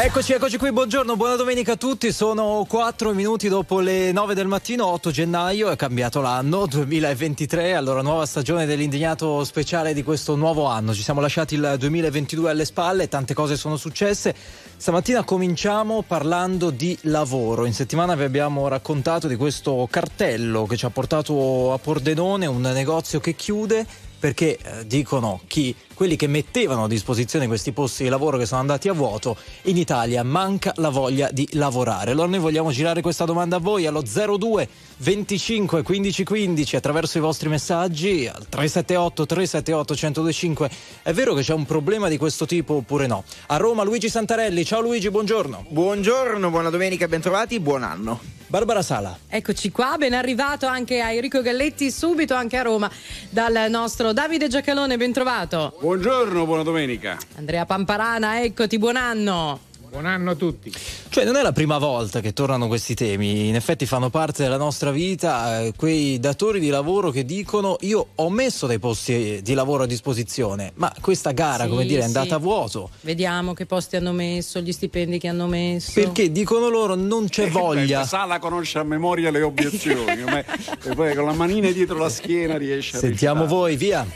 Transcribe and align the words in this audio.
Eccoci, 0.00 0.32
eccoci 0.32 0.58
qui, 0.58 0.70
buongiorno, 0.70 1.16
buona 1.16 1.34
domenica 1.34 1.72
a 1.72 1.76
tutti. 1.76 2.12
Sono 2.12 2.64
4 2.68 3.12
minuti 3.12 3.48
dopo 3.48 3.80
le 3.80 4.12
9 4.12 4.32
del 4.32 4.46
mattino, 4.46 4.86
8 4.86 5.10
gennaio, 5.10 5.70
è 5.70 5.76
cambiato 5.76 6.20
l'anno 6.20 6.66
2023, 6.66 7.74
allora 7.74 8.00
nuova 8.00 8.24
stagione 8.24 8.64
dell'indignato 8.64 9.42
speciale 9.42 9.94
di 9.94 10.04
questo 10.04 10.36
nuovo 10.36 10.66
anno. 10.66 10.94
Ci 10.94 11.02
siamo 11.02 11.20
lasciati 11.20 11.56
il 11.56 11.74
2022 11.76 12.48
alle 12.48 12.64
spalle, 12.64 13.08
tante 13.08 13.34
cose 13.34 13.56
sono 13.56 13.76
successe. 13.76 14.32
Stamattina 14.76 15.24
cominciamo 15.24 16.02
parlando 16.02 16.70
di 16.70 16.96
lavoro. 17.02 17.64
In 17.64 17.74
settimana 17.74 18.14
vi 18.14 18.22
abbiamo 18.22 18.68
raccontato 18.68 19.26
di 19.26 19.34
questo 19.34 19.88
cartello 19.90 20.64
che 20.66 20.76
ci 20.76 20.84
ha 20.84 20.90
portato 20.90 21.72
a 21.72 21.78
Pordenone, 21.78 22.46
un 22.46 22.60
negozio 22.60 23.18
che 23.18 23.34
chiude 23.34 23.84
perché 24.18 24.58
eh, 24.58 24.86
dicono 24.86 25.40
chi 25.46 25.74
quelli 25.94 26.16
che 26.16 26.26
mettevano 26.28 26.84
a 26.84 26.88
disposizione 26.88 27.46
questi 27.46 27.72
posti 27.72 28.04
di 28.04 28.08
lavoro 28.08 28.38
che 28.38 28.46
sono 28.46 28.60
andati 28.60 28.88
a 28.88 28.92
vuoto, 28.92 29.36
in 29.62 29.76
Italia 29.76 30.22
manca 30.22 30.72
la 30.76 30.90
voglia 30.90 31.28
di 31.32 31.48
lavorare. 31.52 32.12
Allora 32.12 32.28
noi 32.28 32.38
vogliamo 32.38 32.70
girare 32.70 33.00
questa 33.00 33.24
domanda 33.24 33.56
a 33.56 33.58
voi 33.58 33.86
allo 33.86 34.02
02 34.02 34.68
25 34.98 35.82
15 35.82 36.24
15 36.24 36.76
attraverso 36.76 37.18
i 37.18 37.20
vostri 37.20 37.48
messaggi 37.48 38.26
al 38.26 38.48
378 38.48 39.26
378 39.26 39.94
1025. 39.94 40.70
È 41.02 41.12
vero 41.12 41.34
che 41.34 41.42
c'è 41.42 41.54
un 41.54 41.66
problema 41.66 42.08
di 42.08 42.16
questo 42.16 42.46
tipo 42.46 42.74
oppure 42.74 43.06
no? 43.06 43.24
A 43.48 43.56
Roma 43.56 43.82
Luigi 43.82 44.08
Santarelli, 44.08 44.64
ciao 44.64 44.80
Luigi, 44.80 45.10
buongiorno. 45.10 45.66
Buongiorno, 45.68 46.50
buona 46.50 46.70
domenica, 46.70 47.08
bentrovati, 47.08 47.58
buon 47.58 47.82
anno. 47.82 48.37
Barbara 48.48 48.80
Sala. 48.80 49.14
Eccoci 49.28 49.70
qua, 49.70 49.96
ben 49.98 50.14
arrivato 50.14 50.66
anche 50.66 51.02
a 51.02 51.12
Enrico 51.12 51.42
Galletti, 51.42 51.90
subito 51.90 52.34
anche 52.34 52.56
a 52.56 52.62
Roma 52.62 52.90
dal 53.28 53.66
nostro 53.68 54.14
Davide 54.14 54.48
Giacalone, 54.48 54.96
ben 54.96 55.12
trovato. 55.12 55.76
Buongiorno, 55.78 56.46
buona 56.46 56.62
domenica. 56.62 57.18
Andrea 57.36 57.66
Pamparana, 57.66 58.42
eccoti, 58.42 58.78
buon 58.78 58.96
anno. 58.96 59.67
Buon 59.90 60.04
anno 60.04 60.32
a 60.32 60.34
tutti. 60.34 60.70
Cioè, 61.08 61.24
non 61.24 61.36
è 61.36 61.42
la 61.42 61.52
prima 61.52 61.78
volta 61.78 62.20
che 62.20 62.32
tornano 62.34 62.66
questi 62.68 62.94
temi, 62.94 63.48
in 63.48 63.54
effetti 63.54 63.86
fanno 63.86 64.10
parte 64.10 64.42
della 64.42 64.58
nostra 64.58 64.90
vita 64.90 65.60
eh, 65.62 65.72
quei 65.76 66.20
datori 66.20 66.60
di 66.60 66.68
lavoro 66.68 67.10
che 67.10 67.24
dicono 67.24 67.76
io 67.80 68.08
ho 68.16 68.28
messo 68.30 68.66
dei 68.66 68.78
posti 68.78 69.40
di 69.42 69.54
lavoro 69.54 69.84
a 69.84 69.86
disposizione, 69.86 70.72
ma 70.74 70.92
questa 71.00 71.30
gara, 71.32 71.64
Sì, 71.64 71.70
come 71.70 71.86
dire, 71.86 72.00
è 72.04 72.08
sì. 72.08 72.16
andata 72.16 72.34
a 72.34 72.38
vuoto. 72.38 72.90
Vediamo 73.00 73.54
che 73.54 73.64
posti 73.64 73.96
hanno 73.96 74.12
messo, 74.12 74.60
gli 74.60 74.72
stipendi 74.72 75.18
che 75.18 75.28
hanno 75.28 75.46
messo. 75.46 75.92
Perché 75.94 76.30
dicono 76.30 76.68
loro 76.68 76.94
non 76.94 77.28
c'è 77.28 77.48
voglia. 77.48 78.00
Beh, 78.00 78.06
Sala 78.06 78.38
conosce 78.38 78.78
a 78.78 78.82
memoria 78.84 79.30
le 79.30 79.40
obiezioni, 79.42 80.22
ma- 80.24 80.38
e 80.40 80.94
poi 80.94 81.14
con 81.14 81.24
la 81.24 81.32
manina 81.32 81.70
dietro 81.70 81.96
la 81.96 82.10
schiena 82.10 82.58
riesce 82.58 82.96
a 82.96 83.00
Sentiamo 83.00 83.46
voi, 83.46 83.76
via. 83.76 84.06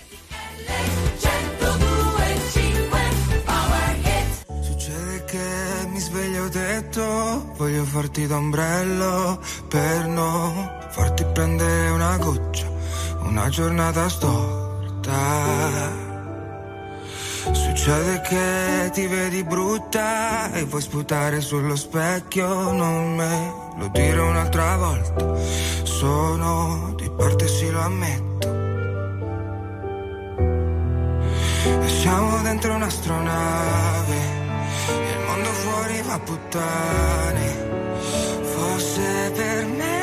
Detto 6.82 7.54
Voglio 7.56 7.84
farti 7.84 8.26
d'ombrello 8.26 9.40
per 9.68 10.06
non 10.06 10.70
farti 10.90 11.24
prendere 11.32 11.90
una 11.90 12.16
goccia 12.16 12.66
Una 13.22 13.48
giornata 13.48 14.08
storta 14.08 16.00
Succede 17.52 18.20
che 18.20 18.90
ti 18.92 19.06
vedi 19.06 19.42
brutta 19.42 20.52
e 20.52 20.62
vuoi 20.62 20.80
sputare 20.80 21.40
sullo 21.40 21.74
specchio, 21.74 22.70
non 22.70 23.16
me 23.16 23.52
lo 23.76 23.88
dire 23.88 24.20
un'altra 24.20 24.76
volta. 24.76 25.34
Sono 25.82 26.94
di 26.96 27.10
parte, 27.10 27.48
sì 27.48 27.68
lo 27.68 27.80
ammetto. 27.80 28.48
E 31.82 31.88
siamo 31.88 32.40
dentro 32.42 32.74
un'astronave 32.74 34.31
il 34.88 35.18
mondo 35.26 35.50
fuori 35.50 36.02
va 36.02 36.14
a 36.14 36.18
puttane. 36.18 37.48
Fosse 38.52 39.32
per 39.34 39.64
me, 39.66 40.00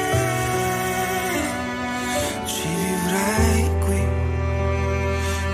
ci 2.45 2.67
vivrei 2.67 3.69
qui 3.85 4.01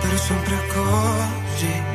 per 0.02 0.20
sempre 0.20 0.56
così. 0.74 1.95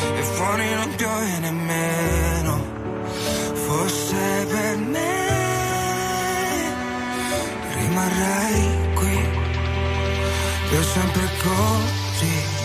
E 0.00 0.22
fuori 0.22 0.74
non 0.74 0.94
piove 0.96 1.38
nemmeno 1.40 2.60
Fosse 3.54 4.46
per 4.48 4.76
me 4.76 5.26
rimarrei 7.78 8.94
qui 8.94 9.28
per 10.68 10.84
sempre 10.84 11.28
così. 11.42 12.55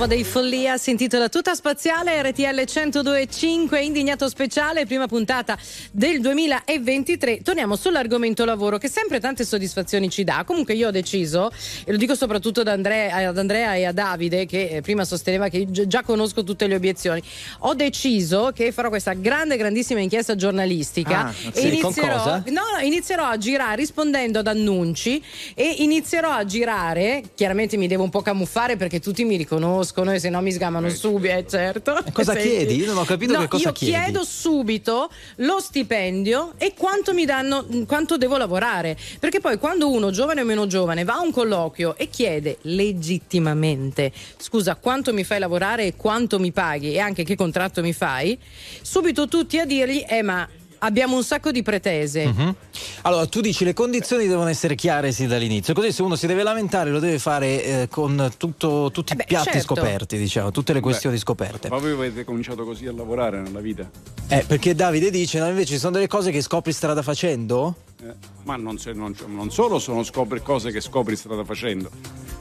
Nuova 0.00 0.14
dei 0.14 0.24
Follia, 0.24 0.78
si 0.78 0.92
intitola 0.92 1.28
Tuta 1.28 1.54
Spaziale 1.54 2.22
RTL 2.22 2.42
102.5, 2.42 3.82
indignato 3.82 4.30
speciale, 4.30 4.86
prima 4.86 5.06
puntata 5.06 5.58
del 5.90 6.22
2023. 6.22 7.42
Torniamo 7.42 7.76
sull'argomento 7.76 8.46
lavoro 8.46 8.78
che 8.78 8.88
sempre 8.88 9.20
tante 9.20 9.44
soddisfazioni 9.44 10.08
ci 10.08 10.24
dà. 10.24 10.44
Comunque 10.46 10.72
io 10.72 10.88
ho 10.88 10.90
deciso, 10.90 11.50
e 11.84 11.90
lo 11.90 11.98
dico 11.98 12.14
soprattutto 12.14 12.62
ad 12.62 12.68
Andrea, 12.68 13.28
ad 13.28 13.36
Andrea 13.36 13.74
e 13.74 13.84
a 13.84 13.92
Davide, 13.92 14.46
che 14.46 14.68
eh, 14.68 14.80
prima 14.80 15.04
sosteneva 15.04 15.48
che 15.48 15.70
gi- 15.70 15.86
già 15.86 16.02
conosco 16.02 16.44
tutte 16.44 16.66
le 16.66 16.76
obiezioni, 16.76 17.22
ho 17.58 17.74
deciso 17.74 18.52
che 18.54 18.72
farò 18.72 18.88
questa 18.88 19.12
grande, 19.12 19.58
grandissima 19.58 20.00
inchiesta 20.00 20.34
giornalistica 20.34 21.26
Ah, 21.26 21.34
e 21.52 21.60
sì, 21.60 21.66
inizierò, 21.76 22.42
no, 22.46 22.62
inizierò 22.82 23.26
a 23.26 23.36
girare 23.36 23.76
rispondendo 23.76 24.38
ad 24.38 24.46
annunci 24.46 25.22
e 25.54 25.74
inizierò 25.80 26.30
a 26.30 26.46
girare, 26.46 27.22
chiaramente 27.34 27.76
mi 27.76 27.86
devo 27.86 28.04
un 28.04 28.10
po' 28.10 28.22
camuffare 28.22 28.78
perché 28.78 28.98
tutti 28.98 29.24
mi 29.24 29.36
riconoscono 29.36 29.88
conoscono 29.90 30.12
e 30.12 30.18
se 30.18 30.30
no 30.30 30.40
mi 30.40 30.52
sgamano 30.52 30.86
Eh, 30.86 30.90
subito, 30.90 31.34
eh, 31.34 31.44
certo. 31.48 31.98
cosa 32.12 32.32
Senti. 32.34 32.48
chiedi? 32.48 32.76
Io 32.76 32.86
non 32.86 32.98
ho 32.98 33.04
capito 33.04 33.32
No, 33.34 33.40
che 33.40 33.48
cosa 33.48 33.68
io 33.68 33.72
chiedi. 33.72 33.92
chiedo 34.02 34.24
subito 34.24 35.10
lo 35.36 35.60
stipendio 35.60 36.54
e 36.56 36.74
quanto 36.76 37.12
mi 37.12 37.24
danno, 37.24 37.66
quanto 37.86 38.16
devo 38.16 38.36
lavorare. 38.36 38.96
Perché 39.18 39.40
poi 39.40 39.58
quando 39.58 39.90
uno, 39.90 40.10
giovane 40.10 40.40
o 40.40 40.44
meno 40.44 40.66
giovane, 40.66 41.04
va 41.04 41.14
a 41.14 41.20
un 41.20 41.32
colloquio 41.32 41.96
e 41.96 42.08
chiede 42.08 42.58
legittimamente 42.62 44.12
scusa 44.38 44.76
quanto 44.76 45.12
mi 45.12 45.24
fai 45.24 45.38
lavorare 45.38 45.86
e 45.86 45.96
quanto 45.96 46.38
mi 46.38 46.52
paghi 46.52 46.92
e 46.92 46.98
anche 46.98 47.24
che 47.24 47.36
contratto 47.36 47.82
mi 47.82 47.92
fai, 47.92 48.38
subito 48.82 49.28
tutti 49.28 49.58
a 49.58 49.64
dirgli 49.64 50.04
eh 50.08 50.22
ma 50.22 50.48
abbiamo 50.80 51.16
un 51.16 51.24
sacco 51.24 51.50
di 51.50 51.62
pretese. 51.62 52.26
Mhm. 52.26 52.54
Allora, 53.02 53.26
tu 53.26 53.40
dici 53.40 53.64
le 53.64 53.72
condizioni 53.72 54.26
devono 54.26 54.48
essere 54.48 54.74
chiare 54.74 55.12
sin 55.12 55.28
dall'inizio, 55.28 55.72
così 55.74 55.92
se 55.92 56.02
uno 56.02 56.16
si 56.16 56.26
deve 56.26 56.42
lamentare 56.42 56.90
lo 56.90 56.98
deve 56.98 57.18
fare 57.18 57.64
eh, 57.64 57.88
con 57.88 58.30
tutto- 58.36 58.90
tutti 58.92 59.12
Eh 59.12 59.16
beh, 59.16 59.22
i 59.22 59.26
piatti 59.26 59.52
certo. 59.52 59.74
scoperti, 59.74 60.18
diciamo, 60.18 60.50
tutte 60.50 60.72
le 60.72 60.80
questioni 60.80 61.16
scoperte. 61.18 61.68
Ma 61.68 61.78
voi 61.78 61.92
avete 61.92 62.24
cominciato 62.24 62.64
così 62.64 62.86
a 62.86 62.92
lavorare 62.92 63.40
nella 63.40 63.60
vita? 63.60 63.88
Eh, 64.28 64.44
perché 64.46 64.74
Davide 64.74 65.10
dice, 65.10 65.38
no, 65.38 65.48
invece 65.48 65.72
ci 65.74 65.78
sono 65.78 65.92
delle 65.92 66.06
cose 66.06 66.30
che 66.30 66.42
scopri 66.42 66.72
strada 66.72 67.02
facendo? 67.02 67.74
Eh, 68.02 68.14
ma 68.44 68.56
non, 68.56 68.78
se- 68.78 68.92
non- 68.92 69.14
non 69.26 69.50
solo 69.50 69.78
sono 69.78 70.02
scopri 70.02 70.40
cose 70.42 70.70
che 70.70 70.80
scopri 70.80 71.16
strada 71.16 71.44
facendo, 71.44 71.90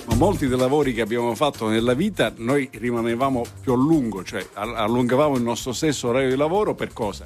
ma 0.06 0.16
molti 0.16 0.48
dei 0.48 0.58
lavori 0.58 0.94
che 0.94 1.02
abbiamo 1.02 1.36
fatto 1.36 1.68
nella 1.68 1.94
vita 1.94 2.32
noi 2.38 2.70
rimanevamo 2.72 3.44
più 3.62 3.74
a 3.74 3.76
lungo, 3.76 4.24
cioè 4.24 4.46
all- 4.54 4.76
allungavamo 4.76 5.36
il 5.36 5.42
nostro 5.44 5.74
stesso 5.74 6.08
orario 6.10 6.30
di 6.30 6.36
lavoro 6.38 6.74
per 6.76 6.94
cosa? 6.94 7.26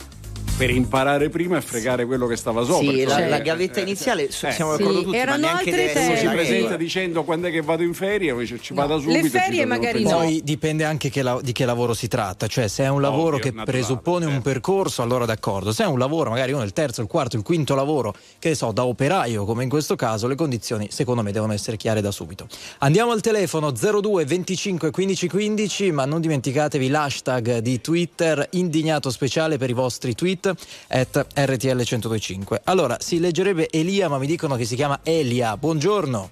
Per 0.55 0.69
imparare 0.69 1.29
prima 1.29 1.57
e 1.57 1.61
fregare 1.61 2.05
quello 2.05 2.27
che 2.27 2.35
stava 2.37 2.63
sopra. 2.63 2.91
Sì, 2.91 3.03
la, 3.03 3.15
Cioè, 3.15 3.27
la 3.27 3.37
eh, 3.37 3.41
gavetta 3.41 3.79
eh, 3.79 3.81
iniziale 3.81 4.27
eh. 4.27 4.31
siamo 4.31 4.51
Sì, 4.75 4.77
d'accordo 4.83 5.01
tutti, 5.03 5.17
erano 5.17 5.39
ma 5.41 5.47
neanche 5.51 5.69
altri 5.71 5.87
si 5.87 5.93
tempi. 5.93 6.23
la 6.25 6.31
presenta 6.31 6.75
dicendo 6.77 7.23
quando 7.23 7.47
è 7.47 7.51
che 7.51 7.61
vado 7.61 7.81
in 7.83 7.93
ferie, 7.95 8.31
invece 8.31 8.59
ci 8.61 8.73
No, 8.73 8.81
vada 8.81 8.95
le 8.95 9.01
subito. 9.01 9.19
e 9.19 9.23
ci 9.23 9.29
ferie 9.29 9.65
magari 9.65 10.03
no. 10.03 10.09
Poi 10.11 10.41
dipende 10.43 10.83
anche 10.85 11.09
che 11.09 11.23
la- 11.23 11.39
di 11.41 11.51
che 11.53 11.65
lavoro 11.65 11.95
si 11.95 12.07
tratta, 12.07 12.45
cioè 12.45 12.67
se 12.67 12.83
è 12.83 12.87
un 12.87 13.01
lavoro 13.01 13.37
Ovvio, 13.37 13.39
che 13.39 13.49
naturale, 13.49 13.71
presuppone 13.71 14.25
un 14.25 14.31
certo. 14.33 14.49
percorso, 14.49 15.01
allora 15.01 15.25
d'accordo. 15.25 15.73
Se 15.73 15.83
è 15.83 15.87
un 15.87 15.97
lavoro, 15.97 16.29
magari 16.29 16.51
uno 16.51 16.61
è 16.61 16.65
il 16.65 16.73
terzo, 16.73 17.01
il 17.01 17.07
quarto, 17.07 17.35
il 17.35 17.41
quinto 17.43 17.73
lavoro, 17.73 18.13
che 18.37 18.49
ne 18.49 18.55
so, 18.55 18.71
da 18.71 18.85
operaio, 18.85 19.45
come 19.45 19.63
in 19.63 19.69
questo 19.69 19.95
caso, 19.95 20.27
le 20.27 20.35
condizioni 20.35 20.87
secondo 20.91 21.23
me 21.23 21.31
devono 21.31 21.51
essere 21.53 21.77
chiare 21.77 21.99
da 21.99 22.11
subito. 22.11 22.47
Andiamo 22.79 23.11
al 23.11 23.21
telefono 23.21 23.71
02 23.71 24.23
25 24.23 24.91
15 24.91 25.27
15, 25.27 25.91
ma 25.91 26.05
non 26.05 26.21
dimenticatevi 26.21 26.89
l'hashtag 26.89 27.57
di 27.57 27.81
Twitter 27.81 28.47
indignato 28.51 29.09
speciale 29.09 29.57
per 29.57 29.71
i 29.71 29.73
vostri 29.73 30.13
tweet 30.13 30.52
at 30.89 31.25
RTL 31.35 31.75
1025. 31.75 32.61
Allora, 32.65 32.97
si 32.99 33.19
leggerebbe 33.19 33.67
Elia, 33.71 34.07
ma 34.09 34.17
mi 34.17 34.27
dicono 34.27 34.55
che 34.55 34.65
si 34.65 34.75
chiama 34.75 34.99
Elia. 35.03 35.55
Buongiorno. 35.57 36.29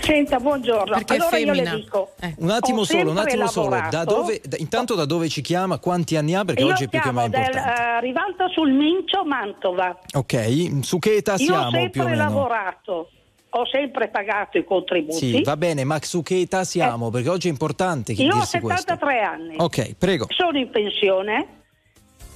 Senta, 0.00 0.38
buongiorno. 0.38 0.94
Perché 0.96 1.14
allora 1.16 1.36
io 1.38 1.52
femmina. 1.52 1.72
le 1.74 1.80
dico, 1.80 2.12
Eh. 2.20 2.34
Un 2.38 2.50
attimo 2.50 2.80
Ho 2.80 2.84
solo, 2.84 3.10
un 3.10 3.16
sempre 3.16 3.32
attimo 3.32 3.46
solo. 3.48 3.76
Da 3.90 4.04
dove, 4.04 4.40
da- 4.44 4.56
intanto 4.58 4.94
da 4.94 5.04
dove 5.04 5.28
ci 5.28 5.42
chiama, 5.42 5.78
quanti 5.78 6.16
anni 6.16 6.34
ha? 6.34 6.44
Perché 6.44 6.62
io 6.62 6.68
oggi 6.70 6.84
è 6.84 6.88
più 6.88 6.98
che 6.98 7.04
chiamo 7.04 7.20
mai 7.20 7.28
del, 7.28 7.40
importante. 7.40 7.80
eh, 7.82 8.00
Rivalta 8.00 8.48
sul 8.48 8.70
Mincio, 8.72 9.24
Mantova. 9.24 9.98
Ok, 10.14 10.78
su 10.82 10.98
che 10.98 11.16
età 11.16 11.32
Io 11.38 11.52
ho 11.52 11.58
siamo 11.58 11.68
più 11.70 11.78
o 11.78 11.80
sempre 11.82 12.04
meno? 12.04 12.16
lavorato, 12.16 13.10
ho 13.50 13.66
sempre 13.70 14.08
pagato 14.08 14.56
i 14.56 14.64
contributi. 14.64 15.16
Sì, 15.16 15.42
va 15.42 15.56
bene, 15.56 15.84
ma 15.84 15.98
su 16.00 16.22
che 16.22 16.40
età 16.40 16.64
siamo? 16.64 17.10
Perché 17.10 17.28
oggi 17.28 17.48
è 17.48 17.50
importante 17.50 18.14
chi 18.14 18.22
io 18.24 18.30
ho 18.32 18.34
dirsi 18.36 18.60
questo. 18.60 18.80
73 18.88 19.20
anni, 19.20 19.54
Ok, 19.58 19.94
prego. 19.98 20.26
sono 20.30 20.56
in 20.58 20.70
pensione 20.70 21.46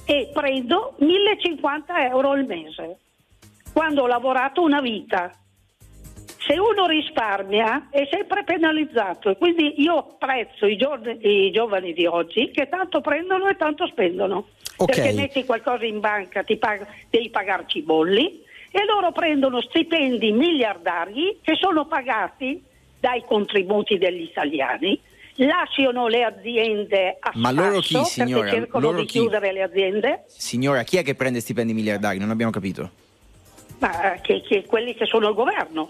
e 0.05 0.29
prendo 0.33 0.95
1050 0.99 2.07
euro 2.07 2.31
al 2.31 2.45
mese, 2.45 2.97
quando 3.71 4.03
ho 4.03 4.07
lavorato 4.07 4.61
una 4.61 4.81
vita. 4.81 5.31
Se 6.45 6.59
uno 6.59 6.87
risparmia 6.87 7.87
è 7.89 8.05
sempre 8.11 8.43
penalizzato 8.43 9.29
e 9.29 9.37
quindi 9.37 9.81
io 9.81 9.97
apprezzo 9.97 10.65
i, 10.65 10.75
giorni- 10.75 11.17
i 11.21 11.51
giovani 11.51 11.93
di 11.93 12.05
oggi 12.05 12.51
che 12.51 12.67
tanto 12.67 12.99
prendono 12.99 13.47
e 13.47 13.55
tanto 13.55 13.87
spendono. 13.87 14.47
Ok. 14.75 14.93
Perché 14.93 15.13
metti 15.13 15.45
qualcosa 15.45 15.85
in 15.85 16.01
banca, 16.01 16.43
ti 16.43 16.57
pag- 16.57 16.85
devi 17.09 17.29
pagarci 17.29 17.77
i 17.77 17.83
bolli 17.83 18.43
e 18.71 18.85
loro 18.85 19.11
prendono 19.13 19.61
stipendi 19.61 20.31
miliardari 20.31 21.37
che 21.41 21.55
sono 21.55 21.85
pagati 21.85 22.61
dai 22.99 23.23
contributi 23.25 23.97
degli 23.97 24.23
italiani, 24.23 24.99
lasciano 25.35 26.07
le 26.07 26.23
aziende 26.23 27.17
a 27.19 27.31
Ma 27.35 27.51
loro 27.51 27.79
chi, 27.79 28.03
signora? 28.05 28.43
perché 28.43 28.57
cercano 28.59 28.83
Loro 28.85 28.99
di 28.99 29.05
chi? 29.05 29.19
chiudere 29.19 29.51
le 29.51 29.61
aziende. 29.63 30.23
Signora, 30.27 30.83
chi 30.83 30.97
è 30.97 31.03
che 31.03 31.15
prende 31.15 31.39
stipendi 31.39 31.73
miliardari? 31.73 32.19
Non 32.19 32.29
abbiamo 32.29 32.51
capito. 32.51 32.89
Ma 33.79 34.13
eh, 34.13 34.21
che, 34.21 34.41
che 34.41 34.63
quelli 34.65 34.93
che 34.95 35.05
sono 35.05 35.27
al 35.27 35.33
governo. 35.33 35.89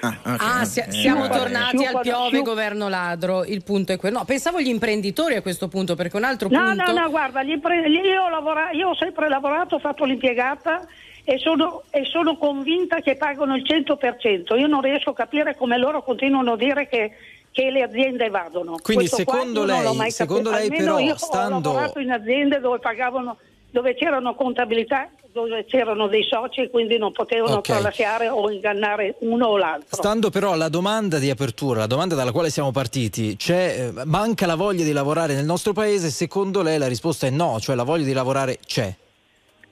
Ah, 0.00 0.16
ok. 0.24 0.40
Ah, 0.40 0.62
Eh, 0.62 0.90
siamo 0.92 1.26
eh, 1.26 1.28
tornati 1.28 1.76
Più 1.76 1.86
al 1.86 2.00
piove 2.00 2.30
più- 2.30 2.42
governo 2.42 2.88
ladro. 2.88 3.44
Il 3.44 3.62
punto 3.62 3.92
è 3.92 3.96
quello. 3.98 4.18
No, 4.18 4.24
pensavo 4.24 4.58
agli 4.58 4.68
imprenditori 4.68 5.34
a 5.34 5.42
questo 5.42 5.68
punto, 5.68 5.94
perché 5.94 6.16
un 6.16 6.24
altro 6.24 6.48
No, 6.50 6.62
punto. 6.62 6.92
no, 6.92 6.98
no, 7.00 7.10
guarda, 7.10 7.42
gli 7.42 7.50
impre- 7.50 7.86
io, 7.88 8.22
ho 8.22 8.28
lavora- 8.30 8.70
io 8.70 8.88
ho 8.90 8.94
sempre 8.94 9.28
lavorato, 9.28 9.74
ho 9.74 9.78
fatto 9.78 10.04
l'impiegata 10.04 10.86
e 11.24 11.38
sono, 11.38 11.82
e 11.90 12.04
sono 12.06 12.36
convinta 12.38 13.00
che 13.00 13.16
pagano 13.16 13.56
il 13.56 13.62
100%. 13.66 14.54
Io 14.56 14.66
non 14.66 14.80
riesco 14.80 15.10
a 15.10 15.14
capire 15.14 15.54
come 15.56 15.76
loro 15.76 16.02
continuano 16.02 16.52
a 16.52 16.56
dire 16.56 16.86
che, 16.88 17.10
che 17.54 17.70
le 17.70 17.82
aziende 17.82 18.28
vadono. 18.30 18.78
Quindi 18.82 19.08
Questo 19.08 19.16
secondo 19.18 19.64
lei- 19.64 20.10
secondo 20.10 20.50
lei 20.50 20.68
però, 20.68 20.98
io 20.98 21.16
stando- 21.16 21.70
ho 21.70 21.72
lavorato 21.74 22.00
in 22.00 22.10
aziende 22.10 22.58
dove 22.58 22.80
pagavano 22.80 23.36
dove 23.70 23.94
c'erano 23.94 24.34
contabilità, 24.34 25.08
dove 25.32 25.64
c'erano 25.64 26.06
dei 26.08 26.22
soci 26.24 26.60
e 26.62 26.70
quindi 26.70 26.96
non 26.98 27.10
potevano 27.12 27.56
Ok. 27.56 27.62
tralasciare 27.62 28.28
o 28.28 28.48
ingannare 28.50 29.16
uno 29.20 29.46
o 29.46 29.56
l'altro. 29.56 29.96
Stando 29.96 30.30
però 30.30 30.52
alla 30.52 30.68
domanda 30.68 31.18
di 31.18 31.28
apertura, 31.30 31.80
la 31.80 31.86
domanda 31.88 32.14
dalla 32.16 32.30
quale 32.32 32.50
siamo 32.50 32.70
partiti, 32.72 33.36
c'è, 33.36 33.90
eh, 33.96 34.04
manca 34.04 34.46
la 34.46 34.54
voglia 34.56 34.84
di 34.84 34.92
lavorare 34.92 35.34
nel 35.34 35.44
nostro 35.44 35.72
paese? 35.72 36.10
Secondo 36.10 36.62
lei 36.62 36.78
la 36.78 36.86
risposta 36.88 37.26
è 37.26 37.30
no, 37.30 37.58
cioè 37.60 37.74
la 37.76 37.82
voglia 37.84 38.04
di 38.04 38.12
lavorare 38.12 38.58
c'è. 38.64 38.94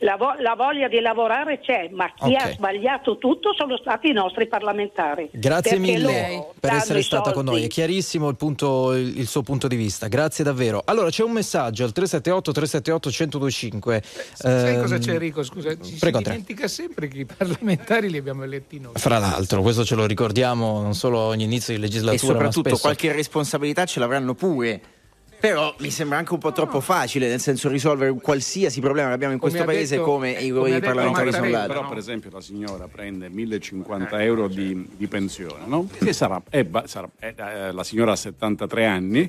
La, 0.03 0.17
vo- 0.17 0.35
la 0.41 0.55
voglia 0.57 0.89
di 0.89 0.99
lavorare 0.99 1.61
c'è, 1.61 1.89
ma 1.93 2.13
chi 2.13 2.35
Ok. 2.35 2.43
ha 2.43 2.51
sbagliato 2.51 3.19
tutto 3.19 3.55
sono 3.57 3.77
stati 3.77 4.09
i 4.09 4.13
nostri 4.13 4.49
parlamentari. 4.49 5.29
Grazie 5.33 5.79
mille 5.79 6.49
per 6.59 6.73
essere 6.73 7.03
stata 7.03 7.31
con 7.31 7.45
soldi. 7.45 7.51
noi, 7.51 7.65
è 7.65 7.69
chiarissimo 7.69 8.29
il, 8.29 8.35
punto- 8.35 8.95
il- 8.95 9.17
il 9.19 9.27
suo 9.29 9.43
punto 9.43 9.69
di 9.69 9.77
vista, 9.77 10.09
grazie 10.09 10.43
davvero. 10.43 10.83
Allora 10.87 11.09
c'è 11.09 11.23
un 11.23 11.31
messaggio 11.31 11.85
al 11.85 11.93
378 11.93 12.51
378 12.53 13.09
1025. 13.11 14.03
Sai 14.33 14.75
Ehm, 14.75 14.81
cosa 14.81 14.99
c'è 14.99 15.13
Enrico? 15.13 15.45
Scusa, 15.45 15.71
ci 15.81 15.97
prego, 16.01 16.19
si 16.19 16.25
dimentica 16.25 16.67
sempre 16.67 17.07
che 17.07 17.19
i 17.19 17.25
parlamentari 17.25 18.11
li 18.11 18.19
abbiamo 18.19 18.43
eletti 18.43 18.81
noi. 18.81 18.95
Fra 18.97 19.19
l'altro, 19.19 19.63
questo 19.63 19.85
ce 19.85 19.95
lo 19.95 20.05
ricordiamo 20.07 20.81
non 20.83 20.95
solo 20.95 21.19
ogni 21.21 21.45
inizio 21.45 21.75
di 21.75 21.79
E 21.79 21.83
legislatura, 21.83 22.33
ma 22.33 22.39
soprattutto 22.51 22.69
spesso. 22.71 22.83
qualche 22.83 23.13
responsabilità 23.13 23.85
ce 23.85 24.01
l'avranno 24.01 24.35
pure. 24.35 24.81
Però 25.43 25.75
mi 25.81 25.91
sembra 25.91 26.19
anche 26.19 26.33
un 26.35 26.39
po' 26.39 26.53
troppo 26.53 26.81
facile, 26.81 27.27
nel 27.29 27.41
senso 27.41 27.69
risolvere 27.69 28.13
un 28.13 28.21
qualsiasi 28.21 28.79
problema 28.81 29.09
che 29.09 29.15
abbiamo 29.15 29.33
in 29.33 29.41
Come 29.41 29.51
questo 29.51 29.69
ha 29.69 29.73
paese 29.75 29.97
detto- 29.97 30.09
come 30.09 30.37
eh, 30.39 30.45
i, 30.45 30.51
come 30.51 30.69
i 30.69 30.73
detto 30.75 30.85
parlamentari 30.87 31.33
sono 31.33 31.49
là. 31.51 31.67
Però, 31.67 31.89
per 31.89 31.99
esempio, 31.99 32.31
la 32.31 32.41
signora 32.41 32.87
prende 32.87 33.29
1050 33.29 34.23
euro 34.23 34.47
di, 34.47 34.87
di 34.97 35.07
pensione, 35.09 35.65
no? 35.67 35.89
Che 35.99 36.13
sarà, 36.13 36.41
è 36.49 36.65
sarà- 36.85 37.11
è, 37.19 37.35
eh, 37.37 37.73
la 37.73 37.83
signora 37.83 38.13
ha 38.13 38.17
73 38.17 38.87
anni, 38.87 39.29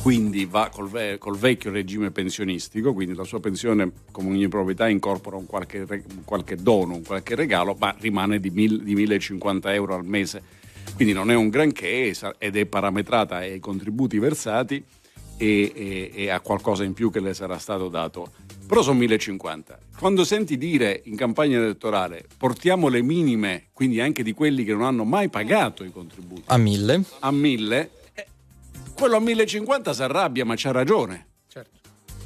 quindi 0.00 0.46
va 0.46 0.70
col, 0.72 0.88
ve- 0.88 1.18
col 1.18 1.36
vecchio 1.36 1.70
regime 1.70 2.10
pensionistico, 2.10 2.94
quindi 2.94 3.14
la 3.14 3.24
sua 3.24 3.40
pensione 3.40 3.90
come 4.10 4.30
ogni 4.30 4.48
proprietà 4.48 4.88
incorpora 4.88 5.36
un 5.36 5.44
qualche, 5.44 5.84
re- 5.86 6.02
qualche 6.24 6.56
dono, 6.56 6.94
un 6.94 7.02
qualche 7.04 7.34
regalo, 7.34 7.76
ma 7.78 7.94
rimane 7.98 8.40
di, 8.40 8.48
mil- 8.48 8.82
di 8.82 8.94
1050 8.94 9.74
euro 9.74 9.94
al 9.96 10.04
mese. 10.06 10.62
Quindi 10.94 11.12
non 11.14 11.30
è 11.30 11.34
un 11.34 11.48
granché 11.48 12.14
ed 12.38 12.56
è 12.56 12.66
parametrata 12.66 13.36
ai 13.36 13.58
contributi 13.60 14.18
versati 14.18 14.82
e, 15.36 15.72
e- 15.74 16.10
e 16.14 16.30
a 16.30 16.40
qualcosa 16.40 16.84
in 16.84 16.92
più 16.92 17.10
che 17.10 17.20
le 17.20 17.34
sarà 17.34 17.58
stato 17.58 17.88
dato. 17.88 18.30
Però 18.66 18.80
sono 18.82 18.98
1050. 18.98 19.78
Quando 19.98 20.24
senti 20.24 20.56
dire 20.56 21.02
in 21.04 21.16
campagna 21.16 21.58
elettorale 21.58 22.24
portiamo 22.36 22.88
le 22.88 23.02
minime, 23.02 23.66
quindi 23.72 24.00
anche 24.00 24.22
di 24.22 24.32
quelli 24.32 24.64
che 24.64 24.72
non 24.72 24.82
hanno 24.82 25.04
mai 25.04 25.28
pagato 25.28 25.84
i 25.84 25.90
contributi, 25.90 26.42
A 26.46 26.56
mille. 26.56 27.02
a 27.20 27.30
1000, 27.30 27.90
eh, 28.14 28.26
quello 28.94 29.16
a 29.16 29.20
1050 29.20 29.92
si 29.92 30.02
arrabbia, 30.02 30.44
ma 30.44 30.54
c'ha 30.56 30.70
ragione. 30.70 31.26
Certo. 31.48 31.78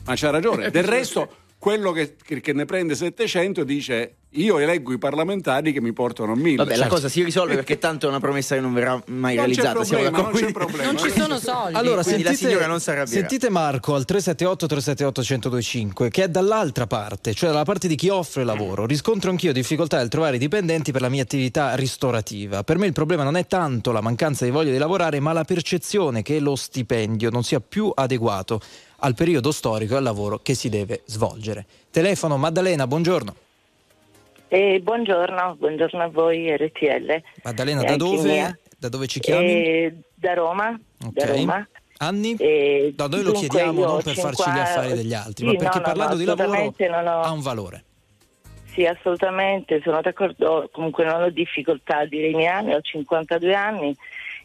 Ma 0.05 0.15
c'ha 0.15 0.31
ragione. 0.31 0.69
Del 0.71 0.85
resto, 0.85 1.29
quello 1.59 1.91
che, 1.93 2.17
che- 2.23 2.53
ne 2.53 2.65
prende 2.65 2.95
700 2.95 3.65
dice 3.65 4.12
io 4.33 4.59
eleggo 4.59 4.93
i 4.93 4.99
parlamentari 4.99 5.73
che 5.73 5.81
mi 5.81 5.93
portano 5.95 6.33
a 6.33 6.37
1000. 6.37 6.57
Vabbè, 6.57 6.71
la 6.73 6.77
Certo. 6.77 6.95
cosa 6.95 7.09
si 7.09 7.23
risolve 7.25 7.55
perché 7.55 7.79
tanto 7.81 8.07
è 8.07 8.09
una 8.11 8.21
promessa 8.21 8.55
che 8.55 8.61
non 8.61 8.75
verrà 8.75 8.93
mai 9.07 9.35
non 9.37 9.47
realizzata. 9.47 9.73
problema, 9.81 10.11
non 10.19 10.31
Quindi- 10.31 10.53
problema. 10.53 10.85
Non 10.93 10.99
ci 10.99 11.11
sono 11.11 11.38
soldi. 11.38 11.75
Allora, 11.75 12.03
Quindi 12.03 12.23
la 12.23 12.29
sentite, 12.31 12.50
signora 12.50 12.67
non 12.67 12.79
si 12.81 12.91
arrabbierà. 12.91 13.19
sentite 13.21 13.49
Marco 13.50 13.95
al 13.95 14.05
378 14.05 14.67
378 14.67 15.21
1025 15.23 16.11
che 16.11 16.25
è 16.25 16.29
dall'altra 16.29 16.87
parte, 16.87 17.33
cioè 17.35 17.49
dalla 17.50 17.65
parte 17.65 17.88
di 17.88 17.97
chi 17.97 18.09
offre 18.11 18.45
lavoro. 18.45 18.85
Riscontro 18.87 19.31
anch'io 19.31 19.53
difficoltà 19.53 19.97
nel 19.97 20.09
trovare 20.09 20.37
dipendenti 20.38 20.93
per 20.93 21.00
la 21.00 21.09
mia 21.09 21.23
attività 21.23 21.75
ristorativa. 21.75 22.62
Per 22.62 22.77
me 22.79 22.87
il 22.87 22.93
problema 22.93 23.25
non 23.25 23.37
è 23.37 23.47
tanto 23.47 23.93
la 23.93 24.03
mancanza 24.03 24.45
di 24.45 24.50
voglia 24.50 24.71
di 24.73 24.79
lavorare, 24.79 25.21
ma 25.21 25.33
la 25.33 25.45
percezione 25.45 26.21
che 26.23 26.38
lo 26.38 26.55
stipendio 26.55 27.31
non 27.31 27.43
sia 27.43 27.61
più 27.61 27.91
adeguato 27.95 28.61
al 29.00 29.14
periodo 29.14 29.52
storico 29.52 29.95
e 29.95 29.97
al 29.99 30.02
lavoro 30.02 30.38
che 30.43 30.55
si 30.55 30.69
deve 30.69 31.02
svolgere. 31.05 31.64
Telefono 31.90 32.37
Maddalena, 32.37 32.87
buongiorno. 32.87 33.35
Eh, 34.49 34.81
buongiorno, 34.83 35.57
buongiorno 35.59 36.02
a 36.02 36.09
voi 36.09 36.55
RTL. 36.57 37.23
Maddalena, 37.45 37.83
da 37.85 37.97
dove, 37.97 38.61
da 38.78 38.88
dove 38.88 39.07
ci 39.07 39.21
chiami? 39.21 39.47
Eh, 39.47 39.95
da 40.14 40.35
Roma, 40.35 40.78
da 40.97 41.23
Ok. 41.23 41.28
Roma. 41.28 41.69
Anni? 42.00 42.37
E 42.38 42.95
No, 42.97 43.07
noi 43.09 43.23
lo 43.25 43.33
chiediamo 43.33 43.85
non 43.85 44.02
per 44.02 44.14
farci 44.14 44.43
gli 44.43 44.55
50 44.55 44.62
affari 44.62 44.93
degli 44.95 45.12
altri, 45.14 45.47
Sì, 45.47 45.52
ma 45.52 45.59
perché 45.59 45.78
no, 45.78 45.85
parlando 45.85 46.12
no, 46.14 46.19
di 46.21 46.25
lavoro 46.25 46.59
ho- 46.61 47.21
ha 47.23 47.31
un 47.33 47.40
valore. 47.40 47.85
Sì, 48.73 48.85
assolutamente, 48.85 49.81
sono 49.83 50.00
d'accordo, 50.00 50.69
comunque 50.73 51.05
non 51.05 51.23
ho 51.23 51.31
difficoltà 51.31 51.99
a 51.99 52.05
dire 52.07 52.28
i 52.28 52.35
miei 52.35 52.47
anni, 52.47 52.73
ho 52.75 52.81
52 52.81 53.52
anni. 53.55 53.95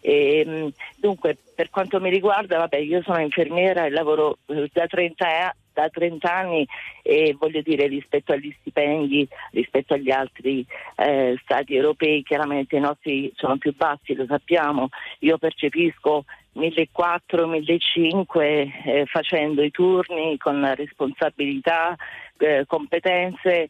E, 0.05 0.43
mh, 0.45 0.73
dunque, 0.97 1.37
per 1.55 1.69
quanto 1.69 2.01
mi 2.01 2.09
riguarda, 2.09 2.57
vabbè, 2.57 2.75
io 2.75 3.01
sono 3.03 3.21
infermiera 3.21 3.85
e 3.85 3.89
lavoro 3.89 4.39
eh, 4.47 4.69
da 4.73 4.85
30, 4.85 5.25
a- 5.25 5.55
da 5.71 5.87
30 5.87 6.29
anni 6.29 6.67
e 7.01 7.33
voglio 7.39 7.61
dire 7.61 7.87
rispetto 7.87 8.33
agli 8.33 8.53
stipendi, 8.59 9.25
rispetto 9.51 9.93
agli 9.93 10.11
altri 10.11 10.65
eh, 10.97 11.39
stati 11.41 11.73
europei, 11.75 12.21
chiaramente 12.21 12.75
i 12.75 12.81
nostri 12.81 13.31
sono 13.35 13.57
più 13.57 13.73
bassi, 13.73 14.13
lo 14.13 14.25
sappiamo. 14.27 14.89
Io 15.19 15.37
percepisco 15.37 16.25
1400, 16.51 17.47
1500 17.47 18.41
eh, 18.41 19.05
facendo 19.05 19.63
i 19.63 19.71
turni 19.71 20.37
con 20.37 20.69
responsabilità, 20.75 21.95
eh, 22.39 22.65
competenze, 22.67 23.69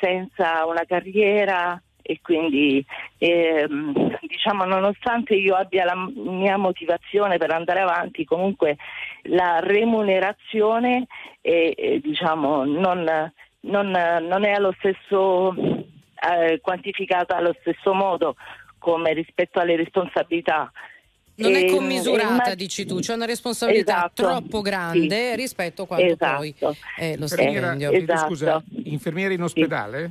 senza 0.00 0.64
una 0.64 0.84
carriera 0.86 1.78
e 2.10 2.20
quindi 2.22 2.82
ehm, 3.18 4.18
diciamo 4.22 4.64
nonostante 4.64 5.34
io 5.34 5.54
abbia 5.54 5.84
la 5.84 5.94
mia 5.94 6.56
motivazione 6.56 7.36
per 7.36 7.50
andare 7.50 7.80
avanti 7.80 8.24
comunque 8.24 8.78
la 9.24 9.58
remunerazione 9.60 11.04
è, 11.42 11.74
è, 11.76 11.98
diciamo 11.98 12.64
non, 12.64 13.30
non, 13.60 13.90
non 13.90 14.44
è 14.44 14.52
allo 14.52 14.74
stesso 14.78 15.54
eh, 15.54 16.60
quantificata 16.62 17.36
allo 17.36 17.54
stesso 17.60 17.92
modo 17.92 18.36
come 18.78 19.12
rispetto 19.12 19.60
alle 19.60 19.76
responsabilità 19.76 20.72
Non 21.34 21.54
è 21.54 21.64
E- 21.64 21.70
commisurata, 21.70 22.52
e- 22.52 22.56
dici 22.56 22.86
tu, 22.86 23.00
c'è 23.00 23.12
una 23.12 23.26
responsabilità 23.26 23.96
Esatto, 23.96 24.22
troppo 24.22 24.62
grande 24.62 25.32
sì. 25.32 25.36
rispetto 25.36 25.82
a 25.82 25.86
quanto 25.86 26.16
poi 26.16 26.54
Esatto. 26.56 26.76
è 26.96 27.16
lo 27.18 27.26
stipendio. 27.26 27.90
Eh, 27.90 27.96
esatto. 27.98 28.26
scusa, 28.28 28.62
infermiera 28.84 29.34
in 29.34 29.42
ospedale? 29.42 30.10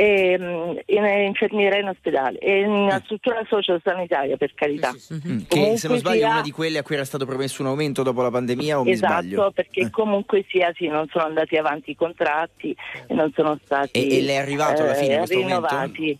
E, 0.00 0.38
mh, 0.38 0.78
in, 0.86 1.04
infermiera 1.26 1.76
in 1.76 1.88
ospedale 1.88 2.38
e 2.38 2.60
in 2.60 2.70
una 2.70 3.00
struttura 3.04 3.42
sociosanitaria 3.48 4.36
per 4.36 4.54
carità. 4.54 4.92
Sì, 4.92 4.98
sì, 5.00 5.20
sì. 5.20 5.28
Mhm. 5.28 5.32
Mm, 5.34 5.40
Che 5.48 5.76
se 5.76 5.88
non 5.88 5.98
sbaglio 5.98 6.16
è 6.16 6.18
sia- 6.20 6.30
una 6.30 6.40
di 6.42 6.50
quelle 6.52 6.78
a 6.78 6.82
cui 6.84 6.94
era 6.94 7.04
stato 7.04 7.26
promesso 7.26 7.62
un 7.62 7.68
aumento 7.68 8.04
dopo 8.04 8.22
la 8.22 8.30
pandemia 8.30 8.78
o 8.78 8.84
mi 8.84 8.92
Esatto, 8.92 9.12
sbaglio? 9.12 9.50
perché 9.50 9.80
Eh. 9.80 9.90
comunque 9.90 10.44
sia 10.48 10.72
sì, 10.76 10.86
non 10.86 11.08
sono 11.10 11.24
andati 11.24 11.56
avanti 11.56 11.90
i 11.90 11.96
contratti 11.96 12.76
e 13.08 13.12
non 13.14 13.32
sono 13.34 13.58
stati 13.64 13.90
E- 14.06 14.18
e 14.18 14.20
le 14.22 14.32
è 14.34 14.36
arrivato 14.36 14.82
alla 14.82 14.94
fine 14.94 15.14
eh, 15.14 15.18
questo 15.18 15.36
rinnovati. 15.38 16.18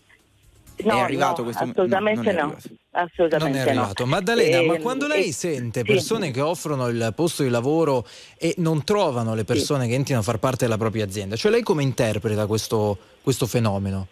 No, 0.81 0.95
È 0.95 0.99
arrivato 1.01 1.37
no, 1.39 1.43
questo- 1.43 1.65
no, 1.65 1.71
assolutamente 1.71 2.31
non 2.31 2.35
è 2.35 2.41
no, 2.41 2.45
arrivato. 2.55 2.69
assolutamente 2.91 3.57
Non 3.59 3.67
è 3.67 3.73
no. 3.73 3.79
arrivato. 3.81 4.05
Maddalena, 4.05 4.61
ma 4.61 4.75
Ehm, 4.75 4.81
quando 4.81 5.07
lei 5.07 5.27
e- 5.27 5.33
sente 5.33 5.79
sì. 5.81 5.85
persone 5.85 6.31
che 6.31 6.39
offrono 6.39 6.87
il 6.87 7.11
posto 7.15 7.43
di 7.43 7.49
lavoro 7.49 8.05
e 8.37 8.53
non 8.59 8.85
trovano 8.85 9.35
le 9.35 9.43
persone 9.43 9.89
che 9.89 9.93
entrino 9.95 10.21
a 10.21 10.23
far 10.23 10.37
parte 10.37 10.63
della 10.63 10.77
propria 10.77 11.03
azienda, 11.03 11.35
cioè 11.35 11.51
lei 11.51 11.63
come 11.63 11.83
interpreta 11.83 12.45
questo, 12.47 12.97
questo 13.29 13.45
fenomeno? 13.45 14.07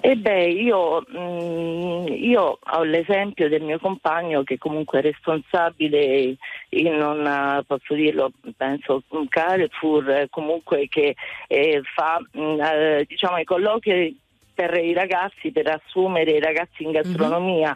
E 0.00 0.16
beh, 0.16 0.48
io, 0.50 1.02
mm, 1.10 2.06
io 2.08 2.58
ho 2.62 2.82
l'esempio 2.82 3.48
del 3.48 3.62
mio 3.62 3.78
compagno 3.78 4.42
che 4.42 4.58
comunque 4.58 4.98
è 4.98 5.02
responsabile 5.02 6.36
in 6.68 6.92
una, 6.92 7.64
posso 7.66 7.94
dirlo, 7.94 8.30
penso 8.54 9.02
un 9.08 9.26
Carrefour, 9.28 10.26
comunque 10.28 10.88
che 10.88 11.16
eh, 11.48 11.80
fa 11.82 12.20
mm, 12.36 12.60
eh, 12.60 13.04
diciamo 13.08 13.38
i 13.38 13.44
colloqui 13.44 14.20
per 14.54 14.74
i 14.76 14.92
ragazzi, 14.92 15.50
per 15.50 15.66
assumere 15.68 16.32
i 16.32 16.40
ragazzi 16.40 16.82
in 16.82 16.92
gastronomia 16.92 17.74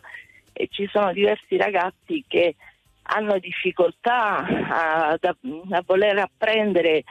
e 0.53 0.69
ci 0.71 0.87
sono 0.93 1.13
diversi 1.15 1.57
ragazzi 1.57 2.23
che 2.29 2.57
hanno 3.13 3.39
difficoltà 3.39 4.39
a, 4.39 5.09
a- 5.11 5.19
a 5.71 5.83
voler 5.87 6.19
apprendere 6.19 7.05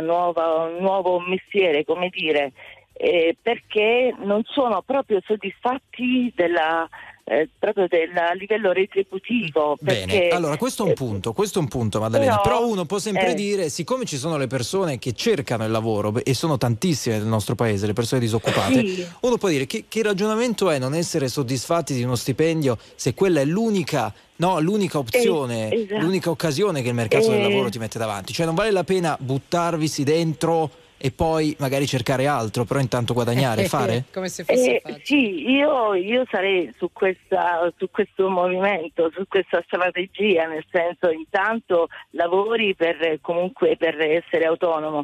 nuova- 0.00 0.64
un 0.64 0.78
nuovo 0.80 1.18
mestiere, 1.20 1.84
come 1.84 2.08
dire, 2.08 2.52
eh, 2.94 3.36
perché 3.40 4.14
non 4.18 4.42
sono 4.44 4.82
proprio 4.82 5.20
soddisfatti 5.24 6.32
della, 6.34 6.88
eh, 7.24 7.48
proprio 7.58 7.86
del 7.88 8.10
livello 8.38 8.72
retributivo. 8.72 9.76
Bene, 9.80 10.28
allora 10.28 10.56
questo 10.56 10.82
è 10.82 10.86
un 10.86 10.92
eh, 10.92 10.94
punto, 10.94 11.32
questo 11.32 11.58
è 11.58 11.62
un 11.62 11.68
punto 11.68 12.00
Maddalena, 12.00 12.38
però- 12.40 12.58
però, 12.58 12.68
uno 12.68 12.84
può 12.84 12.98
sempre 12.98 13.30
eh. 13.30 13.34
dire, 13.34 13.68
siccome 13.68 14.04
ci 14.04 14.16
sono 14.16 14.36
le 14.36 14.46
persone 14.48 14.98
che 14.98 15.12
cercano 15.14 15.64
il 15.64 15.70
lavoro 15.70 16.12
e 16.22 16.34
sono 16.34 16.58
tantissime 16.58 17.18
nel 17.18 17.26
nostro 17.26 17.54
paese, 17.54 17.86
le 17.86 17.92
persone 17.92 18.20
disoccupate, 18.20 18.86
Sì. 18.86 19.06
uno 19.20 19.36
può 19.38 19.48
dire 19.48 19.66
che, 19.66 19.84
che 19.88 20.02
ragionamento 20.02 20.68
è 20.70 20.78
non 20.78 20.94
essere 20.94 21.28
soddisfatti 21.28 21.94
di 21.94 22.02
uno 22.02 22.16
stipendio 22.16 22.76
se 22.94 23.14
quella 23.14 23.40
è 23.40 23.44
l'unica, 23.44 24.12
no, 24.36 24.58
l'unica 24.60 24.98
opzione, 24.98 25.70
Eh, 25.70 25.82
esatto. 25.82 26.00
l'unica 26.00 26.30
occasione 26.30 26.82
che 26.82 26.88
il 26.88 26.94
mercato 26.94 27.28
del 27.28 27.38
Eh. 27.40 27.42
lavoro 27.48 27.68
ti 27.70 27.78
mette 27.78 27.98
davanti, 27.98 28.32
cioè 28.32 28.46
non 28.46 28.54
vale 28.54 28.70
la 28.72 28.84
pena 28.84 29.16
buttarvisi 29.20 30.02
dentro 30.02 30.70
e 31.04 31.10
poi 31.10 31.56
magari 31.58 31.88
cercare 31.88 32.28
altro, 32.28 32.64
però 32.64 32.78
intanto 32.78 33.12
guadagnare, 33.12 33.64
fare? 33.64 34.04
Come 34.12 34.28
se 34.28 34.44
fosse 34.44 34.76
Eh, 34.76 34.80
facile. 34.80 35.04
sì, 35.04 35.50
io, 35.50 35.94
io 35.94 36.24
sarei 36.30 36.72
su, 36.76 36.90
questa, 36.92 37.68
su 37.76 37.90
questo 37.90 38.30
movimento, 38.30 39.10
su 39.12 39.26
questa 39.26 39.60
strategia, 39.66 40.46
nel 40.46 40.64
senso 40.70 41.10
intanto 41.10 41.88
lavori 42.10 42.76
per, 42.76 43.18
comunque 43.20 43.76
per 43.76 44.00
essere 44.00 44.44
autonomo 44.44 45.02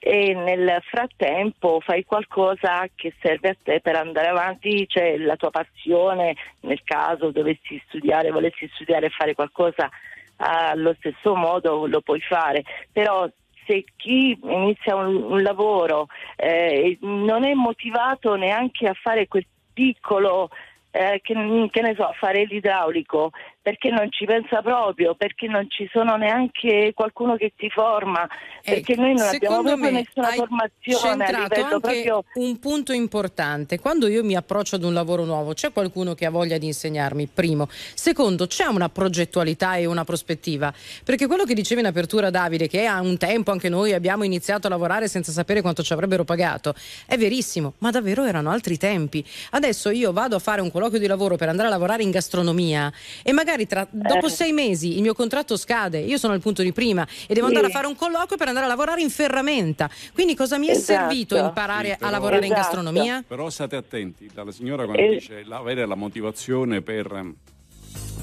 e 0.00 0.34
nel 0.34 0.82
frattempo 0.82 1.80
fai 1.80 2.04
qualcosa 2.04 2.86
che 2.94 3.14
serve 3.18 3.48
a 3.48 3.56
te 3.62 3.80
per 3.80 3.96
andare 3.96 4.26
avanti, 4.26 4.86
c'è 4.86 5.16
la 5.16 5.36
tua 5.36 5.50
passione, 5.50 6.36
nel 6.60 6.82
caso 6.84 7.30
dovessi 7.30 7.82
studiare, 7.86 8.30
volessi 8.30 8.70
studiare 8.74 9.06
e 9.06 9.10
fare 9.16 9.34
qualcosa 9.34 9.88
allo 10.36 10.94
stesso 10.98 11.34
modo 11.34 11.86
lo 11.86 12.02
puoi 12.02 12.20
fare, 12.20 12.62
però 12.92 13.26
se 13.68 13.84
chi 13.96 14.36
inizia 14.42 14.96
un, 14.96 15.22
un 15.22 15.42
lavoro 15.42 16.06
eh, 16.36 16.96
non 17.02 17.44
è 17.44 17.52
motivato 17.52 18.34
neanche 18.34 18.88
a 18.88 18.94
fare 18.94 19.28
quel 19.28 19.46
piccolo, 19.74 20.48
eh, 20.90 21.20
che, 21.22 21.34
che 21.70 21.82
ne 21.82 21.94
so, 21.94 22.10
fare 22.18 22.44
l'idraulico, 22.46 23.30
perché 23.68 23.90
non 23.90 24.10
ci 24.10 24.24
pensa 24.24 24.62
proprio, 24.62 25.14
perché 25.14 25.46
non 25.46 25.68
ci 25.68 25.86
sono 25.92 26.16
neanche 26.16 26.92
qualcuno 26.94 27.36
che 27.36 27.52
ti 27.54 27.68
forma, 27.68 28.26
perché 28.64 28.96
noi 28.96 29.12
non 29.12 29.26
abbiamo 29.26 29.62
proprio 29.62 29.90
nessuna 29.90 30.28
hai 30.28 30.36
formazione 30.36 31.24
anche 31.26 31.66
proprio... 31.68 32.24
un 32.36 32.58
punto 32.58 32.92
importante. 32.92 33.78
Quando 33.78 34.08
io 34.08 34.24
mi 34.24 34.36
approccio 34.36 34.76
ad 34.76 34.84
un 34.84 34.94
lavoro 34.94 35.26
nuovo, 35.26 35.52
c'è 35.52 35.70
qualcuno 35.70 36.14
che 36.14 36.24
ha 36.24 36.30
voglia 36.30 36.56
di 36.56 36.64
insegnarmi? 36.64 37.26
Primo. 37.26 37.68
Secondo, 37.68 38.46
c'è 38.46 38.64
una 38.64 38.88
progettualità 38.88 39.76
e 39.76 39.84
una 39.84 40.04
prospettiva. 40.04 40.72
Perché 41.04 41.26
quello 41.26 41.44
che 41.44 41.52
diceva 41.52 41.82
in 41.82 41.88
apertura 41.88 42.30
Davide, 42.30 42.68
che 42.68 42.86
a 42.86 43.02
un 43.02 43.18
tempo 43.18 43.50
anche 43.50 43.68
noi 43.68 43.92
abbiamo 43.92 44.24
iniziato 44.24 44.66
a 44.66 44.70
lavorare 44.70 45.08
senza 45.08 45.30
sapere 45.30 45.60
quanto 45.60 45.82
ci 45.82 45.92
avrebbero 45.92 46.24
pagato, 46.24 46.74
è 47.04 47.18
verissimo, 47.18 47.74
ma 47.80 47.90
davvero 47.90 48.24
erano 48.24 48.50
altri 48.50 48.78
tempi. 48.78 49.22
Adesso 49.50 49.90
io 49.90 50.10
vado 50.12 50.36
a 50.36 50.38
fare 50.38 50.62
un 50.62 50.70
colloquio 50.70 50.98
di 50.98 51.06
lavoro 51.06 51.36
per 51.36 51.50
andare 51.50 51.68
a 51.68 51.70
lavorare 51.70 52.02
in 52.02 52.10
gastronomia 52.10 52.90
e 53.22 53.32
magari 53.32 53.57
tra- 53.66 53.86
dopo 53.90 54.26
Eh. 54.26 54.30
sei 54.30 54.52
mesi 54.52 54.96
il 54.96 55.02
mio 55.02 55.14
contratto 55.14 55.56
scade, 55.56 55.98
io 55.98 56.18
sono 56.18 56.32
al 56.32 56.40
punto 56.40 56.62
di 56.62 56.72
prima 56.72 57.06
e 57.26 57.34
devo 57.34 57.48
Sì. 57.48 57.54
andare 57.54 57.66
a 57.66 57.70
fare 57.76 57.86
un 57.86 57.96
colloquio 57.96 58.36
per 58.36 58.48
andare 58.48 58.66
a 58.66 58.68
lavorare 58.68 59.00
in 59.00 59.10
ferramenta. 59.10 59.90
Quindi 60.14 60.34
cosa 60.34 60.58
mi 60.58 60.66
è 60.68 60.72
Esatto. 60.72 60.84
servito 61.08 61.36
imparare 61.36 61.86
Sì, 61.88 61.92
a 61.92 61.96
però- 61.96 62.10
lavorare 62.10 62.46
in 62.46 62.52
Esatto. 62.52 62.60
gastronomia? 62.76 63.24
Però 63.26 63.48
state 63.50 63.76
attenti, 63.76 64.30
la 64.34 64.50
signora 64.50 64.84
quando 64.84 65.02
Eh. 65.02 65.08
dice 65.10 65.42
la- 65.44 65.56
avere 65.58 65.86
la 65.86 65.94
motivazione 65.96 66.82
per, 66.82 67.32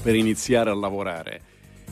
per 0.02 0.14
iniziare 0.14 0.70
a 0.70 0.74
lavorare. 0.74 1.40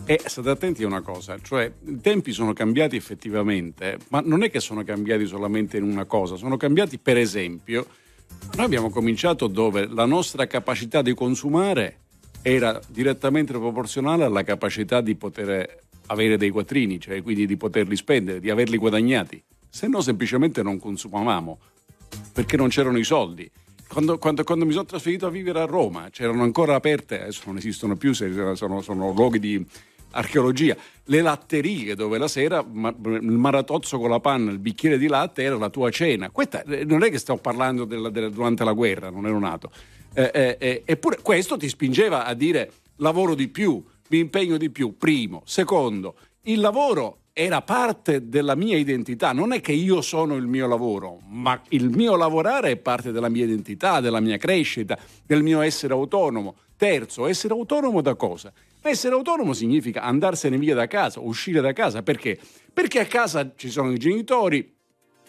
E 0.07 0.21
state 0.27 0.51
attenti 0.51 0.83
a 0.83 0.87
una 0.87 1.01
cosa, 1.01 1.39
cioè 1.43 1.71
i 1.87 2.01
tempi 2.01 2.33
sono 2.33 2.53
cambiati 2.53 2.95
effettivamente, 2.97 3.97
ma 4.09 4.21
non 4.25 4.43
è 4.43 4.51
che 4.51 4.61
sono 4.61 4.85
cambiati 4.85 5.25
solamente 5.27 5.77
in 5.79 5.83
una 5.85 6.05
cosa, 6.05 6.37
sono 6.37 6.57
cambiati 6.59 6.99
per 6.99 7.17
esempio, 7.17 7.87
noi 8.57 8.65
abbiamo 8.67 8.91
cominciato 8.91 9.47
dove 9.47 9.87
la 9.87 10.05
nostra 10.05 10.47
capacità 10.47 11.01
di 11.01 11.15
consumare 11.15 11.99
era 12.47 12.79
direttamente 12.89 13.53
proporzionale 13.55 14.25
alla 14.25 14.43
capacità 14.43 15.01
di 15.01 15.15
poter 15.15 15.79
avere 16.09 16.37
dei 16.37 16.51
quattrini, 16.51 17.01
cioè 17.01 17.23
quindi 17.23 17.47
di 17.47 17.57
poterli 17.57 17.97
spendere, 17.97 18.39
di 18.39 18.51
averli 18.51 18.77
guadagnati, 18.77 19.43
se 19.67 19.89
no 19.89 20.03
semplicemente 20.03 20.63
non 20.63 20.79
consumavamo 20.79 21.59
perché 22.35 22.59
non 22.59 22.69
c'erano 22.69 22.99
i 22.99 23.05
soldi. 23.05 23.51
Quando, 23.89 24.19
quando- 24.19 24.45
quando 24.45 24.67
mi 24.67 24.73
sono 24.73 24.85
trasferito 24.85 25.27
a 25.27 25.31
vivere 25.31 25.61
a 25.61 25.65
Roma 25.65 26.09
c'erano 26.11 26.43
ancora 26.43 26.75
aperte, 26.75 27.23
adesso 27.23 27.45
non 27.47 27.57
esistono 27.57 27.97
più, 27.97 28.13
sono, 28.13 28.83
sono 28.83 29.13
luoghi 29.13 29.39
di 29.39 29.65
archeologia, 30.11 30.77
le 31.05 31.21
latterie 31.23 31.95
dove 31.95 32.19
la 32.19 32.29
sera 32.29 32.63
ma- 32.63 32.95
il 33.05 33.23
maratozzo 33.23 33.99
con 33.99 34.11
la 34.11 34.21
panna, 34.21 34.51
il 34.51 34.59
bicchiere 34.59 34.99
di 34.99 35.07
latte 35.07 35.43
era 35.43 35.57
la 35.57 35.71
tua 35.71 35.91
cena. 35.91 36.29
Questa, 36.29 36.63
eh, 36.65 36.85
non 36.85 37.03
è 37.05 37.11
che 37.11 37.19
sto 37.19 37.37
parlando 37.37 37.87
della- 37.87 38.11
della- 38.11 38.29
durante 38.29 38.65
la 38.65 38.73
guerra, 38.73 39.09
non 39.09 39.27
ero 39.27 39.39
nato. 39.39 39.71
Eh, 40.14 40.30
eh, 40.33 40.56
eh, 40.61 40.83
eppure 40.85 41.18
questo 41.21 41.56
ti 41.56 41.68
spingeva 41.68 42.25
a 42.25 42.35
dire 42.35 42.71
lavoro 42.97 43.35
di 43.35 43.49
più, 43.49 43.83
mi 44.09 44.18
impegno 44.18 44.56
di 44.56 44.71
più, 44.71 44.97
primo. 44.97 45.42
Secondo, 45.44 46.14
il 46.42 46.61
lavoro 46.61 47.18
era 47.33 47.62
parte 47.62 48.28
della 48.28 48.54
mia 48.54 48.76
identità. 48.76 49.33
Non 49.33 49.52
è 49.52 49.61
che 49.61 49.73
io 49.73 50.00
sono 50.00 50.37
il 50.37 50.47
mio 50.47 50.68
lavoro, 50.68 51.21
ma 51.26 51.61
il 51.71 51.90
mio 51.90 52.16
lavorare 52.16 52.71
è 52.71 52.76
parte 52.76 53.11
della 53.11 53.28
mia 53.28 53.44
identità, 53.44 54.00
della 54.00 54.21
mia 54.21 54.37
crescita, 54.37 54.97
del 55.26 55.42
mio 55.42 55.61
essere 55.61 55.92
autonomo. 55.92 56.54
Terzo, 56.76 57.26
essere 57.26 57.54
autonomo 57.54 58.00
da 58.00 58.14
cosa? 58.14 58.52
Essere 58.80 59.14
autonomo 59.14 59.52
significa 59.52 60.02
andarsene 60.02 60.59
via 60.59 60.75
da 60.75 60.87
casa, 60.87 61.18
uscire 61.21 61.61
da 61.61 61.73
casa. 61.73 62.02
Perché? 62.02 62.38
Perché 62.73 63.00
a 63.00 63.06
casa 63.06 63.52
ci 63.56 63.68
sono 63.68 63.90
i 63.90 63.99
genitori, 63.99 64.73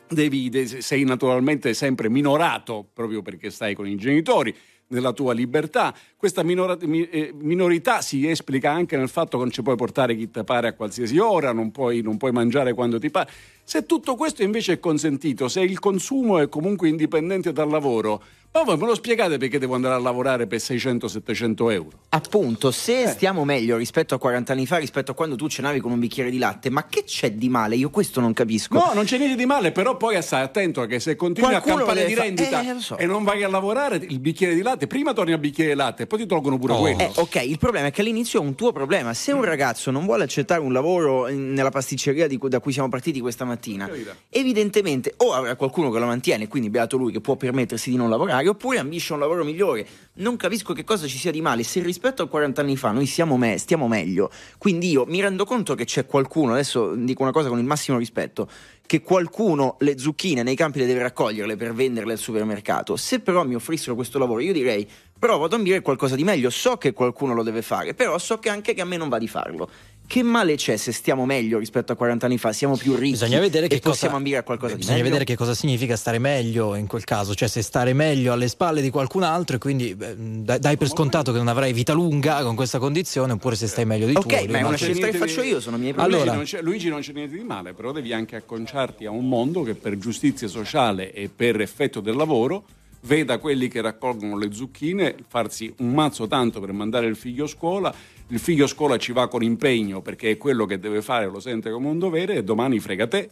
devi, 0.07 0.51
sei 0.81 1.03
naturalmente 1.03 1.73
sempre 1.73 2.09
minorato 2.09 2.87
proprio 2.93 3.21
perché 3.21 3.49
stai 3.49 3.73
con 3.73 3.87
i 3.87 3.95
genitori 3.95 4.55
nella 4.87 5.11
tua 5.13 5.33
libertà. 5.33 5.93
Questa 6.15 6.43
minora, 6.43 6.77
eh, 6.79 7.33
minorità 7.33 8.01
si 8.01 8.27
esplica 8.27 8.71
anche 8.71 8.97
nel 8.97 9.09
fatto 9.09 9.37
che 9.37 9.43
non 9.43 9.51
ci 9.51 9.61
puoi 9.61 9.75
portare 9.75 10.15
chi 10.15 10.29
ti 10.29 10.43
pare 10.43 10.67
a 10.67 10.73
qualsiasi 10.73 11.17
ora, 11.17 11.51
non 11.51 11.71
puoi, 11.71 12.01
non 12.01 12.17
puoi 12.17 12.31
mangiare 12.31 12.73
quando 12.73 12.99
ti 12.99 13.09
pare. 13.09 13.29
Se 13.63 13.85
tutto 13.85 14.15
questo 14.15 14.43
invece 14.43 14.73
è 14.73 14.79
consentito, 14.79 15.47
se 15.47 15.61
il 15.61 15.79
consumo 15.79 16.39
è 16.39 16.49
comunque 16.49 16.87
indipendente 16.87 17.51
dal 17.51 17.69
lavoro, 17.69 18.21
ma 18.55 18.63
voi 18.63 18.77
me 18.77 18.85
lo 18.85 18.95
spiegate 18.95 19.37
perché 19.37 19.59
devo 19.59 19.75
andare 19.75 19.95
a 19.95 19.99
lavorare 19.99 20.47
per 20.47 20.59
600-700 20.59 21.71
euro? 21.71 21.89
Appunto, 22.09 22.71
se 22.71 23.01
eh. 23.01 23.07
stiamo 23.07 23.43
meglio 23.43 23.75
rispetto 23.75 24.15
a 24.15 24.17
40 24.17 24.53
anni 24.53 24.65
fa, 24.65 24.77
rispetto 24.77 25.11
a 25.11 25.13
quando 25.13 25.35
tu 25.35 25.49
cenavi 25.49 25.81
con 25.81 25.91
un 25.91 25.99
bicchiere 25.99 26.29
di 26.29 26.37
latte, 26.37 26.69
ma 26.69 26.85
che 26.87 27.03
c'è 27.03 27.33
di 27.33 27.49
male? 27.49 27.75
Io 27.75 27.89
questo 27.89 28.21
non 28.21 28.31
capisco. 28.31 28.77
No, 28.77 28.91
non 28.93 29.03
c'è 29.03 29.17
niente 29.17 29.35
di 29.35 29.45
male, 29.45 29.73
però 29.73 29.97
poi 29.97 30.21
stai 30.21 30.41
attento 30.41 30.79
a 30.79 30.85
che 30.85 31.01
se 31.01 31.17
continui 31.17 31.49
Qualcuno 31.49 31.75
a 31.75 31.77
campare 31.79 32.05
di 32.05 32.15
rendita 32.15 32.63
fa... 32.63 32.77
eh, 32.77 32.79
so. 32.79 32.97
e 32.97 33.05
non 33.05 33.25
vai 33.25 33.43
a 33.43 33.49
lavorare, 33.49 33.97
il 33.97 34.19
bicchiere 34.19 34.55
di 34.55 34.61
latte, 34.61 34.87
prima 34.87 35.11
torni 35.11 35.33
al 35.33 35.39
bicchiere 35.39 35.71
di 35.71 35.75
latte 35.75 36.03
e 36.03 36.07
poi 36.07 36.19
ti 36.19 36.25
tolgono 36.25 36.57
pure 36.57 36.73
oh. 36.73 36.79
quello. 36.79 36.99
Eh, 36.99 37.11
ok, 37.13 37.35
il 37.43 37.57
problema 37.57 37.87
è 37.87 37.91
che 37.91 37.99
all'inizio 37.99 38.39
è 38.39 38.43
un 38.45 38.55
tuo 38.55 38.71
problema. 38.71 39.13
Se 39.13 39.33
un 39.33 39.43
ragazzo 39.43 39.91
non 39.91 40.05
vuole 40.05 40.23
accettare 40.23 40.61
un 40.61 40.71
lavoro 40.71 41.27
nella 41.27 41.71
pasticceria 41.71 42.29
cui, 42.37 42.47
da 42.47 42.61
cui 42.61 42.71
siamo 42.71 42.87
partiti 42.87 43.19
questa 43.19 43.43
mattina, 43.43 43.89
evidentemente 44.29 45.13
o 45.17 45.33
avrà 45.33 45.57
qualcuno 45.57 45.91
che 45.91 45.99
lo 45.99 46.05
mantiene, 46.05 46.47
quindi 46.47 46.69
beato 46.69 46.95
lui 46.95 47.11
che 47.11 47.19
può 47.19 47.35
permettersi 47.35 47.89
di 47.89 47.97
non 47.97 48.09
lavorare, 48.09 48.44
oppure 48.47 48.79
ambisce 48.79 49.13
un 49.13 49.19
lavoro 49.19 49.43
migliore. 49.43 49.87
Non 50.15 50.37
capisco 50.37 50.73
che 50.73 50.83
cosa 50.83 51.07
ci 51.07 51.17
sia 51.17 51.31
di 51.31 51.41
male. 51.41 51.63
Se 51.63 51.81
rispetto 51.81 52.23
a 52.23 52.27
40 52.27 52.61
anni 52.61 52.77
fa 52.77 52.91
noi 52.91 53.09
me- 53.37 53.57
stiamo 53.57 53.87
meglio, 53.87 54.31
quindi 54.57 54.91
io 54.91 55.05
mi 55.05 55.21
rendo 55.21 55.45
conto 55.45 55.75
che 55.75 55.85
c'è 55.85 56.05
qualcuno, 56.05 56.53
adesso 56.53 56.95
dico 56.95 57.21
una 57.21 57.31
cosa 57.31 57.49
con 57.49 57.59
il 57.59 57.65
massimo 57.65 57.97
rispetto, 57.97 58.49
che 58.85 59.01
qualcuno 59.01 59.77
le 59.79 59.97
zucchine 59.97 60.43
nei 60.43 60.55
campi 60.55 60.79
le 60.79 60.85
deve 60.85 61.01
raccoglierle 61.01 61.55
per 61.55 61.73
venderle 61.73 62.13
al 62.13 62.19
supermercato. 62.19 62.95
Se 62.95 63.19
però 63.19 63.43
mi 63.43 63.55
offrissero 63.55 63.95
questo 63.95 64.19
lavoro, 64.19 64.41
io 64.41 64.53
direi 64.53 64.87
provo 65.17 65.45
ad 65.45 65.53
ambire 65.53 65.81
qualcosa 65.81 66.15
di 66.15 66.23
meglio. 66.23 66.49
So 66.49 66.77
che 66.77 66.93
qualcuno 66.93 67.33
lo 67.33 67.43
deve 67.43 67.61
fare, 67.61 67.93
però 67.93 68.17
so 68.17 68.37
che 68.37 68.49
anche 68.49 68.73
che 68.73 68.81
a 68.81 68.85
me 68.85 68.97
non 68.97 69.09
va 69.09 69.17
di 69.17 69.27
farlo 69.27 69.69
che 70.07 70.23
male 70.23 70.55
c'è 70.55 70.77
se 70.77 70.91
stiamo 70.91 71.25
meglio 71.25 71.57
rispetto 71.57 71.91
a 71.91 71.95
40 71.95 72.25
anni 72.25 72.37
fa? 72.37 72.53
Siamo 72.53 72.77
più 72.77 72.95
ricchi 72.95 73.11
bisogna 73.11 73.39
vedere 73.39 73.67
che 73.67 73.79
possiamo 73.79 74.13
cosa, 74.13 74.15
ambire 74.17 74.37
a 74.37 74.43
qualcosa 74.43 74.75
bisogna 74.75 74.95
di 74.95 75.01
meglio. 75.01 75.13
vedere 75.15 75.31
che 75.31 75.37
cosa 75.37 75.53
significa 75.53 75.95
stare 75.95 76.19
meglio 76.19 76.75
in 76.75 76.87
quel 76.87 77.03
caso, 77.03 77.33
cioè 77.33 77.47
se 77.47 77.61
stare 77.61 77.93
meglio 77.93 78.33
alle 78.33 78.47
spalle 78.47 78.81
di 78.81 78.89
qualcun 78.89 79.23
altro 79.23 79.55
e 79.55 79.59
quindi 79.59 79.95
beh, 79.95 80.59
dai 80.59 80.77
per 80.77 80.87
scontato 80.87 81.31
che 81.31 81.37
non 81.37 81.47
avrai 81.47 81.73
vita 81.73 81.93
lunga 81.93 82.43
con 82.43 82.55
questa 82.55 82.79
condizione 82.79 83.33
oppure 83.33 83.55
se 83.55 83.67
stai 83.67 83.85
meglio 83.85 84.05
di 84.05 84.15
okay. 84.15 84.43
Ok, 84.43 84.49
ma 84.51 84.59
è 84.59 84.63
una 84.63 84.77
scelta 84.77 85.07
che 85.07 85.17
faccio 85.17 85.41
io, 85.41 85.59
sono 85.59 85.77
miei 85.77 85.93
problemi. 85.93 86.21
Allora, 86.21 86.35
non 86.35 86.45
Luigi 86.61 86.89
non 86.89 87.01
c'è 87.01 87.11
niente 87.11 87.35
di 87.35 87.43
male, 87.43 87.73
però 87.73 87.91
devi 87.91 88.13
anche 88.13 88.35
acconciarti 88.35 89.05
a 89.05 89.11
un 89.11 89.27
mondo 89.27 89.63
che 89.63 89.75
per 89.75 89.97
giustizia 89.97 90.47
sociale 90.47 91.13
e 91.13 91.29
per 91.33 91.61
effetto 91.61 91.99
del 91.99 92.15
lavoro 92.15 92.63
veda 93.05 93.37
quelli 93.37 93.67
che 93.67 93.81
raccolgono 93.81 94.37
le 94.37 94.51
zucchine 94.51 95.15
farsi 95.27 95.73
un 95.79 95.93
mazzo 95.93 96.27
tanto 96.27 96.59
per 96.59 96.71
mandare 96.71 97.07
il 97.07 97.15
figlio 97.15 97.45
a 97.45 97.47
scuola 97.47 97.93
il 98.29 98.39
figlio 98.39 98.65
a 98.65 98.67
scuola 98.67 98.97
ci 98.97 99.11
va 99.11 99.27
con 99.27 99.43
impegno 99.43 100.01
perché 100.01 100.31
è 100.31 100.37
quello 100.37 100.65
che 100.65 100.79
deve 100.79 101.01
fare, 101.01 101.27
lo 101.27 101.39
sente 101.39 101.69
come 101.69 101.89
un 101.89 101.99
dovere 101.99 102.35
e 102.35 102.43
domani 102.43 102.79
frega 102.79 103.07
te. 103.07 103.29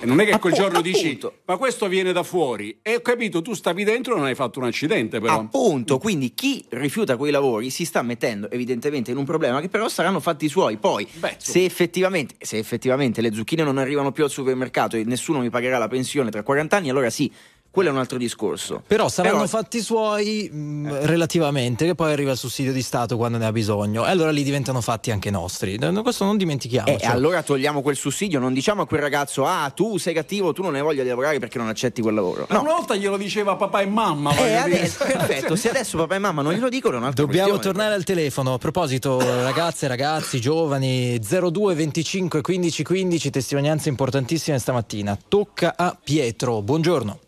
E 0.00 0.06
non 0.06 0.20
è 0.20 0.24
che 0.24 0.38
quel 0.38 0.52
giorno 0.52 0.78
appunto. 0.78 0.98
dici, 0.98 1.18
ma 1.44 1.56
questo 1.56 1.88
viene 1.88 2.12
da 2.12 2.22
fuori. 2.22 2.78
E 2.82 2.96
ho 2.96 3.00
capito, 3.00 3.42
tu 3.42 3.54
stavi 3.54 3.82
dentro 3.82 4.14
e 4.14 4.16
non 4.16 4.26
hai 4.26 4.36
fatto 4.36 4.60
un 4.60 4.66
accidente, 4.66 5.18
però. 5.18 5.40
Appunto, 5.40 5.98
quindi 5.98 6.34
chi 6.34 6.64
rifiuta 6.68 7.16
quei 7.16 7.32
lavori 7.32 7.70
si 7.70 7.84
sta 7.84 8.00
mettendo 8.02 8.48
evidentemente 8.48 9.10
in 9.10 9.16
un 9.16 9.24
problema 9.24 9.60
che 9.60 9.68
però 9.68 9.88
saranno 9.88 10.20
fatti 10.20 10.48
suoi. 10.48 10.76
Poi, 10.76 11.06
Beh, 11.14 11.34
se, 11.38 11.64
effettivamente, 11.64 12.36
se 12.38 12.58
effettivamente 12.58 13.20
le 13.20 13.32
zucchine 13.32 13.64
non 13.64 13.76
arrivano 13.76 14.12
più 14.12 14.22
al 14.22 14.30
supermercato 14.30 14.96
e 14.96 15.02
nessuno 15.02 15.40
mi 15.40 15.50
pagherà 15.50 15.78
la 15.78 15.88
pensione 15.88 16.30
tra 16.30 16.44
40 16.44 16.76
anni, 16.76 16.90
allora 16.90 17.10
sì, 17.10 17.30
quello 17.70 17.90
è 17.90 17.92
un 17.92 17.98
altro 17.98 18.18
discorso. 18.18 18.82
Però 18.86 19.08
saranno 19.08 19.36
Però... 19.36 19.46
fatti 19.46 19.80
suoi 19.80 20.48
mh, 20.50 20.86
eh. 20.86 21.06
relativamente, 21.06 21.84
che 21.84 21.94
poi 21.94 22.12
arriva 22.12 22.32
il 22.32 22.36
sussidio 22.38 22.72
di 22.72 22.82
Stato 22.82 23.16
quando 23.16 23.38
ne 23.38 23.46
ha 23.46 23.52
bisogno, 23.52 24.06
e 24.06 24.10
allora 24.10 24.30
li 24.30 24.42
diventano 24.42 24.80
fatti 24.80 25.10
anche 25.10 25.30
nostri. 25.30 25.78
Questo 25.78 26.24
non 26.24 26.36
dimentichiamo. 26.36 26.88
E 26.88 26.98
cioè. 26.98 27.10
allora 27.10 27.42
togliamo 27.42 27.82
quel 27.82 27.96
sussidio, 27.96 28.38
non 28.38 28.52
diciamo 28.52 28.82
a 28.82 28.86
quel 28.86 29.00
ragazzo: 29.00 29.44
ah, 29.46 29.70
tu 29.74 29.98
sei 29.98 30.14
cattivo, 30.14 30.52
tu 30.52 30.62
non 30.62 30.74
hai 30.74 30.82
voglia 30.82 31.02
di 31.02 31.08
lavorare 31.08 31.38
perché 31.38 31.58
non 31.58 31.68
accetti 31.68 32.02
quel 32.02 32.14
lavoro. 32.14 32.46
No. 32.50 32.60
Una 32.62 32.72
volta 32.72 32.96
glielo 32.96 33.16
diceva 33.16 33.54
papà 33.56 33.80
e 33.82 33.86
mamma. 33.86 34.34
Eh, 34.36 34.54
adesso, 34.54 35.04
perfetto, 35.04 35.54
se 35.54 35.68
adesso 35.68 35.98
papà 35.98 36.14
e 36.14 36.18
mamma 36.18 36.42
non 36.42 36.54
glielo 36.54 36.68
dicono, 36.68 36.96
è 36.96 36.98
un'altra 36.98 37.24
Dobbiamo 37.24 37.50
questione. 37.50 37.76
tornare 37.76 37.94
al 37.94 38.04
telefono. 38.04 38.54
A 38.54 38.58
proposito, 38.58 39.18
ragazze, 39.20 39.86
ragazzi, 39.86 40.40
giovani, 40.40 41.18
02 41.20 41.74
25 41.74 42.40
15 42.40 42.82
15, 42.82 43.30
testimonianze 43.30 43.88
importantissime 43.88 44.58
stamattina. 44.58 45.18
Tocca 45.28 45.74
a 45.76 45.96
Pietro. 46.02 46.62
Buongiorno. 46.62 47.20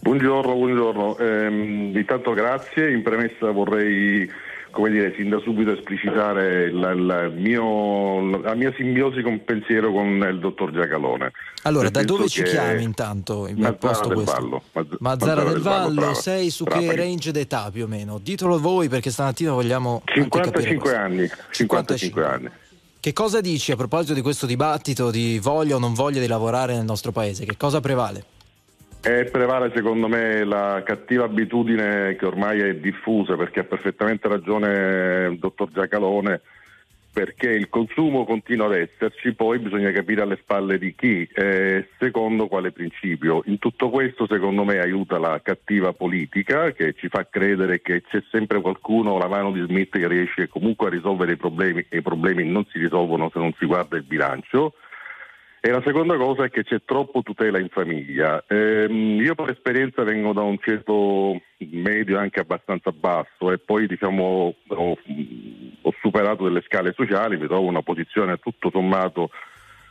Buongiorno, 0.00 0.54
buongiorno. 0.54 1.18
Eh, 1.18 1.92
intanto 1.94 2.32
grazie. 2.32 2.90
In 2.92 3.02
premessa 3.02 3.50
vorrei 3.50 4.28
come 4.76 4.90
dire, 4.90 5.14
sin 5.16 5.30
da 5.30 5.40
subito 5.40 5.72
esplicitare 5.72 6.70
la, 6.70 6.92
la, 6.92 7.28
mio, 7.28 8.38
la 8.42 8.54
mia 8.54 8.70
simbiosi 8.76 9.22
con 9.22 9.42
pensiero 9.42 9.90
con 9.90 10.06
il 10.30 10.38
dottor 10.38 10.70
Giacalone. 10.70 11.32
Allora, 11.62 11.88
da 11.88 12.04
dove 12.04 12.28
ci 12.28 12.42
chiami 12.42 12.82
intanto? 12.82 13.46
In 13.46 13.56
Mazzara 13.58 14.06
del 14.06 14.24
Vallo. 14.24 14.62
Mazz- 14.72 14.96
Mazzara, 14.98 15.42
del, 15.44 15.52
del 15.54 15.62
Vallo, 15.62 15.94
brava, 15.94 16.14
sei 16.14 16.50
su 16.50 16.64
brava. 16.64 16.80
che 16.82 16.94
range 16.94 17.32
d'età 17.32 17.70
più 17.72 17.84
o 17.84 17.86
meno? 17.86 18.18
Ditelo 18.18 18.58
voi 18.58 18.90
perché 18.90 19.10
stamattina 19.10 19.52
vogliamo 19.52 20.02
55 20.04 20.94
anni. 20.94 21.26
55 21.50 22.24
anni. 22.24 22.50
Che 23.00 23.12
cosa 23.14 23.40
dici 23.40 23.72
a 23.72 23.76
proposito 23.76 24.12
di 24.12 24.20
questo 24.20 24.44
dibattito 24.44 25.10
di 25.10 25.38
voglia 25.40 25.76
o 25.76 25.78
non 25.78 25.94
voglia 25.94 26.20
di 26.20 26.26
lavorare 26.26 26.74
nel 26.74 26.84
nostro 26.84 27.12
paese? 27.12 27.46
Che 27.46 27.56
cosa 27.56 27.80
prevale? 27.80 28.24
E 29.08 29.26
prevale 29.26 29.70
secondo 29.72 30.08
me 30.08 30.42
la 30.42 30.82
cattiva 30.84 31.26
abitudine 31.26 32.16
che 32.16 32.26
ormai 32.26 32.58
è 32.58 32.74
diffusa 32.74 33.36
perché 33.36 33.60
ha 33.60 33.64
perfettamente 33.64 34.26
ragione 34.26 35.28
il 35.30 35.38
dottor 35.38 35.70
Giacalone 35.70 36.40
perché 37.12 37.50
il 37.50 37.68
consumo 37.68 38.24
continua 38.24 38.66
ad 38.66 38.74
esserci, 38.74 39.32
poi 39.32 39.60
bisogna 39.60 39.92
capire 39.92 40.22
alle 40.22 40.36
spalle 40.42 40.76
di 40.76 40.92
chi, 40.96 41.26
eh, 41.32 41.86
secondo 42.00 42.48
quale 42.48 42.72
principio. 42.72 43.42
In 43.46 43.60
tutto 43.60 43.90
questo 43.90 44.26
secondo 44.26 44.64
me 44.64 44.80
aiuta 44.80 45.18
la 45.18 45.40
cattiva 45.40 45.92
politica 45.92 46.72
che 46.72 46.94
ci 46.94 47.06
fa 47.08 47.28
credere 47.30 47.80
che 47.80 48.02
c'è 48.02 48.22
sempre 48.32 48.60
qualcuno, 48.60 49.18
la 49.18 49.28
mano 49.28 49.52
di 49.52 49.64
Smith, 49.66 49.96
che 49.96 50.08
riesce 50.08 50.48
comunque 50.48 50.88
a 50.88 50.90
risolvere 50.90 51.32
i 51.32 51.36
problemi 51.36 51.86
e 51.88 51.98
i 51.98 52.02
problemi 52.02 52.44
non 52.44 52.66
si 52.72 52.80
risolvono 52.80 53.30
se 53.32 53.38
non 53.38 53.54
si 53.56 53.66
guarda 53.66 53.96
il 53.96 54.02
bilancio 54.02 54.74
e 55.66 55.70
la 55.72 55.82
seconda 55.84 56.16
cosa 56.16 56.44
è 56.44 56.48
che 56.48 56.62
c'è 56.62 56.82
troppo 56.84 57.22
tutela 57.22 57.58
in 57.58 57.68
famiglia. 57.68 58.44
Eh, 58.46 58.86
io 58.88 59.34
per 59.34 59.50
esperienza 59.50 60.04
vengo 60.04 60.32
da 60.32 60.42
un 60.42 60.58
ceto 60.60 61.40
medio 61.58 62.20
anche 62.20 62.38
abbastanza 62.38 62.92
basso 62.92 63.50
e 63.50 63.58
poi 63.58 63.88
diciamo, 63.88 64.54
ho, 64.68 64.96
ho, 65.82 65.94
superato 66.00 66.44
delle 66.44 66.62
scale 66.64 66.92
sociali, 66.94 67.36
mi 67.36 67.48
trovo 67.48 67.62
in 67.62 67.70
una 67.70 67.82
posizione 67.82 68.36
tutto 68.36 68.70
sommato 68.70 69.30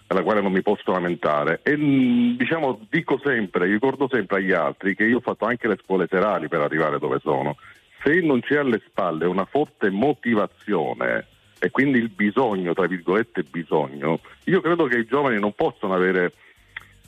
alla 0.08 0.24
quale 0.24 0.40
non 0.40 0.54
mi 0.54 0.62
posso 0.62 0.94
lamentare. 0.94 1.60
E 1.62 1.76
diciamo, 1.76 2.80
dico 2.90 3.20
sempre, 3.22 3.66
ricordo 3.66 4.08
sempre 4.10 4.38
agli 4.38 4.54
altri 4.54 4.96
che 4.96 5.04
io 5.04 5.18
ho 5.18 5.22
fatto 5.22 5.44
anche 5.44 5.68
le 5.68 5.78
scuole 5.84 6.08
serali 6.10 6.48
per 6.48 6.62
arrivare 6.62 7.00
dove 7.00 7.20
sono. 7.22 7.58
Se 8.02 8.22
non 8.22 8.40
c'è 8.40 8.60
alle 8.60 8.82
spalle 8.88 9.26
una 9.26 9.44
forte 9.44 9.90
motivazione 9.90 11.35
e 11.60 11.72
quindi 11.72 11.98
il 12.00 12.10
bisogno, 12.10 12.74
tra 12.74 12.88
virgolette 12.88 13.44
bisogno, 13.44 14.20
io 14.46 14.62
credo 14.62 14.86
che 14.86 14.98
i 14.98 15.06
giovani 15.06 15.40
non 15.40 15.54
possono 15.54 15.94
avere 15.94 16.34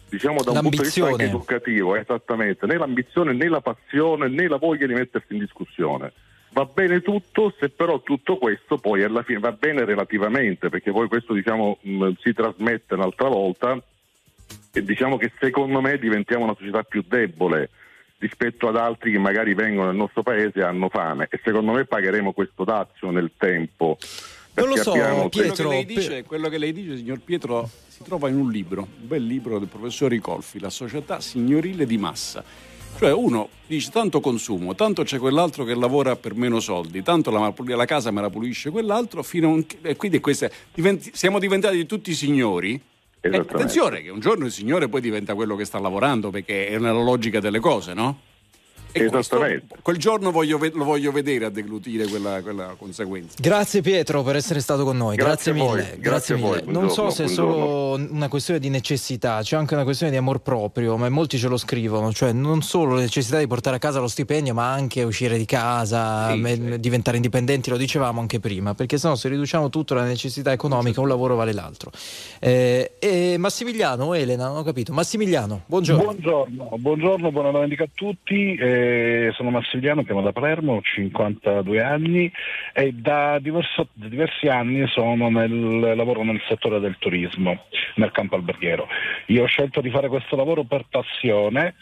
diciamo 0.09 0.41
da 0.41 0.51
un 0.51 0.61
punto 0.61 0.77
di 0.77 0.83
vista 0.83 1.05
anche 1.05 1.23
educativo, 1.25 1.95
esattamente, 1.95 2.65
né 2.65 2.77
l'ambizione 2.77 3.33
né 3.33 3.49
la 3.49 3.61
passione 3.61 4.29
né 4.29 4.47
la 4.47 4.57
voglia 4.57 4.87
di 4.87 4.93
mettersi 4.93 5.33
in 5.33 5.39
discussione. 5.39 6.13
Va 6.51 6.65
bene 6.65 7.01
tutto, 7.01 7.53
se 7.59 7.69
però 7.69 8.01
tutto 8.01 8.37
questo 8.37 8.77
poi 8.77 9.03
alla 9.03 9.21
fine 9.23 9.39
va 9.39 9.51
bene 9.51 9.85
relativamente, 9.85 10.69
perché 10.69 10.91
poi 10.91 11.07
questo 11.07 11.33
diciamo 11.33 11.77
mh, 11.81 12.11
si 12.21 12.33
trasmette 12.33 12.93
un'altra 12.93 13.27
volta 13.27 13.79
e 14.71 14.83
diciamo 14.83 15.17
che 15.17 15.31
secondo 15.39 15.81
me 15.81 15.97
diventiamo 15.97 16.45
una 16.45 16.55
società 16.57 16.83
più 16.83 17.03
debole 17.05 17.69
rispetto 18.19 18.67
ad 18.67 18.77
altri 18.77 19.11
che 19.11 19.19
magari 19.19 19.53
vengono 19.53 19.87
nel 19.87 19.95
nostro 19.95 20.23
paese 20.23 20.59
e 20.59 20.63
hanno 20.63 20.89
fame 20.89 21.27
e 21.29 21.39
secondo 21.43 21.73
me 21.73 21.85
pagheremo 21.85 22.31
questo 22.31 22.63
dazio 22.63 23.11
nel 23.11 23.31
tempo 23.37 23.97
non 24.57 24.69
lo 24.69 24.75
so, 24.77 24.91
Pietro. 25.29 25.29
Quello 25.29 25.53
che, 25.53 25.63
lei 25.63 25.85
dice, 25.85 26.23
quello 26.23 26.49
che 26.49 26.57
lei 26.57 26.73
dice, 26.73 26.97
signor 26.97 27.19
Pietro, 27.19 27.69
si 27.87 28.03
trova 28.03 28.29
in 28.29 28.37
un 28.37 28.51
libro, 28.51 28.81
un 28.81 29.07
bel 29.07 29.25
libro 29.25 29.59
del 29.59 29.67
professor 29.67 30.09
Ricolfi, 30.09 30.59
La 30.59 30.69
società 30.69 31.19
signorile 31.19 31.85
di 31.85 31.97
massa. 31.97 32.43
Cioè 32.97 33.11
uno 33.13 33.49
dice 33.67 33.91
tanto 33.91 34.19
consumo, 34.19 34.73
tanto 34.73 35.03
c'è 35.03 35.19
quell'altro 35.19 35.63
che 35.63 35.75
lavora 35.75 36.15
per 36.15 36.33
meno 36.33 36.59
soldi, 36.59 37.03
tanto 37.03 37.29
la, 37.29 37.53
la 37.55 37.85
casa 37.85 38.09
me 38.09 38.21
la 38.21 38.31
pulisce 38.31 38.71
quell'altro, 38.71 39.23
un, 39.33 39.63
e 39.83 39.95
quindi 39.95 40.19
queste, 40.19 40.51
diventi, 40.73 41.11
siamo 41.13 41.37
diventati 41.37 41.85
tutti 41.85 42.13
signori. 42.15 42.81
E 43.19 43.29
attenzione 43.35 44.01
che 44.01 44.09
un 44.09 44.19
giorno 44.19 44.45
il 44.45 44.51
signore 44.51 44.87
poi 44.87 45.01
diventa 45.01 45.35
quello 45.35 45.55
che 45.55 45.65
sta 45.65 45.79
lavorando 45.79 46.31
perché 46.31 46.67
è 46.67 46.79
nella 46.79 47.01
logica 47.01 47.39
delle 47.39 47.59
cose, 47.59 47.93
no? 47.93 48.19
Esattamente. 48.91 49.65
Questo, 49.67 49.77
quel 49.81 49.97
giorno 49.97 50.31
voglio, 50.31 50.59
lo 50.73 50.83
voglio 50.83 51.11
vedere 51.11 51.45
a 51.45 51.49
deglutire 51.49 52.05
quella, 52.07 52.41
quella, 52.41 52.75
conseguenza. 52.77 53.35
Grazie 53.39 53.81
Pietro 53.81 54.23
per 54.23 54.35
essere 54.35 54.59
stato 54.59 54.83
con 54.83 54.97
noi. 54.97 55.15
Grazie, 55.15 55.53
Grazie 55.53 55.53
mille. 55.53 55.81
Grazie, 55.83 55.99
Grazie 55.99 56.35
a 56.35 56.37
voi. 56.37 56.61
mille. 56.65 56.71
Non 56.71 56.89
so 56.89 57.09
se 57.09 57.25
è 57.25 57.27
solo 57.27 57.93
una 57.93 58.27
questione 58.27 58.59
di 58.59 58.69
necessità, 58.69 59.41
c'è 59.41 59.55
anche 59.55 59.73
una 59.73 59.83
questione 59.83 60.11
di 60.11 60.17
amor 60.17 60.39
proprio, 60.39 60.97
ma 60.97 61.09
molti 61.09 61.37
ce 61.37 61.47
lo 61.47 61.57
scrivono, 61.57 62.11
cioè 62.13 62.31
non 62.31 62.61
solo 62.61 62.95
la 62.95 63.01
necessità 63.01 63.37
di 63.39 63.47
portare 63.47 63.75
a 63.75 63.79
casa 63.79 63.99
lo 63.99 64.07
stipendio, 64.07 64.53
ma 64.53 64.71
anche 64.71 65.03
uscire 65.03 65.37
di 65.37 65.45
casa, 65.45 66.31
Sì, 66.31 66.39
me- 66.39 66.55
sì. 66.55 66.79
diventare 66.79 67.17
indipendenti, 67.17 67.69
lo 67.69 67.77
dicevamo 67.77 68.19
anche 68.19 68.39
prima, 68.39 68.73
perché 68.73 68.97
sennò 68.97 69.15
se 69.15 69.29
riduciamo 69.29 69.69
tutto 69.69 69.93
alla 69.93 70.03
necessità 70.03 70.51
economica, 70.51 71.01
un 71.01 71.07
lavoro 71.07 71.35
vale 71.35 71.53
l'altro. 71.53 71.91
Eh, 72.39 72.93
e 72.99 73.35
Massimiliano 73.37 74.05
o 74.05 74.15
Elena, 74.15 74.47
non 74.47 74.57
ho 74.57 74.63
capito. 74.63 74.93
Massimiliano, 74.93 75.61
buongiorno. 75.65 76.03
Buongiorno, 76.03 76.69
buongiorno, 76.77 77.31
buona 77.31 77.51
domenica 77.51 77.83
a 77.83 77.89
tutti. 77.93 78.55
Eh, 78.55 78.76
sono 79.33 79.49
Massimiliano, 79.49 80.03
chiamo 80.03 80.21
da 80.21 80.31
Palermo, 80.31 80.75
ho 80.75 80.81
52 80.81 81.81
anni 81.81 82.31
e 82.73 82.91
da, 82.93 83.39
diverso- 83.39 83.89
da 83.93 84.07
diversi 84.07 84.47
anni 84.47 84.87
sono 84.87 85.29
nel, 85.29 85.95
lavoro 85.95 86.23
nel 86.23 86.41
settore 86.47 86.79
del 86.79 86.97
turismo, 86.99 87.65
nel 87.95 88.11
campo 88.11 88.35
alberghiero. 88.35 88.87
Io 89.27 89.43
ho 89.43 89.47
scelto 89.47 89.81
di 89.81 89.89
fare 89.89 90.07
questo 90.07 90.35
lavoro 90.35 90.63
per 90.63 90.85
passione. 90.89 91.75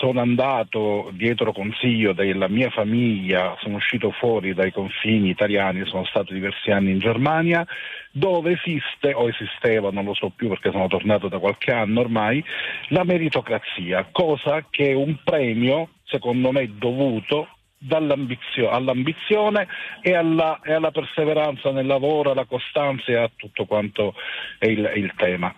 Sono 0.00 0.20
andato 0.22 1.10
dietro 1.12 1.52
consiglio 1.52 2.14
della 2.14 2.48
mia 2.48 2.70
famiglia, 2.70 3.54
sono 3.60 3.76
uscito 3.76 4.10
fuori 4.12 4.54
dai 4.54 4.72
confini 4.72 5.28
italiani, 5.28 5.84
sono 5.84 6.06
stato 6.06 6.32
diversi 6.32 6.70
anni 6.70 6.92
in 6.92 7.00
Germania, 7.00 7.66
dove 8.10 8.52
esiste, 8.52 9.12
o 9.12 9.28
esisteva, 9.28 9.90
non 9.90 10.06
lo 10.06 10.14
so 10.14 10.32
più 10.34 10.48
perché 10.48 10.70
sono 10.70 10.86
tornato 10.86 11.28
da 11.28 11.38
qualche 11.38 11.70
anno 11.70 12.00
ormai, 12.00 12.42
la 12.88 13.04
meritocrazia, 13.04 14.08
cosa 14.10 14.64
che 14.70 14.88
è 14.88 14.94
un 14.94 15.18
premio, 15.22 15.90
secondo 16.04 16.50
me, 16.50 16.78
dovuto 16.78 17.48
all'ambizione 17.90 19.68
e 20.00 20.14
alla, 20.14 20.60
e 20.62 20.72
alla 20.72 20.92
perseveranza 20.92 21.72
nel 21.72 21.84
lavoro, 21.84 22.30
alla 22.30 22.46
costanza 22.46 23.12
e 23.12 23.16
a 23.16 23.30
tutto 23.36 23.66
quanto 23.66 24.14
è 24.58 24.66
il, 24.66 24.92
il 24.94 25.12
tema. 25.14 25.54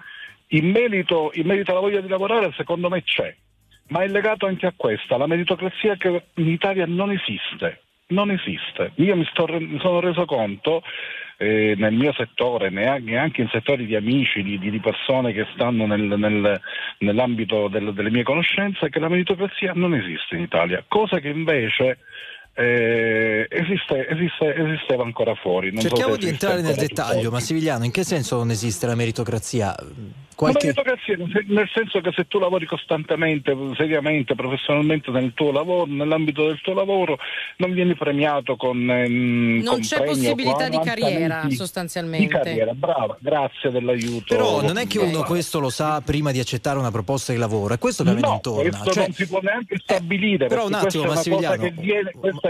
In 0.48 0.68
merito, 0.68 1.30
in 1.34 1.46
merito 1.46 1.70
alla 1.70 1.80
voglia 1.80 2.00
di 2.00 2.08
lavorare, 2.08 2.52
secondo 2.56 2.88
me 2.88 3.04
c'è, 3.04 3.32
ma 3.92 4.02
è 4.02 4.08
legato 4.08 4.46
anche 4.46 4.66
a 4.66 4.72
questa, 4.74 5.18
la 5.18 5.26
meritocrazia 5.26 5.96
che 5.96 6.22
in 6.36 6.48
Italia 6.48 6.86
non 6.86 7.10
esiste. 7.10 7.82
Non 8.08 8.30
esiste. 8.30 8.92
Io 8.96 9.14
mi, 9.16 9.24
sto 9.30 9.46
mi 9.48 9.78
sono 9.80 10.00
reso 10.00 10.24
conto 10.24 10.82
eh, 11.38 11.74
nel 11.76 11.92
mio 11.92 12.12
settore, 12.12 12.70
neanche, 12.70 13.16
anche 13.16 13.40
in 13.42 13.48
settori 13.48 13.84
di 13.86 13.94
amici, 13.96 14.42
di- 14.42 14.58
di 14.58 14.80
persone 14.80 15.32
che 15.32 15.46
stanno 15.54 15.86
nel- 15.86 16.14
nel- 16.18 16.60
nell'ambito 16.98 17.68
del- 17.68 17.92
delle 17.94 18.10
mie 18.10 18.22
conoscenze, 18.22 18.88
che 18.90 18.98
la 18.98 19.08
meritocrazia 19.08 19.72
non 19.74 19.94
esiste 19.94 20.36
in 20.36 20.42
Italia, 20.42 20.84
cosa 20.88 21.20
che 21.20 21.28
invece 21.28 21.98
eh, 22.54 23.46
esiste- 23.48 24.08
esiste- 24.08 24.54
esisteva 24.54 25.04
ancora 25.04 25.34
fuori. 25.34 25.70
Non 25.72 25.80
so 25.80 25.88
Cerchiamo 25.88 26.14
se 26.14 26.18
di 26.20 26.28
entrare 26.28 26.60
nel 26.60 26.74
dettaglio, 26.74 27.12
fuori. 27.20 27.28
Massimiliano, 27.30 27.84
in 27.84 27.90
che 27.90 28.04
senso 28.04 28.36
non 28.36 28.50
esiste 28.50 28.86
la 28.86 28.94
meritocrazia? 28.94 29.74
La 29.78 30.48
Qualche... 30.48 30.66
meritocrazia 30.74 31.16
nel- 31.46 31.70
senso 31.72 32.00
che 32.00 32.10
se 32.12 32.26
tu 32.26 32.38
lavori 32.40 32.66
costantemente, 32.66 33.54
seriamente, 33.76 34.34
professionalmente 34.34 35.10
nel 35.12 35.32
tuo 35.34 35.52
lavoro, 35.52 35.84
nell'ambito 35.86 36.46
del 36.46 36.60
tuo 36.60 36.74
lavoro, 36.74 37.16
non 37.58 37.72
vieni 37.72 37.94
premiato 37.94 38.56
con 38.56 38.90
ehm, 38.90 39.60
Non 39.62 39.74
con 39.74 39.80
c'è 39.80 39.96
premi 39.98 40.10
o 40.10 40.14
possibilità 40.14 40.68
di 40.68 40.80
carriera, 40.82 41.48
sostanzialmente. 41.50 42.26
Di 42.26 42.32
carriera, 42.32 42.72
brava, 42.74 43.16
grazie 43.20 43.70
dell'aiuto. 43.70 44.24
Però 44.34 44.62
non 44.62 44.78
è 44.78 44.86
che 44.88 44.98
uno 44.98 45.22
questo 45.22 45.60
lo 45.60 45.70
sa 45.70 46.00
prima 46.00 46.32
di 46.32 46.40
accettare 46.40 46.78
una 46.78 46.90
proposta 46.90 47.32
di 47.32 47.38
lavoro, 47.38 47.74
è 47.74 47.78
questo 47.78 48.02
che 48.02 48.10
a 48.10 48.14
me 48.14 48.20
No, 48.20 48.28
non 48.28 48.40
torna. 48.40 48.68
questo 48.70 48.90
Cioè, 48.90 49.02
non 49.04 49.12
si 49.12 49.26
può 49.28 49.40
neanche 49.42 49.78
stabilire, 49.78 50.46
però 50.48 50.66
un 50.66 50.74
attimo, 50.74 51.04
questa 51.04 51.30
è 51.30 51.34
una 51.34 51.50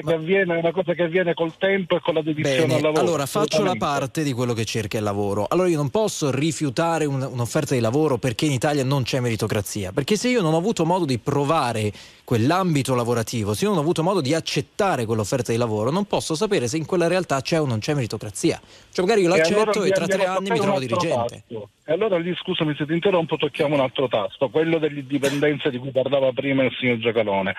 cosa 0.00 0.14
Massimiliano, 0.14 0.14
che 0.14 0.14
avviene, 0.14 0.54
è 0.54 0.58
una 0.58 0.72
cosa 0.72 0.94
che 0.94 1.02
avviene 1.02 1.34
col 1.34 1.56
tempo 1.58 1.96
e 1.96 2.00
con 2.00 2.14
la 2.14 2.22
dedizione 2.22 2.58
Bene, 2.62 2.74
al 2.74 2.80
lavoro. 2.82 3.00
allora 3.00 3.26
faccio 3.26 3.62
la 3.62 3.74
parte 3.78 4.22
di 4.22 4.32
quello 4.32 4.52
che 4.54 4.64
cerca 4.64 4.96
il 4.98 5.04
lavoro. 5.04 5.46
Allora 5.48 5.68
io 5.68 5.76
non 5.76 5.90
posso 5.90 6.30
rifiutare 6.30 7.04
un- 7.04 7.28
un'offerta 7.30 7.74
di 7.74 7.80
lavoro 7.80 8.18
perché 8.18 8.46
in 8.46 8.52
Italia 8.52 8.84
non 8.84 9.02
c'è 9.02 9.20
meritocrazia, 9.20 9.92
perché 9.92 10.16
se 10.16 10.28
io 10.28 10.40
non 10.42 10.54
ho 10.54 10.58
avuto 10.58 10.84
modo 10.84 11.04
di 11.04 11.18
provare 11.18 11.92
quell'ambito 12.24 12.94
lavorativo, 12.94 13.52
se 13.52 13.64
io 13.64 13.70
non 13.70 13.78
ho 13.78 13.82
avuto 13.82 14.02
modo 14.02 14.20
di 14.20 14.32
accettare 14.32 15.04
quell'offerta 15.04 15.52
di 15.52 15.58
lavoro, 15.58 15.90
non 15.90 16.06
posso 16.06 16.34
sapere 16.34 16.66
se 16.68 16.76
in 16.76 16.86
quella 16.86 17.06
realtà 17.08 17.40
c'è 17.42 17.60
o 17.60 17.66
non 17.66 17.78
c'è 17.78 17.94
meritocrazia. 17.94 18.60
Cioè 18.90 19.04
magari 19.04 19.22
io 19.26 19.34
E 19.34 19.36
l'accetto 19.36 19.60
allora 19.60 19.84
e 19.86 19.90
tra 19.90 20.06
tre 20.06 20.24
anni 20.24 20.50
mi 20.50 20.58
trovo 20.58 20.78
dirigente. 20.78 21.42
tasto. 21.48 21.68
E 21.84 21.92
allora 21.92 22.16
lì, 22.18 22.32
scusami 22.34 22.74
se 22.76 22.86
ti 22.86 22.92
interrompo, 22.92 23.36
tocchiamo 23.36 23.74
un 23.74 23.80
altro 23.80 24.06
tasto, 24.08 24.48
quello 24.50 24.78
dell'indipendenza 24.78 25.68
di 25.68 25.78
cui 25.78 25.90
parlava 25.90 26.30
prima 26.32 26.62
il 26.64 26.72
signor 26.78 26.98
Giacalone. 26.98 27.54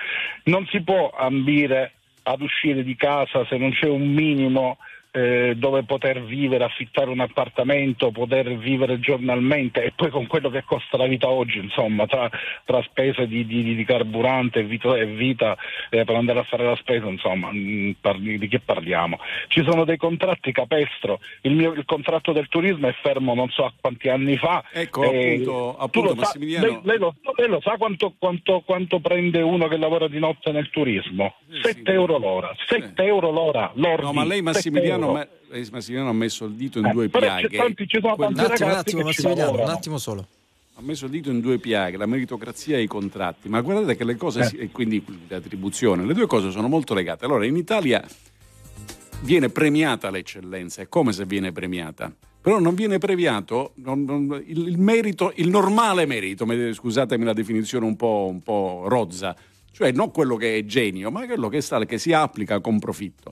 Non 0.45 0.65
si 0.71 0.81
può 0.81 1.11
ambire 1.15 1.91
ad 2.23 2.41
uscire 2.41 2.83
di 2.83 2.95
casa 2.95 3.45
se 3.45 3.57
non 3.57 3.71
c'è 3.71 3.87
un 3.87 4.13
minimo 4.13 4.77
eh, 5.15 5.53
dove 5.55 5.83
poter 5.83 6.23
vivere, 6.23 6.63
affittare 6.63 7.09
un 7.11 7.19
appartamento, 7.19 8.09
poter 8.09 8.57
vivere 8.57 8.99
giornalmente 8.99 9.83
e 9.83 9.91
poi 9.95 10.09
con 10.09 10.25
quello 10.25 10.49
che 10.49 10.63
costa 10.65 10.97
la 10.97 11.05
vita 11.05 11.29
oggi, 11.29 11.59
insomma, 11.59 12.07
tra, 12.07 12.27
tra 12.65 12.81
spese 12.81 13.27
di, 13.27 13.45
di- 13.45 13.75
di 13.75 13.83
carburante 13.85 14.59
e 14.59 14.63
vita, 14.63 14.95
e 14.97 15.05
vita, 15.05 15.55
eh, 15.91 16.03
per 16.03 16.15
andare 16.15 16.39
a 16.39 16.43
fare 16.43 16.63
la 16.65 16.75
spesa, 16.75 17.05
insomma, 17.07 17.49
mm, 17.53 17.91
parli- 18.01 18.39
di 18.39 18.47
che 18.47 18.59
parliamo? 18.59 19.19
Ci 19.49 19.63
sono 19.63 19.85
dei 19.85 19.97
contratti 19.97 20.51
capestro, 20.51 21.19
il, 21.41 21.53
mio, 21.53 21.73
il 21.73 21.85
contratto 21.85 22.31
del 22.31 22.47
turismo 22.47 22.87
è 22.87 22.95
fermo 23.03 23.35
non 23.35 23.49
so 23.49 23.65
a 23.65 23.73
quanti 23.79 24.09
anni 24.09 24.35
fa. 24.37 24.63
Ecco, 24.71 25.03
Eh, 25.03 25.33
appunto, 25.33 25.77
appunto 25.77 26.09
lo 26.09 26.15
sa- 26.15 26.21
Massimiliano. 26.21 26.65
lei, 26.65 26.79
lei 26.83 26.97
lo, 26.97 27.15
lei 27.35 27.49
lo 27.49 27.61
sa 27.61 27.75
quanto, 27.77 28.15
quanto- 28.17 28.61
quanto 28.65 28.99
prende 28.99 29.41
uno 29.41 29.67
che 29.67 29.77
lavora 29.77 30.07
di 30.07 30.17
notte 30.17 30.51
nel 30.51 30.69
turismo? 30.71 31.35
7 31.61 31.91
euro 31.91 32.17
l'ora, 32.17 32.51
7 32.67 33.03
euro 33.03 33.29
l'ora, 33.29 33.71
lordi, 33.75 34.05
No, 34.05 34.13
ma 34.13 34.25
lei 34.25 34.37
7 34.37 34.51
Massimiliano, 35.11 35.69
Massimiliano 35.71 36.09
ha 36.09 36.13
messo 36.13 36.45
il 36.45 36.53
dito 36.53 36.79
in 36.79 36.85
Eh, 36.85 36.91
due 36.91 37.09
piaghe. 37.09 37.57
tanti- 37.57 37.87
Un 37.97 38.39
attimo, 38.39 38.69
un 38.69 38.75
attimo 38.75 39.03
Massimiliano, 39.03 39.51
un 39.63 39.69
attimo 39.69 39.97
solo. 39.97 40.27
Ha 40.75 40.81
messo 40.81 41.05
il 41.05 41.11
dito 41.11 41.29
in 41.29 41.39
due 41.41 41.59
piaghe, 41.59 41.97
la 41.97 42.05
meritocrazia 42.07 42.77
e 42.77 42.81
i 42.81 42.87
contratti, 42.87 43.47
ma 43.49 43.61
guardate 43.61 43.95
che 43.95 44.03
le 44.03 44.15
cose, 44.15 44.39
Eh. 44.39 44.43
si- 44.45 44.57
e 44.57 44.69
quindi 44.71 45.03
l'attribuzione, 45.27 46.03
le 46.05 46.13
due 46.13 46.25
cose 46.25 46.49
sono 46.49 46.67
molto 46.67 46.93
legate. 46.95 47.25
Allora, 47.25 47.45
in 47.45 47.55
Italia 47.55 48.03
viene 49.21 49.49
premiata 49.49 50.09
l'eccellenza, 50.09 50.81
è 50.81 50.89
come 50.89 51.13
se 51.13 51.25
viene 51.25 51.51
premiata, 51.51 52.11
però 52.41 52.59
non 52.59 52.73
viene 52.75 52.97
premiato 52.97 53.71
non- 53.75 54.03
non- 54.03 54.43
il, 54.45 54.67
il 54.67 54.77
merito, 54.79 55.31
il 55.35 55.49
normale 55.49 56.05
merito, 56.05 56.45
me- 56.45 56.73
scusatemi 56.73 57.23
la 57.23 57.33
definizione 57.33 57.85
un 57.85 57.95
po', 57.95 58.27
un 58.29 58.41
po' 58.41 58.83
rozza, 58.87 59.35
cioè 59.71 59.91
non 59.91 60.11
quello 60.11 60.35
che 60.35 60.57
è 60.57 60.65
genio, 60.65 61.09
ma 61.11 61.25
quello 61.25 61.49
che, 61.49 61.61
sta, 61.61 61.83
che 61.85 61.97
si 61.97 62.11
applica 62.13 62.59
con 62.59 62.79
profitto. 62.79 63.31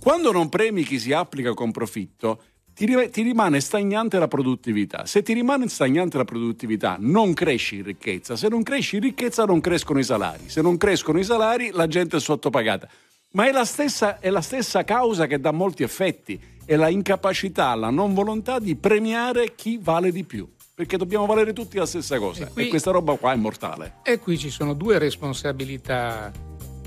Quando 0.00 0.32
non 0.32 0.48
premi 0.48 0.84
chi 0.84 0.98
si 0.98 1.12
applica 1.12 1.54
con 1.54 1.70
profitto, 1.70 2.42
ti, 2.72 2.86
ri- 2.86 3.10
ti 3.10 3.22
rimane 3.22 3.60
stagnante 3.60 4.20
la 4.20 4.28
produttività. 4.28 5.04
Se 5.04 5.22
ti 5.22 5.32
rimane 5.32 5.68
stagnante 5.68 6.16
la 6.16 6.24
produttività, 6.24 6.96
non 7.00 7.34
cresci 7.34 7.76
in 7.76 7.82
ricchezza. 7.82 8.36
Se 8.36 8.48
non 8.48 8.62
cresci 8.62 8.96
in 8.96 9.02
ricchezza, 9.02 9.44
non 9.44 9.60
crescono 9.60 9.98
i 9.98 10.04
salari. 10.04 10.48
Se 10.48 10.62
non 10.62 10.76
crescono 10.76 11.18
i 11.18 11.24
salari, 11.24 11.70
la 11.72 11.88
gente 11.88 12.18
è 12.18 12.20
sottopagata. 12.20 12.88
Ma 13.32 13.48
è 13.48 13.52
la 13.52 13.64
stessa, 13.64 14.20
è 14.20 14.30
la 14.30 14.40
stessa 14.40 14.84
causa 14.84 15.26
che 15.26 15.40
dà 15.40 15.50
molti 15.50 15.82
effetti. 15.82 16.40
È 16.64 16.76
la 16.76 16.88
incapacità, 16.88 17.74
la 17.74 17.90
non 17.90 18.14
volontà 18.14 18.60
di 18.60 18.76
premiare 18.76 19.56
chi 19.56 19.78
vale 19.82 20.12
di 20.12 20.22
più. 20.22 20.48
Perché 20.72 20.96
dobbiamo 20.96 21.26
valere 21.26 21.52
tutti 21.52 21.76
la 21.76 21.86
stessa 21.86 22.18
cosa. 22.18 22.46
E, 22.46 22.52
qui- 22.52 22.68
questa 22.68 22.92
roba 22.92 23.16
qua 23.16 23.32
è 23.32 23.36
mortale. 23.36 23.96
E 24.04 24.20
qui 24.20 24.38
ci 24.38 24.50
sono 24.50 24.74
due 24.74 24.98
responsabilità 24.98 26.30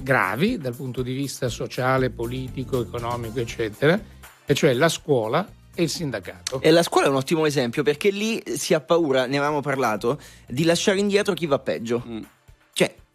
gravi 0.02 0.58
dal 0.58 0.76
punto 0.76 1.02
di 1.02 1.14
vista 1.14 1.50
sociale, 1.50 2.10
politico, 2.10 2.82
economico, 2.82 3.40
eccetera, 3.40 4.00
e 4.46 4.54
cioè 4.54 4.74
la 4.74 4.90
scuola 4.90 5.48
e 5.74 5.84
il 5.84 5.90
sindacato. 5.90 6.62
E 6.62 6.72
la 6.72 6.84
scuola 6.84 7.08
è 7.08 7.10
un 7.10 7.16
ottimo 7.16 7.46
esempio 7.46 7.84
perché 7.84 8.10
lì 8.10 8.42
si 8.46 8.74
ha 8.74 8.82
paura, 8.82 9.26
ne 9.26 9.38
avevamo 9.38 9.62
parlato, 9.62 10.20
di 10.48 10.64
lasciare 10.64 11.00
indietro 11.00 11.34
chi 11.34 11.46
va 11.46 11.60
peggio. 11.60 12.04
Mm. 12.06 12.22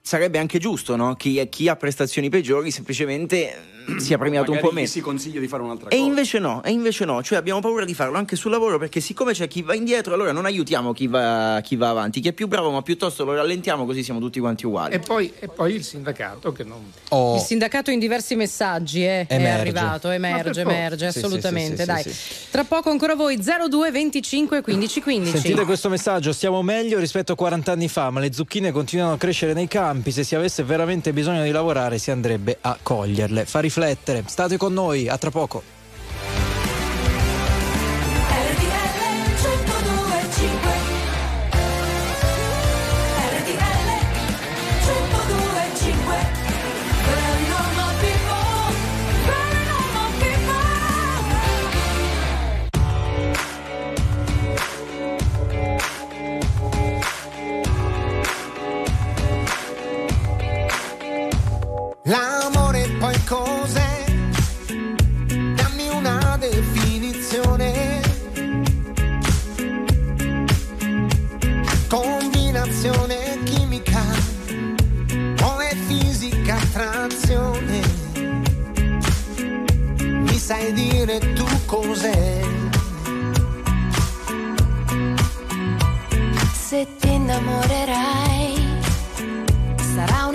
Sarebbe 0.06 0.38
anche 0.38 0.60
giusto, 0.60 0.94
no? 0.94 1.16
Chi, 1.16 1.44
chi 1.50 1.66
ha 1.68 1.74
prestazioni 1.74 2.28
peggiori 2.28 2.70
semplicemente 2.70 3.56
mm, 3.90 3.96
sia 3.96 4.16
premiato 4.18 4.52
un 4.52 4.60
po' 4.60 4.70
meno. 4.70 4.86
si 4.86 5.00
consiglia 5.00 5.40
di 5.40 5.48
fare 5.48 5.64
un'altra 5.64 5.88
E 5.88 5.96
cosa. 5.96 6.06
invece 6.08 6.38
no, 6.38 6.62
e 6.62 6.70
invece 6.70 7.04
no, 7.04 7.24
cioè 7.24 7.38
abbiamo 7.38 7.58
paura 7.58 7.84
di 7.84 7.92
farlo 7.92 8.16
anche 8.16 8.36
sul 8.36 8.52
lavoro 8.52 8.78
perché 8.78 9.00
siccome 9.00 9.32
c'è 9.32 9.48
chi 9.48 9.62
va 9.62 9.74
indietro, 9.74 10.14
allora 10.14 10.30
non 10.30 10.44
aiutiamo 10.44 10.92
chi 10.92 11.08
va, 11.08 11.58
chi 11.60 11.74
va 11.74 11.88
avanti, 11.88 12.20
chi 12.20 12.28
è 12.28 12.32
più 12.32 12.46
bravo, 12.46 12.70
ma 12.70 12.82
piuttosto 12.82 13.24
lo 13.24 13.34
rallentiamo 13.34 13.84
così 13.84 14.04
siamo 14.04 14.20
tutti 14.20 14.38
quanti 14.38 14.64
uguali. 14.64 14.94
E 14.94 15.00
poi, 15.00 15.32
e 15.40 15.48
poi 15.48 15.74
il 15.74 15.82
sindacato 15.82 16.52
che 16.52 16.62
non... 16.62 16.92
Oh. 17.08 17.34
Il 17.34 17.40
sindacato 17.40 17.90
in 17.90 17.98
diversi 17.98 18.36
messaggi 18.36 19.04
eh, 19.04 19.26
è 19.26 19.48
arrivato, 19.48 20.08
emerge, 20.10 20.60
emerge, 20.60 21.06
Sì, 21.10 21.18
sì, 21.18 21.24
assolutamente. 21.24 21.76
sì, 21.78 21.80
sì, 21.82 21.86
Dai. 21.86 22.02
sì, 22.04 22.10
sì. 22.12 22.34
Tra 22.52 22.62
poco 22.62 22.90
ancora 22.90 23.16
voi 23.16 23.36
02 23.42 23.90
25 23.90 24.60
15 24.60 25.00
15. 25.00 25.30
Sentite 25.36 25.64
questo 25.64 25.88
messaggio, 25.88 26.32
stiamo 26.32 26.62
meglio 26.62 27.00
rispetto 27.00 27.32
a 27.32 27.34
40 27.34 27.72
anni 27.72 27.88
fa, 27.88 28.10
ma 28.10 28.20
le 28.20 28.32
zucchine 28.32 28.70
continuano 28.70 29.14
a 29.14 29.16
crescere 29.18 29.52
nei 29.52 29.66
campi. 29.66 29.94
Campi, 29.96 30.12
se 30.12 30.24
si 30.24 30.34
avesse 30.34 30.62
veramente 30.62 31.12
bisogno 31.12 31.42
di 31.42 31.50
lavorare 31.50 31.98
si 31.98 32.10
andrebbe 32.10 32.58
a 32.60 32.78
coglierle. 32.80 33.46
Fa 33.46 33.60
riflettere. 33.60 34.22
State 34.26 34.56
con 34.56 34.72
noi, 34.72 35.08
a 35.08 35.16
tra 35.16 35.30
poco. 35.30 35.75
L'amore 62.08 62.88
poi 63.00 63.24
cos'è? 63.24 64.04
Dammi 65.26 65.88
una 65.88 66.36
definizione. 66.38 68.00
Combinazione 71.88 73.42
chimica 73.42 74.02
o 75.42 75.58
è 75.58 75.74
fisica 75.74 76.54
attrazione? 76.54 77.80
Mi 79.98 80.38
sai 80.38 80.72
dire 80.74 81.18
tu 81.34 81.46
cos'è? 81.66 82.40
Se 86.52 86.86
ti 87.00 87.12
innamorerai 87.14 88.25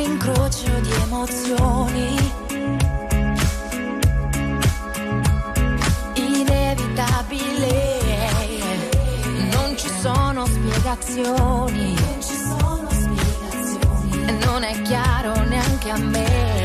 incrocio 0.03 0.79
di 0.79 0.91
emozioni. 1.03 2.31
Inevitabile, 6.15 7.99
non 9.51 9.77
ci 9.77 9.89
sono 10.01 10.45
spiegazioni. 10.45 11.95
Non 14.45 14.63
è 14.63 14.81
chiaro 14.81 15.33
neanche 15.43 15.89
a 15.89 15.97
me. 15.97 16.60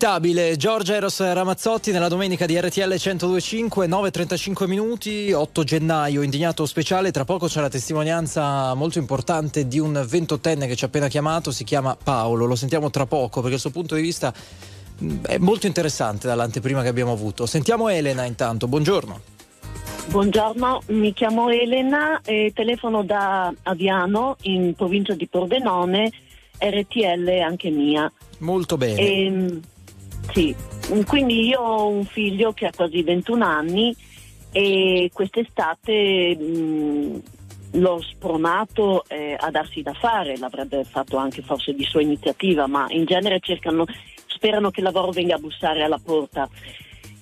Inevitabile, 0.00 0.56
Giorgia 0.56 0.94
Eros 0.94 1.20
Ramazzotti 1.20 1.90
nella 1.90 2.06
domenica 2.06 2.46
di 2.46 2.56
RTL 2.56 2.82
1025, 2.82 3.88
9.35 3.88 4.68
minuti, 4.68 5.32
8 5.32 5.64
gennaio, 5.64 6.22
indignato 6.22 6.66
speciale, 6.66 7.10
tra 7.10 7.24
poco 7.24 7.48
c'è 7.48 7.60
la 7.60 7.68
testimonianza 7.68 8.74
molto 8.74 9.00
importante 9.00 9.66
di 9.66 9.80
un 9.80 10.06
ventottenne 10.08 10.68
che 10.68 10.76
ci 10.76 10.84
ha 10.84 10.86
appena 10.86 11.08
chiamato, 11.08 11.50
si 11.50 11.64
chiama 11.64 11.96
Paolo, 12.00 12.44
lo 12.44 12.54
sentiamo 12.54 12.90
tra 12.90 13.06
poco 13.06 13.40
perché 13.40 13.56
il 13.56 13.60
suo 13.60 13.70
punto 13.70 13.96
di 13.96 14.00
vista 14.00 14.32
mh, 14.98 15.22
è 15.22 15.38
molto 15.38 15.66
interessante 15.66 16.28
dall'anteprima 16.28 16.80
che 16.82 16.88
abbiamo 16.88 17.10
avuto. 17.10 17.44
Sentiamo 17.46 17.88
Elena 17.88 18.24
intanto, 18.24 18.68
buongiorno. 18.68 19.20
Buongiorno, 20.10 20.82
mi 20.90 21.12
chiamo 21.12 21.48
Elena 21.48 22.20
e 22.24 22.52
telefono 22.54 23.02
da 23.02 23.52
Aviano 23.64 24.36
in 24.42 24.74
provincia 24.76 25.14
di 25.14 25.26
Pordenone, 25.26 26.12
RTL 26.56 27.28
anche 27.44 27.70
mia. 27.70 28.12
Molto 28.38 28.76
bene. 28.76 29.00
Ehm, 29.00 29.60
sì, 30.32 30.54
quindi 31.06 31.46
io 31.48 31.60
ho 31.60 31.88
un 31.88 32.04
figlio 32.04 32.52
che 32.52 32.66
ha 32.66 32.72
quasi 32.74 33.02
21 33.02 33.44
anni 33.44 33.94
e 34.52 35.10
quest'estate 35.12 36.36
mh, 36.36 37.22
l'ho 37.72 38.00
spronato 38.02 39.04
eh, 39.08 39.36
a 39.38 39.50
darsi 39.50 39.82
da 39.82 39.92
fare, 39.92 40.38
l'avrebbe 40.38 40.84
fatto 40.84 41.16
anche 41.16 41.42
forse 41.42 41.74
di 41.74 41.84
sua 41.84 42.00
iniziativa, 42.02 42.66
ma 42.66 42.86
in 42.90 43.04
genere 43.04 43.40
cercano 43.40 43.84
sperano 44.26 44.70
che 44.70 44.80
il 44.80 44.86
lavoro 44.86 45.10
venga 45.10 45.34
a 45.34 45.38
bussare 45.38 45.82
alla 45.82 46.00
porta. 46.02 46.48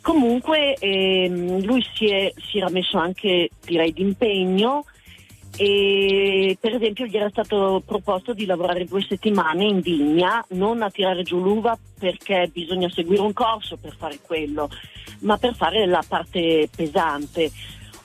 Comunque 0.00 0.74
ehm, 0.74 1.64
lui 1.64 1.84
si, 1.94 2.06
è- 2.06 2.32
si 2.48 2.58
era 2.58 2.70
messo 2.70 2.96
anche, 2.98 3.50
direi, 3.64 3.92
d'impegno 3.92 4.84
e 5.56 6.56
per 6.60 6.74
esempio 6.74 7.06
gli 7.06 7.16
era 7.16 7.30
stato 7.30 7.82
proposto 7.84 8.34
di 8.34 8.44
lavorare 8.44 8.84
due 8.84 9.02
settimane 9.02 9.64
in 9.64 9.80
vigna, 9.80 10.44
non 10.50 10.82
a 10.82 10.90
tirare 10.90 11.22
giù 11.22 11.40
l'uva 11.40 11.76
perché 11.98 12.50
bisogna 12.52 12.90
seguire 12.90 13.22
un 13.22 13.32
corso 13.32 13.76
per 13.76 13.94
fare 13.96 14.18
quello, 14.20 14.68
ma 15.20 15.38
per 15.38 15.54
fare 15.54 15.86
la 15.86 16.04
parte 16.06 16.68
pesante. 16.74 17.50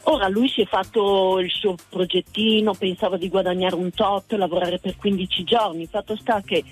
Ora 0.04 0.28
lui 0.30 0.48
si 0.48 0.62
è 0.62 0.66
fatto 0.66 1.40
il 1.40 1.52
suo 1.52 1.76
progettino, 1.90 2.74
pensava 2.74 3.18
di 3.18 3.30
guadagnare 3.30 3.76
un 3.76 3.92
tot, 3.92 4.32
lavorare 4.34 4.80
per 4.80 4.96
15 4.96 5.44
giorni, 5.44 5.86
fatto 5.86 6.16
sta 6.16 6.42
che 6.42 6.64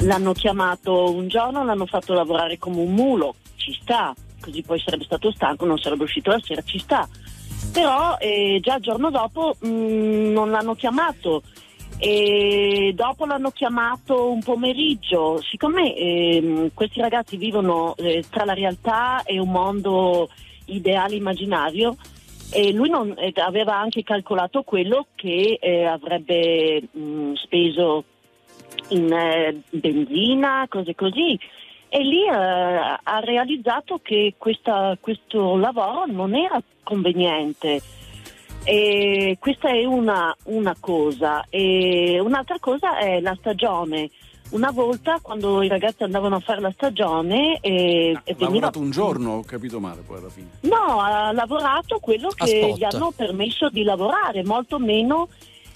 l'hanno 0.00 0.32
chiamato 0.32 1.10
un 1.12 1.26
giorno, 1.26 1.64
l'hanno 1.64 1.86
fatto 1.86 2.12
lavorare 2.12 2.58
come 2.58 2.80
un 2.80 2.92
mulo, 2.92 3.34
ci 3.56 3.76
sta, 3.80 4.14
così 4.40 4.62
poi 4.62 4.78
sarebbe 4.78 5.04
stato 5.04 5.32
stanco, 5.32 5.64
non 5.64 5.78
sarebbe 5.78 6.04
uscito 6.04 6.30
la 6.30 6.40
sera, 6.42 6.62
ci 6.62 6.78
sta. 6.78 7.08
Però 7.72 8.16
eh, 8.18 8.58
già 8.60 8.76
il 8.76 8.82
giorno 8.82 9.10
dopo 9.10 9.56
mh, 9.58 9.66
non 9.66 10.50
l'hanno 10.50 10.74
chiamato 10.74 11.42
e 11.98 12.92
dopo 12.94 13.24
l'hanno 13.24 13.50
chiamato 13.50 14.30
un 14.30 14.42
pomeriggio. 14.42 15.40
Siccome 15.40 15.94
ehm, 15.96 16.70
questi 16.74 17.00
ragazzi 17.00 17.36
vivono 17.36 17.94
eh, 17.96 18.24
tra 18.28 18.44
la 18.44 18.52
realtà 18.52 19.22
e 19.24 19.38
un 19.38 19.50
mondo 19.50 20.28
ideale 20.66 21.14
immaginario, 21.14 21.96
e 22.50 22.72
lui 22.72 22.90
non- 22.90 23.14
eh, 23.16 23.32
aveva 23.36 23.78
anche 23.78 24.02
calcolato 24.02 24.62
quello 24.62 25.06
che 25.14 25.58
eh, 25.60 25.84
avrebbe 25.84 26.82
mh, 26.90 27.32
speso 27.34 28.04
in 28.88 29.10
eh, 29.10 29.62
benzina, 29.70 30.66
cose 30.68 30.94
così. 30.94 31.38
E 31.94 32.02
lì 32.02 32.24
eh, 32.24 32.30
ha 32.32 33.20
realizzato 33.20 34.00
che 34.02 34.32
questa- 34.38 34.96
questo 34.98 35.58
lavoro 35.58 36.06
non 36.06 36.34
era 36.34 36.58
conveniente. 36.82 37.82
E 38.64 39.36
questa 39.38 39.68
è 39.68 39.84
una, 39.84 40.34
una 40.44 40.74
cosa. 40.80 41.44
E 41.50 42.18
un'altra 42.18 42.56
cosa 42.60 42.96
è 42.96 43.20
la 43.20 43.36
stagione. 43.38 44.08
Una 44.52 44.70
volta 44.70 45.18
quando 45.20 45.60
i 45.60 45.68
ragazzi 45.68 46.02
andavano 46.02 46.36
a 46.36 46.40
fare 46.40 46.62
la 46.62 46.70
stagione 46.72 47.58
eh, 47.60 48.12
Ha 48.16 48.22
veniva 48.24 48.46
lavorato 48.46 48.78
un 48.78 48.90
giorno, 48.90 49.32
ho 49.32 49.44
capito 49.44 49.78
male 49.78 50.00
poi 50.00 50.16
alla 50.16 50.30
fine. 50.30 50.48
No, 50.60 50.98
ha 50.98 51.30
lavorato 51.32 51.98
quello 51.98 52.30
che 52.30 52.72
gli 52.74 52.84
hanno 52.84 53.12
permesso 53.14 53.68
di 53.68 53.82
lavorare, 53.82 54.42
molto 54.44 54.78
meno 54.78 55.28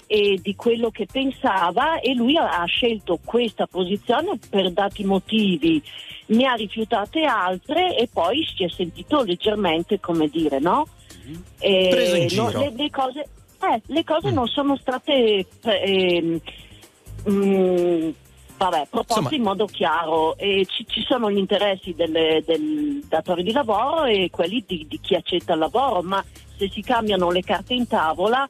eh, 0.07 0.39
di 0.41 0.55
quello 0.55 0.89
che 0.89 1.05
pensava 1.05 1.99
e 1.99 2.13
lui 2.15 2.37
ha, 2.37 2.63
scelto 2.65 3.19
questa 3.23 3.67
posizione 3.67 4.39
per 4.49 4.71
dati 4.71 5.03
motivi, 5.03 5.81
ne 6.27 6.45
ha 6.45 6.53
rifiutate 6.53 7.23
altre 7.23 7.95
e 7.95 8.09
poi 8.11 8.45
si 8.55 8.63
è 8.63 8.69
sentito 8.69 9.21
leggermente, 9.23 9.99
come 9.99 10.27
dire, 10.29 10.59
no? 10.59 10.87
Eh, 11.59 11.89
Preso 11.91 12.15
in 12.15 12.27
no, 12.35 12.47
giro. 12.47 12.59
le, 12.59 12.73
le 12.75 12.89
cose, 12.89 13.27
eh, 13.61 13.81
le 13.87 14.03
cose 14.05 14.31
non 14.31 14.47
sono 14.47 14.77
state 14.77 15.45
ehm, 15.61 16.39
mm, 17.29 18.09
vabbè, 18.57 18.87
proposte 18.89 19.19
Insomma- 19.19 19.35
in 19.35 19.41
modo 19.41 19.65
chiaro 19.65 20.37
e 20.37 20.65
ci, 20.69 20.85
ci 20.87 21.01
sono 21.01 21.29
gli 21.29 21.37
interessi 21.37 21.93
delle- 21.93 22.43
del 22.45 23.03
datore 23.07 23.43
di 23.43 23.51
lavoro 23.51 24.05
e 24.05 24.29
quelli 24.31 24.63
di, 24.65 24.85
di 24.87 24.99
chi 25.01 25.15
accetta 25.15 25.53
il 25.53 25.59
lavoro, 25.59 26.01
ma 26.01 26.23
se 26.55 26.69
si 26.69 26.81
cambiano 26.81 27.29
le 27.29 27.41
carte 27.41 27.73
in 27.73 27.87
tavola 27.87 28.47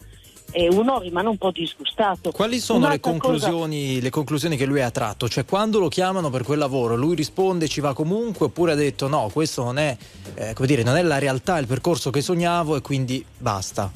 eh, 0.52 0.68
uno 0.70 1.00
rimane 1.00 1.28
un 1.30 1.38
po' 1.38 1.52
disgustato. 1.52 2.32
Quali 2.32 2.60
sono 2.60 2.80
le 2.80 2.86
Un'altra 2.86 3.12
cosa- 3.12 3.20
conclusioni, 3.20 4.02
le 4.02 4.10
conclusioni 4.10 4.58
che 4.58 4.66
lui 4.66 4.82
ha 4.82 4.92
tratto? 4.92 5.28
Cioè, 5.28 5.46
quando 5.46 5.80
lo 5.80 5.88
chiamano 5.90 6.30
per 6.30 6.44
quel 6.44 6.60
lavoro, 6.60 6.96
lui 6.96 7.16
risponde 7.16 7.68
ci 7.68 7.82
va 7.82 7.94
comunque 7.94 8.48
oppure 8.48 8.72
ha 8.72 8.76
detto 8.76 9.08
no, 9.08 9.30
questo 9.32 9.64
non 9.64 9.78
è, 9.78 9.96
eh, 10.36 10.54
come 10.54 10.68
dire, 10.68 10.84
non 10.84 10.96
è 10.96 11.02
la 11.04 11.20
realtà, 11.20 11.58
il 11.58 11.68
percorso 11.68 12.10
che 12.10 12.22
sognavo 12.22 12.76
e 12.76 12.82
quindi 12.82 13.24
basta. 13.38 13.92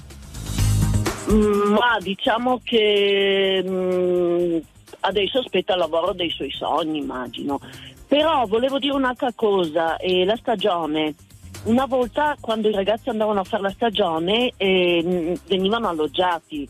Mm, 1.31 1.71
ma 1.73 1.97
diciamo 1.99 2.59
che 2.63 3.63
mm, 3.65 4.57
adesso 5.01 5.39
aspetta 5.39 5.73
il 5.73 5.79
lavoro 5.79 6.13
dei 6.13 6.29
suoi 6.29 6.51
sogni, 6.51 6.99
immagino. 6.99 7.59
Però 8.07 8.45
volevo 8.45 8.77
dire 8.77 8.93
un'altra 8.93 9.31
cosa, 9.33 9.95
eh, 9.97 10.25
la 10.25 10.35
stagione. 10.35 11.15
Una 11.63 11.85
volta 11.85 12.35
quando 12.39 12.69
i 12.69 12.73
ragazzi 12.73 13.09
andavano 13.09 13.41
a 13.41 13.43
fare 13.43 13.61
la 13.61 13.69
stagione 13.69 14.53
eh, 14.57 15.03
mm, 15.03 15.33
venivano 15.47 15.89
alloggiati. 15.89 16.67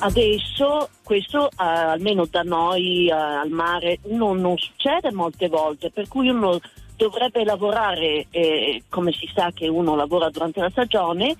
Adesso 0.00 0.88
questo, 1.02 1.48
eh, 1.48 1.54
almeno 1.56 2.26
da 2.26 2.42
noi 2.42 3.08
eh, 3.08 3.12
al 3.12 3.48
mare, 3.48 3.98
non, 4.08 4.38
non 4.38 4.58
succede 4.58 5.10
molte 5.10 5.48
volte, 5.48 5.90
per 5.90 6.06
cui 6.08 6.28
uno 6.28 6.58
dovrebbe 6.96 7.44
lavorare 7.44 8.26
eh, 8.30 8.82
come 8.90 9.12
si 9.12 9.28
sa 9.34 9.50
che 9.52 9.68
uno 9.68 9.96
lavora 9.96 10.28
durante 10.28 10.60
la 10.60 10.68
stagione 10.68 11.34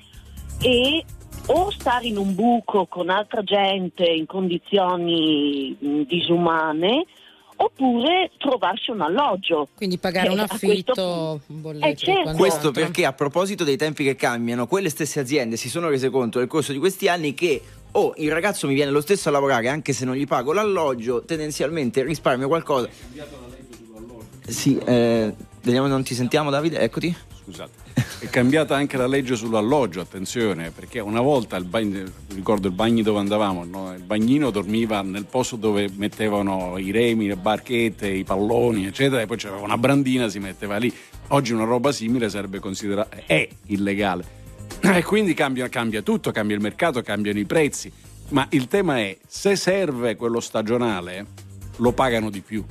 e 0.62 1.04
o 1.46 1.70
stare 1.70 2.06
in 2.06 2.16
un 2.16 2.34
buco 2.34 2.86
con 2.86 3.10
altra 3.10 3.42
gente 3.42 4.04
in 4.04 4.24
condizioni 4.24 5.76
mh, 5.78 6.02
disumane 6.02 7.04
oppure 7.62 8.30
trovarsi 8.38 8.90
un 8.90 9.02
alloggio. 9.02 9.68
Quindi 9.74 9.98
pagare 9.98 10.28
Eh, 10.28 10.32
un 10.32 10.38
affitto, 10.38 10.92
questo- 10.94 11.40
un 11.48 11.60
bolletta. 11.60 11.86
Eh, 11.86 11.96
certo. 11.96 12.32
Questo 12.32 12.70
perché 12.70 13.04
a 13.04 13.12
proposito 13.12 13.64
dei 13.64 13.76
tempi 13.76 14.02
che 14.02 14.16
cambiano, 14.16 14.66
quelle 14.66 14.88
stesse 14.88 15.20
aziende 15.20 15.56
si 15.56 15.68
sono 15.68 15.88
rese 15.88 16.08
conto 16.08 16.38
nel 16.38 16.48
corso 16.48 16.72
di 16.72 16.78
questi 16.78 17.08
anni 17.08 17.34
che 17.34 17.60
oh, 17.92 18.14
il 18.16 18.30
ragazzo 18.30 18.66
mi 18.66 18.74
viene 18.74 18.90
lo 18.90 19.00
stesso 19.00 19.28
a 19.28 19.32
lavorare 19.32 19.68
anche 19.68 19.92
se 19.92 20.04
non 20.04 20.14
gli 20.14 20.26
pago 20.26 20.52
l'alloggio, 20.52 21.22
tendenzialmente 21.22 22.02
risparmio 22.02 22.48
qualcosa. 22.48 22.88
Sì, 24.46 24.78
eh, 24.78 25.34
vediamo 25.62 25.86
non 25.86 26.02
ti 26.02 26.14
sentiamo 26.14 26.50
Davide, 26.50 26.78
eccoti. 26.78 27.14
Scusate. 27.44 27.70
È 27.92 28.28
cambiata 28.28 28.76
anche 28.76 28.96
la 28.96 29.06
legge 29.06 29.34
sull'alloggio, 29.34 30.00
attenzione, 30.00 30.70
perché 30.70 31.00
una 31.00 31.20
volta 31.20 31.56
il 31.56 31.64
bagno, 31.64 32.04
ricordo 32.34 32.68
il 32.68 32.74
bagno 32.74 33.02
dove 33.02 33.18
andavamo, 33.18 33.64
no? 33.64 33.94
il 33.94 34.02
bagnino 34.02 34.50
dormiva 34.50 35.00
nel 35.02 35.24
posto 35.24 35.56
dove 35.56 35.88
mettevano 35.94 36.76
i 36.76 36.90
remi, 36.90 37.26
le 37.26 37.36
barchette, 37.36 38.08
i 38.08 38.24
palloni, 38.24 38.86
eccetera, 38.86 39.22
e 39.22 39.26
poi 39.26 39.36
c'era 39.36 39.56
una 39.56 39.78
brandina, 39.78 40.28
si 40.28 40.38
metteva 40.38 40.76
lì. 40.76 40.92
Oggi 41.28 41.52
una 41.52 41.64
roba 41.64 41.92
simile 41.92 42.28
sarebbe 42.28 42.58
considerata 42.58 43.16
è 43.24 43.48
illegale. 43.66 44.38
E 44.90 45.02
quindi 45.02 45.34
cambia, 45.34 45.68
cambia 45.68 46.02
tutto, 46.02 46.30
cambia 46.30 46.56
il 46.56 46.62
mercato, 46.62 47.02
cambiano 47.02 47.38
i 47.38 47.44
prezzi. 47.44 47.90
Ma 48.30 48.46
il 48.50 48.66
tema 48.68 48.98
è, 48.98 49.16
se 49.26 49.56
serve 49.56 50.16
quello 50.16 50.40
stagionale, 50.40 51.26
lo 51.76 51.92
pagano 51.92 52.30
di 52.30 52.40
più. 52.40 52.64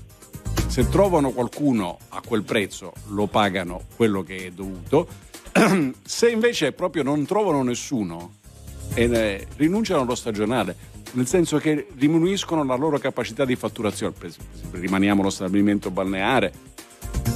Se 0.80 0.88
trovano 0.88 1.32
qualcuno 1.32 1.98
a 2.08 2.22
quel 2.26 2.44
prezzo, 2.44 2.94
lo 3.10 3.28
pagano 3.28 3.82
quello 3.98 4.24
che 4.24 4.46
è 4.46 4.52
dovuto. 4.52 5.10
Se 6.06 6.30
invece 6.30 6.72
proprio 6.72 7.04
non 7.04 7.26
trovano 7.26 7.64
nessuno, 7.64 8.36
e, 8.94 9.46
rinunciano 9.58 10.04
allo 10.04 10.16
stagionale, 10.16 10.74
nel 11.12 11.28
senso 11.28 11.58
che 11.58 11.88
diminuiscono 11.92 12.64
la 12.64 12.76
loro 12.76 12.98
capacità 12.98 13.44
di 13.44 13.58
fatturazione. 13.58 14.14
Rimaniamo 14.72 15.20
allo 15.20 15.30
stabilimento 15.30 15.92
balneare. 15.92 16.54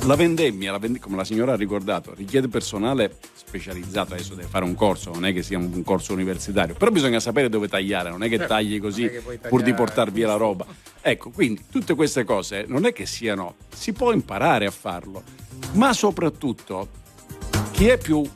La 0.05 0.15
vendemmia, 0.15 0.71
la 0.71 0.79
vend- 0.79 0.99
come 0.99 1.15
la 1.15 1.23
signora 1.23 1.53
ha 1.53 1.55
ricordato, 1.55 2.13
richiede 2.13 2.49
personale 2.49 3.15
specializzato, 3.33 4.13
adesso 4.13 4.33
deve 4.36 4.49
fare 4.49 4.65
un 4.65 4.75
corso, 4.75 5.12
non 5.12 5.25
è 5.25 5.31
che 5.31 5.43
sia 5.43 5.57
un 5.57 5.81
corso 5.83 6.12
universitario, 6.12 6.75
però 6.75 6.91
bisogna 6.91 7.21
sapere 7.21 7.47
dove 7.47 7.69
tagliare, 7.69 8.09
non 8.09 8.21
è 8.21 8.27
che 8.27 8.38
Certo, 8.38 8.53
tagli 8.53 8.81
così 8.81 9.09
che 9.09 9.39
pur 9.47 9.62
di 9.62 9.73
portare 9.73 10.12
via 10.12 10.27
la 10.27 10.36
roba. 10.36 10.65
Ecco, 10.99 11.29
quindi 11.29 11.63
tutte 11.71 11.95
queste 11.95 12.25
cose 12.25 12.65
non 12.67 12.86
è 12.86 12.91
che 12.91 13.05
siano, 13.05 13.55
si 13.73 13.93
può 13.93 14.12
imparare 14.12 14.65
a 14.65 14.71
farlo, 14.71 15.23
ma 15.73 15.93
soprattutto 15.93 16.89
chi 17.71 17.88
è 17.88 17.97
più 17.97 18.29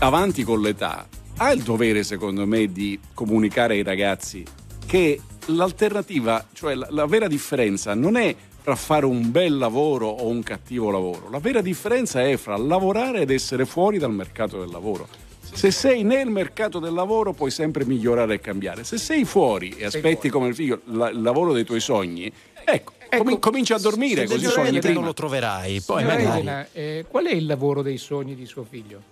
avanti 0.00 0.42
con 0.42 0.60
l'età 0.60 1.08
ha 1.38 1.52
il 1.52 1.62
dovere, 1.62 2.04
secondo 2.04 2.46
me, 2.46 2.70
di 2.70 3.00
comunicare 3.14 3.74
ai 3.74 3.82
ragazzi 3.82 4.44
che 4.84 5.20
l'alternativa, 5.46 6.46
cioè 6.52 6.74
la, 6.74 6.86
la 6.90 7.06
vera 7.06 7.26
differenza 7.28 7.94
non 7.94 8.16
è 8.16 8.34
fra 8.64 8.76
fare 8.76 9.04
un 9.04 9.30
bel 9.30 9.58
lavoro 9.58 10.06
o 10.08 10.26
un 10.26 10.42
cattivo 10.42 10.90
lavoro, 10.90 11.28
la 11.28 11.38
vera 11.38 11.60
differenza 11.60 12.22
è 12.26 12.34
fra 12.38 12.56
lavorare 12.56 13.20
ed 13.20 13.30
essere 13.30 13.66
fuori 13.66 13.98
dal 13.98 14.10
mercato 14.10 14.58
del 14.58 14.70
lavoro. 14.70 15.06
Se 15.42 15.70
sei 15.70 16.02
nel 16.02 16.30
mercato 16.30 16.78
del 16.78 16.94
lavoro 16.94 17.34
puoi 17.34 17.50
sempre 17.50 17.84
migliorare 17.84 18.34
e 18.36 18.40
cambiare. 18.40 18.82
Se 18.82 18.96
sei 18.96 19.26
fuori 19.26 19.68
e 19.76 19.84
aspetti 19.84 20.30
come 20.30 20.48
il 20.48 20.54
figlio 20.54 20.80
la- 20.86 21.10
il 21.10 21.20
lavoro 21.20 21.52
dei 21.52 21.64
tuoi 21.64 21.80
sogni, 21.80 22.32
ecco, 22.64 22.92
comin- 23.18 23.38
cominci 23.38 23.74
a 23.74 23.78
dormire 23.78 24.24
così 24.24 24.46
sogni 24.46 24.78
prima. 24.78 24.94
non 24.94 25.04
lo 25.04 25.12
troverai. 25.12 25.82
Poi 25.82 25.98
Signora 26.00 26.16
magari. 26.16 26.40
Elena, 26.40 26.66
eh, 26.72 27.04
qual 27.06 27.26
è 27.26 27.34
il 27.34 27.44
lavoro 27.44 27.82
dei 27.82 27.98
sogni 27.98 28.34
di 28.34 28.46
suo 28.46 28.64
figlio? 28.64 29.02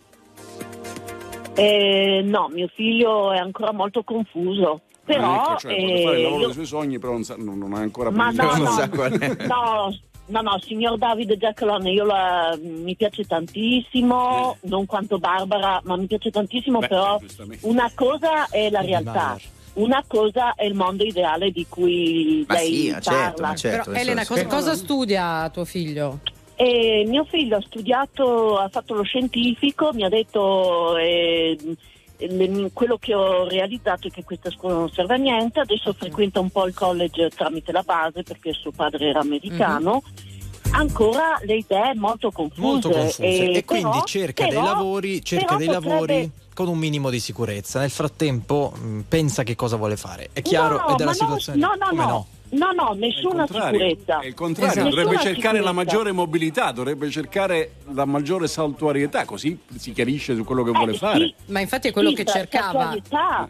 Eh, 1.54 2.22
no, 2.24 2.48
mio 2.50 2.68
figlio 2.74 3.32
è 3.32 3.36
ancora 3.36 3.70
molto 3.72 4.02
confuso. 4.02 4.80
Però 5.16 5.34
Ecco, 5.50 5.58
cioè, 5.58 5.76
vuole 5.78 6.02
fare 6.02 6.14
il 6.16 6.20
eh, 6.20 6.22
lavoro 6.22 6.40
io- 6.40 6.46
dei 6.46 6.54
suoi 6.54 6.66
sogni, 6.66 6.98
però 6.98 7.12
non, 7.12 7.24
sa- 7.24 7.36
non- 7.38 7.58
non 7.58 7.72
ha 7.74 7.78
ancora 7.78 8.10
Ma 8.10 8.30
no, 8.30 8.42
non 8.54 8.58
no, 8.62 8.70
sa 8.70 8.88
qual 8.88 9.12
è. 9.18 9.46
no, 9.46 9.98
no, 10.26 10.40
no, 10.40 10.58
signor 10.60 10.98
Davide 10.98 11.36
Giacalone, 11.36 11.90
io 11.90 12.04
la- 12.04 12.56
mi 12.60 12.94
piace 12.96 13.24
tantissimo, 13.24 14.56
non 14.62 14.86
quanto 14.86 15.18
Barbara, 15.18 15.80
ma 15.84 15.96
mi 15.96 16.06
piace 16.06 16.30
tantissimo, 16.30 16.78
Beh, 16.80 16.88
però 16.88 17.18
una 17.62 17.90
cosa 17.94 18.48
è 18.48 18.70
la 18.70 18.80
realtà. 18.80 19.36
Una 19.74 20.04
cosa 20.06 20.52
è 20.54 20.66
il 20.66 20.74
mondo 20.74 21.02
ideale 21.02 21.50
di 21.50 21.64
cui 21.66 22.44
Ma 22.46 22.54
lei 22.56 22.66
sì, 22.74 22.86
certo, 23.00 23.10
parla. 23.10 23.46
ma 23.48 23.54
certo. 23.54 23.90
Però, 23.90 24.00
Elena, 24.02 24.26
cosa, 24.26 24.44
cosa 24.46 24.74
studia 24.74 25.48
tuo 25.50 25.64
figlio? 25.64 26.18
E 26.56 27.04
mio 27.06 27.24
figlio 27.24 27.56
ha 27.56 27.62
studiato, 27.62 28.58
ha 28.58 28.68
fatto 28.68 28.92
lo 28.92 29.02
scientifico, 29.02 29.90
mi 29.94 30.04
ha 30.04 30.10
detto 30.10 30.98
eh, 30.98 31.56
le- 32.28 32.70
quello 32.72 32.96
che 32.98 33.14
ho 33.14 33.46
realizzato 33.48 34.08
è 34.08 34.10
che 34.10 34.24
questa 34.24 34.50
scuola 34.50 34.74
non 34.76 34.90
serve 34.90 35.14
a 35.14 35.18
niente, 35.18 35.60
adesso 35.60 35.92
frequenta 35.92 36.40
un 36.40 36.50
po' 36.50 36.66
il 36.66 36.74
college 36.74 37.28
tramite 37.30 37.72
la 37.72 37.82
base 37.82 38.22
perché 38.22 38.52
suo 38.52 38.70
padre 38.70 39.08
era 39.08 39.20
americano. 39.20 40.02
Ancora 40.74 41.38
le 41.42 41.56
idee 41.56 41.94
molto 41.94 42.30
confuse. 42.30 42.60
Molto 42.60 42.88
confuse. 42.90 43.22
eh, 43.22 43.56
E, 43.58 43.64
quindi 43.64 43.88
però- 43.90 44.04
cerca 44.04 44.44
dei 44.44 44.52
però- 44.54 44.64
lavori, 44.64 45.22
cerca 45.22 45.56
dei 45.56 45.66
potrebbe- 45.66 45.88
lavori 45.94 46.30
con 46.54 46.68
un 46.68 46.78
minimo 46.78 47.10
di 47.10 47.20
sicurezza. 47.20 47.80
Nel 47.80 47.90
frattempo 47.90 48.72
mh, 48.74 49.00
pensa 49.08 49.42
che 49.42 49.54
cosa 49.54 49.76
vuole 49.76 49.96
fare. 49.96 50.30
È 50.32 50.40
chiaro, 50.40 50.78
no, 50.78 50.86
è 50.86 50.94
della 50.94 51.10
no, 51.10 51.16
situazione. 51.16 51.58
No, 51.58 51.72
no, 51.78 51.86
Come 51.90 52.04
no. 52.06 52.26
No, 52.52 52.70
no, 52.72 52.92
nessuna 52.92 53.46
sicurezza. 53.46 54.20
È 54.20 54.26
il 54.26 54.34
contrario, 54.34 54.72
Esatto. 54.72 54.88
dovrebbe 54.90 55.10
Nessuna 55.12 55.32
cercare 55.32 55.60
la 55.60 55.68
sicurezza. 55.68 55.72
maggiore 55.92 56.12
mobilità, 56.12 56.70
dovrebbe 56.72 57.10
cercare 57.10 57.72
la 57.94 58.04
maggiore 58.04 58.46
saltuarietà, 58.46 59.24
così 59.24 59.58
si 59.76 59.92
chiarisce 59.92 60.34
su 60.34 60.44
quello 60.44 60.62
che 60.62 60.70
vuole 60.70 60.92
fare. 60.94 61.32
Ma 61.46 61.60
infatti 61.60 61.88
è 61.88 61.92
quello 61.92 62.10
Sì, 62.10 62.16
che 62.16 62.24
cercava. 62.26 62.72
saltuarietà. 62.72 63.48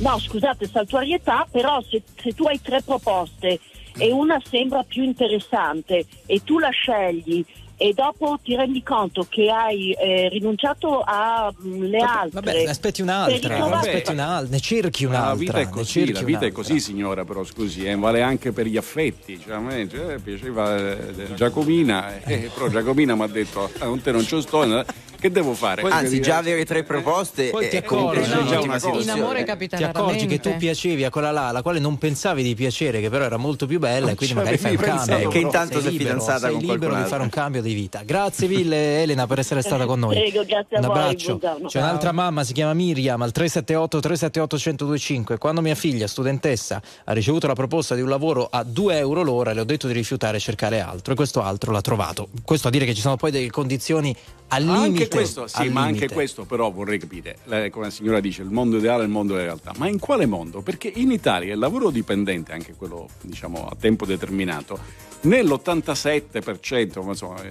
No, 0.00 0.18
scusate, 0.18 0.66
saltuarietà, 0.66 1.46
però 1.50 1.80
se, 1.82 2.02
se 2.22 2.32
tu 2.32 2.44
hai 2.44 2.60
tre 2.60 2.82
proposte 2.82 3.58
e 3.98 4.12
una 4.12 4.40
sembra 4.48 4.82
più 4.82 5.02
interessante 5.02 6.04
e 6.26 6.42
tu 6.44 6.58
la 6.58 6.70
scegli 6.70 7.44
e 7.82 7.94
dopo 7.94 8.38
ti 8.44 8.54
rendi 8.54 8.82
conto 8.82 9.26
che 9.26 9.48
hai 9.50 9.92
eh, 9.92 10.28
rinunciato 10.28 11.02
alle 11.02 11.96
altre. 11.98 12.28
Vabbè, 12.40 12.64
ne 12.64 12.70
aspetti 12.70 13.00
un'altra, 13.00 13.48
ne 13.48 13.54
ritrovare- 13.54 13.88
aspetti 13.88 14.12
un'altra, 14.12 14.48
ne 14.50 14.60
cerchi 14.60 15.04
La 15.04 15.08
un'altra. 15.08 15.34
vita 15.36 15.58
è 15.60 15.68
così, 15.70 16.12
la 16.12 16.20
vita 16.22 16.44
è 16.44 16.52
così 16.52 16.78
signora, 16.78 17.24
però 17.24 17.42
scusi, 17.42 17.84
eh, 17.86 17.96
vale 17.96 18.20
anche 18.20 18.52
per 18.52 18.66
gli 18.66 18.76
affetti. 18.76 19.40
Cioè, 19.42 19.54
a 19.54 19.60
me 19.60 19.88
cioè, 19.88 20.18
piaceva 20.18 20.76
eh, 20.76 21.34
Giacomina, 21.34 22.20
eh, 22.22 22.50
però 22.52 22.68
Giacomina 22.68 23.14
mi 23.14 23.22
ha 23.22 23.26
detto, 23.28 23.70
"Ah, 23.78 23.86
con 23.86 24.02
te 24.02 24.12
non 24.12 24.26
ci 24.26 24.38
sto, 24.42 24.62
eh, 24.62 24.84
che 25.18 25.30
devo 25.30 25.54
fare? 25.54 25.82
Anzi, 25.82 26.16
Eh, 26.16 26.20
già 26.20 26.36
avere 26.38 26.64
tre 26.64 26.82
proposte 26.82 27.48
Poi 27.50 27.68
ti 27.68 27.76
accorgi, 27.76 28.22
già 28.24 28.36
no, 28.40 28.62
una 28.62 28.74
in 28.74 28.80
situazione. 28.80 29.20
amore 29.20 29.44
capita 29.44 29.76
Ti 29.78 29.84
accorgi 29.84 30.26
che 30.26 30.38
tu 30.40 30.54
piacevi 30.56 31.04
a 31.04 31.10
quella 31.10 31.30
là, 31.30 31.48
alla 31.48 31.62
quale 31.62 31.78
non 31.78 31.96
pensavi 31.98 32.42
di 32.42 32.54
piacere, 32.54 33.00
che 33.00 33.08
però 33.10 33.24
era 33.24 33.36
molto 33.36 33.66
più 33.66 33.78
bella, 33.78 34.10
e 34.10 34.14
quindi 34.14 34.26
ci 34.26 34.34
magari 34.34 34.56
fai 34.58 34.76
un 34.76 34.82
cambio. 34.82 35.28
Che 35.28 35.38
intanto 35.38 35.80
Sei 35.80 35.90
libero, 35.92 36.08
fidanzata 36.10 36.38
sei 36.40 36.50
con 36.52 36.60
libero 36.60 36.78
qualcun 36.78 37.02
di 37.02 37.08
fare 37.08 37.22
un 37.22 37.28
cambio 37.28 37.62
di 37.62 37.69
vita. 37.74 38.02
Grazie 38.04 38.48
mille, 38.48 39.02
Elena, 39.02 39.26
per 39.26 39.38
essere 39.38 39.62
stata 39.62 39.86
con 39.86 39.98
noi. 39.98 40.14
Prego, 40.16 40.44
grazie 40.44 40.76
a 40.76 40.80
un 40.80 40.86
voi, 40.86 40.96
abbraccio. 40.96 41.36
buongiorno. 41.36 41.68
C'è 41.68 41.78
un'altra 41.78 42.12
mamma, 42.12 42.44
si 42.44 42.52
chiama 42.52 42.74
Miriam, 42.74 43.20
al 43.22 43.32
378 43.32 44.00
378 44.00 44.56
1025. 44.56 45.38
Quando 45.38 45.60
mia 45.60 45.74
figlia, 45.74 46.06
studentessa, 46.06 46.80
ha 47.04 47.12
ricevuto 47.12 47.46
la 47.46 47.54
proposta 47.54 47.94
di 47.94 48.00
un 48.00 48.08
lavoro 48.08 48.48
a 48.50 48.62
2 48.62 48.96
euro 48.96 49.22
l'ora, 49.22 49.52
le 49.52 49.60
ho 49.60 49.64
detto 49.64 49.86
di 49.86 49.92
rifiutare 49.92 50.36
e 50.36 50.40
cercare 50.40 50.80
altro, 50.80 51.12
e 51.12 51.16
questo 51.16 51.42
altro 51.42 51.72
l'ha 51.72 51.80
trovato. 51.80 52.28
Questo 52.44 52.68
a 52.68 52.70
dire 52.70 52.84
che 52.84 52.94
ci 52.94 53.00
sono 53.00 53.16
poi 53.16 53.30
delle 53.30 53.50
condizioni 53.50 54.14
al 54.48 54.62
limite. 54.64 54.84
Anche 54.84 55.08
questo, 55.08 55.46
sì, 55.46 55.68
ma 55.68 55.82
anche 55.82 56.08
questo 56.08 56.44
però 56.44 56.70
vorrei 56.70 56.98
capire, 56.98 57.38
come 57.70 57.86
la 57.86 57.90
signora 57.90 58.20
dice, 58.20 58.42
il 58.42 58.50
mondo 58.50 58.78
ideale 58.78 59.02
è 59.02 59.04
il 59.06 59.10
mondo 59.10 59.34
della 59.34 59.46
realtà, 59.46 59.72
ma 59.76 59.88
in 59.88 59.98
quale 59.98 60.26
mondo? 60.26 60.60
Perché 60.60 60.92
in 60.94 61.10
Italia 61.10 61.52
il 61.52 61.58
lavoro 61.58 61.90
dipendente, 61.90 62.52
anche 62.52 62.74
quello 62.74 63.08
diciamo 63.20 63.68
a 63.68 63.76
tempo 63.78 64.04
determinato, 64.06 64.78
nell'87% 65.22 67.02
ma 67.02 67.10
insomma, 67.10 67.42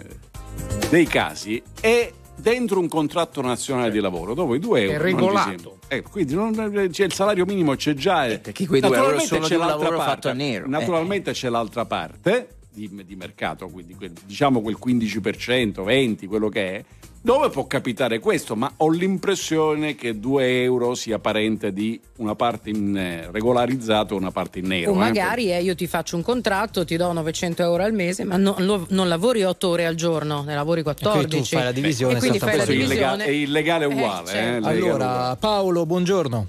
dei 0.89 1.05
casi 1.05 1.61
è 1.79 2.11
dentro 2.35 2.79
un 2.79 2.87
contratto 2.87 3.41
nazionale 3.41 3.91
di 3.91 3.99
lavoro 3.99 4.33
dove 4.33 4.57
i 4.57 4.59
2 4.59 4.81
euro 4.81 4.97
ti 4.97 5.03
regolato. 5.03 5.77
Eh, 5.87 6.01
quindi 6.01 6.33
non- 6.35 6.89
c'è 6.91 7.05
il 7.05 7.13
salario 7.13 7.45
minimo 7.45 7.75
c'è 7.75 7.93
già 7.93 8.27
eh. 8.27 8.39
perché 8.39 8.65
quei 8.67 8.79
due 8.81 8.89
euro 8.95 9.11
Naturalmente 9.11 9.35
sono 9.35 9.47
c'è 9.47 9.57
lavoro 9.57 9.97
parte, 9.97 10.11
fatto 10.11 10.29
a 10.29 10.33
nero, 10.33 10.65
eh. 10.65 10.69
naturalmente 10.69 11.31
c'è 11.31 11.49
l'altra 11.49 11.85
parte 11.85 12.55
di, 12.71 12.89
di 13.05 13.15
mercato 13.15 13.67
quindi 13.67 13.95
quel- 13.95 14.13
diciamo 14.25 14.61
quel 14.61 14.77
15% 14.83 15.83
20 15.83 16.27
quello 16.27 16.49
che 16.49 16.75
è 16.75 16.83
dove 17.21 17.49
può 17.49 17.67
capitare 17.67 18.19
questo 18.19 18.55
ma 18.55 18.71
ho 18.77 18.89
l'impressione 18.89 19.93
che 19.95 20.19
2 20.19 20.63
euro 20.63 20.95
sia 20.95 21.19
parente 21.19 21.73
di 21.73 21.99
una 22.17 22.33
parte 22.33 22.69
in 22.69 22.95
eh, 22.95 23.29
regolarizzato 23.31 24.13
e 24.13 24.17
una 24.17 24.31
parte 24.31 24.59
in 24.59 24.67
nero 24.67 24.91
O 24.91 24.95
eh. 24.95 24.97
magari 24.97 25.51
eh, 25.51 25.61
io 25.61 25.75
ti 25.75 25.85
faccio 25.85 26.15
un 26.15 26.21
contratto, 26.23 26.85
ti 26.85 26.95
do 26.95 27.11
900 27.11 27.61
euro 27.61 27.83
al 27.83 27.93
mese, 27.93 28.23
ma 28.23 28.37
non, 28.37 28.55
lo- 28.59 28.85
non 28.89 29.07
lavori 29.09 29.43
8 29.43 29.67
ore 29.67 29.85
al 29.85 29.95
giorno, 29.95 30.43
ne 30.43 30.55
lavori 30.55 30.81
14. 30.81 31.27
tu 31.37 31.43
fai 31.43 31.63
la 31.63 31.71
divisione, 31.73 32.15
E 32.15 32.19
quindi 32.19 32.39
fai 32.39 32.57
la 32.57 32.65
divisione. 32.65 33.25
è 33.25 33.29
illegale 33.29 33.85
uguale 33.85 34.31
Eh, 34.31 34.31
eh, 34.31 34.35
certo. 34.35 34.67
legale 34.69 34.79
uguale. 34.79 35.03
Allora, 35.03 35.35
Paolo, 35.35 35.85
buongiorno. 35.85 36.47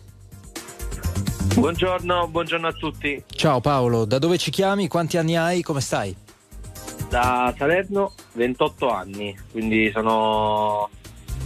Buongiorno, 1.54 2.28
buongiorno 2.28 2.68
a 2.68 2.72
tutti. 2.72 3.22
Ciao 3.26 3.60
Paolo, 3.60 4.04
da 4.04 4.18
dove 4.18 4.38
ci 4.38 4.50
chiami? 4.52 4.86
Quanti 4.86 5.16
anni 5.16 5.36
hai? 5.36 5.62
Come 5.62 5.80
stai? 5.80 6.14
Da 7.10 7.52
Salerno, 7.58 8.12
28 8.34 8.88
anni, 8.88 9.36
quindi 9.50 9.90
sono 9.92 10.88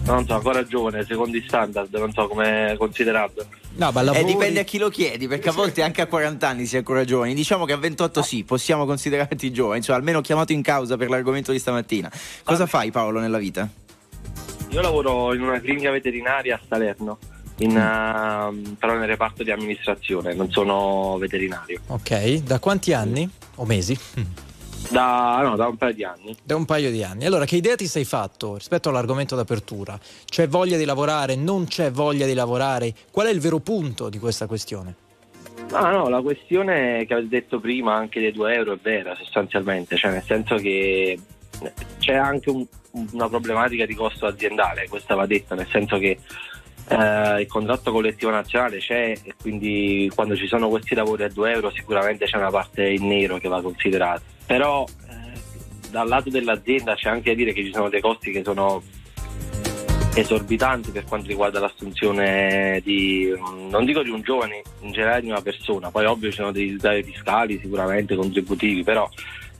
non 0.04 0.26
so, 0.26 0.34
ancora 0.34 0.62
giovane, 0.66 1.06
secondo 1.06 1.38
i 1.38 1.44
standard, 1.46 1.92
non 1.94 2.12
so 2.12 2.28
come 2.28 2.74
considerarlo. 2.76 3.46
No, 3.76 3.90
ma 3.90 4.02
Eh, 4.02 4.04
lavori- 4.04 4.24
dipende 4.26 4.60
a 4.60 4.64
chi 4.64 4.76
lo 4.76 4.90
chiedi, 4.90 5.26
perché 5.26 5.48
a 5.48 5.52
volte 5.52 5.80
anche 5.82 6.02
a 6.02 6.06
40 6.06 6.46
anni 6.46 6.66
si 6.66 6.74
è 6.74 6.78
ancora 6.78 7.04
giovani. 7.04 7.32
Diciamo 7.32 7.64
che 7.64 7.72
a 7.72 7.78
28 7.78 8.20
sì, 8.20 8.44
possiamo 8.44 8.84
considerarti 8.84 9.50
giovani, 9.50 9.80
cioè 9.80 9.96
almeno 9.96 10.20
chiamato 10.20 10.52
in 10.52 10.60
causa 10.60 10.98
per 10.98 11.08
l'argomento 11.08 11.50
di 11.52 11.58
stamattina. 11.58 12.12
Cosa 12.42 12.66
fai 12.66 12.90
Paolo 12.90 13.18
nella 13.20 13.38
vita? 13.38 13.66
Io 14.68 14.80
lavoro 14.82 15.32
in 15.32 15.40
una 15.40 15.58
clinica 15.60 15.90
veterinaria 15.90 16.56
a 16.56 16.60
Salerno, 16.68 17.16
in, 17.60 17.74
ehm, 17.74 18.76
però 18.78 18.98
nel 18.98 19.08
reparto 19.08 19.42
di 19.42 19.50
amministrazione, 19.50 20.34
non 20.34 20.50
sono 20.50 21.16
veterinario. 21.18 21.80
Ok, 21.86 22.42
da 22.42 22.58
quanti 22.58 22.92
anni? 22.92 23.26
O 23.54 23.64
mesi? 23.64 23.98
Da, 24.90 25.40
no, 25.42 25.56
da 25.56 25.66
un 25.68 25.76
paio 25.76 25.94
di 25.94 26.04
anni. 26.04 26.36
Da 26.42 26.56
un 26.56 26.64
paio 26.64 26.90
di 26.90 27.02
anni. 27.02 27.24
Allora, 27.24 27.44
che 27.46 27.56
idea 27.56 27.74
ti 27.74 27.86
sei 27.86 28.04
fatto 28.04 28.54
rispetto 28.56 28.88
all'argomento 28.90 29.34
d'apertura? 29.34 29.98
C'è 30.24 30.46
voglia 30.48 30.76
di 30.76 30.84
lavorare? 30.84 31.36
Non 31.36 31.66
c'è 31.66 31.90
voglia 31.90 32.26
di 32.26 32.34
lavorare? 32.34 32.92
Qual 33.10 33.26
è 33.26 33.30
il 33.30 33.40
vero 33.40 33.58
punto 33.60 34.08
di 34.08 34.18
questa 34.18 34.46
questione? 34.46 34.94
Ah 35.72 35.90
no, 35.90 36.08
la 36.08 36.20
questione 36.20 37.04
che 37.06 37.14
avete 37.14 37.28
detto 37.28 37.58
prima 37.58 37.94
anche 37.94 38.20
dei 38.20 38.32
2 38.32 38.54
euro 38.54 38.72
è 38.74 38.78
vera 38.80 39.14
sostanzialmente, 39.16 39.96
cioè 39.96 40.12
nel 40.12 40.22
senso 40.24 40.56
che 40.56 41.18
c'è 41.98 42.14
anche 42.14 42.50
un- 42.50 42.66
una 43.12 43.28
problematica 43.28 43.86
di 43.86 43.94
costo 43.94 44.26
aziendale, 44.26 44.88
questa 44.88 45.14
va 45.14 45.26
detta, 45.26 45.54
nel 45.54 45.68
senso 45.70 45.98
che 45.98 46.18
eh, 46.88 47.40
il 47.40 47.46
contratto 47.46 47.92
collettivo 47.92 48.30
nazionale 48.30 48.78
c'è 48.78 49.16
e 49.22 49.34
quindi 49.40 50.10
quando 50.14 50.36
ci 50.36 50.46
sono 50.46 50.68
questi 50.68 50.94
lavori 50.94 51.24
a 51.24 51.28
2 51.28 51.52
euro 51.52 51.70
sicuramente 51.70 52.26
c'è 52.26 52.36
una 52.36 52.50
parte 52.50 52.88
in 52.88 53.06
nero 53.06 53.38
che 53.38 53.48
va 53.48 53.62
considerata, 53.62 54.22
però 54.46 54.84
eh, 55.08 55.40
dal 55.90 56.08
lato 56.08 56.30
dell'azienda 56.30 56.94
c'è 56.94 57.08
anche 57.08 57.30
da 57.30 57.36
dire 57.36 57.52
che 57.52 57.64
ci 57.64 57.72
sono 57.72 57.88
dei 57.88 58.00
costi 58.00 58.30
che 58.30 58.42
sono 58.44 58.82
esorbitanti 60.14 60.92
per 60.92 61.04
quanto 61.04 61.26
riguarda 61.26 61.58
l'assunzione 61.58 62.80
di, 62.84 63.34
non 63.68 63.84
dico 63.84 64.02
di 64.02 64.10
un 64.10 64.22
giovane, 64.22 64.62
in 64.80 64.92
generale 64.92 65.22
di 65.22 65.28
una 65.28 65.42
persona, 65.42 65.90
poi 65.90 66.06
ovvio 66.06 66.30
ci 66.30 66.36
sono 66.36 66.52
dei 66.52 66.64
risultati 66.64 67.02
fiscali 67.02 67.58
sicuramente 67.58 68.14
contributivi, 68.14 68.84
però 68.84 69.08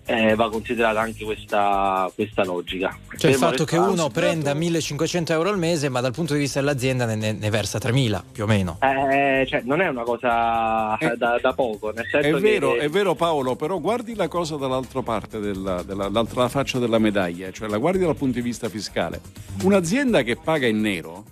eh, 0.07 0.35
va 0.35 0.51
considerata 0.51 1.01
anche 1.01 1.25
questa, 1.25 2.11
questa 2.15 2.45
logica. 2.45 2.97
Cioè 3.17 3.31
il 3.31 3.37
fatto 3.37 3.65
che 3.65 3.77
uno 3.77 4.09
prenda 4.11 4.53
1500 4.55 5.33
euro 5.33 5.49
al 5.51 5.59
mese, 5.59 5.89
ma 5.89 6.01
dal 6.01 6.13
punto 6.13 6.35
di 6.35 6.41
vista 6.41 6.61
dell'azienda 6.61 7.07
ne, 7.07 7.15
ne- 7.15 7.33
ne 7.33 7.51
versa 7.51 7.79
3000 7.79 8.25
più 8.33 8.45
o 8.45 8.47
meno. 8.47 8.79
Eh, 8.81 9.47
cioè, 9.49 9.63
non 9.65 9.81
è 9.81 9.89
una 9.89 10.03
cosa 10.03 10.99
da, 11.17 11.39
da 11.41 11.53
poco, 11.55 11.91
nel 11.93 12.07
senso 12.11 12.29
È 12.29 12.33
che 12.33 12.39
vero, 12.41 12.77
è 12.77 12.89
vero 12.89 13.15
Paolo, 13.15 13.57
però 13.57 13.79
guardi 13.81 14.15
la 14.15 14.29
cosa 14.29 14.57
dall'altra 14.57 15.03
parte, 15.03 15.39
della, 15.41 15.83
della- 15.83 16.09
dall'altra 16.09 16.49
faccia 16.49 16.79
della 16.79 16.99
medaglia, 16.99 17.51
cioè 17.51 17.69
la 17.69 17.79
guardi 17.79 18.01
dal 18.05 18.17
punto 18.17 18.35
di 18.35 18.43
vista 18.43 18.69
fiscale. 18.69 19.21
Un'azienda 19.63 20.23
che 20.23 20.37
paga 20.37 20.67
in 20.67 20.81
nero 20.81 21.25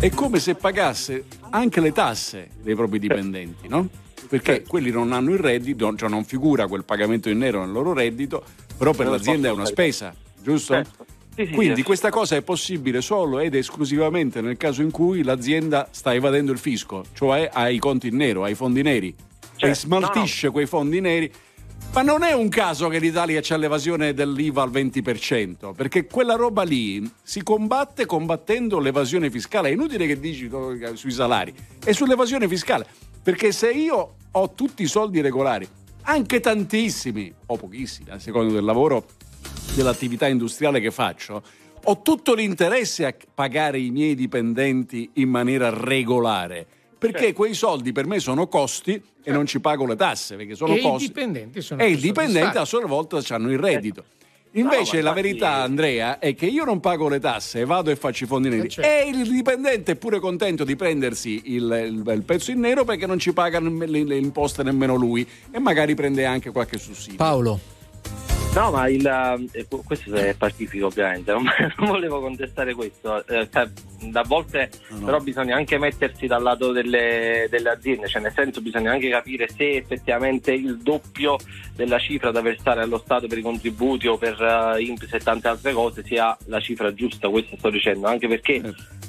è 0.00 0.10
come 0.10 0.38
se 0.38 0.54
pagasse 0.54 1.24
anche 1.50 1.80
le 1.80 1.92
tasse 1.92 2.48
dei 2.60 2.74
propri 2.74 2.98
dipendenti, 2.98 3.68
no? 3.68 3.88
Perché 4.28 4.62
quelli 4.62 4.90
non 4.90 5.12
hanno 5.12 5.32
il 5.32 5.38
reddito, 5.38 5.94
cioè 5.96 6.08
non 6.08 6.24
figura 6.24 6.66
quel 6.66 6.84
pagamento 6.84 7.28
in 7.28 7.38
nero 7.38 7.60
nel 7.60 7.72
loro 7.72 7.92
reddito, 7.92 8.42
però 8.76 8.92
per 8.92 9.06
Non 9.06 9.16
l'azienda 9.16 9.48
è 9.48 9.52
una 9.52 9.66
spesa, 9.66 10.14
giusto? 10.42 10.74
Certo. 10.74 11.06
Sì, 11.34 11.46
sì, 11.46 11.52
Quindi 11.52 11.76
sì. 11.80 11.82
questa 11.82 12.10
cosa 12.10 12.36
è 12.36 12.42
possibile 12.42 13.00
solo 13.00 13.40
ed 13.40 13.56
esclusivamente 13.56 14.40
nel 14.40 14.56
caso 14.56 14.82
in 14.82 14.92
cui 14.92 15.24
l'azienda 15.24 15.88
sta 15.90 16.14
evadendo 16.14 16.52
il 16.52 16.58
fisco, 16.58 17.04
cioè 17.12 17.50
ha 17.52 17.68
i 17.68 17.78
conti 17.78 18.06
in 18.08 18.16
nero, 18.16 18.44
ha 18.44 18.48
i 18.48 18.54
fondi 18.54 18.82
neri 18.82 19.08
e 19.08 19.14
Certo, 19.56 19.74
smaltisce 19.74 20.50
quei 20.50 20.66
fondi 20.66 21.00
neri. 21.00 21.32
Ma 21.92 22.02
non 22.02 22.24
è 22.24 22.32
un 22.32 22.48
caso 22.48 22.88
che 22.88 22.98
l'Italia 22.98 23.40
c'ha 23.40 23.56
l'evasione 23.56 24.14
dell'IVA 24.14 24.62
al 24.62 24.70
20%, 24.70 25.74
perché 25.74 26.06
quella 26.06 26.34
roba 26.34 26.64
lì 26.64 27.08
si 27.22 27.42
combatte 27.42 28.04
combattendo 28.04 28.80
l'evasione 28.80 29.30
fiscale. 29.30 29.68
È 29.68 29.72
inutile 29.72 30.06
che 30.06 30.18
dici 30.18 30.48
no, 30.48 30.76
sui 30.94 31.12
salari, 31.12 31.54
è 31.84 31.92
sull'evasione 31.92 32.48
fiscale. 32.48 32.86
Perché 33.24 33.52
se 33.52 33.70
io 33.70 34.16
ho 34.30 34.52
tutti 34.52 34.82
i 34.82 34.86
soldi 34.86 35.22
regolari, 35.22 35.66
anche 36.02 36.40
tantissimi, 36.40 37.32
o 37.46 37.56
pochissimi, 37.56 38.10
a 38.10 38.18
seconda 38.18 38.52
del 38.52 38.64
lavoro, 38.64 39.06
dell'attività 39.74 40.28
industriale 40.28 40.78
che 40.78 40.90
faccio, 40.90 41.42
ho 41.84 42.02
tutto 42.02 42.34
l'interesse 42.34 43.06
a 43.06 43.14
pagare 43.32 43.78
i 43.78 43.88
miei 43.88 44.14
dipendenti 44.14 45.08
in 45.14 45.30
maniera 45.30 45.70
regolare. 45.70 46.66
Perché 46.98 47.32
quei 47.32 47.54
soldi 47.54 47.92
per 47.92 48.06
me 48.06 48.18
sono 48.18 48.46
costi 48.46 49.02
e 49.22 49.32
non 49.32 49.46
ci 49.46 49.58
pago 49.58 49.86
le 49.86 49.96
tasse, 49.96 50.36
perché 50.36 50.54
sono 50.54 50.74
e 50.74 50.76
i 50.76 50.82
costi. 50.82 51.06
dipendenti 51.06 51.62
sono 51.62 51.80
E 51.80 51.86
più 51.86 51.94
il 51.94 52.00
dipendente 52.02 52.58
a 52.58 52.66
sua 52.66 52.84
volta 52.84 53.22
hanno 53.28 53.50
il 53.50 53.58
reddito. 53.58 54.04
Invece 54.56 54.98
No, 54.98 55.02
la 55.04 55.12
verità, 55.12 55.54
Andrea, 55.62 56.18
è 56.18 56.34
che 56.34 56.46
io 56.46 56.64
non 56.64 56.78
pago 56.80 57.08
le 57.08 57.18
tasse, 57.18 57.64
vado 57.64 57.90
e 57.90 57.96
faccio 57.96 58.24
i 58.24 58.26
fondi 58.26 58.48
neri. 58.48 58.68
certo. 58.68 58.88
E 58.88 59.08
il 59.08 59.28
dipendente 59.28 59.92
è 59.92 59.96
pure 59.96 60.20
contento 60.20 60.62
di 60.64 60.76
prendersi 60.76 61.42
il, 61.46 61.62
il- 62.04 62.12
il 62.14 62.22
pezzo 62.22 62.50
in 62.52 62.60
nero 62.60 62.84
perché 62.84 63.06
non 63.06 63.18
ci 63.18 63.32
paga 63.32 63.58
le, 63.58 63.86
le 64.04 64.16
imposte 64.16 64.62
nemmeno 64.62 64.94
lui 64.94 65.26
e 65.50 65.58
magari 65.58 65.94
prende 65.94 66.24
anche 66.24 66.50
qualche 66.52 66.78
sussidio. 66.78 67.16
Paolo. 67.16 67.58
No, 68.54 68.70
ma 68.70 68.88
il, 68.88 69.04
eh, 69.50 69.66
questo 69.84 70.14
è 70.14 70.32
pacifico 70.34 70.86
ovviamente, 70.86 71.32
non, 71.34 71.42
non 71.76 71.88
volevo 71.88 72.20
contestare 72.20 72.72
questo. 72.72 73.26
Eh, 73.26 73.48
cioè, 73.52 73.68
a 74.12 74.22
volte 74.22 74.70
però 75.04 75.18
bisogna 75.18 75.56
anche 75.56 75.76
mettersi 75.76 76.28
dal 76.28 76.40
lato 76.40 76.70
delle, 76.70 77.48
delle 77.50 77.70
aziende, 77.70 78.06
cioè 78.06 78.22
nel 78.22 78.32
senso 78.32 78.60
bisogna 78.60 78.92
anche 78.92 79.10
capire 79.10 79.48
se 79.48 79.76
effettivamente 79.76 80.52
il 80.52 80.78
doppio 80.78 81.36
della 81.74 81.98
cifra 81.98 82.30
da 82.30 82.42
versare 82.42 82.82
allo 82.82 82.98
Stato 82.98 83.26
per 83.26 83.38
i 83.38 83.42
contributi 83.42 84.06
o 84.06 84.16
per 84.16 84.40
uh, 84.40 84.78
INPS 84.80 85.14
e 85.14 85.18
tante 85.18 85.48
altre 85.48 85.72
cose 85.72 86.04
sia 86.04 86.36
la 86.46 86.60
cifra 86.60 86.94
giusta, 86.94 87.28
questo 87.28 87.56
sto 87.56 87.70
dicendo, 87.70 88.06
anche 88.06 88.28
perché 88.28 88.62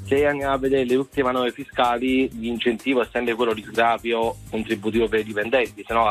se 0.06 0.26
andiamo 0.26 0.54
a 0.54 0.58
vedere 0.58 0.86
le 0.86 0.96
ultime 0.96 1.26
manovre 1.26 1.52
fiscali 1.52 2.28
l'incentivo 2.39 3.04
è 3.04 3.08
sempre 3.12 3.36
quello 3.36 3.54
di 3.54 3.62
sgravio 3.62 4.38
contributivo 4.50 5.08
per 5.08 5.20
i 5.20 5.24
dipendenti, 5.24 5.84
se 5.86 5.93
no 5.93 6.10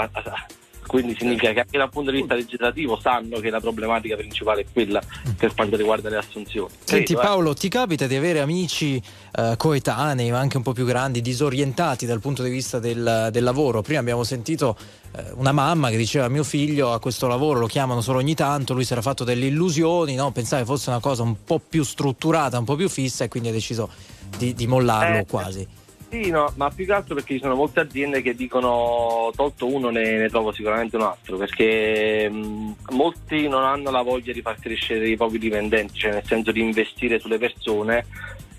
quindi 0.86 1.16
significa 1.18 1.52
che 1.52 1.60
anche 1.60 1.78
dal 1.78 1.90
punto 1.90 2.10
di 2.10 2.18
vista 2.18 2.34
legislativo 2.34 2.98
sanno 3.00 3.38
che 3.40 3.50
la 3.50 3.60
problematica 3.60 4.16
principale 4.16 4.62
è 4.62 4.66
quella 4.72 5.00
per 5.36 5.54
quanto 5.54 5.76
riguarda 5.76 6.08
le 6.08 6.16
assunzioni. 6.16 6.70
Senti 6.84 7.14
Credo, 7.14 7.20
eh. 7.20 7.24
Paolo, 7.24 7.54
ti 7.54 7.68
capita 7.68 8.06
di 8.06 8.14
avere 8.14 8.40
amici 8.40 9.02
eh, 9.36 9.54
coetanei, 9.56 10.30
ma 10.30 10.38
anche 10.38 10.56
un 10.56 10.62
po' 10.62 10.72
più 10.72 10.84
grandi, 10.84 11.20
disorientati 11.20 12.06
dal 12.06 12.20
punto 12.20 12.42
di 12.42 12.50
vista 12.50 12.78
del, 12.78 13.28
del 13.30 13.42
lavoro? 13.42 13.82
Prima 13.82 14.00
abbiamo 14.00 14.24
sentito 14.24 14.76
eh, 15.16 15.24
una 15.34 15.52
mamma 15.52 15.90
che 15.90 15.96
diceva 15.96 16.28
mio 16.28 16.44
figlio 16.44 16.92
a 16.92 17.00
questo 17.00 17.26
lavoro 17.26 17.60
lo 17.60 17.66
chiamano 17.66 18.00
solo 18.00 18.18
ogni 18.18 18.34
tanto, 18.34 18.74
lui 18.74 18.84
si 18.84 18.92
era 18.92 19.02
fatto 19.02 19.24
delle 19.24 19.46
illusioni, 19.46 20.14
no? 20.14 20.30
pensava 20.32 20.62
che 20.62 20.68
fosse 20.68 20.90
una 20.90 21.00
cosa 21.00 21.22
un 21.22 21.36
po' 21.44 21.60
più 21.66 21.84
strutturata, 21.84 22.58
un 22.58 22.64
po' 22.64 22.76
più 22.76 22.88
fissa 22.88 23.24
e 23.24 23.28
quindi 23.28 23.48
ha 23.48 23.52
deciso 23.52 23.90
di, 24.36 24.54
di 24.54 24.66
mollarlo 24.66 25.18
Eh, 25.18 25.26
quasi. 25.26 25.66
Sì, 26.14 26.30
no, 26.30 26.52
ma 26.54 26.70
più 26.70 26.86
che 26.86 26.92
altro 26.92 27.16
perché 27.16 27.34
ci 27.34 27.40
sono 27.40 27.56
molte 27.56 27.80
aziende 27.80 28.22
che 28.22 28.36
dicono 28.36 29.32
tolto 29.34 29.66
uno 29.66 29.90
ne, 29.90 30.16
ne 30.16 30.28
trovo 30.28 30.52
sicuramente 30.52 30.94
un 30.94 31.02
altro, 31.02 31.36
perché 31.36 32.30
mh, 32.30 32.76
molti 32.90 33.48
non 33.48 33.64
hanno 33.64 33.90
la 33.90 34.02
voglia 34.02 34.32
di 34.32 34.40
far 34.40 34.56
crescere 34.60 35.08
i 35.08 35.16
propri 35.16 35.38
dipendenti, 35.38 35.98
cioè 35.98 36.12
nel 36.12 36.24
senso 36.24 36.52
di 36.52 36.60
investire 36.60 37.18
sulle 37.18 37.38
persone. 37.38 38.06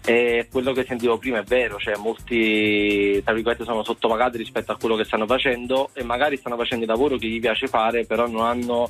E 0.03 0.49
quello 0.51 0.73
che 0.73 0.83
sentivo 0.83 1.17
prima 1.17 1.39
è 1.39 1.43
vero, 1.43 1.77
cioè 1.77 1.95
molti 1.95 3.21
tra 3.23 3.33
virgolette 3.33 3.63
sono 3.63 3.83
sottopagati 3.83 4.37
rispetto 4.37 4.73
a 4.73 4.77
quello 4.77 4.97
che 4.97 5.05
stanno 5.05 5.25
facendo 5.25 5.91
e 5.93 6.03
magari 6.03 6.35
stanno 6.35 6.57
facendo 6.57 6.83
il 6.83 6.89
lavoro 6.89 7.15
che 7.15 7.27
gli 7.27 7.39
piace 7.39 7.67
fare, 7.67 8.05
però 8.05 8.27
non 8.27 8.45
hanno 8.45 8.89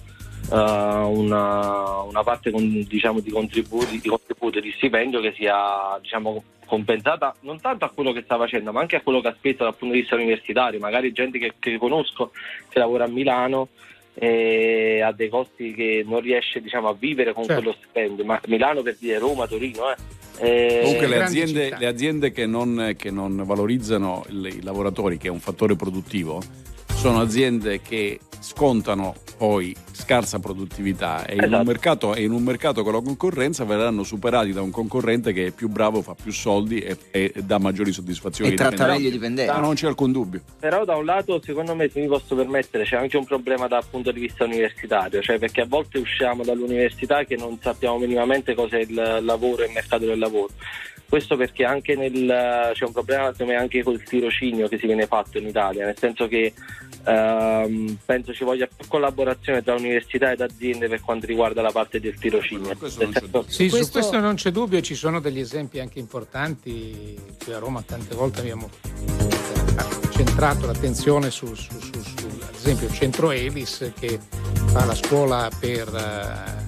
eh, 0.51 0.55
una, 0.55 2.01
una 2.01 2.24
parte 2.24 2.49
con- 2.49 2.84
diciamo, 2.88 3.20
di 3.20 3.30
contributi, 3.30 3.99
di 3.99 4.09
contributo 4.09 4.59
di 4.59 4.74
stipendio 4.76 5.22
che 5.22 5.34
sia 5.38 5.99
diciamo, 6.01 6.43
compensata 6.66 7.36
non 7.41 7.59
tanto 7.61 7.86
a 7.86 7.89
quello 7.89 8.11
che 8.11 8.24
sta 8.24 8.38
facendo, 8.38 8.72
ma 8.72 8.82
anche 8.82 8.97
a 8.97 9.01
quello 9.01 9.22
che 9.22 9.34
speso 9.38 9.63
dal 9.63 9.76
punto 9.76 9.93
di 9.93 10.01
vista 10.01 10.16
universitario. 10.16 10.80
Magari 10.80 11.11
gente 11.11 11.39
che, 11.39 11.53
che 11.59 11.78
conosco 11.78 12.32
che 12.70 12.80
lavora 12.80 13.05
a 13.05 13.07
Milano 13.07 13.70
e 14.18 15.01
ha 15.01 15.11
dei 15.11 15.30
costi 15.30 15.74
che 15.74 16.03
non 16.07 16.22
riesce 16.22 16.61
diciamo, 16.61 16.88
a 16.88 16.95
vivere 16.97 17.34
con 17.34 17.45
Certo. 17.45 17.61
quello 17.61 17.78
stipendio, 17.78 18.24
ma 18.26 18.39
Milano 18.47 18.82
per 18.82 18.95
dire 18.99 19.18
Roma, 19.20 19.45
Torino. 19.47 19.91
Eh. 19.91 19.95
Eh, 20.38 20.80
Comunque 20.84 21.07
le 21.07 21.24
aziende, 21.24 21.76
le 21.78 21.86
aziende 21.86 22.32
che, 22.32 22.45
non, 22.45 22.93
che 22.97 23.09
non 23.09 23.43
valorizzano 23.45 24.26
i 24.30 24.61
lavoratori, 24.61 25.18
che 25.18 25.28
è 25.28 25.32
un 25.32 25.39
fattore 25.39 25.76
produttivo, 25.76 26.41
sono 26.96 27.20
aziende 27.22 27.82
che 27.82 28.20
scontano 28.39 29.16
poi 29.38 29.76
scarsa 29.91 30.39
produttività 30.39 31.26
e 31.26 31.34
in, 31.34 31.43
Esatto. 31.43 31.60
un 31.60 31.66
mercato, 31.68 32.16
e 32.16 32.24
in 32.24 32.32
un 32.32 32.43
mercato 32.43 32.84
con 32.84 32.93
la 32.93 33.02
concorrenza 33.02 33.66
verranno 33.66 34.04
superati 34.04 34.54
da 34.54 34.62
un 34.62 34.72
concorrente 34.72 35.34
che 35.34 35.48
è 35.48 35.52
più 35.52 35.68
bravo, 35.68 36.02
fa 36.02 36.16
più 36.16 36.32
soldi 36.32 36.80
e, 36.80 36.98
e 37.12 37.34
dà 37.43 37.58
maggiori 37.58 37.91
soddisfazioni. 37.91 38.52
E 38.52 38.56
tratta 38.56 38.88
meglio 38.88 39.08
i 39.08 39.12
dipendenti. 39.12 39.52
Ah, 39.52 39.60
non 39.60 39.74
c'è 39.74 39.88
alcun 39.88 40.12
dubbio. 40.12 40.41
Però 40.60 40.86
da 40.86 40.96
un 40.96 41.06
lato, 41.06 41.41
secondo 41.43 41.76
me, 41.76 41.89
se 41.89 42.00
mi 42.00 42.08
posso 42.08 42.36
permettere, 42.36 42.84
c'è 42.84 42.96
anche 42.98 43.18
un 43.18 43.26
problema 43.26 43.68
dal 43.68 43.84
punto 43.89 44.12
di 44.12 44.20
vista 44.20 44.46
universitario, 44.46 45.22
cioè 45.22 45.38
perché 45.38 45.62
a 45.62 45.66
volte 45.68 45.98
usciamo 45.98 46.43
dall'università 46.43 47.24
che 47.24 47.36
non 47.36 47.58
sappiamo 47.60 47.98
minimamente 47.98 48.54
cosa 48.54 48.78
è 48.78 48.82
il 48.82 49.20
lavoro 49.22 49.64
e 49.64 49.68
il 49.68 49.74
mercato 49.74 50.06
del 50.06 50.20
lavoro. 50.20 50.50
Questo 51.08 51.38
perché 51.38 51.64
anche 51.64 51.96
nel, 51.96 52.72
c'è 52.74 52.84
un 52.84 52.91
problema 52.91 53.32
anche 53.58 53.84
col 53.84 54.02
tirocinio 54.02 54.68
che 54.68 54.80
si 54.80 54.88
viene 54.88 55.06
fatto 55.06 55.38
in 55.38 55.48
Italia, 55.48 55.86
nel 55.86 55.98
senso 55.98 56.28
che 56.28 56.52
ehm, 57.04 57.98
penso 58.06 58.34
ci 58.34 58.43
voglia 58.43 58.68
più 58.68 58.88
collaborazione 58.88 59.62
tra 59.64 59.74
università 59.76 60.32
ed 60.32 60.41
aziende 60.41 60.88
per 60.88 61.02
quanto 61.02 61.26
riguarda 61.26 61.62
la 61.62 61.72
parte 61.72 62.00
del 62.00 62.16
tirocinio. 62.18 62.76
Senso- 62.88 63.46
Sì, 63.48 63.70
su 63.70 63.76
Questo- 63.76 63.91
questo 64.00 64.20
non 64.20 64.36
c'è 64.36 64.52
dubbio, 64.52 64.82
ci 64.82 64.96
sono 64.96 65.20
degli 65.20 65.39
esempi 65.39 65.80
anche 65.80 66.00
importanti. 66.00 67.16
Qui 67.43 67.54
a 67.54 67.60
Roma 67.60 67.82
tante 67.86 68.16
volte 68.16 68.39
abbiamo 68.41 68.70
centrato 70.12 70.66
l'attenzione 70.66 71.30
su, 71.30 71.54
su- 71.54 71.80
su- 71.80 72.02
su, 72.02 72.26
ad 72.41 72.56
esempio, 72.56 72.88
il 72.88 72.93
centro 72.93 73.32
Elis 73.32 73.91
che 74.00 74.20
fa 74.68 74.86
la 74.86 74.96
scuola 74.96 75.50
per 75.60 75.88
eh, 75.93 76.64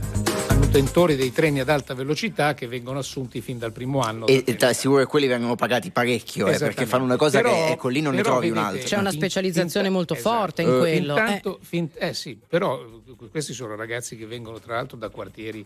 manutentori 0.49 1.15
dei 1.15 1.31
treni 1.31 1.59
ad 1.59 1.69
alta 1.69 1.93
velocità 1.93 2.53
che 2.53 2.67
vengono 2.67 2.99
assunti 2.99 3.41
fin 3.41 3.57
dal 3.57 3.71
primo 3.71 4.01
anno. 4.01 4.27
E, 4.27 4.43
e 4.45 4.55
ti 4.55 4.65
assicuro 4.65 4.99
che 4.99 5.05
quelli 5.07 5.27
vengono 5.27 5.55
pagati 5.55 5.89
parecchio, 5.91 6.47
eh, 6.47 6.57
perché 6.57 6.85
fanno 6.85 7.03
una 7.03 7.15
cosa 7.17 7.41
Però- 7.41 7.53
che 7.53 7.71
ecco 7.71 7.87
lì 7.87 8.01
non 8.01 8.13
ne 8.15 8.21
trovi 8.21 8.49
un'altra. 8.49 8.83
C'è 8.83 8.97
una 8.97 9.11
specializzazione 9.11 9.85
fin- 9.87 9.95
molto 9.95 10.13
esatto. 10.13 10.35
forte 10.37 10.61
in 10.61 10.69
Eh, 10.69 10.77
quello. 10.77 11.15
eh. 11.15 11.19
Intanto, 11.19 11.59
fin- 11.61 11.89
eh 11.95 12.13
sì, 12.13 12.37
però 12.47 12.79
eh, 12.81 13.27
questi 13.31 13.53
sono 13.53 13.75
ragazzi 13.75 14.17
che 14.17 14.25
vengono 14.25 14.59
tra 14.59 14.75
l'altro 14.75 14.97
da 14.97 15.09
quartieri 15.09 15.65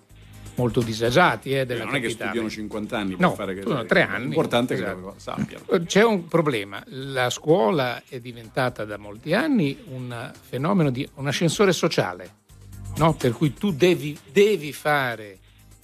molto 0.55 0.81
disagiati 0.81 1.53
eh, 1.57 1.65
della 1.65 1.85
non 1.85 1.95
è 1.95 1.99
che 1.99 2.07
capitale. 2.07 2.29
studiano 2.31 2.49
50 2.49 2.97
anni 2.97 3.11
per 3.15 3.19
No, 3.19 3.33
fare 3.33 3.53
che 3.55 3.61
sono 3.61 3.85
tre 3.85 4.01
anni. 4.03 4.23
L'importante 4.25 4.73
è 4.73 4.77
che 4.77 4.83
Esatto. 4.83 4.99
lo 4.99 5.13
sappiano. 5.17 5.63
Eh, 5.71 5.83
C'è 5.85 6.03
un 6.03 6.27
problema, 6.27 6.83
la 6.87 7.29
scuola 7.29 8.01
è 8.07 8.19
diventata 8.19 8.83
da 8.85 8.97
molti 8.97 9.33
anni 9.33 9.77
un 9.91 10.31
fenomeno 10.47 10.89
di 10.91 11.07
un 11.15 11.27
ascensore 11.27 11.71
sociale, 11.71 12.39
no? 13.01 13.13
per 13.15 13.33
cui 13.33 13.53
tu 13.53 13.71
devi, 13.71 14.17
devi 14.31 14.71
fare 14.71 15.39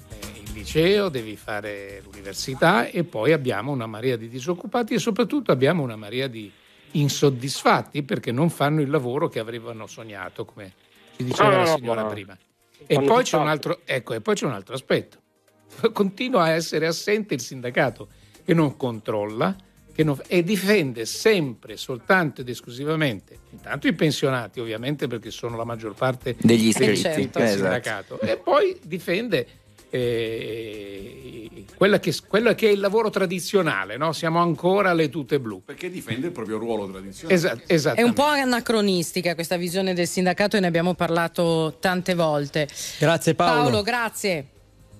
eh, 0.09 0.15
il 0.43 0.51
liceo, 0.53 1.09
devi 1.09 1.35
fare 1.35 2.01
l'università 2.03 2.87
e 2.87 3.03
poi 3.03 3.31
abbiamo 3.33 3.71
una 3.71 3.87
marea 3.87 4.15
di 4.15 4.29
disoccupati 4.29 4.93
e 4.93 4.99
soprattutto 4.99 5.51
abbiamo 5.51 5.81
una 5.81 5.95
marea 5.95 6.27
di 6.27 6.51
insoddisfatti 6.91 8.03
perché 8.03 8.31
non 8.31 8.49
fanno 8.49 8.81
il 8.81 8.89
lavoro 8.89 9.27
che 9.27 9.39
avevano 9.39 9.87
sognato, 9.87 10.45
come 10.45 10.73
ci 11.15 11.23
diceva 11.23 11.49
No, 11.49 11.57
la 11.57 11.63
no, 11.71 11.77
signora 11.77 12.01
no. 12.03 12.09
prima. 12.09 12.37
E 12.85 13.01
poi, 13.01 13.23
c'è 13.23 13.37
un 13.37 13.43
tutt'altro. 13.43 13.49
altro, 13.49 13.79
ecco, 13.85 14.13
e 14.13 14.21
poi 14.21 14.35
c'è 14.35 14.45
un 14.45 14.53
altro 14.53 14.75
aspetto. 14.75 15.17
Continua 15.91 16.43
a 16.43 16.49
essere 16.51 16.85
assente 16.85 17.33
il 17.33 17.41
sindacato 17.41 18.07
che 18.45 18.53
non 18.53 18.77
controlla 18.77 19.55
non- 20.03 20.21
e 20.27 20.43
difende 20.43 21.05
sempre, 21.05 21.77
soltanto 21.77 22.41
ed 22.41 22.49
esclusivamente, 22.49 23.37
intanto 23.51 23.87
i 23.87 23.93
pensionati 23.93 24.59
ovviamente 24.59 25.07
perché 25.07 25.31
sono 25.31 25.55
la 25.57 25.63
maggior 25.63 25.93
parte 25.93 26.35
Degli 26.39 26.67
iscritti, 26.67 27.07
iscritti 27.07 27.37
al 27.37 27.43
esatto. 27.43 27.59
sindacato 27.61 28.19
e 28.21 28.37
poi 28.37 28.77
difende 28.83 29.47
eh, 29.89 31.49
quella, 31.75 31.99
che, 31.99 32.13
quella 32.27 32.55
che 32.55 32.67
è 32.67 32.71
il 32.71 32.79
lavoro 32.79 33.09
tradizionale, 33.09 33.97
no? 33.97 34.11
siamo 34.13 34.39
ancora 34.39 34.89
alle 34.89 35.09
tute 35.09 35.39
blu. 35.39 35.63
Perché 35.63 35.89
difende 35.89 36.27
il 36.27 36.31
proprio 36.33 36.57
ruolo 36.57 36.89
tradizionale. 36.89 37.63
Esa- 37.67 37.93
È 37.93 38.01
un 38.01 38.13
po' 38.13 38.23
anacronistica 38.23 39.33
questa 39.35 39.57
visione 39.57 39.93
del 39.93 40.07
sindacato 40.07 40.57
e 40.57 40.59
ne 40.59 40.67
abbiamo 40.67 40.93
parlato 40.93 41.77
tante 41.79 42.15
volte. 42.15 42.67
Grazie 42.99 43.33
Paolo. 43.35 43.61
Paolo, 43.61 43.81
grazie. 43.81 44.47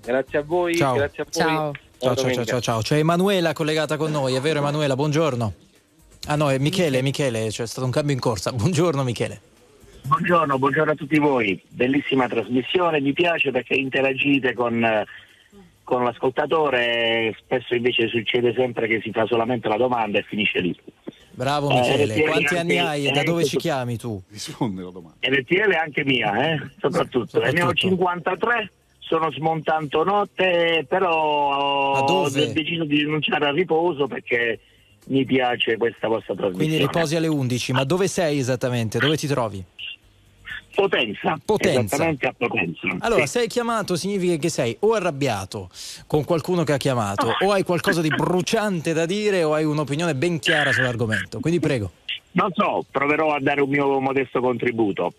Grazie 0.04 0.38
a 0.38 0.44
voi, 0.44 0.76
Ciao. 0.76 0.96
grazie 0.96 1.24
a 1.24 1.26
voi. 1.30 1.44
Ciao. 1.44 1.72
Ciao, 2.00 2.16
ciao, 2.16 2.32
ciao, 2.32 2.46
ciao, 2.46 2.62
ciao. 2.62 2.82
C'è 2.82 2.98
Emanuela 2.98 3.54
collegata 3.54 3.98
con 3.98 4.12
noi, 4.12 4.36
è 4.36 4.40
vero 4.40 4.60
Emanuela? 4.60 4.96
Buongiorno. 4.96 5.54
Ah 6.28 6.36
no, 6.36 6.52
è 6.52 6.58
Michele, 6.60 7.02
Michele, 7.02 7.48
c'è 7.48 7.66
stato 7.66 7.86
un 7.86 7.92
cambio 7.92 8.14
in 8.14 8.20
corsa. 8.20 8.52
Buongiorno 8.52 9.04
Michele. 9.04 9.42
Buongiorno, 10.04 10.60
buongiorno 10.60 10.92
a 10.92 10.96
tutti 10.96 11.18
voi. 11.18 11.60
Bellissima 11.70 12.28
trasmissione, 12.28 13.02
mi 13.02 13.14
piace 13.14 13.50
perché 13.52 13.74
interagite 13.74 14.54
con, 14.54 14.84
eh, 14.84 15.06
con 15.84 16.04
l'ascoltatore, 16.04 17.36
spesso 17.40 17.74
invece 17.74 18.08
succede 18.10 18.54
sempre 18.56 18.88
che 18.88 19.02
si 19.02 19.12
fa 19.12 19.26
solamente 19.26 19.68
la 19.68 19.78
domanda 19.78 20.20
e 20.20 20.24
finisce 20.24 20.60
lì. 20.60 20.80
Bravo 21.32 21.70
Eh, 21.72 21.80
Michele, 21.80 22.14
RTL 22.16 22.30
quanti 22.30 22.56
anni 22.58 22.78
hai 22.78 23.08
e 23.08 23.12
da 23.12 23.22
eh, 23.22 23.24
dove 23.24 23.44
ci 23.44 23.58
chiami 23.58 23.98
tu? 23.98 24.22
Risponde 24.30 24.84
la 24.84 24.92
domanda. 24.92 25.18
RTL 25.22 25.72
è 25.72 25.78
anche 25.78 26.04
mia, 26.06 26.52
eh? 26.54 26.60
soprattutto. 26.80 27.40
Ne 27.40 27.48
ho 27.48 27.50
Soprattutto. 27.50 27.74
53, 27.74 28.72
sono 29.08 29.32
smontando 29.32 30.04
notte, 30.04 30.86
però 30.88 32.00
ho 32.00 32.30
deciso 32.30 32.84
di 32.84 32.98
rinunciare 32.98 33.48
al 33.48 33.56
riposo 33.56 34.08
perché 34.08 34.60
mi 35.08 35.24
piace 35.26 35.78
questa 35.78 36.08
vostra 36.08 36.36
trasmissione. 36.36 36.68
Quindi 36.68 36.86
riposi 36.86 37.16
alle 37.16 37.28
11, 37.28 37.72
ma 37.72 37.84
dove 37.84 38.08
sei 38.08 38.40
esattamente? 38.40 39.00
Dove 39.00 39.16
ti 39.18 39.28
trovi? 39.28 39.64
Potenza, 40.76 41.40
Potenza. 41.44 41.98
Potenza. 42.38 42.88
Allora, 43.00 43.26
Sì. 43.26 43.40
sei 43.40 43.48
chiamato 43.48 43.96
significa 43.96 44.36
che 44.36 44.50
sei 44.50 44.76
o 44.82 44.94
arrabbiato 44.94 45.70
con 46.06 46.24
qualcuno 46.24 46.64
che 46.64 46.74
ha 46.74 46.78
chiamato, 46.78 47.34
o 47.44 47.52
hai 47.52 47.64
qualcosa 47.64 48.00
di 48.02 48.10
bruciante 48.10 48.94
da 48.94 49.08
dire, 49.08 49.42
o 49.44 49.56
hai 49.56 49.64
un'opinione 49.64 50.14
ben 50.14 50.38
chiara 50.38 50.72
sull'argomento. 50.72 51.40
Quindi 51.40 51.60
prego. 51.60 51.92
Non 52.34 52.52
so, 52.54 52.86
proverò 52.92 53.34
a 53.34 53.40
dare 53.40 53.62
un 53.62 53.70
mio 53.70 54.00
modesto 54.00 54.40
contributo. 54.40 55.14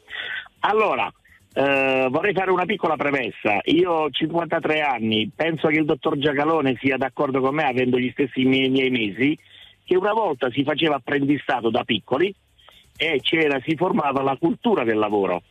Allora, 0.60 1.12
Eh, 1.58 2.06
vorrei 2.08 2.32
fare 2.34 2.52
una 2.52 2.66
piccola 2.66 2.94
premessa. 2.94 3.58
Io 3.64 3.90
ho 3.90 4.10
53 4.10 4.80
anni, 4.80 5.28
penso 5.34 5.66
che 5.66 5.78
il 5.78 5.86
dottor 5.86 6.16
Giacalone 6.16 6.76
sia 6.80 6.96
d'accordo 6.96 7.40
con 7.40 7.52
me, 7.52 7.64
avendo 7.64 7.98
gli 7.98 8.10
stessi 8.12 8.44
miei, 8.44 8.68
miei 8.68 8.90
mesi, 8.90 9.36
che 9.84 9.96
una 9.96 10.12
volta 10.12 10.52
si 10.52 10.62
faceva 10.62 10.94
apprendistato 10.94 11.68
da 11.68 11.82
piccoli 11.82 12.32
e 12.96 13.20
si 13.24 13.74
formava 13.74 14.22
la 14.22 14.36
cultura 14.36 14.84
del 14.84 14.98
lavoro, 14.98 15.42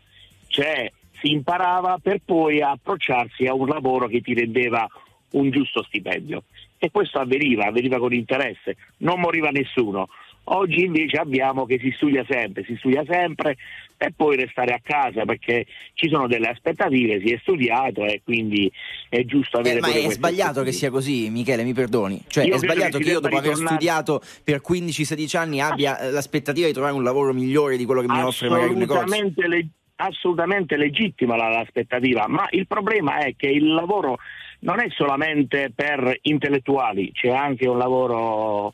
cioè 0.47 0.89
si 1.19 1.31
imparava 1.31 1.99
per 2.01 2.21
poi 2.23 2.61
approcciarsi 2.61 3.45
a 3.45 3.53
un 3.53 3.67
lavoro 3.67 4.07
che 4.07 4.21
ti 4.21 4.33
rendeva 4.33 4.87
un 5.31 5.49
giusto 5.49 5.83
stipendio. 5.83 6.43
E 6.77 6.89
questo 6.89 7.19
avveniva, 7.19 7.65
avveniva 7.65 7.97
con 7.97 8.13
interesse, 8.13 8.77
non 8.99 9.19
moriva 9.19 9.49
nessuno. 9.49 10.07
Oggi 10.49 10.83
invece 10.85 11.17
abbiamo 11.17 11.65
che 11.65 11.77
si 11.79 11.91
studia 11.95 12.25
sempre, 12.29 12.63
si 12.63 12.75
studia 12.77 13.03
sempre 13.07 13.57
e 13.97 14.13
poi 14.15 14.37
restare 14.37 14.73
a 14.73 14.79
casa 14.81 15.25
perché 15.25 15.65
ci 15.93 16.07
sono 16.07 16.27
delle 16.27 16.47
aspettative, 16.47 17.19
si 17.19 17.33
è 17.33 17.37
studiato 17.41 18.05
e 18.05 18.21
quindi 18.23 18.71
è 19.09 19.23
giusto 19.25 19.57
avere 19.57 19.79
Eh, 19.79 19.81
ma 19.81 19.87
è 19.91 20.09
sbagliato 20.09 20.63
che 20.63 20.71
sia 20.71 20.89
così, 20.89 21.29
Michele, 21.29 21.63
mi 21.63 21.73
perdoni. 21.73 22.21
Cioè, 22.27 22.45
Io 22.45 22.55
è 22.55 22.57
sbagliato 22.59 22.97
che 22.97 23.03
che 23.03 23.09
io, 23.09 23.19
dopo 23.19 23.35
aver 23.35 23.49
ritornare- 23.49 23.75
studiato 23.75 24.21
per 24.43 24.61
15-16 24.61 25.35
anni, 25.37 25.59
abbia 25.59 25.99
eh, 25.99 26.11
l'aspettativa 26.11 26.67
di 26.67 26.73
trovare 26.73 26.93
un 26.93 27.03
lavoro 27.03 27.33
migliore 27.33 27.75
di 27.75 27.83
quello 27.85 28.01
che 28.01 28.07
mi 28.07 28.21
offre 28.21 28.47
magari 28.49 28.71
un 28.71 28.77
negozio. 28.79 29.01
assolutamente, 29.03 29.47
le- 29.47 29.67
assolutamente 29.97 30.77
legittima 30.77 31.35
la- 31.35 31.49
l'aspettativa, 31.49 32.25
ma 32.27 32.47
il 32.51 32.67
problema 32.67 33.17
è 33.17 33.33
che 33.35 33.47
il 33.47 33.73
lavoro 33.73 34.17
non 34.59 34.79
è 34.79 34.87
solamente 34.91 35.71
per 35.75 36.19
intellettuali, 36.21 37.11
c'è 37.11 37.29
anche 37.29 37.67
un 37.67 37.77
lavoro 37.77 38.73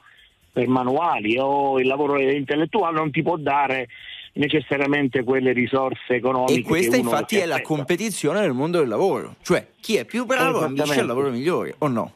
per 0.53 0.67
manuali 0.67 1.37
o 1.39 1.79
il 1.79 1.87
lavoro 1.87 2.19
intellettuale 2.21 2.95
non 2.95 3.09
ti 3.11 3.23
può 3.23 3.35
dare 3.37 3.87
necessariamente 4.33 5.23
quelle 5.23 5.51
risorse 5.51 6.13
economiche. 6.15 6.59
E 6.59 6.63
questa 6.63 6.95
infatti 6.95 7.37
è 7.37 7.45
la 7.45 7.61
competizione 7.61 8.39
nel 8.41 8.53
mondo 8.53 8.77
del 8.79 8.87
lavoro. 8.87 9.35
Cioè, 9.41 9.67
chi 9.81 9.95
è 9.97 10.05
più 10.05 10.25
bravo 10.25 10.59
ambisce 10.59 10.83
al 10.83 10.89
Esattamente. 10.89 11.05
lavoro 11.05 11.29
migliore, 11.31 11.75
o 11.79 11.87
no? 11.87 12.11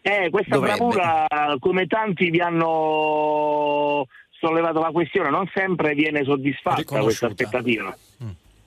Eh, 0.00 0.30
questa 0.30 0.56
Dovrebbe. 0.56 0.76
bravura, 0.78 1.26
come 1.60 1.86
tanti 1.86 2.30
vi 2.30 2.40
hanno 2.40 4.06
sollevato 4.30 4.80
la 4.80 4.90
questione, 4.90 5.30
non 5.30 5.48
sempre 5.54 5.94
viene 5.94 6.24
soddisfatta 6.24 7.00
questa 7.00 7.26
aspettativa. 7.26 7.96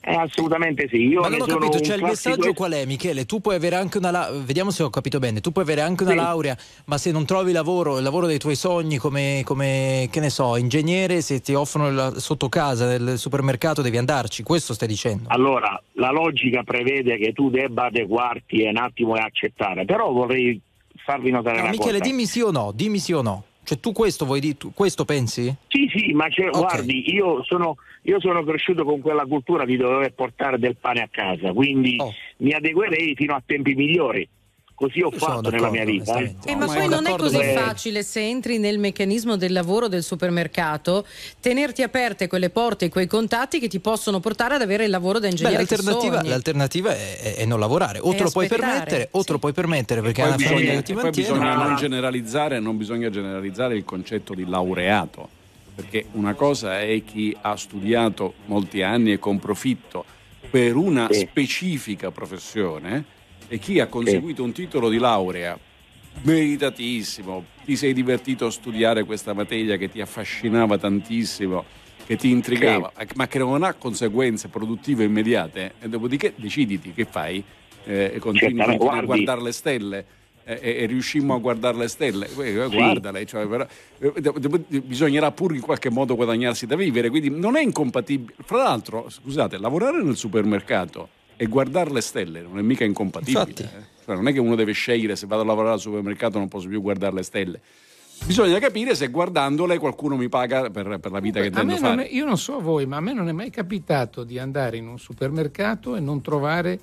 Eh, 0.08 0.14
assolutamente 0.14 0.86
sì. 0.88 0.98
Io 1.08 1.20
Ma 1.20 1.28
non 1.28 1.40
ho 1.40 1.46
capito, 1.46 1.80
cioè 1.80 1.96
il 1.96 2.02
messaggio 2.04 2.50
es- 2.50 2.54
qual 2.54 2.70
è 2.70 2.84
Michele? 2.86 3.26
Tu 3.26 3.40
puoi 3.40 3.56
avere 3.56 3.74
anche 3.74 3.98
una 3.98 4.12
laurea, 4.12 4.40
vediamo 4.40 4.70
se 4.70 4.84
ho 4.84 4.88
capito 4.88 5.18
bene, 5.18 5.40
tu 5.40 5.50
puoi 5.50 5.64
avere 5.64 5.80
anche 5.80 6.04
una 6.04 6.12
Sì. 6.12 6.18
laurea, 6.18 6.56
ma 6.84 6.96
se 6.96 7.10
non 7.10 7.24
trovi 7.26 7.50
lavoro, 7.50 7.96
il 7.96 8.04
lavoro 8.04 8.26
dei 8.26 8.38
tuoi 8.38 8.54
sogni 8.54 8.98
come, 8.98 9.42
come, 9.44 10.06
che 10.12 10.20
ne 10.20 10.30
so, 10.30 10.56
ingegnere, 10.56 11.22
se 11.22 11.40
ti 11.40 11.54
offrono 11.54 11.90
la- 11.90 12.20
sotto 12.20 12.48
casa 12.48 12.86
del 12.86 13.18
supermercato 13.18 13.82
devi 13.82 13.96
andarci, 13.96 14.44
questo 14.44 14.74
stai 14.74 14.86
dicendo? 14.86 15.24
Allora, 15.30 15.82
la 15.94 16.12
logica 16.12 16.62
prevede 16.62 17.16
che 17.18 17.32
tu 17.32 17.50
debba 17.50 17.86
adeguarti 17.86 18.62
e 18.62 18.68
un 18.68 18.76
attimo 18.76 19.16
e 19.16 19.20
accettare, 19.22 19.84
però 19.86 20.12
vorrei 20.12 20.60
farvi 21.04 21.32
notare 21.32 21.56
No, 21.56 21.62
una 21.62 21.70
Michele, 21.72 21.98
cosa. 21.98 22.04
dimmi 22.04 22.26
sì 22.26 22.40
o 22.42 22.52
no, 22.52 22.70
dimmi 22.72 22.98
sì 23.00 23.12
o 23.12 23.22
no. 23.22 23.42
Cioè 23.66 23.80
tu 23.80 23.90
questo 23.90 24.24
vuoi 24.26 24.38
di- 24.38 24.56
tu 24.56 24.72
questo 24.72 25.04
pensi? 25.04 25.52
Sì, 25.66 25.90
sì, 25.92 26.12
ma 26.12 26.28
c'è- 26.28 26.50
guardi, 26.50 27.12
io 27.12 27.42
sono, 27.42 27.76
io 28.02 28.20
sono 28.20 28.44
cresciuto 28.44 28.84
con 28.84 29.00
quella 29.00 29.26
cultura 29.26 29.64
di 29.64 29.76
dover 29.76 30.12
portare 30.14 30.56
del 30.56 30.76
pane 30.76 31.02
a 31.02 31.08
casa, 31.10 31.52
quindi 31.52 31.96
Oh. 31.98 32.12
mi 32.38 32.52
adeguerei 32.52 33.16
fino 33.16 33.34
a 33.34 33.42
tempi 33.44 33.74
migliori. 33.74 34.28
Così 34.76 35.00
ho 35.00 35.10
fatto 35.10 35.48
nella 35.48 35.70
mia 35.70 35.86
vita. 35.86 36.18
eh. 36.18 36.34
Eh, 36.44 36.54
ma 36.54 36.66
poi 36.66 36.86
non 36.86 37.06
è 37.06 37.16
così 37.16 37.42
facile 37.54 38.02
se 38.02 38.20
entri 38.20 38.58
nel 38.58 38.78
meccanismo 38.78 39.36
del 39.36 39.52
lavoro 39.52 39.88
del 39.88 40.02
supermercato 40.02 41.06
tenerti 41.40 41.80
aperte 41.80 42.26
quelle 42.28 42.50
porte 42.50 42.84
e 42.84 42.88
quei 42.90 43.06
contatti 43.06 43.58
che 43.58 43.68
ti 43.68 43.80
possono 43.80 44.20
portare 44.20 44.56
ad 44.56 44.60
avere 44.60 44.84
il 44.84 44.90
lavoro 44.90 45.18
da 45.18 45.28
Beh, 45.28 45.30
ingegnere 45.32 45.64
che 45.64 45.76
l'alternativa, 45.76 46.22
l'alternativa 46.22 46.90
è, 46.94 47.16
è- 47.18 47.34
è 47.36 47.44
non 47.46 47.58
lavorare, 47.58 48.00
o 48.00 48.12
È 48.12 48.16
te 48.16 48.22
lo 48.24 48.30
puoi 48.30 48.48
permettere, 48.48 49.08
o 49.12 49.24
te 49.24 49.32
lo 49.32 49.38
puoi 49.38 49.54
permettere 49.54 50.02
perché 50.02 50.20
Poi 50.20 50.30
hai 50.32 50.36
una 50.36 50.46
famiglia 50.46 50.60
bisogna, 50.60 50.80
che 50.82 50.86
ti 50.92 50.92
poi 51.00 51.10
bisogna 51.10 51.56
ma- 51.56 51.64
non 51.68 51.76
generalizzare, 51.76 52.60
non 52.60 52.76
bisogna 52.76 53.08
generalizzare 53.08 53.76
il 53.76 53.84
concetto 53.86 54.34
di 54.34 54.44
laureato, 54.46 55.26
perché 55.74 56.04
una 56.12 56.34
cosa 56.34 56.80
è 56.82 57.02
chi 57.02 57.34
ha 57.40 57.56
studiato 57.56 58.34
molti 58.44 58.82
anni 58.82 59.12
e 59.12 59.18
con 59.18 59.38
profitto 59.38 60.04
per 60.50 60.76
una 60.76 61.08
specifica 61.10 62.10
professione 62.10 63.14
e 63.48 63.58
chi 63.58 63.80
ha 63.80 63.86
conseguito 63.86 64.42
un 64.42 64.52
titolo 64.52 64.88
di 64.88 64.98
laurea 64.98 65.58
meritatissimo, 66.22 67.44
ti 67.64 67.76
sei 67.76 67.92
divertito 67.92 68.46
a 68.46 68.50
studiare 68.50 69.04
questa 69.04 69.32
materia 69.34 69.76
che 69.76 69.90
ti 69.90 70.00
affascinava 70.00 70.78
tantissimo, 70.78 71.64
che 72.06 72.16
ti 72.16 72.30
intrigava, 72.30 72.92
ma 73.14 73.26
che 73.26 73.38
non 73.38 73.62
ha 73.62 73.74
conseguenze 73.74 74.48
produttive 74.48 75.04
immediate, 75.04 75.74
e 75.80 75.88
dopodiché 75.88 76.32
deciditi 76.36 76.92
che 76.92 77.04
fai, 77.04 77.42
eh, 77.84 78.12
e 78.14 78.18
continui, 78.18 78.62
a 78.62 79.02
guardare 79.02 79.42
le 79.42 79.52
stelle. 79.52 79.98
eh, 80.44 80.58
E, 80.62 80.82
e 80.82 80.86
riuscimmo 80.86 81.34
a 81.34 81.38
guardare 81.38 81.76
le 81.76 81.88
stelle, 81.88 82.28
Eh, 82.28 82.68
Sì. 82.68 82.76
guardale, 82.76 83.26
cioè, 83.26 83.48
però, 83.48 83.66
eh, 83.98 84.80
bisognerà 84.80 85.32
pur 85.32 85.56
in 85.56 85.60
qualche 85.60 85.90
modo 85.90 86.14
guadagnarsi 86.14 86.66
da 86.66 86.76
vivere, 86.76 87.10
quindi 87.10 87.30
non 87.30 87.56
è 87.56 87.62
incompatibile. 87.62 88.36
Fra 88.44 88.58
l'altro, 88.58 89.08
scusate, 89.10 89.58
lavorare 89.58 90.00
nel 90.02 90.16
supermercato 90.16 91.08
e 91.36 91.46
guardare 91.46 91.90
le 91.92 92.00
stelle 92.00 92.40
non 92.42 92.58
è 92.58 92.62
mica 92.62 92.84
incompatibile. 92.84 93.44
eh. 93.50 93.94
Cioè, 94.04 94.14
non 94.14 94.28
è 94.28 94.32
che 94.32 94.38
uno 94.40 94.54
deve 94.54 94.72
scegliere 94.72 95.16
se 95.16 95.26
vado 95.26 95.42
a 95.42 95.44
lavorare 95.44 95.74
al 95.74 95.80
supermercato 95.80 96.38
non 96.38 96.48
posso 96.48 96.68
più 96.68 96.80
guardare 96.80 97.14
le 97.14 97.22
stelle. 97.22 97.60
Bisogna 98.24 98.58
capire 98.58 98.94
se 98.94 99.08
guardandole 99.08 99.78
qualcuno 99.78 100.16
mi 100.16 100.28
paga 100.28 100.70
per, 100.70 100.98
per 100.98 101.10
la 101.12 101.20
vita 101.20 101.34
che 101.40 101.42
me 101.42 101.46
intendo 101.48 101.72
non 101.72 101.80
fare. 101.96 102.08
è- 102.08 102.14
io 102.14 102.24
non 102.24 102.38
so 102.38 102.60
voi, 102.60 102.86
ma 102.86 102.96
a 102.96 103.00
me 103.00 103.12
non 103.12 103.28
è 103.28 103.32
mai 103.32 103.50
capitato 103.50 104.24
di 104.24 104.38
andare 104.38 104.76
in 104.78 104.86
un 104.88 104.98
supermercato 104.98 105.96
e 105.96 106.00
non 106.00 106.22
trovare 106.22 106.78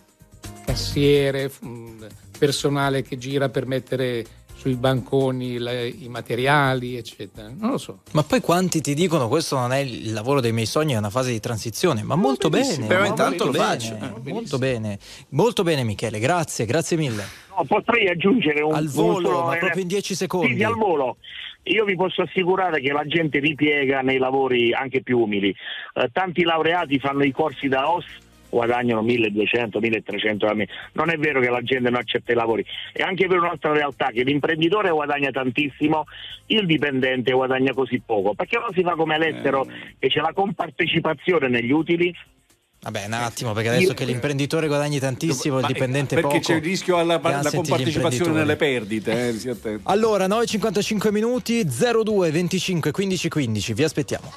cassiere, 0.66 1.50
mh, 1.60 2.06
personale 2.38 3.02
che 3.02 3.18
gira 3.18 3.50
per 3.50 3.66
mettere 3.66 4.24
sui 4.64 4.76
banconi 4.76 5.58
le- 5.58 5.90
i 5.90 6.08
materiali, 6.08 6.96
eccetera. 6.96 7.50
Non 7.54 7.72
lo 7.72 7.78
so. 7.78 8.00
Ma 8.14 8.24
poi 8.24 8.40
quanti 8.40 8.80
ti 8.80 8.94
dicono 8.94 9.28
questo 9.28 9.58
non 9.58 9.74
è 9.74 9.80
il 9.80 10.14
lavoro 10.14 10.40
dei 10.40 10.54
miei 10.54 10.66
sogni, 10.66 10.94
è 10.94 10.98
una 10.98 11.10
fase 11.10 11.32
di 11.32 11.42
transizione? 11.42 12.02
Ma 12.02 12.16
molto 12.16 12.48
benissimo, 12.48 12.88
bene. 12.88 12.88
però 12.88 13.08
molto 13.08 13.22
intanto 13.24 13.46
lo 13.46 13.52
bene, 13.52 13.64
faccio. 13.66 14.22
Molto 14.24 14.58
bene, 14.58 15.00
molto 15.30 15.64
bene 15.64 15.84
Michele, 15.84 16.18
grazie, 16.20 16.66
grazie 16.66 16.96
mille. 16.96 17.26
No, 17.58 17.66
potrei 17.66 18.08
aggiungere 18.08 18.62
un 18.62 18.74
Al 18.74 18.88
volo, 18.88 19.18
un 19.18 19.24
solo- 19.26 19.44
ma 19.48 19.58
proprio 19.58 19.82
in 19.82 19.88
10 19.90 20.16
secondi. 20.16 20.56
Sì, 20.56 20.64
al 20.64 20.76
volo. 20.76 21.18
Io 21.64 21.84
vi 21.84 21.96
posso 21.96 22.22
assicurare 22.22 22.80
che 22.80 22.92
la 22.94 23.04
gente 23.06 23.40
ripiega 23.40 24.00
nei 24.02 24.18
lavori 24.18 24.74
anche 24.74 25.02
più 25.02 25.20
umili. 25.20 25.54
Eh, 25.94 26.10
tanti 26.14 26.44
laureati 26.44 27.00
fanno 27.00 27.24
i 27.26 27.32
corsi 27.32 27.68
da 27.68 27.90
OS 27.92 28.06
guadagnano 28.54 29.02
1200, 29.02 29.80
1300 29.80 30.46
al 30.46 30.56
mese. 30.56 30.72
Non 30.94 31.10
è 31.10 31.18
vero 31.18 31.42
che 31.42 31.50
la 31.50 31.62
gente 31.62 31.90
non 31.90 32.00
accetta 32.00 32.32
i 32.32 32.36
lavori, 32.36 32.64
è 32.94 33.02
anche 33.02 33.28
per 33.28 33.40
un'altra 33.40 33.74
realtà 33.74 34.10
che 34.14 34.24
l'imprenditore 34.24 34.92
guadagna 34.92 35.32
tantissimo, 35.32 36.06
il 36.48 36.66
dipendente 36.66 37.32
guadagna 37.32 37.74
così 37.74 38.02
poco, 38.06 38.34
perché 38.36 38.58
non 38.60 38.70
si 38.74 38.84
fa 38.84 38.94
come 38.96 39.16
all'estero 39.16 39.66
che 39.98 40.08
c'è 40.08 40.22
la 40.22 40.32
compartecipazione 40.34 41.48
negli 41.50 41.72
utili. 41.72 42.14
Vabbè, 42.84 43.06
un 43.06 43.14
attimo, 43.14 43.54
perché 43.54 43.70
adesso 43.70 43.88
Io- 43.88 43.94
che 43.94 44.04
l'imprenditore 44.04 44.68
guadagni 44.68 45.00
tantissimo, 45.00 45.60
il 45.60 45.66
dipendente 45.66 46.16
Perché 46.16 46.30
poco. 46.40 46.40
c'è 46.42 46.56
il 46.56 46.62
rischio 46.62 46.98
alla 46.98 47.18
compartecipazione 47.20 48.34
nelle 48.34 48.58
perdite. 48.58 49.30
eh. 49.30 49.80
Allora, 49.84 50.28
9.55 50.28 51.10
minuti, 51.12 51.64
02 51.66 52.30
25 52.30 52.92
15 52.92 53.30
15, 53.30 53.74
vi 53.74 53.84
aspettiamo. 53.84 54.32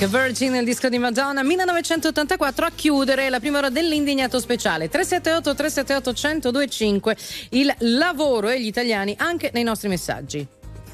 A 0.00 0.06
Virgin, 0.06 0.54
il 0.54 0.64
disco 0.64 0.88
di 0.88 0.96
Madonna, 0.96 1.42
1984 1.42 2.66
a 2.66 2.70
chiudere 2.72 3.28
la 3.28 3.40
prima 3.40 3.58
ora 3.58 3.68
dell'indignato 3.68 4.38
speciale. 4.38 4.88
378 4.88 5.54
378 5.56 6.28
1025 6.28 7.16
il 7.50 7.74
lavoro 7.78 8.48
e 8.48 8.60
gli 8.60 8.66
italiani 8.66 9.16
anche 9.18 9.50
nei 9.52 9.64
nostri 9.64 9.88
messaggi. 9.88 10.46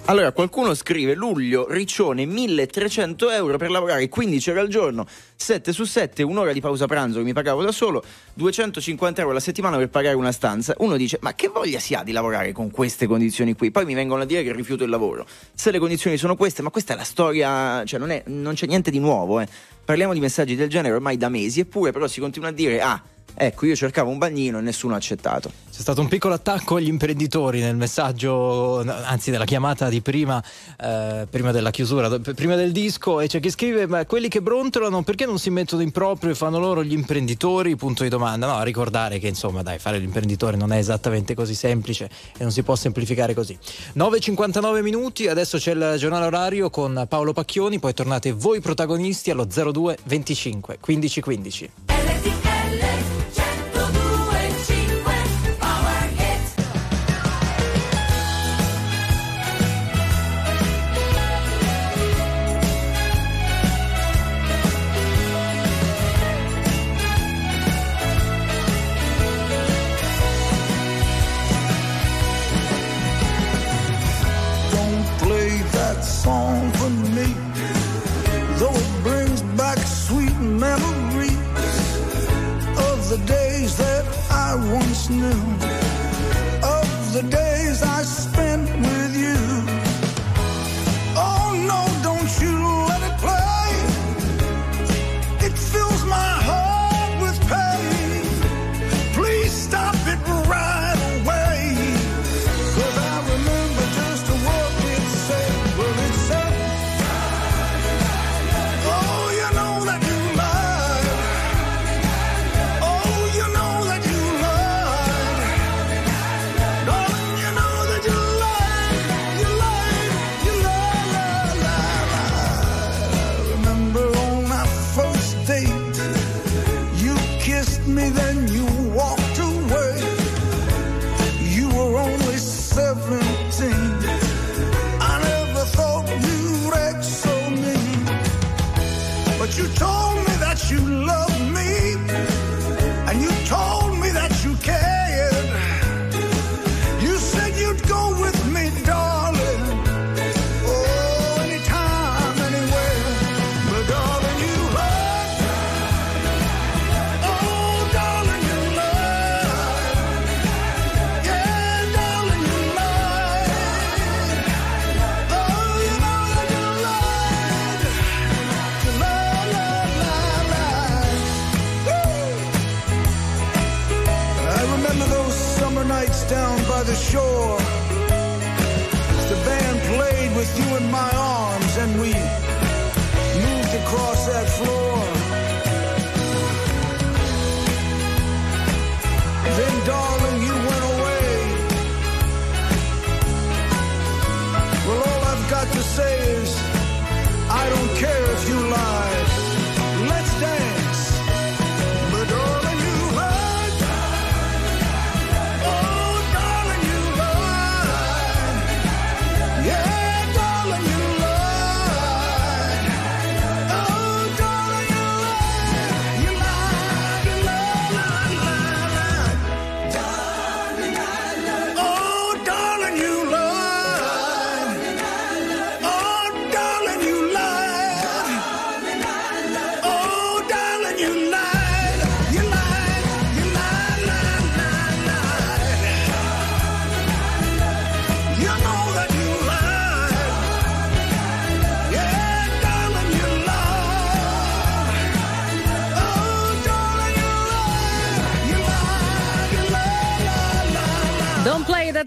Allora, 0.07 0.33
qualcuno 0.33 0.75
scrive 0.75 1.15
luglio, 1.15 1.67
Riccione, 1.67 2.27
1300 2.27 3.31
euro 3.31 3.57
per 3.57 3.71
lavorare 3.71 4.07
15 4.07 4.51
ore 4.51 4.61
al 4.61 4.69
giorno, 4.69 5.07
7 5.35 5.73
su 5.73 5.85
7, 5.85 6.23
un'ora 6.23 6.53
di 6.53 6.61
pausa 6.61 6.85
pranzo 6.85 7.21
che 7.21 7.25
mi 7.25 7.33
pagavo 7.33 7.63
da 7.63 7.73
solo, 7.73 8.05
250 8.35 9.21
euro 9.21 9.33
alla 9.33 9.41
settimana 9.41 9.79
per 9.79 9.89
pagare 9.89 10.15
una 10.15 10.31
stanza. 10.31 10.75
Uno 10.81 10.99
dice, 10.99 11.17
ma 11.23 11.33
che 11.33 11.49
voglia 11.49 11.79
si 11.79 11.95
ha 11.95 12.03
di 12.03 12.13
lavorare 12.13 12.53
con 12.53 12.71
queste 12.71 13.07
condizioni 13.07 13.55
qui? 13.55 13.71
Poi 13.71 13.87
mi 13.87 13.95
vengono 13.95 14.21
a 14.21 14.27
dire 14.27 14.43
che 14.43 14.53
rifiuto 14.53 14.85
il 14.85 14.91
lavoro. 14.91 15.27
Se 15.55 15.71
le 15.71 15.79
condizioni 15.79 16.19
sono 16.19 16.37
queste, 16.37 16.61
ma 16.61 16.69
questa 16.69 16.93
è 16.93 16.97
la 16.97 17.03
storia, 17.03 17.83
cioè 17.87 17.99
non, 17.99 18.11
è, 18.11 18.25
non 18.27 18.53
c'è 18.53 18.67
niente 18.67 18.91
di 18.91 18.99
nuovo, 18.99 19.41
eh. 19.41 19.49
Parliamo 19.87 20.13
di 20.13 20.21
messaggi 20.21 20.55
del 20.55 20.69
genere 20.69 20.97
ormai 20.97 21.17
da 21.17 21.31
mesi, 21.31 21.61
eppure 21.61 21.93
però 21.93 22.07
si 22.09 22.21
continua 22.21 22.51
a 22.51 22.53
dire, 22.53 22.83
ah, 22.83 23.03
Ecco, 23.37 23.67
io 23.67 23.75
cercavo 23.75 24.11
un 24.11 24.19
bagnino 24.19 24.59
e 24.59 24.61
nessuno 24.61 24.95
ha 24.95 24.97
accettato. 24.97 25.51
C'è 25.75 25.81
stato 25.81 26.01
un 26.01 26.07
piccolo 26.07 26.35
attacco 26.35 26.77
agli 26.77 26.87
imprenditori 26.87 27.59
nel 27.61 27.75
messaggio, 27.75 28.81
anzi 28.81 29.33
nella 29.33 29.45
chiamata 29.45 29.89
di 29.89 30.01
prima, 30.03 30.41
eh, 30.81 31.27
prima 31.29 31.51
della 31.51 31.73
chiusura, 31.73 32.09
prima 32.21 32.55
del 32.55 32.71
disco, 32.71 33.21
e 33.21 33.27
c'è 33.27 33.41
chi 33.41 33.51
scrive, 33.51 33.89
ma 33.89 34.07
quelli 34.07 34.29
che 34.29 34.41
brontolano 34.41 35.03
perché 35.03 35.27
non 35.27 35.41
si 35.41 35.51
mettono 35.51 35.83
in 35.83 35.91
proprio 35.91 36.31
e 36.31 36.37
fanno 36.37 36.61
loro 36.61 36.85
gli 36.85 36.93
imprenditori? 36.93 37.75
Punto 37.75 38.05
di 38.05 38.09
domanda. 38.09 38.47
No, 38.47 38.55
a 38.55 38.63
ricordare 38.63 39.19
che 39.19 39.27
insomma, 39.27 39.63
dai, 39.63 39.81
fare 39.81 39.99
l'imprenditore 39.99 40.57
non 40.57 40.73
è 40.73 40.79
esattamente 40.79 41.35
così 41.35 41.55
semplice 41.55 42.09
e 42.37 42.43
non 42.43 42.53
si 42.53 42.63
può 42.63 42.77
semplificare 42.77 43.35
così. 43.35 43.59
9.59 43.97 44.81
minuti, 44.81 45.27
adesso 45.27 45.59
c'è 45.59 45.73
il 45.73 45.97
giornale 45.99 46.27
orario 46.27 46.71
con 46.71 47.05
Paolo 47.09 47.33
Pacchioni, 47.33 47.81
poi 47.81 47.95
tornate 47.95 48.31
voi 48.31 48.61
protagonisti 48.61 49.33
allo 49.33 49.45
02 49.45 49.99
25 50.05 50.79
15 50.81 51.21
15. 51.21 51.71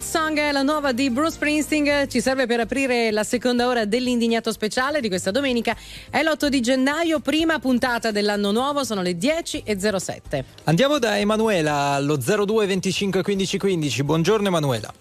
Song 0.08 0.40
è 0.40 0.54
la 0.54 0.62
nuova 0.62 0.94
di 0.94 1.10
Bruce 1.10 1.32
Springsteen, 1.32 2.08
ci 2.08 2.22
serve 2.22 2.46
per 2.46 2.62
aprire 2.62 3.12
la 3.12 3.26
seconda 3.26 3.68
ora 3.68 3.84
dell'indignato 3.84 4.54
speciale 4.54 5.02
di 5.02 5.10
questa 5.10 5.32
domenica. 5.32 5.76
È 6.10 6.24
l'8 6.24 6.48
di 6.48 6.62
gennaio, 6.62 7.20
prima 7.20 7.60
puntata 7.60 8.10
dell'anno 8.12 8.52
nuovo, 8.52 8.86
sono 8.86 9.02
le 9.02 9.18
10.07. 9.18 10.44
Andiamo 10.64 10.98
da 10.98 11.20
Emanuela 11.20 11.74
allo 11.96 12.16
02 12.16 12.66
25 12.68 13.22
15 13.22 13.58
15. 13.58 14.04
Buongiorno 14.04 14.48
Emanuela. 14.48 14.94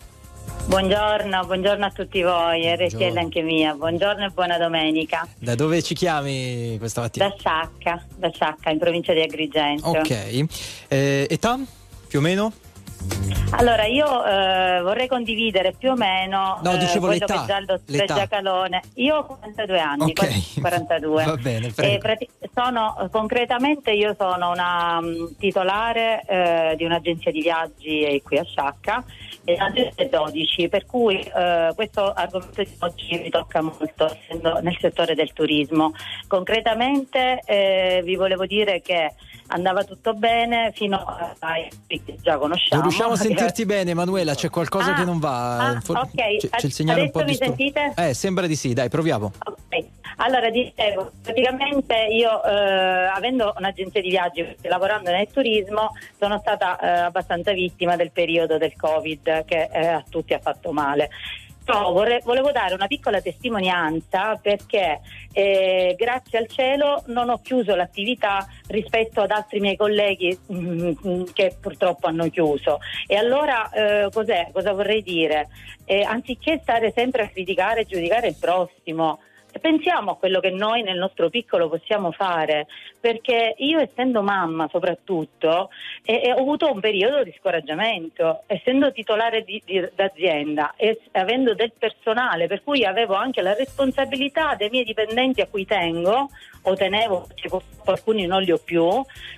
Buongiorno, 0.66 1.44
buongiorno 1.46 1.84
a 1.84 1.90
tutti 1.90 2.20
voi, 2.22 2.66
RTL 2.74 3.16
anche 3.16 3.42
mia, 3.42 3.74
buongiorno 3.74 4.24
e 4.24 4.30
buona 4.30 4.58
domenica. 4.58 5.24
Da 5.38 5.54
dove 5.54 5.82
ci 5.84 5.94
chiami 5.94 6.74
questa 6.78 7.02
mattina? 7.02 7.28
Da 7.28 7.34
Sciacca, 7.38 8.04
da 8.16 8.30
Sciacca 8.30 8.70
in 8.70 8.78
provincia 8.80 9.12
di 9.12 9.20
Agrigento. 9.20 9.88
Ok. 9.88 10.46
Eh, 10.88 11.26
età? 11.30 11.60
Più 12.08 12.18
o 12.18 12.22
meno? 12.22 12.52
Allora, 13.50 13.84
io 13.86 14.24
eh, 14.24 14.80
vorrei 14.82 15.06
condividere 15.06 15.72
più 15.72 15.92
o 15.92 15.94
meno 15.94 16.58
No, 16.62 16.72
eh, 16.72 16.78
dicevo 16.78 17.06
quello 17.06 17.24
l'età, 17.26 17.60
l'età. 17.86 18.14
Giacalone. 18.14 18.82
Io 18.94 19.16
ho 19.18 19.24
42 19.24 19.78
anni, 19.80 20.02
Ok. 20.10 20.12
quasi 20.14 20.60
42. 20.60 21.24
Va 21.24 21.36
bene, 21.36 21.72
prati- 21.98 22.28
sono, 22.52 23.08
concretamente 23.10 23.92
io 23.92 24.14
sono 24.18 24.50
una 24.50 25.00
mh, 25.00 25.36
titolare 25.38 26.24
eh, 26.26 26.74
di 26.76 26.84
un'agenzia 26.84 27.30
di 27.30 27.40
viaggi 27.40 28.00
eh, 28.02 28.20
qui 28.22 28.36
a 28.38 28.44
Sciacca 28.44 29.04
e 29.44 29.56
è 29.94 30.08
12, 30.08 30.68
per 30.68 30.84
cui 30.84 31.20
eh, 31.20 31.70
questo 31.76 32.12
argomento 32.12 32.62
di 32.62 32.76
oggi 32.80 33.16
mi 33.22 33.30
tocca 33.30 33.62
molto 33.62 34.06
essendo 34.12 34.58
nel 34.60 34.76
settore 34.80 35.14
del 35.14 35.32
turismo. 35.32 35.92
Concretamente 36.26 37.40
eh, 37.46 38.02
vi 38.04 38.16
volevo 38.16 38.44
dire 38.44 38.80
che 38.82 39.12
andava 39.48 39.84
tutto 39.84 40.14
bene 40.14 40.72
fino 40.74 40.96
ai 41.40 41.68
che 41.86 42.02
già 42.22 42.36
conosciamo. 42.38 42.80
Non 42.80 42.90
riusciamo 42.90 43.12
a 43.12 43.16
sentirti 43.18 43.64
bene, 43.66 43.90
Emanuela. 43.92 44.34
C'è 44.34 44.50
qualcosa 44.50 44.92
Ah, 44.92 44.94
che 44.94 45.04
non 45.04 45.18
va. 45.18 45.68
ah, 45.68 45.80
For- 45.80 45.96
ok. 45.98 46.36
C'è, 46.38 46.48
c'è 46.48 46.66
il 46.66 46.72
segnale 46.72 47.00
un 47.02 47.10
po' 47.10 47.20
Adesso 47.20 47.44
mi 47.44 47.54
distorto. 47.56 47.72
sentite? 47.82 48.08
Eh, 48.08 48.14
sembra 48.14 48.46
di 48.46 48.56
sì, 48.56 48.72
dai, 48.72 48.88
proviamo. 48.88 49.32
Ok. 49.44 49.84
Allora 50.18 50.48
dicevo, 50.48 51.12
praticamente 51.22 51.94
io 52.10 52.42
eh, 52.42 52.50
avendo 53.06 53.52
un'agenzia 53.58 54.00
di 54.00 54.08
viaggi 54.08 54.40
e 54.40 54.56
lavorando 54.68 55.10
nel 55.10 55.28
turismo 55.30 55.90
sono 56.18 56.38
stata 56.38 56.78
eh, 56.78 56.88
abbastanza 57.00 57.52
vittima 57.52 57.96
del 57.96 58.10
periodo 58.12 58.56
del 58.56 58.74
Covid 58.76 59.44
che 59.44 59.68
eh, 59.70 59.86
a 59.88 60.02
tutti 60.08 60.32
ha 60.32 60.38
fatto 60.38 60.72
male. 60.72 61.10
Però 61.66 61.90
vorrei- 61.90 62.20
volevo 62.22 62.52
dare 62.52 62.74
una 62.74 62.86
piccola 62.86 63.20
testimonianza 63.20 64.36
perché 64.40 65.00
eh, 65.32 65.96
grazie 65.98 66.38
al 66.38 66.46
cielo 66.46 67.02
non 67.06 67.28
ho 67.28 67.40
chiuso 67.42 67.74
l'attività 67.74 68.46
rispetto 68.68 69.20
ad 69.20 69.32
altri 69.32 69.58
miei 69.58 69.76
colleghi 69.76 70.38
mm, 70.52 71.24
che 71.32 71.56
purtroppo 71.60 72.06
hanno 72.06 72.30
chiuso. 72.30 72.78
E 73.08 73.16
allora 73.16 73.68
eh, 73.70 74.08
cos'è? 74.12 74.50
cosa 74.52 74.72
vorrei 74.74 75.02
dire? 75.02 75.48
Eh, 75.84 76.04
anziché 76.04 76.60
stare 76.62 76.92
sempre 76.94 77.24
a 77.24 77.28
criticare 77.28 77.80
e 77.80 77.86
giudicare 77.86 78.28
il 78.28 78.36
prossimo, 78.38 79.18
pensiamo 79.60 80.12
a 80.12 80.16
quello 80.16 80.40
che 80.40 80.50
noi 80.50 80.82
nel 80.82 80.98
nostro 80.98 81.30
piccolo 81.30 81.68
possiamo 81.68 82.12
fare, 82.12 82.66
perché 83.00 83.54
io 83.58 83.78
essendo 83.78 84.22
mamma 84.22 84.68
soprattutto 84.70 85.70
eh, 86.02 86.22
eh, 86.24 86.32
ho 86.32 86.40
avuto 86.40 86.70
un 86.70 86.80
periodo 86.80 87.22
di 87.22 87.34
scoraggiamento, 87.38 88.42
essendo 88.46 88.92
titolare 88.92 89.42
di- 89.42 89.62
di- 89.64 89.88
d'azienda 89.94 90.74
e 90.76 91.00
avendo 91.12 91.54
del 91.54 91.72
personale, 91.78 92.46
per 92.46 92.62
cui 92.62 92.84
avevo 92.84 93.14
anche 93.14 93.42
la 93.42 93.54
responsabilità 93.54 94.54
dei 94.54 94.70
miei 94.70 94.84
dipendenti 94.84 95.40
a 95.40 95.46
cui 95.46 95.64
tengo, 95.64 96.28
o 96.62 96.74
tenevo, 96.74 97.28
alcuni 97.84 98.26
non 98.26 98.42
li 98.42 98.50
ho 98.50 98.58
più, 98.58 98.88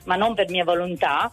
ma 0.05 0.17
non 0.17 0.35
per 0.35 0.49
mia 0.49 0.65
volontà. 0.65 1.31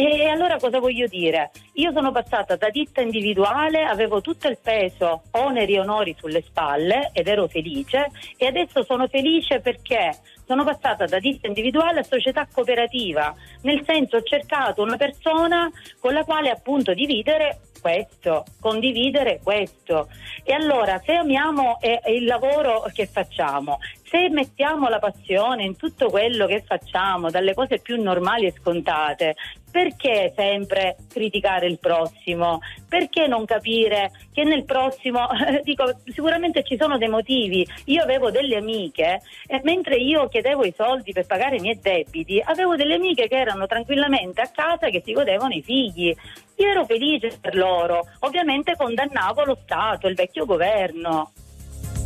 E 0.00 0.28
allora 0.28 0.58
cosa 0.58 0.78
voglio 0.78 1.08
dire? 1.08 1.50
Io 1.72 1.90
sono 1.90 2.12
passata 2.12 2.54
da 2.54 2.70
ditta 2.70 3.00
individuale, 3.00 3.82
avevo 3.82 4.20
tutto 4.20 4.46
il 4.46 4.56
peso, 4.62 5.22
oneri 5.32 5.74
e 5.74 5.80
onori 5.80 6.14
sulle 6.16 6.40
spalle 6.42 7.10
ed 7.12 7.26
ero 7.26 7.48
felice 7.48 8.08
e 8.36 8.46
adesso 8.46 8.84
sono 8.84 9.08
felice 9.08 9.58
perché 9.58 10.16
sono 10.46 10.62
passata 10.62 11.06
da 11.06 11.18
ditta 11.18 11.48
individuale 11.48 11.98
a 11.98 12.04
società 12.04 12.46
cooperativa, 12.46 13.34
nel 13.62 13.82
senso 13.84 14.18
ho 14.18 14.22
cercato 14.22 14.82
una 14.82 14.96
persona 14.96 15.68
con 15.98 16.14
la 16.14 16.22
quale 16.22 16.50
appunto 16.50 16.94
dividere 16.94 17.58
questo, 17.80 18.44
condividere 18.60 19.40
questo. 19.42 20.08
E 20.44 20.52
allora 20.52 21.00
se 21.04 21.14
amiamo 21.14 21.78
eh, 21.80 22.00
il 22.06 22.24
lavoro 22.24 22.84
che 22.94 23.06
facciamo, 23.06 23.78
se 24.04 24.28
mettiamo 24.30 24.88
la 24.88 24.98
passione 24.98 25.64
in 25.64 25.76
tutto 25.76 26.08
quello 26.08 26.46
che 26.46 26.62
facciamo, 26.66 27.30
dalle 27.30 27.54
cose 27.54 27.78
più 27.78 28.00
normali 28.02 28.46
e 28.46 28.54
scontate, 28.58 29.36
perché 29.70 30.32
sempre 30.34 30.96
criticare 31.08 31.66
il 31.66 31.78
prossimo? 31.78 32.60
Perché 32.88 33.26
non 33.26 33.44
capire 33.44 34.10
che 34.32 34.44
nel 34.44 34.64
prossimo, 34.64 35.28
dico, 35.62 35.84
sicuramente 36.06 36.62
ci 36.64 36.76
sono 36.78 36.98
dei 36.98 37.08
motivi. 37.08 37.66
Io 37.86 38.02
avevo 38.02 38.30
delle 38.30 38.56
amiche, 38.56 39.20
e 39.46 39.60
mentre 39.64 39.96
io 39.96 40.28
chiedevo 40.28 40.64
i 40.64 40.74
soldi 40.76 41.12
per 41.12 41.26
pagare 41.26 41.56
i 41.56 41.60
miei 41.60 41.78
debiti, 41.80 42.40
avevo 42.44 42.76
delle 42.76 42.94
amiche 42.94 43.28
che 43.28 43.36
erano 43.36 43.66
tranquillamente 43.66 44.40
a 44.40 44.50
casa 44.52 44.88
che 44.88 45.02
si 45.04 45.12
godevano 45.12 45.54
i 45.54 45.62
figli. 45.62 46.14
Io 46.56 46.66
ero 46.66 46.84
felice 46.84 47.38
per 47.40 47.54
loro, 47.54 48.06
ovviamente 48.20 48.74
condannavo 48.76 49.44
lo 49.44 49.58
Stato, 49.62 50.08
il 50.08 50.14
vecchio 50.14 50.44
governo. 50.44 51.32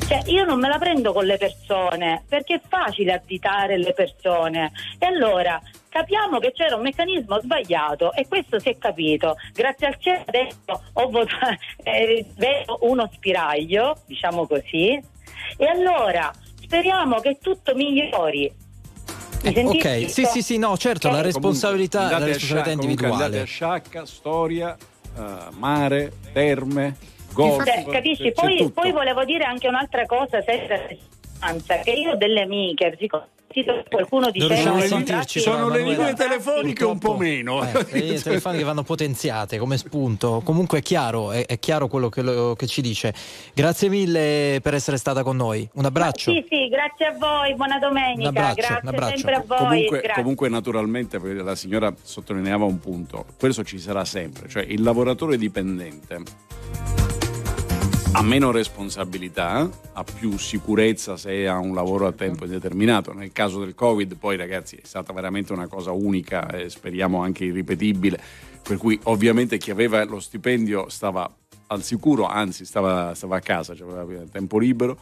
Cioè, 0.06 0.20
io 0.26 0.44
non 0.44 0.58
me 0.58 0.68
la 0.68 0.78
prendo 0.78 1.12
con 1.12 1.24
le 1.24 1.38
persone 1.38 2.24
perché 2.28 2.56
è 2.56 2.60
facile 2.68 3.14
additare 3.14 3.78
le 3.78 3.92
persone. 3.94 4.72
E 4.98 5.06
allora 5.06 5.60
capiamo 5.92 6.38
che 6.38 6.52
c'era 6.52 6.74
un 6.76 6.82
meccanismo 6.82 7.38
sbagliato 7.40 8.12
e 8.14 8.26
questo 8.26 8.58
si 8.58 8.70
è 8.70 8.78
capito. 8.78 9.36
Grazie 9.52 9.86
al 9.88 9.96
cielo 9.98 10.22
adesso 10.24 10.82
ho 10.94 11.10
votato, 11.10 11.56
eh, 11.84 12.24
vedo 12.36 12.78
uno 12.80 13.08
spiraglio, 13.12 13.98
diciamo 14.06 14.46
così. 14.46 15.00
E 15.58 15.66
allora 15.66 16.32
speriamo 16.62 17.20
che 17.20 17.38
tutto 17.40 17.74
migliori. 17.74 18.50
Mi 19.42 19.52
sentite? 19.52 20.02
Ok, 20.04 20.10
sì, 20.10 20.24
sì, 20.24 20.40
sì, 20.40 20.56
no, 20.56 20.76
certo, 20.78 21.08
la 21.08 21.16
Comunque, 21.16 21.40
responsabilità, 21.40 21.98
la 21.98 22.04
andate 22.06 22.22
a 22.22 22.26
responsabilità 22.26 22.70
Sciacca- 22.70 22.80
comunque 22.80 23.06
andate 23.06 23.36
individuale. 23.36 23.40
a 23.40 23.44
Sciacca, 23.44 24.06
storia, 24.06 24.76
eh, 25.18 25.54
mare, 25.58 26.12
terme, 26.32 26.96
golf. 27.34 27.64
Cioè, 27.64 27.84
capisci? 27.84 28.32
Poi, 28.32 28.70
poi 28.70 28.92
volevo 28.92 29.24
dire 29.24 29.44
anche 29.44 29.68
un'altra 29.68 30.06
cosa, 30.06 30.40
senza 30.42 31.78
che 31.82 31.90
io 31.90 32.12
ho 32.12 32.16
delle 32.16 32.42
amiche, 32.42 32.96
siccome 32.98 33.24
ho 33.24 33.41
sentito 33.52 33.84
qualcuno 33.88 34.30
diceva 34.30 34.54
riusciamo 34.54 34.78
a 34.78 34.84
i 34.84 34.88
sentirci, 34.88 35.40
Sono 35.40 35.68
le 35.68 35.82
linee 35.82 36.14
telefoniche 36.14 36.84
un 36.84 36.98
po' 36.98 37.16
meno. 37.16 37.62
Eh, 37.62 37.86
le 37.90 38.00
linee 38.00 38.20
telefoniche 38.20 38.64
vanno 38.64 38.82
potenziate 38.82 39.58
come 39.58 39.76
spunto. 39.76 40.40
Comunque 40.44 40.78
è 40.78 40.82
chiaro, 40.82 41.32
è, 41.32 41.46
è 41.46 41.58
chiaro 41.58 41.88
quello 41.88 42.08
che, 42.08 42.22
lo- 42.22 42.54
che 42.54 42.66
ci 42.66 42.80
dice. 42.80 43.14
Grazie 43.54 43.88
mille 43.88 44.60
per 44.62 44.74
essere 44.74 44.96
stata 44.96 45.22
con 45.22 45.36
noi. 45.36 45.68
Un 45.74 45.84
abbraccio. 45.84 46.32
Sì, 46.32 46.44
sì, 46.48 46.68
grazie 46.68 47.06
a 47.06 47.16
voi, 47.18 47.54
buona 47.54 47.78
domenica, 47.78 48.28
Un 48.30 48.36
abbraccio, 48.36 48.54
grazie 48.54 48.78
un 48.82 48.88
abbraccio. 48.88 49.16
sempre 49.16 49.34
a 49.34 49.44
voi. 49.46 49.58
Comunque, 49.58 50.10
comunque, 50.14 50.48
naturalmente, 50.48 51.18
la 51.42 51.54
signora 51.54 51.92
sottolineava 52.02 52.64
un 52.64 52.80
punto, 52.80 53.26
questo 53.38 53.62
ci 53.64 53.78
sarà 53.78 54.04
sempre, 54.04 54.48
cioè 54.48 54.64
il 54.66 54.82
lavoratore 54.82 55.36
dipendente 55.36 57.01
ha 58.14 58.22
meno 58.22 58.50
responsabilità, 58.50 59.68
ha 59.94 60.04
più 60.04 60.36
sicurezza 60.36 61.16
se 61.16 61.48
ha 61.48 61.56
un 61.58 61.74
lavoro 61.74 62.06
a 62.06 62.12
tempo 62.12 62.44
indeterminato. 62.44 63.14
Nel 63.14 63.32
caso 63.32 63.60
del 63.60 63.74
Covid, 63.74 64.16
poi 64.16 64.36
ragazzi, 64.36 64.76
è 64.76 64.84
stata 64.84 65.14
veramente 65.14 65.52
una 65.54 65.66
cosa 65.66 65.92
unica 65.92 66.46
e 66.50 66.68
speriamo 66.68 67.22
anche 67.22 67.44
irripetibile, 67.44 68.20
per 68.62 68.76
cui 68.76 68.98
ovviamente 69.04 69.56
chi 69.56 69.70
aveva 69.70 70.04
lo 70.04 70.20
stipendio 70.20 70.90
stava 70.90 71.30
al 71.68 71.82
sicuro, 71.82 72.26
anzi 72.26 72.66
stava, 72.66 73.14
stava 73.14 73.36
a 73.36 73.40
casa, 73.40 73.74
cioè 73.74 73.98
aveva 73.98 74.24
tempo 74.30 74.58
libero. 74.58 74.98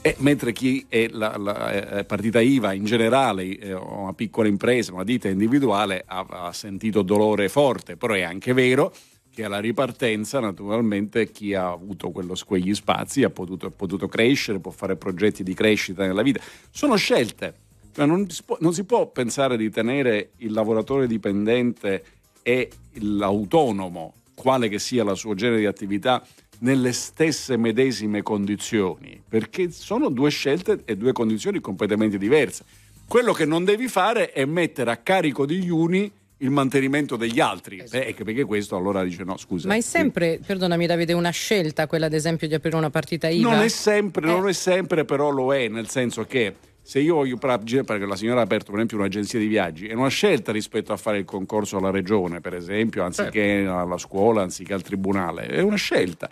E 0.00 0.14
mentre 0.18 0.52
chi 0.52 0.86
è 0.88 1.08
la, 1.08 1.36
la, 1.36 2.04
partita 2.06 2.40
IVA 2.40 2.72
in 2.74 2.84
generale, 2.84 3.74
una 3.74 4.12
piccola 4.12 4.46
impresa, 4.46 4.92
una 4.92 5.04
ditta 5.04 5.28
individuale, 5.28 6.04
ha, 6.06 6.24
ha 6.28 6.52
sentito 6.52 7.02
dolore 7.02 7.48
forte, 7.48 7.96
però 7.96 8.14
è 8.14 8.22
anche 8.22 8.52
vero 8.52 8.92
che 9.32 9.44
alla 9.44 9.60
ripartenza 9.60 10.40
naturalmente 10.40 11.30
chi 11.30 11.54
ha 11.54 11.70
avuto 11.70 12.10
quello, 12.10 12.36
quegli 12.46 12.74
spazi 12.74 13.22
ha 13.22 13.30
potuto, 13.30 13.70
potuto 13.70 14.06
crescere, 14.06 14.60
può 14.60 14.70
fare 14.70 14.96
progetti 14.96 15.42
di 15.42 15.54
crescita 15.54 16.06
nella 16.06 16.22
vita. 16.22 16.40
Sono 16.70 16.96
scelte, 16.96 17.54
Cioè, 17.94 18.04
non, 18.04 18.26
non 18.60 18.74
si 18.74 18.84
può 18.84 19.06
pensare 19.06 19.56
di 19.56 19.70
tenere 19.70 20.32
il 20.38 20.52
lavoratore 20.52 21.06
dipendente 21.06 22.04
e 22.42 22.70
l'autonomo, 22.94 24.14
quale 24.34 24.68
che 24.68 24.78
sia 24.78 25.02
la 25.02 25.14
sua 25.14 25.34
genere 25.34 25.60
di 25.60 25.66
attività, 25.66 26.22
nelle 26.58 26.92
stesse 26.92 27.56
medesime 27.56 28.22
condizioni, 28.22 29.20
perché 29.26 29.70
sono 29.70 30.10
due 30.10 30.30
scelte 30.30 30.82
e 30.84 30.96
due 30.96 31.12
condizioni 31.12 31.60
completamente 31.60 32.18
diverse. 32.18 32.64
Quello 33.08 33.32
che 33.32 33.44
non 33.44 33.64
devi 33.64 33.88
fare 33.88 34.30
è 34.30 34.44
mettere 34.44 34.90
a 34.90 34.96
carico 34.98 35.44
degli 35.44 35.68
uni 35.68 36.10
il 36.42 36.50
mantenimento 36.50 37.16
degli 37.16 37.40
altri, 37.40 37.82
Eh, 37.90 38.14
perché 38.14 38.44
questo 38.44 38.76
allora 38.76 39.02
dice 39.04 39.24
no, 39.24 39.36
scusa. 39.36 39.68
Ma 39.68 39.76
è 39.76 39.80
sempre, 39.80 40.40
perdonami 40.44 40.86
Davide, 40.86 41.12
una 41.12 41.30
scelta 41.30 41.86
quella 41.86 42.06
ad 42.06 42.12
esempio 42.12 42.48
di 42.48 42.54
aprire 42.54 42.76
una 42.76 42.90
partita 42.90 43.28
IVA? 43.28 43.50
Non 43.50 43.60
è 43.62 43.68
sempre, 43.68 44.26
non 44.26 44.48
è 44.48 44.52
sempre, 44.52 45.04
però 45.04 45.30
lo 45.30 45.54
è, 45.54 45.68
nel 45.68 45.88
senso 45.88 46.24
che 46.24 46.54
se 46.82 46.98
io 46.98 47.14
voglio, 47.14 47.36
perché 47.38 48.04
la 48.06 48.16
signora 48.16 48.40
ha 48.40 48.42
aperto 48.42 48.66
per 48.66 48.74
esempio 48.74 48.98
un'agenzia 48.98 49.38
di 49.38 49.46
viaggi, 49.46 49.86
è 49.86 49.94
una 49.94 50.08
scelta 50.08 50.50
rispetto 50.50 50.92
a 50.92 50.96
fare 50.96 51.18
il 51.18 51.24
concorso 51.24 51.76
alla 51.76 51.90
regione, 51.90 52.40
per 52.40 52.54
esempio, 52.54 53.04
anziché 53.04 53.64
alla 53.64 53.98
scuola, 53.98 54.42
anziché 54.42 54.74
al 54.74 54.82
tribunale, 54.82 55.46
è 55.46 55.60
una 55.60 55.76
scelta. 55.76 56.28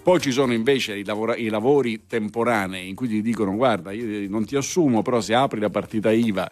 Poi 0.00 0.20
ci 0.20 0.30
sono 0.30 0.52
invece 0.52 0.94
i, 0.96 1.04
lavora- 1.04 1.36
i 1.36 1.48
lavori 1.48 2.06
temporanei 2.06 2.88
in 2.88 2.94
cui 2.94 3.08
ti 3.08 3.20
dicono 3.20 3.56
guarda, 3.56 3.90
io 3.90 4.28
non 4.30 4.46
ti 4.46 4.54
assumo, 4.54 5.02
però 5.02 5.20
se 5.20 5.34
apri 5.34 5.58
la 5.58 5.68
partita 5.68 6.12
IVA 6.12 6.48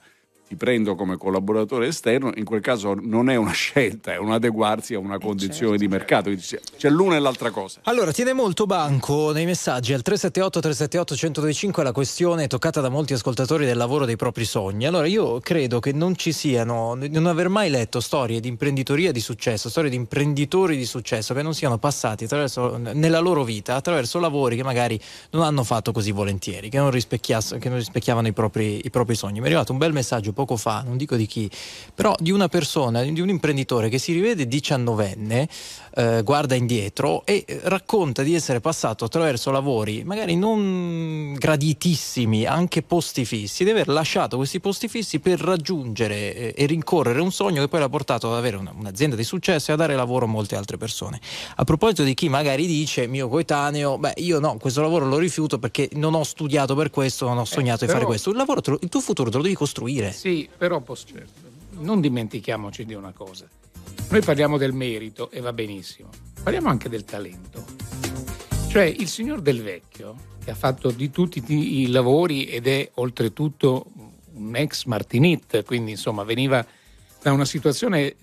ti 0.49 0.55
prendo 0.55 0.95
come 0.95 1.17
collaboratore 1.17 1.89
esterno, 1.89 2.31
in 2.37 2.45
quel 2.45 2.61
caso 2.61 2.95
non 3.01 3.29
è 3.29 3.35
una 3.37 3.51
scelta, 3.51 4.13
è 4.13 4.19
un 4.19 4.31
adeguarsi 4.31 4.95
a 4.95 4.99
una 4.99 5.19
condizione 5.19 5.77
di 5.77 5.89
mercato. 5.89 6.25
Quindi 6.31 6.43
c'è- 6.77 6.89
l'una 6.89 7.17
e 7.17 7.19
l'altra 7.19 7.51
cosa. 7.51 7.81
Allora, 7.85 8.13
tiene 8.13 8.33
molto 8.33 8.65
banco 8.65 9.33
nei 9.33 9.45
messaggi 9.45 9.93
al 9.93 10.03
378 10.03 10.61
378 10.61 11.15
1025 11.15 11.83
la 11.83 11.91
questione 11.93 12.47
toccata 12.47 12.81
da 12.81 12.89
molti 12.89 13.13
ascoltatori 13.13 13.67
del 13.67 13.77
lavoro 13.77 14.05
dei 14.05 14.15
propri 14.17 14.45
sogni. 14.45 14.87
Allora, 14.87 15.07
io 15.07 15.41
credo 15.41 15.81
che 15.81 15.93
non 15.93 16.15
ci 16.17 16.31
siano, 16.31 16.95
non 16.95 17.27
aver 17.27 17.49
mai 17.49 17.69
letto 17.69 17.99
storie 18.01 18.39
di 18.39 18.47
imprenditoria 18.49 19.11
di 19.11 19.21
successo, 19.21 19.69
storie 19.69 19.91
di 19.91 19.97
imprenditori 19.97 20.77
di 20.77 20.85
successo 20.87 21.35
che 21.35 21.43
non 21.43 21.55
siano 21.55 21.79
passati 21.79 22.25
attraverso, 22.25 22.77
nella 22.77 23.19
loro 23.19 23.43
vita 23.43 23.75
attraverso 23.75 24.21
lavori 24.21 24.55
che 24.55 24.63
magari 24.63 24.99
non 25.31 25.43
hanno 25.43 25.65
fatto 25.65 25.91
così 25.91 26.13
volentieri, 26.13 26.69
che 26.69 26.79
non, 26.79 26.91
rispecchiass- 26.93 27.59
che 27.59 27.69
non 27.69 27.79
rispecchiavano 27.79 28.29
i 28.29 28.33
propri, 28.33 28.81
i 28.85 28.91
propri 28.91 29.17
sogni. 29.17 29.39
Mi 29.39 29.45
è 29.45 29.47
arrivato 29.47 29.73
un 29.73 29.79
bel 29.79 29.93
messaggio 29.93 30.33
poco 30.37 30.59
fa, 30.59 30.83
non 30.85 30.99
dico 30.99 31.17
di 31.17 31.25
chi, 31.25 31.51
però 31.95 32.15
di 32.19 32.31
una 32.31 32.49
persona, 32.49 33.03
di 33.03 33.21
un 33.23 33.31
imprenditore 33.31 33.89
che 33.89 33.97
si 33.97 34.13
rivede 34.13 34.47
diciannovenne, 34.47 35.49
eh, 35.99 36.21
guarda 36.23 36.55
indietro 36.55 37.25
e 37.25 37.43
eh, 37.47 37.61
racconta 37.65 38.23
di 38.23 38.35
essere 38.35 38.61
passato 38.61 39.07
attraverso 39.07 39.51
lavori 39.51 40.05
magari 40.05 40.37
non 40.37 41.33
graditissimi, 41.39 42.45
anche 42.45 42.83
posti 42.83 43.25
fissi, 43.25 43.65
di 43.65 43.71
aver 43.71 43.89
lasciato 43.89 44.37
questi 44.37 44.61
posti 44.61 44.89
fissi 44.89 45.21
per 45.21 45.41
raggiungere 45.41 46.35
eh, 46.35 46.55
e 46.57 46.67
rincorrere 46.67 47.21
un 47.21 47.33
sogno 47.33 47.63
che 47.63 47.69
poi 47.69 47.81
l'ha 47.81 47.89
portato 47.89 48.31
ad 48.31 48.37
avere 48.37 48.57
una- 48.57 48.75
un'azienda 48.77 49.17
di 49.17 49.25
successo 49.25 49.71
e 49.71 49.75
a 49.75 49.77
dare 49.77 49.95
lavoro 49.97 50.27
a 50.27 50.29
molte 50.29 50.55
altre 50.57 50.77
persone. 50.77 51.19
A 51.57 51.65
proposito 51.65 52.03
di 52.03 52.13
chi 52.15 52.29
magari 52.29 52.67
dice, 52.67 53.07
mio 53.07 53.29
coetaneo, 53.29 53.97
beh 53.99 54.15
io 54.17 54.39
no, 54.39 54.57
questo 54.59 54.83
lavoro 54.83 55.07
lo 55.07 55.17
rifiuto 55.19 55.59
perché 55.59 55.89
non 55.95 56.15
ho 56.15 56.23
studiato 56.25 56.75
per 56.75 56.91
questo, 56.91 57.27
non 57.27 57.39
ho 57.39 57.45
sognato 57.45 57.81
di 57.81 57.87
però- 57.87 57.93
fare 57.95 58.05
questo. 58.05 58.31
Il, 58.31 58.37
lavoro 58.37 58.61
lo- 58.67 58.79
il 58.83 58.89
tuo 58.89 59.01
futuro 59.01 59.31
te 59.31 59.37
lo 59.39 59.43
devi 59.43 59.55
costruire. 59.55 60.13
Sì, 60.13 60.49
però 60.57 60.81
pos- 60.81 61.05
non 61.79 62.01
dimentichiamoci 62.01 62.85
di 62.85 62.95
una 62.95 63.13
cosa. 63.17 63.47
Noi 64.09 64.21
parliamo 64.23 64.57
del 64.57 64.73
merito 64.73 65.31
e 65.31 65.41
va 65.41 65.53
benissimo, 65.53 66.09
parliamo 66.43 66.69
anche 66.69 66.89
del 66.89 67.05
talento. 67.05 67.65
Cioè 68.69 68.85
il 68.85 69.09
signor 69.09 69.41
Del 69.41 69.63
Vecchio, 69.63 70.17
che 70.45 70.51
ha 70.51 70.55
fatto 70.55 70.91
di 70.91 71.11
tutti 71.11 71.43
i 71.81 71.89
lavori 71.89 72.47
ed 72.47 72.67
è 72.67 72.89
oltretutto 72.95 73.87
un 74.35 74.55
ex 74.55 74.85
Martinit, 74.85 75.65
quindi 75.65 75.93
insomma 75.93 76.23
veniva 76.25 76.65
da 77.23 77.33
una 77.33 77.45
situazione 77.45 78.17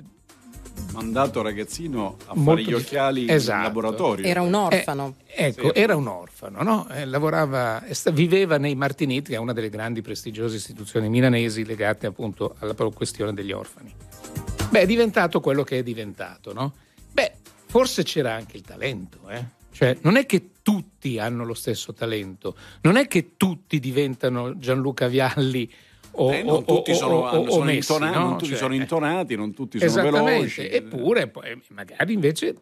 Mandato 0.91 1.41
ragazzino 1.43 2.17
a 2.21 2.25
fare 2.27 2.39
Molto 2.39 2.61
gli 2.61 2.65
di- 2.65 2.73
occhiali 2.73 3.29
Esatto. 3.29 3.57
in 3.57 3.63
laboratorio. 3.63 4.25
Era 4.25 4.41
un 4.41 4.53
orfano. 4.55 5.15
Ecco, 5.27 5.71
Sì. 5.73 5.79
era 5.79 5.95
un 5.95 6.07
orfano, 6.07 6.63
no? 6.63 6.87
Eh, 6.89 7.05
lavorava, 7.05 7.83
viveva 8.11 8.57
nei 8.57 8.73
Martiniti, 8.75 9.31
che 9.31 9.35
è 9.35 9.39
una 9.39 9.53
delle 9.53 9.69
grandi 9.69 10.01
prestigiose 10.01 10.55
istituzioni 10.55 11.09
milanesi 11.09 11.63
legate 11.65 12.07
appunto 12.07 12.55
alla 12.59 12.73
questione 12.91 13.33
degli 13.33 13.51
orfani. 13.51 13.93
Beh, 14.73 14.81
è 14.81 14.85
diventato 14.87 15.39
quello 15.39 15.61
che 15.61 15.77
è 15.77 15.83
diventato, 15.83 16.51
no? 16.51 16.73
Beh, 17.11 17.33
forse 17.67 18.01
c'era 18.01 18.33
anche 18.33 18.57
il 18.57 18.63
talento, 18.63 19.29
eh? 19.29 19.45
Cioè, 19.71 19.99
non 20.01 20.15
è 20.15 20.25
che 20.25 20.49
tutti 20.63 21.19
hanno 21.19 21.45
lo 21.45 21.53
stesso 21.53 21.93
talento, 21.93 22.55
non 22.81 22.95
è 22.95 23.07
che 23.07 23.37
tutti 23.37 23.79
diventano 23.79 24.57
Gianluca 24.57 25.07
Vialli 25.07 25.71
o, 26.13 26.33
Eh, 26.33 26.41
non 26.41 26.55
o- 26.55 26.63
tutti 26.63 26.89
o- 26.89 26.95
sono, 26.95 27.15
o- 27.17 27.37
o 27.37 27.49
sono 27.51 27.65
Messi, 27.65 27.91
intonati, 27.91 28.17
no? 28.17 28.23
non 28.23 28.37
tutti 28.37 28.49
Cioè, 28.49 28.57
sono 28.57 28.73
intonati, 28.73 29.35
non 29.35 29.53
tutti 29.53 29.79
sono 29.87 30.01
veloci. 30.09 30.67
eppure 30.67 31.27
poi, 31.27 31.61
magari 31.69 32.13
invece 32.13 32.55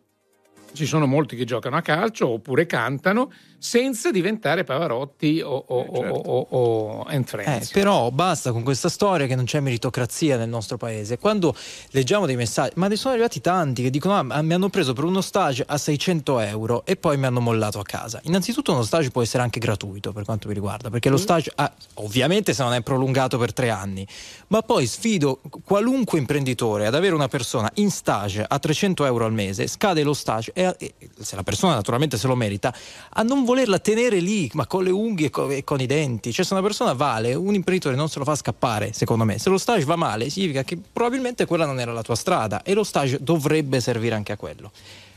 ci 0.74 0.86
sono 0.86 1.06
molti 1.06 1.36
che 1.36 1.46
giocano 1.46 1.76
a 1.78 1.82
calcio 1.82 2.28
oppure 2.30 2.66
cantano 2.66 3.32
senza 3.58 4.10
diventare 4.10 4.64
Pavarotti 4.64 5.40
o, 5.42 5.50
o, 5.68 5.80
o- 5.82 6.16
o- 6.26 6.48
o 6.50 7.04
and 7.04 7.28
Eh, 7.46 7.68
però 7.72 8.10
basta 8.10 8.52
con 8.52 8.64
questa 8.64 8.90
storia 8.90 9.28
che 9.28 9.36
non 9.36 9.46
c'è 9.46 9.60
meritocrazia 9.60 10.36
nel 10.36 10.50
nostro 10.50 10.78
paese. 10.78 11.20
Quando 11.20 11.54
leggiamo 11.92 12.26
dei 12.26 12.36
messaggi, 12.36 12.74
ma 12.78 12.88
ne 12.88 12.96
sono 12.96 13.14
arrivati 13.14 13.40
tanti 13.40 13.84
che 13.84 13.92
dicono: 13.92 14.18
ah, 14.18 14.42
mi 14.42 14.54
hanno 14.54 14.70
preso 14.70 14.94
per 14.94 15.04
uno 15.04 15.22
stage 15.22 15.64
a 15.68 15.78
600 15.78 16.40
euro 16.40 16.84
e 16.86 16.96
poi 16.96 17.18
mi 17.18 17.26
hanno 17.28 17.40
mollato 17.40 17.80
a 17.80 17.84
casa. 17.84 18.20
Innanzitutto, 18.24 18.72
uno 18.72 18.82
stage 18.82 19.12
può 19.12 19.22
essere 19.22 19.44
anche 19.44 19.60
gratuito 19.60 20.12
per 20.12 20.24
quanto 20.24 20.48
mi 20.48 20.56
riguarda, 20.56 20.90
perché 20.90 21.10
lo 21.10 21.18
stage, 21.18 21.52
ah, 21.54 21.72
ovviamente, 21.96 22.54
se 22.54 22.64
non 22.64 22.74
è 22.74 22.82
prolungato 22.82 23.38
per 23.38 23.54
tre 23.54 23.70
anni, 23.70 24.08
ma 24.48 24.64
poi 24.64 24.88
sfido 24.88 25.40
qualunque 25.64 26.18
imprenditore 26.18 26.88
ad 26.88 26.96
avere 26.96 27.14
una 27.14 27.28
persona 27.28 27.70
in 27.76 27.92
stage 27.92 28.44
a 28.48 28.58
300 28.58 29.06
euro 29.06 29.26
al 29.26 29.34
mese, 29.34 29.68
scade 29.68 30.02
lo 30.02 30.14
stage 30.16 30.52
e, 30.62 30.94
e 30.98 31.10
se 31.20 31.36
la 31.36 31.44
persona 31.44 31.74
naturalmente 31.76 32.18
se 32.18 32.28
lo 32.28 32.36
merita, 32.36 32.74
a 33.10 33.24
non 33.24 33.44
volerla 33.44 33.80
tenere 33.80 34.20
lì, 34.20 34.50
ma 34.54 34.66
con 34.68 34.84
le 34.84 34.92
unghie 34.92 35.28
e 35.28 35.30
co- 35.30 35.50
e 35.50 35.64
con, 35.64 35.80
i 35.82 35.86
denti. 35.86 36.32
Cioè, 36.32 36.46
se 36.46 36.54
una 36.54 36.62
persona 36.62 36.94
vale, 36.94 37.34
un 37.34 37.54
imprenditore 37.54 37.96
non 37.96 38.10
se 38.10 38.20
lo 38.20 38.26
fa 38.26 38.36
scappare, 38.36 38.94
secondo 38.94 39.24
me. 39.26 39.40
Se 39.40 39.50
lo 39.50 39.58
stage 39.58 39.86
va 39.86 39.96
male, 39.96 40.30
significa 40.30 40.64
che 40.64 40.78
probabilmente 40.78 41.46
quella 41.46 41.66
non 41.66 41.80
era 41.80 41.92
la 41.94 42.02
tua 42.04 42.16
strada 42.16 42.64
e 42.64 42.74
lo 42.74 42.84
stage 42.84 43.18
dovrebbe 43.22 43.80
servire 43.82 44.16
anche 44.16 44.32
a 44.32 44.38
quello. 44.38 44.72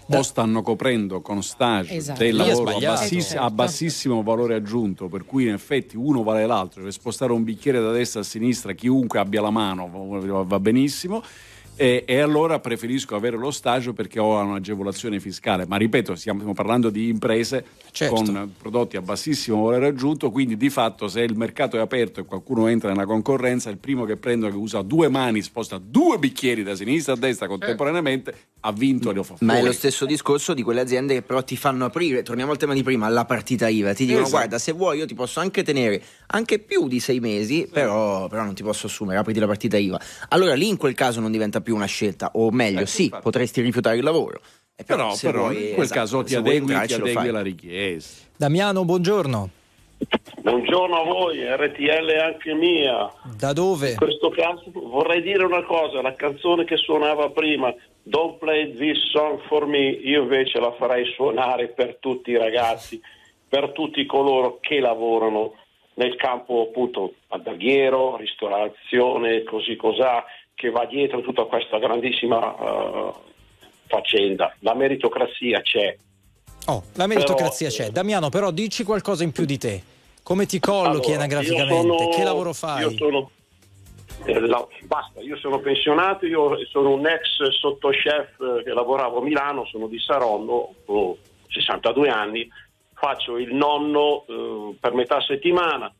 o 0.07 0.23
stanno 0.23 0.61
coprendo 0.61 1.23
con 1.23 1.43
stage 1.43 1.95
Esatto. 1.97 2.19
del 2.23 2.37
lavoro 2.37 2.77
a, 2.77 2.79
bassis- 2.79 3.29
Certo. 3.29 3.43
a 3.43 3.51
bassissimo 3.51 4.23
valore 4.23 4.55
aggiunto, 4.55 5.09
per 5.09 5.25
cui 5.25 5.45
in 5.45 5.55
effetti 5.55 5.97
uno 5.97 6.23
vale 6.23 6.45
l'altro, 6.47 6.83
per 6.83 6.93
spostare 6.93 7.33
un 7.33 7.43
bicchiere 7.43 7.81
da 7.81 7.91
destra 7.91 8.21
a 8.21 8.23
sinistra, 8.25 8.73
chiunque 8.75 9.19
abbia 9.19 9.41
la 9.41 9.49
mano 9.51 9.89
va 10.47 10.61
benissimo. 10.61 11.23
E, 11.77 12.05
e 12.07 12.21
allora 12.21 12.61
preferisco 12.61 13.17
avere 13.17 13.37
lo 13.37 13.51
stage 13.51 13.93
perché 13.93 14.21
ho 14.21 14.39
un'agevolazione 14.39 15.19
fiscale. 15.19 15.67
Ma 15.67 15.77
ripeto, 15.77 16.15
stiamo, 16.15 16.39
stiamo 16.39 16.55
parlando 16.55 16.89
di 16.91 17.09
imprese 17.09 17.65
Certo. 17.95 18.15
con 18.15 18.53
prodotti 18.59 18.97
a 18.97 19.03
bassissimo 19.03 19.65
valore 19.65 19.87
aggiunto, 19.89 20.31
quindi 20.31 20.57
di 20.57 20.69
fatto 20.71 21.07
se 21.09 21.21
il 21.21 21.37
mercato 21.37 21.77
è 21.77 21.81
aperto 21.81 22.21
e 22.21 22.25
qualcuno 22.25 22.67
entra 22.67 22.91
nella 22.91 23.07
concorrenza, 23.07 23.71
il 23.71 23.79
primo 23.79 24.05
che 24.05 24.17
prendo 24.17 24.49
che 24.49 24.57
usa 24.57 24.83
due 24.83 25.09
mani, 25.09 25.43
sposta 25.43 25.79
due 25.79 26.19
bicchieri 26.19 26.63
da 26.65 26.75
sinistra 26.75 27.13
a 27.13 27.17
destra 27.17 27.47
contemporaneamente, 27.47 28.35
ha 28.61 28.73
vinto 28.73 29.11
e 29.11 29.15
lo 29.15 29.23
fa 29.23 29.35
Ma 29.41 29.53
è 29.53 29.57
fuori. 29.57 29.67
lo 29.69 29.73
stesso 29.73 30.07
discorso 30.07 30.55
di 30.55 30.63
quelle 30.63 30.81
aziende 30.81 31.15
che 31.15 31.23
però 31.23 31.43
ti 31.45 31.57
fanno 31.57 31.85
aprire, 31.85 32.23
torniamo 32.23 32.51
al 32.51 32.57
tema 32.59 32.75
di 32.75 32.83
prima, 32.83 33.09
la 33.09 33.25
partita 33.27 33.69
IVA, 33.69 33.95
ti 33.95 34.05
dicono 34.07 34.23
Esatto. 34.25 34.37
guarda 34.39 34.59
se 34.59 34.73
vuoi 34.73 34.99
io 34.99 35.07
ti 35.07 35.15
posso 35.15 35.39
anche 35.39 35.63
tenere 35.63 36.03
anche 36.29 36.59
più 36.59 36.89
di 36.89 37.01
sei 37.01 37.21
mesi, 37.21 37.69
però, 37.71 38.27
però 38.29 38.43
non 38.45 38.55
ti 38.55 38.63
posso 38.63 38.87
assumere, 38.87 39.19
apriti 39.19 39.39
la 39.41 39.47
partita 39.47 39.77
IVA. 39.77 40.01
Allora 40.31 40.55
lì 40.55 40.69
in 40.69 40.77
quel 40.77 40.95
caso 40.95 41.21
non 41.21 41.31
diventa 41.33 41.61
più 41.61 41.75
una 41.75 41.87
scelta, 41.87 42.31
o 42.35 42.51
meglio 42.51 42.81
Eh, 42.81 42.87
sì, 42.87 43.05
infatti. 43.05 43.23
potresti 43.23 43.61
rifiutare 43.61 43.97
il 43.97 44.03
lavoro. 44.05 44.41
E 44.77 44.83
Però, 44.85 45.15
se 45.15 45.31
però 45.31 45.43
vuoi- 45.51 45.69
in 45.69 45.75
quel 45.75 45.85
esatto, 45.85 46.01
caso 46.01 46.23
ti 46.25 46.35
adegui, 46.35 46.67
ti 46.67 46.73
entrarci, 46.73 46.99
lo 46.99 47.05
adegui 47.05 47.29
alla 47.29 47.43
richiesta. 47.43 48.27
Damiano, 48.37 48.85
buongiorno. 48.85 49.51
Buongiorno 50.43 50.97
a 51.01 51.05
voi, 51.05 51.39
RTL 51.45 52.07
è 52.11 52.19
anche 52.19 52.53
mia. 52.55 53.11
Da 53.37 53.53
dove? 53.53 53.91
In 53.93 53.97
questo 53.97 54.29
caso 54.31 54.65
vorrei 54.73 55.23
dire 55.23 55.45
una 55.45 55.63
cosa, 55.65 56.03
la 56.03 56.13
canzone 56.15 56.65
che 56.65 56.77
suonava 56.77 57.31
prima, 57.31 57.73
Don't 58.03 58.39
Play 58.39 58.75
This 58.77 59.11
Song 59.11 59.39
for 59.47 59.67
Me, 59.67 59.79
io 59.89 60.23
invece 60.23 60.59
la 60.59 60.73
farei 60.73 61.05
suonare 61.15 61.69
per 61.69 61.97
tutti 62.01 62.33
i 62.33 62.37
ragazzi, 62.37 63.01
per 63.49 63.71
tutti 63.73 64.05
coloro 64.05 64.59
che 64.61 64.81
lavorano 64.81 65.55
nel 65.95 66.17
campo 66.17 66.67
appunto 66.69 67.15
alberghiero, 67.29 68.17
ristorazione, 68.17 69.43
così 69.45 69.77
cos'ha, 69.77 70.25
che 70.55 70.71
va 70.71 70.85
dietro 70.87 71.21
tutta 71.21 71.45
questa 71.45 71.79
grandissima 71.79 72.55
eh, 72.57 73.13
faccenda. 73.87 74.55
La 74.61 74.75
meritocrazia 74.75 75.61
c'è. 75.61 75.97
Oh, 76.67 76.83
la 76.95 77.07
meritocrazia 77.07 77.69
Però- 77.69 77.85
c'è. 77.85 77.91
Damiano, 77.93 78.29
però 78.29 78.51
dici 78.51 78.85
qualcosa 78.85 79.23
in 79.25 79.33
più 79.33 79.45
di 79.45 79.59
te. 79.59 79.83
Come 80.23 80.47
ti 80.47 80.59
collochi 80.59 81.09
Allora, 81.13 81.25
anagraficamente? 81.25 81.97
sono- 81.99 82.09
Che 82.09 82.25
lavoro 82.25 82.53
fai? 82.55 82.81
Io 82.83 82.91
sono, 82.97 83.31
eh, 84.25 84.41
la- 84.41 84.67
basta, 84.85 85.21
io 85.21 85.37
sono 85.37 85.59
pensionato, 85.61 86.25
io 86.27 86.57
sono 86.67 86.95
un 86.95 87.07
ex 87.07 87.43
sottochef 87.51 88.41
eh, 88.41 88.63
che 88.65 88.71
lavoravo 88.73 89.19
a 89.19 89.23
Milano, 89.23 89.67
sono 89.67 89.87
di 89.87 89.99
Saronno, 89.99 90.75
ho 90.87 91.17
62 91.49 92.09
anni, 92.09 92.49
faccio 93.05 93.37
il 93.37 93.55
nonno 93.55 94.25
eh, 94.27 94.77
per 94.81 94.95
metà 94.95 95.21
settimana, 95.21 95.93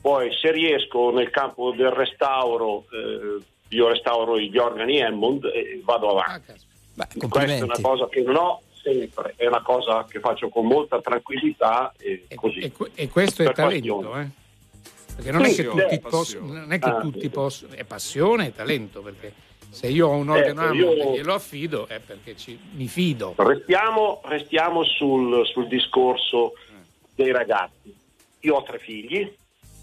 poi 0.00 0.30
se 0.40 0.52
riesco 0.52 1.10
nel 1.10 1.30
campo 1.30 1.72
del 1.72 1.90
restauro, 1.90 2.84
eh, 2.92 3.42
io 3.68 3.88
restauro 3.88 4.38
gli 4.38 4.56
organi 4.58 5.02
Hammond 5.02 5.44
e 5.46 5.80
vado 5.84 6.10
avanti. 6.10 6.52
Questa 7.28 7.52
è 7.54 7.62
una 7.62 7.80
cosa 7.80 8.08
che 8.08 8.22
non 8.22 8.36
ho 8.36 8.60
sempre, 8.82 9.34
è 9.36 9.46
una 9.46 9.62
cosa 9.62 10.04
che 10.08 10.20
faccio 10.20 10.48
con 10.50 10.66
molta 10.66 11.00
tranquillità 11.00 11.92
e 11.98 12.26
così. 12.34 12.72
E 12.94 13.08
questo 13.08 13.42
è 13.42 13.46
Per 13.46 13.54
talento, 13.54 13.96
passione. 13.96 14.22
eh? 14.22 15.14
Perché 15.14 15.30
non 15.30 15.44
è 15.44 15.54
che 15.54 15.64
tutti, 15.64 16.00
possono, 16.00 16.52
non 16.52 16.72
è 16.72 16.78
che 16.78 16.88
Ah, 16.88 17.00
tutti 17.00 17.20
sì. 17.20 17.28
possono, 17.30 17.74
è 17.74 17.84
passione 17.84 18.46
e 18.46 18.54
talento, 18.54 19.00
perché 19.02 19.32
se 19.72 19.88
io 19.88 20.08
ho 20.08 20.12
un 20.12 20.28
organo 20.28 20.64
Ecco, 20.66 20.74
io- 20.74 20.92
e 20.92 21.12
glielo 21.16 21.34
affido 21.34 21.86
è 21.88 21.98
perché 21.98 22.36
ci- 22.36 22.58
mi 22.74 22.86
fido. 22.88 23.34
Restiamo, 23.36 24.20
restiamo 24.24 24.84
sul, 24.84 25.46
sul 25.46 25.66
discorso 25.66 26.52
dei 27.14 27.32
ragazzi. 27.32 27.94
Io 28.40 28.54
ho 28.54 28.62
tre 28.62 28.78
figli, 28.78 29.34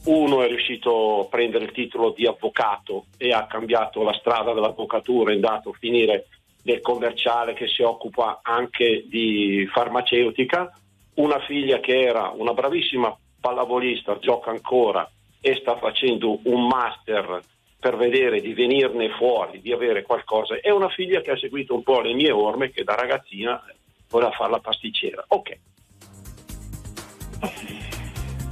uno 0.05 0.43
è 0.43 0.47
riuscito 0.47 1.21
a 1.21 1.25
prendere 1.25 1.65
il 1.65 1.71
titolo 1.71 2.11
di 2.11 2.25
avvocato 2.27 3.05
e 3.17 3.31
ha 3.31 3.47
cambiato 3.47 4.03
la 4.03 4.13
strada 4.13 4.53
dell'avvocatura, 4.53 5.31
è 5.31 5.35
andato 5.35 5.69
a 5.69 5.77
finire 5.79 6.27
nel 6.63 6.81
commerciale 6.81 7.53
che 7.53 7.67
si 7.67 7.81
occupa 7.81 8.41
anche 8.43 9.05
di 9.07 9.67
farmaceutica, 9.71 10.71
una 11.15 11.39
figlia 11.39 11.79
che 11.79 11.99
era 12.01 12.31
una 12.35 12.53
bravissima 12.53 13.17
pallavolista, 13.41 14.19
gioca 14.19 14.51
ancora 14.51 15.09
e 15.41 15.55
sta 15.55 15.77
facendo 15.77 16.39
un 16.43 16.67
master 16.67 17.41
per 17.79 17.95
vedere 17.95 18.41
di 18.41 18.53
venirne 18.53 19.09
fuori, 19.11 19.61
di 19.61 19.71
avere 19.71 20.03
qualcosa. 20.03 20.59
È 20.59 20.69
una 20.69 20.89
figlia 20.89 21.21
che 21.21 21.31
ha 21.31 21.37
seguito 21.37 21.73
un 21.73 21.83
po' 21.83 22.01
le 22.01 22.13
mie 22.13 22.31
orme, 22.31 22.71
che 22.71 22.83
da 22.83 22.95
ragazzina 22.95 23.63
voleva 24.09 24.31
fare 24.31 24.51
la 24.51 24.59
pasticcera. 24.59 25.23
Ok. 25.29 25.57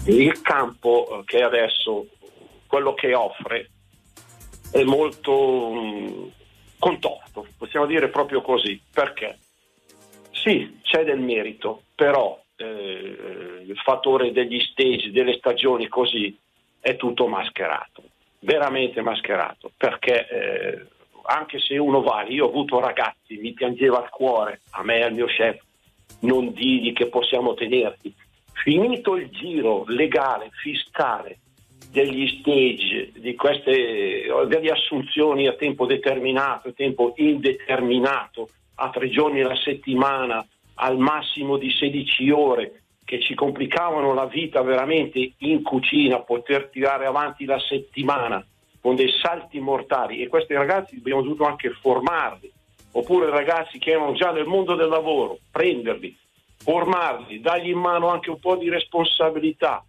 Il 0.05 0.41
campo 0.41 1.19
eh, 1.19 1.23
che 1.25 1.41
adesso, 1.41 2.07
quello 2.67 2.93
che 2.93 3.13
offre, 3.13 3.71
è 4.71 4.83
molto 4.83 5.71
mh, 5.71 6.31
contorto, 6.79 7.47
possiamo 7.57 7.85
dire 7.85 8.07
proprio 8.07 8.41
così. 8.41 8.81
Perché? 8.93 9.39
Sì, 10.31 10.79
c'è 10.83 11.03
del 11.03 11.19
merito, 11.19 11.81
però 11.95 12.41
eh, 12.55 13.63
il 13.65 13.77
fattore 13.83 14.31
degli 14.31 14.61
stage, 14.61 15.11
delle 15.11 15.35
stagioni 15.37 15.89
così, 15.89 16.37
è 16.79 16.95
tutto 16.95 17.27
mascherato, 17.27 18.03
veramente 18.39 19.01
mascherato, 19.01 19.71
perché 19.75 20.27
eh, 20.27 20.85
anche 21.23 21.59
se 21.59 21.77
uno 21.77 22.01
va, 22.01 22.23
io 22.27 22.45
ho 22.45 22.49
avuto 22.49 22.79
ragazzi, 22.79 23.37
mi 23.37 23.53
piangeva 23.53 23.99
il 23.99 24.09
cuore, 24.09 24.61
a 24.71 24.83
me 24.83 24.97
e 24.97 25.03
al 25.03 25.13
mio 25.13 25.25
chef, 25.25 25.59
non 26.21 26.51
digli 26.53 26.93
che 26.93 27.07
possiamo 27.07 27.53
tenerti. 27.53 28.13
Finito 28.63 29.15
il 29.15 29.29
giro 29.29 29.83
legale, 29.87 30.49
fiscale 30.61 31.39
degli 31.91 32.27
stage, 32.39 33.11
di 33.15 33.35
queste 33.35 34.25
delle 34.47 34.69
assunzioni 34.69 35.47
a 35.47 35.53
tempo 35.53 35.85
determinato, 35.85 36.69
a 36.69 36.73
tempo 36.73 37.13
indeterminato, 37.17 38.49
a 38.75 38.89
tre 38.89 39.09
giorni 39.09 39.41
alla 39.41 39.55
settimana, 39.55 40.45
al 40.75 40.97
massimo 40.97 41.57
di 41.57 41.71
16 41.71 42.29
ore, 42.29 42.81
che 43.07 43.21
ci 43.21 43.35
complicavano 43.35 44.13
la 44.13 44.25
vita 44.25 44.61
veramente 44.61 45.31
in 45.37 45.63
cucina, 45.63 46.19
poter 46.19 46.67
tirare 46.67 47.05
avanti 47.05 47.45
la 47.45 47.57
settimana 47.57 48.45
con 48.81 48.95
dei 48.95 49.09
salti 49.09 49.61
mortali. 49.61 50.21
E 50.21 50.27
questi 50.27 50.53
ragazzi 50.53 50.97
abbiamo 50.97 51.21
dovuto 51.21 51.45
anche 51.45 51.69
formarli, 51.69 52.51
oppure 52.91 53.29
ragazzi 53.29 53.79
che 53.79 53.91
erano 53.91 54.11
già 54.11 54.33
nel 54.33 54.45
mondo 54.45 54.75
del 54.75 54.89
lavoro, 54.89 55.39
prenderli, 55.49 56.13
formarli, 56.57 57.39
dargli 57.39 57.69
in 57.69 57.79
mano 57.79 58.09
anche 58.09 58.29
un 58.29 58.39
po' 58.39 58.57
di 58.57 58.67
responsabilità, 58.67 59.85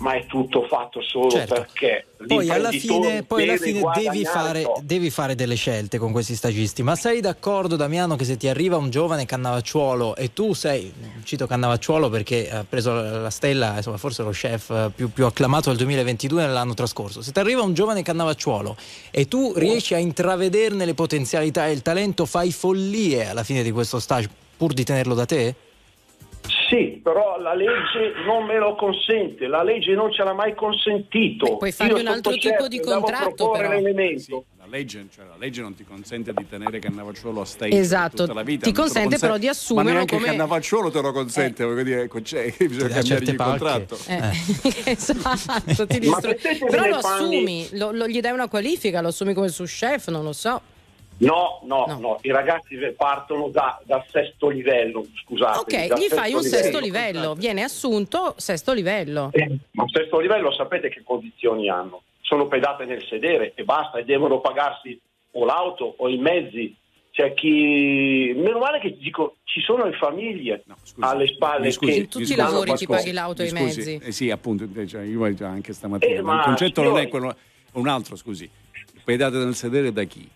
ma 0.00 0.14
è 0.14 0.26
tutto 0.26 0.66
fatto 0.66 1.00
solo 1.00 1.30
Certo. 1.30 1.54
perché 1.54 2.06
Poi 2.26 2.50
alla 2.50 2.70
fine, 2.70 3.22
poi 3.22 3.44
alla 3.44 3.56
fine 3.56 3.80
devi, 3.94 4.24
fare, 4.24 4.64
devi 4.82 5.08
fare 5.08 5.34
delle 5.34 5.54
scelte 5.54 5.98
con 5.98 6.12
questi 6.12 6.34
stagisti. 6.34 6.82
Ma 6.82 6.94
sei 6.96 7.20
d'accordo, 7.20 7.76
Damiano, 7.76 8.16
che 8.16 8.24
se 8.24 8.36
ti 8.36 8.48
arriva 8.48 8.76
un 8.76 8.90
giovane 8.90 9.24
cannavacciuolo 9.24 10.16
e 10.16 10.32
tu 10.34 10.52
sei, 10.52 10.92
cito 11.24 11.46
cannavacciuolo 11.46 12.10
perché 12.10 12.50
ha 12.50 12.64
preso 12.68 12.92
la 12.92 13.20
la 13.20 13.30
stella, 13.30 13.76
insomma, 13.76 13.96
forse 13.96 14.22
lo 14.22 14.30
chef 14.30 14.90
più, 14.94 15.10
più 15.12 15.24
acclamato 15.24 15.68
del 15.68 15.78
2022 15.78 16.42
nell'anno 16.42 16.74
trascorso. 16.74 17.22
Se 17.22 17.32
ti 17.32 17.38
arriva 17.38 17.62
un 17.62 17.72
giovane 17.72 18.02
cannavacciuolo 18.02 18.76
e 19.10 19.28
tu 19.28 19.52
riesci 19.54 19.94
a 19.94 19.98
intravederne 19.98 20.84
le 20.84 20.94
potenzialità 20.94 21.68
e 21.68 21.72
il 21.72 21.82
talento, 21.82 22.26
fai 22.26 22.52
follie 22.52 23.28
alla 23.28 23.44
fine 23.44 23.62
di 23.62 23.70
questo 23.70 24.00
stage 24.00 24.28
pur 24.56 24.72
di 24.72 24.84
tenerlo 24.84 25.14
da 25.14 25.24
te? 25.24 25.54
Sì, 26.70 27.00
però 27.02 27.36
la 27.40 27.52
legge 27.52 28.12
non 28.24 28.44
me 28.46 28.56
lo 28.56 28.76
consente, 28.76 29.48
la 29.48 29.64
legge 29.64 29.92
non 29.94 30.12
ce 30.12 30.22
l'ha 30.22 30.32
mai 30.32 30.54
consentito. 30.54 31.56
puoi 31.56 31.72
fargli 31.72 31.90
Io 31.90 31.98
un 31.98 32.06
altro 32.06 32.30
sotto 32.30 32.42
tipo 32.42 32.48
certo, 32.62 32.68
di 32.68 32.80
contratto, 32.80 33.50
però. 33.50 33.70
l'elemento. 33.70 34.44
La 34.56 34.66
legge, 34.68 35.06
cioè, 35.12 35.24
la 35.24 35.34
legge 35.36 35.62
non 35.62 35.74
ti 35.74 35.82
consente 35.82 36.32
di 36.32 36.46
tenere 36.48 36.78
Cannavacciuolo 36.78 37.40
a 37.40 37.44
stage 37.44 37.76
Esatto, 37.76 38.18
tutta 38.18 38.34
la 38.34 38.42
vita. 38.44 38.66
ti 38.66 38.72
non 38.72 38.74
te 38.74 38.80
lo 38.80 38.86
consente 39.00 39.18
però 39.18 39.36
di 39.36 39.48
assumerlo 39.48 39.90
Ma 39.90 39.96
neanche 39.96 40.14
come- 40.14 40.28
Cannavacciuolo 40.28 40.90
te 40.92 41.00
lo 41.00 41.10
consente, 41.12 41.64
voglio 41.64 41.82
dire, 41.82 42.02
ecco, 42.02 42.20
c'è, 42.22 42.54
bisogna 42.56 42.88
cambiargli 42.94 43.28
il 43.30 43.36
contratto. 43.36 43.98
Eh, 44.06 44.20
esatto, 44.92 45.86
ti 45.88 45.98
distru- 45.98 46.36
però 46.70 46.86
lo 46.86 47.00
panni- 47.00 47.36
assumi, 47.36 47.68
lo, 47.72 47.90
lo- 47.90 48.06
gli 48.06 48.20
dai 48.20 48.30
una 48.32 48.46
qualifica, 48.48 49.00
lo 49.00 49.08
assumi 49.08 49.34
come 49.34 49.48
su 49.48 49.64
chef, 49.64 50.06
non 50.08 50.22
lo 50.22 50.32
so. 50.32 50.60
No, 51.20 51.60
no, 51.64 51.98
no, 52.00 52.18
i 52.22 52.30
ragazzi 52.30 52.76
partono 52.96 53.48
da, 53.48 53.78
dal 53.84 54.04
sesto 54.10 54.48
livello, 54.48 55.04
scusate. 55.22 55.58
Ok, 55.58 55.98
gli 55.98 56.08
fai 56.08 56.32
un 56.32 56.42
sesto 56.42 56.78
livello, 56.78 57.34
viene 57.34 57.62
assunto 57.62 58.34
sesto 58.38 58.72
livello. 58.72 59.28
Eh, 59.32 59.58
ma 59.72 59.84
il 59.84 59.90
sesto 59.90 60.18
livello 60.18 60.50
sapete 60.52 60.88
che 60.88 61.02
condizioni 61.02 61.68
hanno? 61.68 62.02
Sono 62.22 62.46
pedate 62.46 62.86
nel 62.86 63.04
sedere 63.06 63.52
e 63.54 63.64
basta, 63.64 63.98
e 63.98 64.04
devono 64.04 64.40
pagarsi 64.40 64.98
o 65.32 65.44
l'auto 65.44 65.94
o 65.98 66.08
i 66.08 66.16
mezzi. 66.16 66.74
C'è 67.10 67.34
chi. 67.34 68.32
Meno 68.36 68.58
male 68.58 68.78
che 68.78 68.96
dico, 68.96 69.36
ci 69.44 69.60
sono 69.60 69.84
le 69.84 69.96
famiglie 69.96 70.62
alle 71.00 71.26
spalle 71.26 71.70
scusi, 71.70 71.92
che 71.92 71.98
mi 71.98 72.08
tutti 72.08 72.22
i 72.22 72.26
scusi, 72.26 72.36
lavori 72.38 72.70
scusi, 72.70 72.86
paghi 72.86 73.12
l'auto 73.12 73.42
e 73.42 73.44
i 73.44 73.48
scusi. 73.48 73.62
mezzi. 73.62 74.00
Eh 74.02 74.12
sì, 74.12 74.30
appunto, 74.30 74.66
cioè, 74.86 75.02
io 75.02 75.22
anche 75.40 75.74
stamattina. 75.74 76.14
Eh, 76.14 76.22
ma 76.22 76.38
il 76.38 76.44
concetto 76.44 76.82
non 76.82 76.98
è 76.98 77.08
quello, 77.08 77.36
un 77.72 77.88
altro, 77.88 78.16
scusi. 78.16 78.48
Pedate 79.04 79.36
nel 79.36 79.54
sedere 79.54 79.92
da 79.92 80.04
chi? 80.04 80.26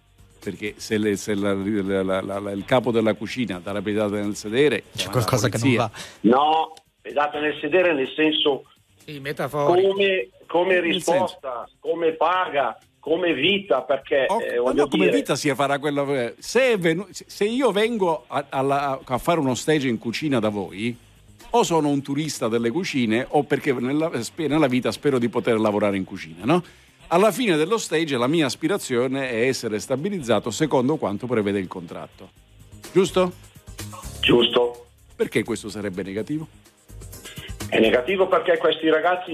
Perché 0.45 0.75
se, 0.77 0.99
le- 0.99 1.17
se 1.17 1.35
la- 1.35 1.55
la- 1.55 2.03
la- 2.03 2.21
la- 2.21 2.39
la- 2.39 2.51
il 2.51 2.65
capo 2.67 2.91
della 2.91 3.15
cucina 3.15 3.59
dà 3.61 3.73
la 3.73 3.81
pedata 3.81 4.17
nel 4.17 4.37
sedere, 4.37 4.85
c'è 4.95 5.09
qualcosa 5.09 5.49
che 5.49 5.57
non 5.59 5.75
va. 5.75 5.91
No, 6.21 6.75
pedate 7.01 7.41
nel 7.41 7.57
sedere 7.61 7.95
nel 7.95 8.13
senso 8.15 8.65
Sì, 9.05 9.21
come, 9.49 10.29
come 10.47 10.81
risposta, 10.81 11.67
come 11.81 12.13
paga, 12.13 12.79
come 12.99 13.33
vita, 13.33 13.81
perché 13.83 14.27
eh, 14.27 14.29
Ma 14.57 14.63
voglio 14.63 14.83
no, 14.83 14.89
come 14.89 15.05
dire, 15.07 15.17
vita 15.17 15.35
si 15.35 15.53
farà 15.55 15.79
quello. 15.79 16.35
Se, 16.39 16.73
è 16.73 16.79
venu- 16.79 17.09
se 17.11 17.45
io 17.45 17.73
vengo 17.73 18.25
a, 18.27 18.45
alla- 18.51 19.01
a 19.03 19.19
fare 19.19 19.41
uno 19.41 19.55
stage 19.55 19.89
in 19.89 19.99
cucina 19.99 20.41
da 20.41 20.51
voi, 20.51 20.95
o 21.51 21.63
sono 21.63 21.89
un 21.89 22.03
turista 22.03 22.49
delle 22.49 22.71
cucine, 22.71 23.25
o 23.31 23.45
perché 23.45 23.73
nella, 23.73 24.11
nella 24.37 24.67
vita 24.67 24.93
spero 24.93 25.19
di 25.19 25.29
poter 25.31 25.59
lavorare 25.59 25.97
in 25.97 26.05
cucina, 26.05 26.45
no? 26.45 26.63
Alla 27.09 27.31
fine 27.31 27.57
dello 27.57 27.79
stage 27.79 28.17
la 28.17 28.27
mia 28.27 28.47
aspirazione 28.47 29.31
è 29.31 29.47
essere 29.47 29.79
stabilizzato 29.79 30.51
secondo 30.51 30.97
quanto 30.97 31.27
prevede 31.27 31.59
il 31.59 31.69
contratto. 31.69 32.31
Giusto? 32.93 33.33
Giusto. 34.21 34.87
Perché 35.15 35.45
questo 35.45 35.69
sarebbe 35.69 36.03
negativo? 36.03 36.47
È 37.69 37.79
negativo 37.79 38.27
perché 38.27 38.57
questi 38.59 38.89
ragazzi 38.89 39.33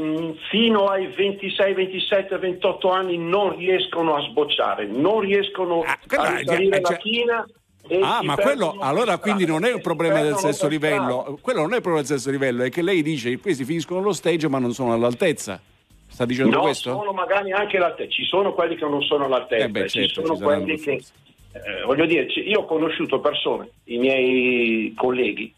fino 0.51 0.87
ai 0.87 1.07
26, 1.15 1.75
27, 1.75 2.39
28 2.39 2.91
anni 2.91 3.19
non 3.19 3.57
riescono 3.57 4.15
a 4.15 4.23
sbocciare, 4.23 4.87
non 4.87 5.21
riescono 5.21 5.83
a 5.83 5.99
risalire 6.37 6.77
eh, 6.79 6.81
la 6.81 6.89
cioè- 6.89 6.99
china. 6.99 7.47
e 7.87 8.01
Ah, 8.03 8.21
ma 8.23 8.37
quello 8.37 8.77
allora 8.81 9.19
quindi 9.19 9.47
non 9.47 9.65
è 9.65 9.73
un 9.73 9.81
problema 9.81 10.23
del 10.23 10.37
sesto 10.37 10.69
livello. 10.69 11.39
Quello 11.41 11.61
non 11.61 11.73
è 11.73 11.77
il 11.77 11.83
problema 11.83 12.07
del 12.07 12.17
sesto 12.17 12.31
livello, 12.31 12.63
è 12.63 12.71
che 12.71 12.83
lei 12.83 13.03
dice 13.03 13.31
che 13.31 13.39
questi 13.39 13.65
finiscono 13.65 14.01
lo 14.01 14.13
stage 14.13 14.49
ma 14.49 14.59
non 14.59 14.73
sono 14.73 14.93
all'altezza. 14.93 15.61
Sta 16.21 16.29
dicendo 16.29 16.55
No, 16.57 16.63
questo? 16.65 16.91
sono 16.91 17.13
magari 17.13 17.51
anche 17.51 17.79
all'altezza, 17.79 18.11
ci 18.11 18.25
sono 18.27 18.53
quelli 18.53 18.77
che 18.77 18.85
non 18.85 19.01
sono 19.05 19.25
all'altezza, 19.25 19.65
Eh 19.65 19.69
beh, 19.71 19.89
ci 19.89 20.07
certo, 20.07 20.21
sono 20.27 20.37
ci 20.37 20.43
quelli 20.43 20.79
che, 20.79 20.91
eh, 21.53 21.83
voglio 21.87 22.05
dire, 22.05 22.29
ci- 22.29 22.47
io 22.47 22.59
ho 22.61 22.65
conosciuto 22.67 23.21
persone, 23.21 23.71
i 23.85 23.97
miei 23.97 24.93
colleghi, 24.95 25.51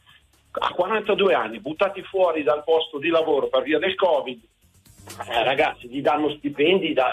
a 0.52 0.72
42 0.72 1.34
anni, 1.34 1.58
buttati 1.58 2.00
fuori 2.02 2.44
dal 2.44 2.62
posto 2.62 2.98
di 2.98 3.08
lavoro 3.08 3.48
per 3.48 3.62
via 3.64 3.80
del 3.80 3.96
Covid, 3.96 4.38
eh, 5.28 5.44
ragazzi, 5.44 5.88
gli 5.88 6.00
danno 6.00 6.30
stipendi 6.36 6.92
da, 6.92 7.10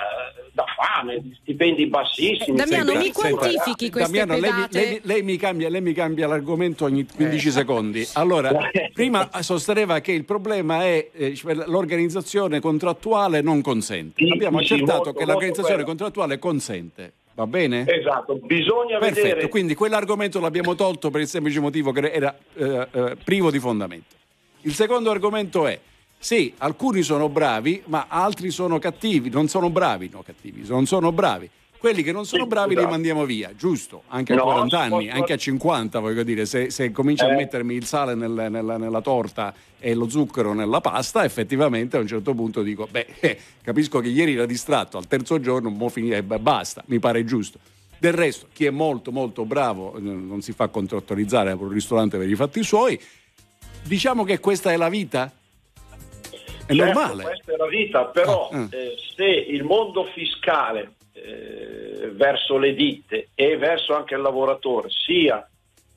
da 0.52 0.66
fame, 0.76 1.22
stipendi 1.42 1.88
bassissimi. 1.88 2.58
Eh, 2.58 2.64
Damiano, 2.66 2.96
mi 2.96 3.12
quantifichi 3.12 3.90
queste 3.90 4.26
Damiano, 4.26 4.40
lei, 4.40 4.52
lei- 4.70 5.00
lei 5.04 5.24
mi 5.24 5.38
cambia, 5.38 5.70
lei 5.70 5.82
mi 5.82 5.94
cambia 5.94 6.28
l'argomento 6.28 6.86
ogni 6.86 7.02
Eh. 7.02 7.16
15 7.16 7.52
secondi. 7.52 8.08
Allora, 8.14 8.52
prima 8.94 9.30
sosteneva 9.42 10.00
che 10.00 10.12
il 10.12 10.26
problema 10.26 10.84
è 10.84 11.10
eh, 11.14 11.36
cioè, 11.36 11.54
l'organizzazione 11.54 12.60
contrattuale 12.60 13.42
non 13.42 13.62
consente. 13.62 14.24
Sì, 14.24 14.32
Abbiamo 14.32 14.62
sì, 14.62 14.74
accertato 14.74 15.04
molto, 15.04 15.14
che 15.14 15.26
l'organizzazione 15.26 15.84
molto 15.84 15.90
contrattuale 15.90 16.40
consente. 16.40 17.14
Va 17.40 17.48
bene? 17.48 17.86
Esatto, 17.88 18.36
bisogna 18.36 18.98
Perfetto, 18.98 19.28
vedere... 19.28 19.48
quindi 19.48 19.74
quell'argomento 19.74 20.42
l'abbiamo 20.42 20.76
tolto 20.76 21.10
per 21.10 21.22
il 21.22 21.28
semplice 21.28 21.62
motivo 21.62 21.94
che 21.94 22.12
era 22.12 22.38
eh, 22.56 22.88
eh, 22.92 23.18
privo 23.24 23.50
di 23.50 23.60
fondamento. 23.60 24.16
Il 24.64 24.74
secondo 24.74 25.10
argomento 25.10 25.66
è: 25.66 25.80
sì, 26.20 26.54
alcuni 26.58 27.02
sono 27.02 27.30
bravi, 27.30 27.82
ma 27.86 28.06
altri 28.10 28.52
sono 28.52 28.78
cattivi, 28.78 29.30
non 29.30 29.48
sono 29.48 29.70
bravi, 29.70 30.10
no 30.12 30.22
cattivi, 30.22 30.64
non 30.68 30.86
sono 30.86 31.12
bravi. 31.14 31.50
Quelli 31.80 32.04
che 32.04 32.12
non 32.12 32.26
sono 32.26 32.44
Sì, 32.44 32.50
bravi 32.50 32.70
li 32.72 32.76
esatto. 32.76 32.90
mandiamo 32.92 33.24
via, 33.24 33.56
giusto? 33.56 34.04
Anche 34.08 34.34
a 34.34 34.36
No, 34.36 34.44
40 34.44 34.76
si 34.78 34.84
anni, 34.84 35.06
può- 35.08 35.16
anche 35.16 35.32
a 35.34 35.38
50, 35.38 36.00
voglio 36.00 36.24
dire, 36.24 36.46
se, 36.46 36.70
se 36.72 36.92
cominci 36.92 37.24
a 37.24 37.30
Eh. 37.32 37.36
mettermi 37.36 37.74
il 37.74 37.86
sale 37.86 38.16
nel- 38.16 38.48
nella, 38.52 38.76
nella 38.78 39.00
torta 39.00 39.54
e 39.80 39.94
lo 39.94 40.10
zucchero 40.10 40.52
nella 40.54 40.82
pasta, 40.82 41.24
effettivamente 41.24 41.96
a 41.96 42.02
un 42.02 42.08
certo 42.08 42.34
punto 42.34 42.64
dico, 42.64 42.86
beh, 42.92 43.08
eh, 43.22 43.38
capisco 43.62 44.02
che 44.02 44.10
ieri 44.10 44.34
era 44.34 44.46
distratto, 44.46 44.98
al 44.98 45.08
terzo 45.08 45.40
giorno 45.40 45.70
mo 45.70 45.88
finire, 45.88 46.18
eh, 46.18 46.22
basta, 46.24 46.84
mi 46.88 47.00
pare 47.00 47.24
giusto. 47.24 47.60
Del 47.98 48.12
resto, 48.14 48.48
chi 48.52 48.66
è 48.66 48.72
molto 48.72 49.14
molto 49.14 49.46
bravo 49.46 49.96
eh, 49.96 50.02
non 50.02 50.42
si 50.42 50.52
fa 50.52 50.68
contrattualizzare 50.68 51.56
per 51.56 51.66
un 51.68 51.72
ristorante 51.72 52.18
per 52.18 52.30
i 52.30 52.36
fatti 52.36 52.62
suoi. 52.62 53.00
Diciamo 53.84 54.26
che 54.26 54.40
questa 54.42 54.72
è 54.74 54.76
la 54.76 54.90
vita? 54.90 55.32
È 56.70 56.76
Certo, 56.76 57.00
normale. 57.00 57.24
Questa 57.24 57.54
è 57.54 57.56
la 57.56 57.66
vita, 57.68 58.06
però 58.06 58.50
Ah, 58.52 58.58
ah. 58.60 58.68
eh, 58.70 58.96
se 59.16 59.26
il 59.26 59.64
mondo 59.64 60.04
fiscale 60.14 60.92
eh, 61.14 62.12
verso 62.14 62.60
le 62.60 62.76
ditte 62.76 63.30
e 63.34 63.58
verso 63.58 63.96
anche 63.96 64.14
il 64.14 64.22
lavoratore 64.22 64.90
sia 64.92 65.50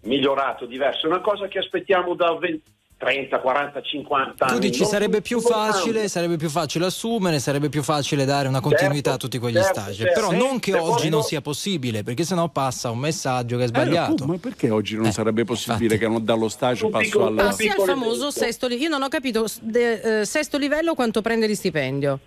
migliorato, 0.04 0.64
diverso, 0.64 1.04
è 1.04 1.10
una 1.10 1.20
cosa 1.20 1.46
che 1.46 1.58
aspettiamo 1.58 2.14
da 2.14 2.34
20 2.36 2.62
30, 3.02 3.40
40, 3.40 3.82
50 3.82 4.44
anni. 4.46 4.54
Tu 4.54 4.60
dici 4.60 4.80
non 4.82 4.88
sarebbe 4.88 5.20
più 5.22 5.40
facile, 5.40 6.06
sarebbe 6.06 6.36
più 6.36 6.48
facile 6.48 6.86
assumere, 6.86 7.40
sarebbe 7.40 7.68
più 7.68 7.82
facile 7.82 8.24
dare 8.24 8.46
una 8.46 8.60
continuità 8.60 9.14
a 9.14 9.16
tutti 9.16 9.38
quegli 9.38 9.54
certo, 9.56 9.80
stage. 9.80 10.04
certo. 10.04 10.20
Però 10.20 10.30
non 10.30 10.60
che 10.60 10.78
oggi 10.78 11.08
non 11.08 11.24
sia 11.24 11.40
possibile, 11.40 12.04
perché 12.04 12.22
sennò 12.22 12.48
passa 12.48 12.90
un 12.90 12.98
messaggio 12.98 13.56
che 13.56 13.62
è 13.62 13.64
Eh, 13.64 13.68
sbagliato. 13.68 14.02
appunto, 14.12 14.26
ma 14.26 14.36
perché 14.38 14.70
oggi 14.70 14.94
non 14.96 15.10
sarebbe 15.10 15.42
possibile 15.44 15.98
che 15.98 16.06
non 16.06 16.24
dallo 16.24 16.48
stage 16.48 16.88
passo 16.90 17.26
al... 17.26 17.34
Passi 17.34 17.66
al 17.68 17.80
famoso 17.84 18.30
sesto 18.30 18.68
livello. 18.68 18.84
Io 18.84 18.90
non 18.90 19.02
ho 19.02 19.08
capito, 19.08 19.46
de- 19.62 20.20
eh, 20.20 20.24
sesto 20.24 20.56
livello 20.56 20.94
quanto 20.94 21.22
prende 21.22 21.48
di 21.48 21.56
stipendio? 21.56 22.20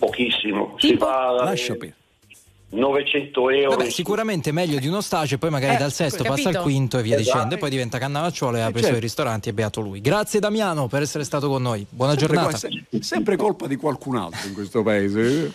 Pochissimo. 0.00 0.74
Si 0.78 0.94
va 0.96 1.30
Lascia 1.44 1.74
per- 1.74 1.94
900 2.70 3.50
euro. 3.50 3.76
Vabbè, 3.76 3.90
sicuramente 3.90 4.52
meglio 4.52 4.78
di 4.78 4.86
uno 4.86 5.00
stage, 5.00 5.38
poi 5.38 5.50
magari 5.50 5.74
Eh, 5.74 5.78
dal 5.78 5.92
sesto 5.92 6.22
capito? 6.22 6.44
passa 6.48 6.58
al 6.58 6.64
quinto 6.64 6.98
e 6.98 7.02
via 7.02 7.16
Esatto. 7.18 7.32
dicendo, 7.36 7.54
e 7.56 7.58
poi 7.58 7.70
diventa 7.70 7.98
cannavacciuolo 7.98 8.56
e 8.56 8.60
apre 8.60 8.70
i 8.70 8.74
certo. 8.74 8.88
suoi 8.88 9.00
ristoranti 9.00 9.48
e 9.48 9.52
beato 9.52 9.80
lui. 9.80 10.00
Grazie 10.00 10.38
Damiano 10.40 10.86
per 10.86 11.02
essere 11.02 11.24
stato 11.24 11.48
con 11.48 11.62
noi. 11.62 11.84
Buona 11.88 12.16
Sempre 12.16 12.36
giornata. 12.36 12.58
qua- 12.58 12.68
se- 12.90 13.02
sempre 13.02 13.36
colpa 13.36 13.66
di 13.66 13.76
qualcun 13.76 14.16
altro 14.16 14.46
in 14.48 14.54
questo 14.54 14.82
paese. 14.82 15.52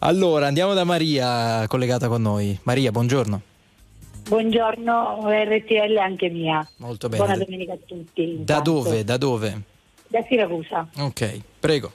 Allora, 0.00 0.46
andiamo 0.46 0.72
da 0.74 0.84
Maria 0.84 1.66
collegata 1.68 2.08
con 2.08 2.22
noi. 2.22 2.56
Maria, 2.62 2.90
buongiorno. 2.92 3.40
Buongiorno 4.28 5.20
RTL 5.28 5.96
anche 5.98 6.28
mia. 6.28 6.66
Molto 6.76 7.08
bene. 7.08 7.24
Buona 7.24 7.38
domenica 7.44 7.72
a 7.72 7.78
tutti. 7.84 8.36
Da 8.44 8.60
dove? 8.60 9.02
Da 9.04 9.16
dove? 9.16 9.60
Da 10.06 10.22
Siracusa. 10.28 10.86
Ok, 10.98 11.40
prego. 11.58 11.92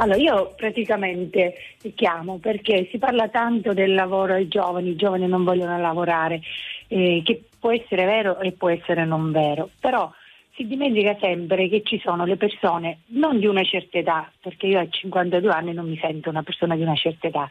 Allora, 0.00 0.16
io 0.16 0.54
praticamente 0.56 1.54
chiamo 1.96 2.38
perché 2.38 2.86
si 2.88 2.98
parla 2.98 3.28
tanto 3.28 3.72
del 3.72 3.94
lavoro 3.94 4.34
ai 4.34 4.46
giovani, 4.46 4.90
i 4.90 4.96
giovani 4.96 5.26
non 5.26 5.42
vogliono 5.42 5.76
lavorare, 5.76 6.40
eh, 6.86 7.20
che 7.24 7.42
può 7.58 7.72
essere 7.72 8.04
vero 8.04 8.38
e 8.38 8.52
può 8.52 8.68
essere 8.68 9.04
non 9.04 9.32
vero, 9.32 9.70
però 9.80 10.08
si 10.54 10.68
dimentica 10.68 11.16
sempre 11.20 11.68
che 11.68 11.82
ci 11.82 11.98
sono 11.98 12.24
le 12.24 12.36
persone 12.36 13.00
non 13.06 13.40
di 13.40 13.46
una 13.46 13.64
certa 13.64 13.98
età, 13.98 14.30
perché 14.40 14.68
io 14.68 14.78
a 14.78 14.88
52 14.88 15.50
anni 15.50 15.72
non 15.72 15.88
mi 15.88 15.98
sento 16.00 16.30
una 16.30 16.44
persona 16.44 16.76
di 16.76 16.82
una 16.82 16.94
certa 16.94 17.26
età, 17.26 17.48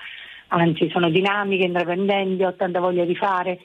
anzi 0.47 0.89
sono 0.89 1.09
dinamiche, 1.09 1.65
intraprendenti, 1.65 2.43
ho 2.43 2.53
tanta 2.53 2.79
voglia 2.79 3.03
di 3.03 3.15
fare, 3.15 3.59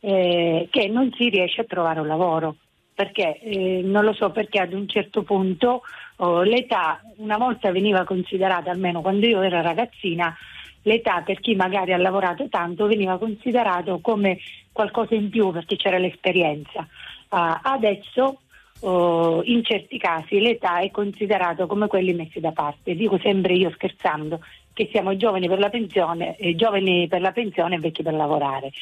eh, 0.00 0.68
che 0.70 0.88
non 0.88 1.12
si 1.18 1.28
riesce 1.28 1.60
a 1.60 1.64
trovare 1.64 2.00
un 2.00 2.06
lavoro. 2.06 2.56
Perché 2.94 3.38
eh, 3.40 3.80
non 3.82 4.04
lo 4.04 4.12
so 4.12 4.30
perché 4.30 4.60
ad 4.60 4.72
un 4.74 4.86
certo 4.86 5.22
punto 5.22 5.82
oh, 6.16 6.42
l'età 6.42 7.00
una 7.16 7.38
volta 7.38 7.70
veniva 7.72 8.04
considerata, 8.04 8.70
almeno 8.70 9.00
quando 9.00 9.26
io 9.26 9.40
ero 9.40 9.62
ragazzina, 9.62 10.34
l'età 10.82 11.22
per 11.22 11.40
chi 11.40 11.54
magari 11.54 11.92
ha 11.92 11.98
lavorato 11.98 12.48
tanto 12.48 12.86
veniva 12.86 13.18
considerato 13.18 14.00
come 14.00 14.38
qualcosa 14.72 15.14
in 15.14 15.30
più 15.30 15.50
perché 15.50 15.76
c'era 15.76 15.98
l'esperienza. 15.98 16.86
Ah, 17.28 17.60
adesso 17.62 18.40
oh, 18.80 19.42
in 19.44 19.64
certi 19.64 19.98
casi 19.98 20.40
l'età 20.40 20.80
è 20.80 20.90
considerata 20.90 21.66
come 21.66 21.86
quelli 21.86 22.12
messi 22.12 22.40
da 22.40 22.52
parte. 22.52 22.94
Dico 22.94 23.18
sempre 23.18 23.54
io 23.54 23.70
scherzando 23.70 24.40
che 24.72 24.88
siamo 24.90 25.16
giovani 25.16 25.48
per 25.48 25.58
la 25.58 25.68
pensione, 25.68 26.36
eh, 26.36 26.54
giovani 26.54 27.06
per 27.08 27.20
la 27.20 27.32
pensione 27.32 27.76
e 27.76 27.78
vecchi 27.78 28.02
per 28.02 28.14
lavorare. 28.14 28.72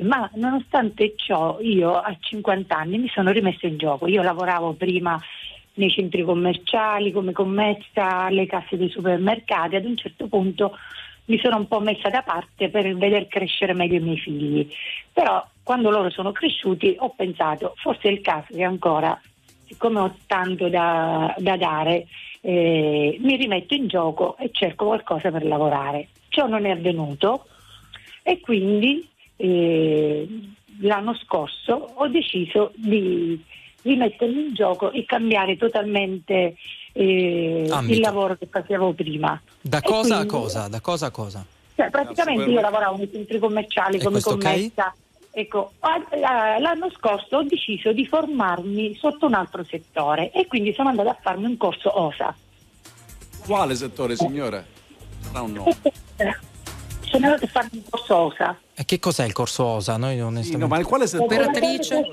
Ma 0.00 0.30
nonostante 0.34 1.14
ciò 1.16 1.58
io 1.60 1.92
a 1.94 2.16
50 2.18 2.74
anni 2.74 2.98
mi 2.98 3.08
sono 3.08 3.30
rimessa 3.30 3.66
in 3.66 3.76
gioco. 3.76 4.06
Io 4.06 4.22
lavoravo 4.22 4.72
prima 4.72 5.20
nei 5.74 5.90
centri 5.90 6.22
commerciali 6.22 7.12
come 7.12 7.32
commessa 7.32 8.24
alle 8.24 8.46
casse 8.46 8.76
dei 8.76 8.90
supermercati, 8.90 9.76
ad 9.76 9.84
un 9.84 9.96
certo 9.96 10.26
punto 10.26 10.76
mi 11.26 11.38
sono 11.38 11.56
un 11.56 11.68
po' 11.68 11.80
messa 11.80 12.08
da 12.08 12.22
parte 12.22 12.68
per 12.68 12.94
veder 12.96 13.28
crescere 13.28 13.74
meglio 13.74 13.96
i 13.96 14.00
miei 14.00 14.18
figli. 14.18 14.68
Però 15.12 15.46
quando 15.62 15.90
loro 15.90 16.10
sono 16.10 16.32
cresciuti 16.32 16.96
ho 16.98 17.10
pensato 17.10 17.74
forse 17.76 18.08
è 18.08 18.12
il 18.12 18.20
caso 18.20 18.46
che 18.48 18.64
ancora, 18.64 19.18
siccome 19.66 20.00
ho 20.00 20.16
tanto 20.26 20.68
da, 20.68 21.34
da 21.38 21.56
dare, 21.56 22.06
eh, 22.40 23.16
mi 23.20 23.36
rimetto 23.36 23.74
in 23.74 23.86
gioco 23.86 24.36
e 24.38 24.50
cerco 24.52 24.86
qualcosa 24.86 25.30
per 25.30 25.44
lavorare. 25.44 26.08
Ciò 26.28 26.46
non 26.46 26.64
è 26.64 26.70
avvenuto 26.70 27.46
e 28.22 28.40
quindi 28.40 29.08
eh, 29.46 30.28
l'anno 30.80 31.14
scorso 31.16 31.72
ho 31.94 32.06
deciso 32.08 32.72
di 32.76 33.42
rimettermi 33.82 34.40
in 34.48 34.54
gioco 34.54 34.92
e 34.92 35.04
cambiare 35.04 35.56
totalmente 35.56 36.54
eh, 36.92 37.66
il 37.88 38.00
lavoro 38.00 38.36
che 38.36 38.46
facevo 38.48 38.92
prima. 38.92 39.40
Da 39.60 39.78
E 39.78 39.82
cosa 39.82 40.14
a 40.14 40.18
quindi- 40.26 40.34
cosa? 40.34 40.68
Da 40.68 40.80
cosa 40.80 41.06
a 41.06 41.10
cosa? 41.10 41.44
cioè, 41.74 41.90
praticamente 41.90 42.50
io 42.50 42.60
lavoravo 42.60 42.96
nei 42.98 43.10
centri 43.10 43.38
commerciali 43.40 43.96
E 43.96 44.02
come 44.04 44.20
commessa. 44.20 44.94
Ecco, 45.34 45.72
a- 45.80 46.06
a- 46.22 46.58
l'anno 46.60 46.90
scorso 46.90 47.38
ho 47.38 47.42
deciso 47.42 47.92
di 47.92 48.06
formarmi 48.06 48.94
sotto 48.94 49.26
un 49.26 49.34
altro 49.34 49.64
settore 49.64 50.30
e 50.30 50.46
quindi 50.46 50.72
sono 50.74 50.90
andata 50.90 51.10
a 51.10 51.18
farmi 51.20 51.46
un 51.46 51.56
corso 51.56 51.90
OSA. 52.00 52.36
Quale 53.46 53.74
settore, 53.74 54.14
signore? 54.14 54.66
Sarà 55.20 55.40
un 55.40 55.52
no. 55.52 55.64
Sono 57.12 57.26
andata 57.26 57.44
a 57.44 57.48
farmi 57.48 57.70
un 57.74 57.82
corso 57.90 58.16
OSA. 58.16 58.58
E 58.74 58.84
che 58.86 58.98
cos'è 58.98 59.24
il 59.26 59.32
corso 59.32 59.64
OSA? 59.64 59.96
Noi 59.98 60.18
onestamente... 60.20 60.56
no, 60.56 60.66
ma 60.66 60.78
il 60.78 60.86
quale 60.86 61.06
settore? 61.06 61.36
Operatrice 61.36 62.10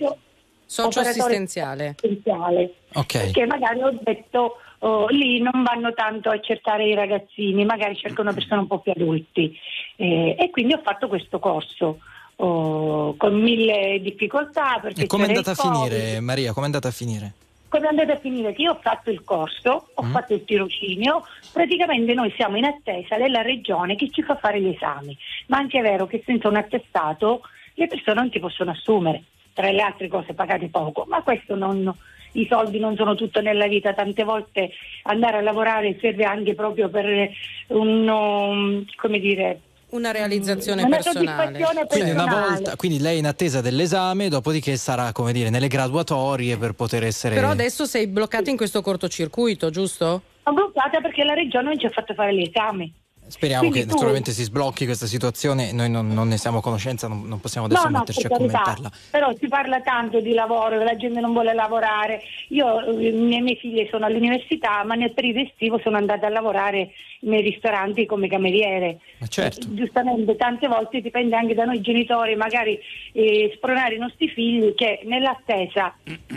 socio-assistenziale. 0.66 1.96
assistenziale. 1.98 2.74
Ok. 2.94 3.12
Perché 3.14 3.46
magari 3.46 3.82
ho 3.82 3.98
detto 4.04 4.58
oh, 4.80 5.08
lì 5.08 5.42
non 5.42 5.64
vanno 5.64 5.94
tanto 5.94 6.30
a 6.30 6.40
cercare 6.42 6.86
i 6.86 6.94
ragazzini, 6.94 7.66
magari 7.66 7.96
cercano 7.96 8.34
persone 8.34 8.62
un 8.62 8.68
po' 8.68 8.80
più 8.80 8.92
adulti. 8.92 9.58
Eh, 9.96 10.36
e 10.38 10.50
quindi 10.52 10.74
ho 10.74 10.82
fatto 10.84 11.08
questo 11.08 11.40
corso 11.40 12.00
oh, 12.36 13.16
con 13.16 13.42
mille 13.42 14.00
difficoltà. 14.02 14.80
Perché 14.82 15.04
E 15.04 15.08
come 15.08 15.24
è 15.24 15.28
c'era 15.28 15.40
andata 15.40 15.62
a 15.62 15.66
il 15.66 15.76
finire, 15.76 16.20
Maria? 16.20 16.52
Come 16.52 16.66
è 16.66 16.66
andata 16.66 16.90
a 16.90 16.92
finire? 16.92 17.34
Come 17.70 17.86
è 17.86 17.90
andata 17.90 18.14
a 18.14 18.20
finire? 18.20 18.54
Che 18.54 18.64
io 18.64 18.72
ho 18.72 18.80
fatto 18.82 19.12
il 19.12 19.24
corso, 19.24 19.90
ho 19.94 20.04
Mm. 20.04 20.12
fatto 20.12 20.34
il 20.34 20.44
tirocinio, 20.44 21.24
praticamente 21.52 22.16
noi 22.16 22.34
siamo 22.36 22.58
in 22.58 22.66
attesa 22.66 23.16
della 23.16 23.44
regione 23.44 23.96
che 23.96 24.10
ci 24.10 24.24
fa 24.24 24.36
fare 24.38 24.60
gli 24.60 24.70
esami, 24.70 25.16
ma 25.48 25.58
anche 25.58 25.78
è 25.78 25.82
vero 25.84 26.08
che 26.08 26.24
senza 26.26 26.48
un 26.48 26.56
attestato 26.56 27.42
le 27.76 27.88
persone 27.88 28.20
non 28.20 28.30
ti 28.32 28.40
possono 28.40 28.72
assumere, 28.72 29.24
tra 29.54 29.70
le 29.70 29.82
altre 29.82 30.08
cose 30.08 30.34
pagate 30.34 30.68
poco, 30.70 31.06
ma 31.08 31.22
questo 31.22 31.56
non, 31.56 31.96
i 32.34 32.48
soldi 32.50 32.80
non 32.80 32.96
sono 32.96 33.14
tutto 33.14 33.40
nella 33.40 33.68
vita, 33.68 33.94
tante 33.94 34.24
volte 34.24 34.72
andare 35.04 35.38
a 35.38 35.42
lavorare 35.42 35.98
serve 36.02 36.24
anche 36.24 36.56
proprio 36.56 36.90
per 36.90 37.30
un, 37.68 38.08
um, 38.08 38.86
come 38.96 39.20
dire, 39.20 39.62
Una 39.92 40.12
realizzazione 40.12 40.84
una 40.84 40.98
personale. 40.98 41.26
soddisfazione 41.26 41.88
Quindi, 41.88 42.12
una 42.12 42.24
personale. 42.26 42.54
volta, 42.56 42.76
quindi 42.76 43.00
lei 43.00 43.16
è 43.16 43.20
in 43.20 43.26
attesa 43.26 43.60
dell'esame, 43.62 44.30
dopodiché 44.30 44.78
sarà, 44.78 45.12
come 45.12 45.34
dire, 45.34 45.50
nelle 45.50 45.68
graduatorie 45.68 46.58
per 46.58 46.74
poter 46.74 47.04
essere... 47.04 47.34
Però 47.34 47.50
adesso 47.50 47.86
sei 47.86 48.06
bloccato 48.06 48.50
in 48.50 48.58
questo 48.58 48.82
cortocircuito, 48.82 49.72
giusto? 49.72 50.22
Sono 50.44 50.56
bloccata 50.56 51.02
perché 51.02 51.24
la 51.24 51.34
regione 51.34 51.70
non 51.70 51.80
ci 51.80 51.88
ha 51.88 51.90
fatto 51.90 52.14
fare 52.14 52.36
gli 52.36 52.42
esami. 52.42 52.94
Speriamo 53.30 53.62
Quindi 53.62 53.80
che 53.82 53.86
tu- 53.86 53.92
naturalmente 53.94 54.32
si 54.32 54.44
sblocchi 54.44 54.86
questa 54.86 55.06
situazione, 55.06 55.72
noi 55.72 55.90
non, 55.90 56.08
non 56.08 56.28
ne 56.28 56.38
siamo 56.38 56.58
a 56.58 56.62
conoscenza, 56.62 57.08
non, 57.08 57.28
non 57.28 57.40
possiamo 57.40 57.68
adesso 57.68 57.84
no, 57.84 57.90
no, 57.90 57.98
metterci 58.00 58.22
per 58.24 58.32
a 58.32 58.36
carità, 58.38 58.58
commentarla. 58.64 58.92
però 59.12 59.32
si 59.40 59.48
parla 59.48 59.82
tanto 59.82 60.20
di 60.20 60.34
lavoro, 60.34 60.78
che 60.80 60.84
la 60.84 60.96
gente 60.96 61.20
non 61.20 61.32
vuole 61.34 61.54
lavorare. 61.54 62.22
Io, 62.50 62.82
eh, 62.98 63.08
i 63.10 63.12
miei, 63.12 63.42
miei 63.42 63.56
figli 63.58 63.88
sono 63.92 64.06
all'università, 64.06 64.84
ma 64.84 64.96
nel 64.96 65.14
periodo 65.14 65.40
estivo 65.42 65.80
sono 65.84 65.98
andata 65.98 66.26
a 66.26 66.30
lavorare 66.30 66.92
nei 67.22 67.42
ristoranti 67.42 68.06
come 68.06 68.28
cameriere. 68.28 69.00
Ma 69.20 69.28
certo. 69.28 69.68
Giustamente, 69.74 70.36
tante 70.36 70.68
volte 70.68 71.00
dipende 71.02 71.36
anche 71.36 71.54
da 71.54 71.66
noi 71.66 71.82
genitori, 71.82 72.36
magari 72.36 72.80
eh, 73.14 73.52
spronare 73.56 73.96
i 73.96 74.00
nostri 74.00 74.28
figli 74.30 74.74
che 74.74 75.02
nell'attesa 75.04 75.94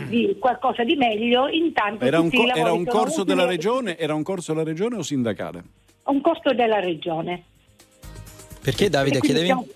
di 0.07 0.35
qualcosa 0.39 0.83
di 0.83 0.95
meglio, 0.95 1.47
intanto 1.47 2.05
Era 2.05 2.19
un, 2.19 2.29
co- 2.29 2.53
era 2.53 2.71
un 2.71 2.85
corso 2.85 3.21
utili. 3.21 3.35
della 3.35 3.47
regione? 3.47 3.97
Era 3.97 4.13
un 4.13 4.23
corso 4.23 4.53
della 4.53 4.65
regione 4.65 4.97
o 4.97 5.01
sindacale? 5.01 5.63
Un 6.05 6.21
costo 6.21 6.53
della 6.53 6.79
regione. 6.79 7.43
Perché 8.61 8.89
Davide 8.89 9.19
chiedevi? 9.19 9.45
siamo- 9.45 9.67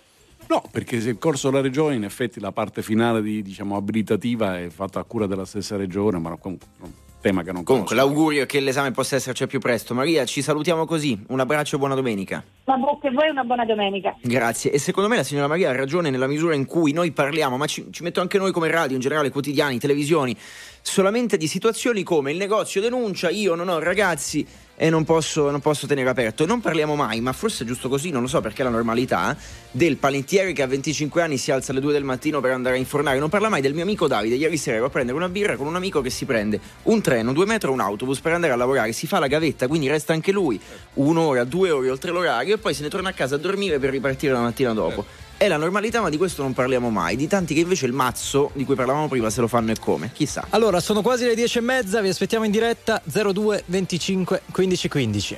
No, 0.50 0.64
perché 0.72 1.02
se 1.02 1.10
il 1.10 1.18
corso 1.18 1.50
della 1.50 1.62
regione, 1.62 1.96
in 1.96 2.06
effetti 2.06 2.40
la 2.40 2.54
parte 2.54 2.82
finale 2.82 3.22
di, 3.22 3.42
diciamo, 3.42 3.76
abilitativa 3.76 4.58
è 4.60 4.70
fatta 4.70 5.00
a 5.00 5.04
cura 5.04 5.26
della 5.28 5.44
stessa 5.44 5.76
regione, 5.76 6.20
ma 6.20 6.38
comunque 6.38 6.68
è 6.80 6.84
un 6.86 6.92
tema 7.20 7.44
che 7.44 7.52
non 7.52 7.64
Comunque, 7.64 7.96
conosco. 7.96 8.10
l'augurio 8.16 8.44
è 8.44 8.46
che 8.46 8.62
l'esame 8.62 8.92
possa 8.92 9.18
esserci 9.18 9.44
al 9.44 9.50
più 9.50 9.60
presto. 9.60 9.94
Maria, 9.94 10.24
ci 10.24 10.42
salutiamo 10.42 10.86
così. 10.86 11.22
Un 11.28 11.42
abbraccio 11.42 11.76
e 11.76 11.80
buona 11.80 11.96
domenica. 11.96 12.42
Ma 12.64 12.78
bocca 12.78 13.10
a 13.10 13.12
voi 13.12 13.28
una 13.30 13.44
buona 13.44 13.66
domenica. 13.66 14.16
Grazie. 14.22 14.72
E 14.72 14.80
secondo 14.80 15.10
me 15.10 15.18
la 15.18 15.24
signora 15.24 15.48
Maria 15.48 15.72
ha 15.72 15.76
ragione 15.76 16.10
nella 16.10 16.28
misura 16.28 16.56
in 16.56 16.66
cui 16.66 16.94
noi 16.94 17.12
parliamo, 17.12 17.58
ma 17.58 17.66
ci, 17.66 17.86
ci 17.92 18.04
metto 18.04 18.22
anche 18.22 18.38
noi 18.38 18.54
come 18.54 18.70
radio, 18.72 18.96
in 18.96 19.02
generale, 19.02 19.30
quotidiani, 19.32 19.80
televisioni, 19.80 20.34
solamente 20.82 21.36
di 21.36 21.48
situazioni 21.48 22.04
come 22.04 22.32
il 22.32 22.38
negozio 22.38 22.80
denuncia, 22.80 23.30
io 23.30 23.54
non 23.56 23.68
ho 23.68 23.80
ragazzi 23.80 24.48
e 24.80 24.92
non 24.92 25.04
posso, 25.04 25.50
non 25.50 25.60
posso 25.60 25.88
tenere 25.88 26.08
aperto. 26.08 26.46
Non 26.46 26.62
parliamo 26.62 26.96
mai, 26.96 27.20
ma 27.20 27.34
forse 27.34 27.64
è 27.64 27.68
giusto 27.68 27.90
così, 27.90 28.12
non 28.12 28.22
lo 28.22 28.28
so 28.28 28.42
perché 28.42 28.62
è 28.62 28.64
la 28.64 28.70
normalità, 28.70 29.36
del 29.72 29.98
panettiere 29.98 30.54
che 30.54 30.62
a 30.62 30.68
25 30.68 31.22
anni 31.22 31.38
si 31.38 31.50
alza 31.50 31.72
alle 31.72 31.82
2 31.82 31.94
del 31.94 32.04
mattino 32.04 32.40
per 32.40 32.52
andare 32.52 32.76
a 32.76 32.78
infornare. 32.78 33.18
Non 33.18 33.30
parla 33.30 33.50
mai 33.50 33.62
del 33.62 33.74
mio 33.74 33.84
amico 33.84 34.08
Davide. 34.08 34.36
Ieri 34.36 34.58
sera 34.58 34.78
ero 34.78 34.86
a 34.86 34.90
prendere 34.90 35.18
una 35.18 35.30
birra 35.30 35.56
con 35.56 35.66
un 35.66 35.76
amico 35.76 36.02
che 36.02 36.12
si 36.12 36.26
prende 36.26 36.60
un 36.84 37.02
treno, 37.02 37.34
due 37.34 37.46
metro, 37.46 37.72
un 37.72 37.80
autobus 37.80 38.20
per 38.20 38.34
andare 38.34 38.54
a 38.54 38.56
lavorare. 38.56 38.92
Si 38.92 39.08
fa 39.08 39.18
la 39.18 39.28
gavetta, 39.28 39.68
quindi 39.68 39.88
resta 39.88 40.14
anche 40.14 40.32
lui 40.32 40.60
un'ora, 40.94 41.44
due 41.44 41.72
ore 41.72 41.90
oltre 41.90 42.12
l'orario 42.12 42.56
e 42.56 42.58
poi 42.60 42.76
se 42.76 42.84
ne 42.84 42.90
torna 42.90 43.10
a 43.10 43.14
casa 43.14 43.36
a 43.36 43.40
dormire 43.40 43.80
per 43.80 43.90
ripartire 43.90 44.34
la 44.34 44.42
mattina 44.42 44.74
dopo. 44.74 45.26
È 45.38 45.48
la 45.48 45.58
normalità, 45.58 46.02
ma 46.02 46.10
di 46.10 46.18
questo 46.18 46.42
non 46.42 46.54
parliamo 46.54 46.90
mai. 46.90 47.16
Di 47.16 47.28
tanti 47.28 47.54
che 47.54 47.62
invece 47.62 47.86
il 47.86 47.94
mazzo 47.94 48.50
di 48.54 48.66
cui 48.66 48.76
parlavamo 48.76 49.08
prima 49.08 49.30
se 49.30 49.42
lo 49.42 49.48
fanno 49.48 49.72
e 49.72 49.76
come, 49.80 50.12
chissà. 50.12 50.48
Allora, 50.50 50.80
sono 50.80 51.02
quasi 51.02 51.26
le 51.26 51.36
10 51.36 51.60
e 51.60 51.62
mezza, 51.62 52.02
vi 52.02 52.10
aspettiamo 52.10 52.44
in 52.44 52.52
diretta 52.52 53.02
02 53.04 53.64
25 53.68 54.42
15 54.52 54.90
15. 54.90 55.38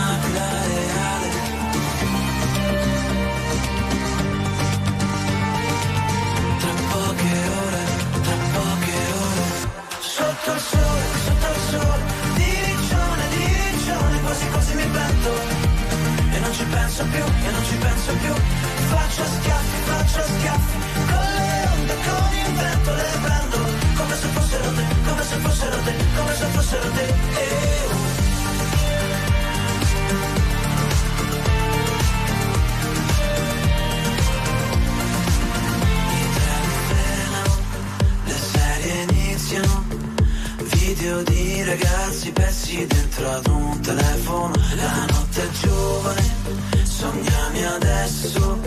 Sotto 10.51 10.59
il 10.59 10.59
sole, 10.59 11.03
sotto 11.23 11.53
il 11.53 11.61
sole. 11.69 12.03
Di 12.35 12.51
riccione, 12.65 13.29
di 13.29 13.45
riccione 13.71 14.21
Quasi 14.21 14.47
quasi 14.49 14.75
mi 14.75 14.83
pento 14.83 15.31
E 16.33 16.39
non 16.39 16.53
ci 16.53 16.65
penso 16.65 17.05
più, 17.05 17.23
e 17.23 17.51
non 17.51 17.63
ci 17.63 17.75
penso 17.75 18.13
più. 18.15 18.33
Faccio 18.89 19.23
schiaffi, 19.23 19.81
faccio 19.85 20.23
schiaffi. 20.23 20.77
Con 21.09 21.27
le 21.37 21.69
onde, 21.71 21.95
con 22.03 22.29
il 22.33 22.53
vento 22.53 22.93
le 22.93 23.19
prendo 23.21 23.40
Video 40.93 41.23
di 41.23 41.63
ragazzi 41.63 42.33
persi 42.33 42.85
dentro 42.85 43.29
ad 43.31 43.47
un 43.47 43.79
telefono. 43.79 44.53
La 44.75 45.05
notte 45.05 45.41
è 45.41 45.49
giovane, 45.61 46.33
sognami 46.83 47.63
adesso. 47.63 48.59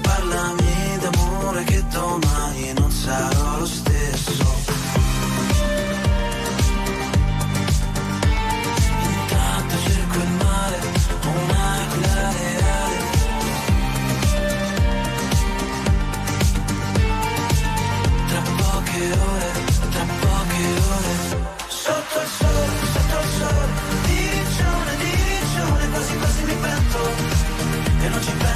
Parlami 0.00 0.98
d'amore 1.00 1.64
che 1.64 1.84
domani 1.88 2.72
non 2.74 2.90
sarò 2.92 3.58
lo 3.58 3.66
stesso 3.66 4.79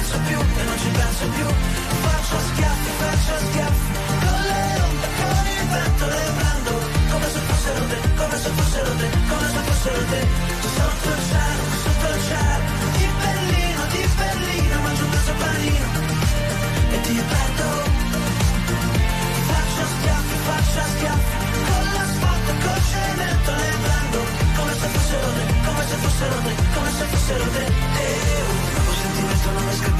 penso 0.05 0.19
più, 0.27 0.39
e 0.39 0.63
non 0.63 0.77
ci 0.77 0.89
penso 0.89 1.25
più. 1.29 1.45
Faccio 2.05 2.37
schiaffi, 2.47 2.89
faccio 2.99 3.45
schiaffi. 3.45 3.93
Con 4.25 4.41
le 4.49 4.63
onde, 4.85 5.07
con 5.17 5.45
il 5.55 5.67
vento 5.73 6.05
le 6.05 6.23
prendo 6.37 6.73
Come 7.11 7.27
se 7.29 7.39
fossero 7.39 7.85
te, 7.87 7.97
come 8.15 8.37
se 8.37 8.49
fossero 8.49 8.95
te 8.95 9.09
Come 9.27 9.47
se 9.49 9.59
fossero 9.67 10.05
te. 10.05 10.27
Il 10.65 11.14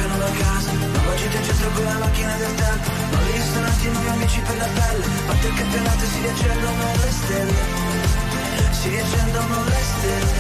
scappiano 0.06 0.18
da 0.18 0.32
casa. 0.32 0.72
Nuova 0.72 1.16
gente 1.16 1.38
in 1.38 1.44
centro 1.44 1.70
con 1.72 1.84
la 1.86 1.98
macchina 1.98 2.36
del 2.38 2.56
tempo. 2.56 2.90
Nuovi 3.12 3.32
ristoranti, 3.32 3.90
nuovi 3.90 4.08
amici 4.08 4.40
per 4.42 4.58
la 4.58 4.68
pelle. 4.74 5.06
Batte 5.28 5.48
il 5.48 5.54
campionato 5.56 6.06
si 6.06 6.22
riaccendono 6.22 6.84
le 7.02 7.12
stelle? 7.12 7.54
Si 8.72 8.90
riaccendono 8.90 9.64
le 9.64 9.84
stelle 9.84 10.35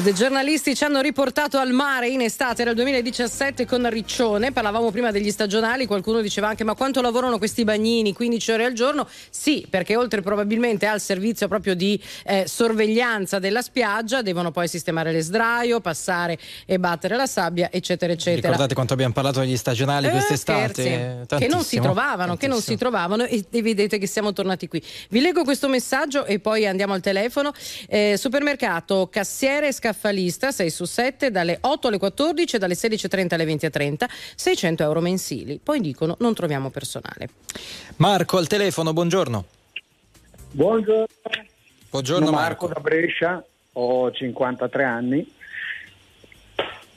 Ed 0.00 0.06
i 0.06 0.14
giornalisti 0.14 0.74
ci 0.74 0.82
hanno 0.82 1.02
riportato 1.02 1.58
al 1.58 1.72
mare 1.72 2.08
in 2.08 2.22
estate, 2.22 2.62
era 2.62 2.70
il 2.70 2.76
2017 2.76 3.66
con 3.66 3.86
Riccione, 3.90 4.50
parlavamo 4.50 4.90
prima 4.90 5.10
degli 5.10 5.30
stagionali, 5.30 5.84
qualcuno 5.84 6.22
diceva 6.22 6.48
anche 6.48 6.64
ma 6.64 6.74
quanto 6.74 7.02
lavorano 7.02 7.36
questi 7.36 7.64
bagnini, 7.64 8.14
15 8.14 8.52
ore 8.52 8.64
al 8.64 8.72
giorno? 8.72 9.06
Sì, 9.28 9.66
perché 9.68 9.96
oltre 9.96 10.22
probabilmente 10.22 10.86
al 10.86 11.02
servizio 11.02 11.48
proprio 11.48 11.74
di 11.74 12.02
eh, 12.24 12.44
sorveglianza 12.46 13.38
della 13.38 13.60
spiaggia, 13.60 14.22
devono 14.22 14.50
poi 14.52 14.68
sistemare 14.68 15.12
le 15.12 15.20
sdraio, 15.20 15.80
passare 15.80 16.38
e 16.64 16.78
battere 16.78 17.16
la 17.16 17.26
sabbia, 17.26 17.68
eccetera, 17.70 18.10
eccetera. 18.10 18.40
Ricordate 18.40 18.72
quanto 18.72 18.94
abbiamo 18.94 19.12
parlato 19.12 19.40
degli 19.40 19.58
stagionali 19.58 20.06
Eh, 20.06 20.12
quest'estate? 20.12 21.26
che 21.28 21.46
non 21.46 21.62
si 21.62 21.78
trovavano, 21.78 22.38
che 22.38 22.46
non 22.46 22.62
si 22.62 22.74
trovavano 22.78 23.24
e, 23.24 23.44
e 23.50 23.60
vedete 23.60 23.98
che 23.98 24.06
siamo 24.06 24.32
tornati 24.32 24.66
qui. 24.66 24.82
Vi 25.10 25.20
leggo 25.20 25.44
questo 25.44 25.68
messaggio 25.68 26.24
e 26.24 26.38
poi 26.38 26.66
andiamo 26.66 26.94
al 26.94 27.02
telefono. 27.02 27.52
Eh, 27.86 28.14
supermercato, 28.16 29.06
cassiere 29.12 29.68
e 29.68 29.72
scaffalista 29.90 30.50
6 30.52 30.70
su 30.70 30.84
7 30.84 31.30
dalle 31.30 31.58
8 31.60 31.88
alle 31.88 31.98
14 31.98 32.56
e 32.56 32.58
dalle 32.58 32.74
16.30 32.74 33.34
alle 33.34 33.44
20.30, 33.44 34.04
600 34.36 34.82
euro 34.82 35.00
mensili. 35.00 35.60
Poi 35.62 35.80
dicono 35.80 36.16
non 36.20 36.34
troviamo 36.34 36.70
personale. 36.70 37.28
Marco 37.96 38.38
al 38.38 38.46
telefono, 38.46 38.92
buongiorno. 38.92 39.44
Buongiorno. 40.52 41.06
Buongiorno 41.90 42.26
Sono 42.26 42.36
Marco 42.36 42.68
da 42.68 42.80
Brescia, 42.80 43.44
ho 43.72 44.10
53 44.10 44.84
anni. 44.84 45.34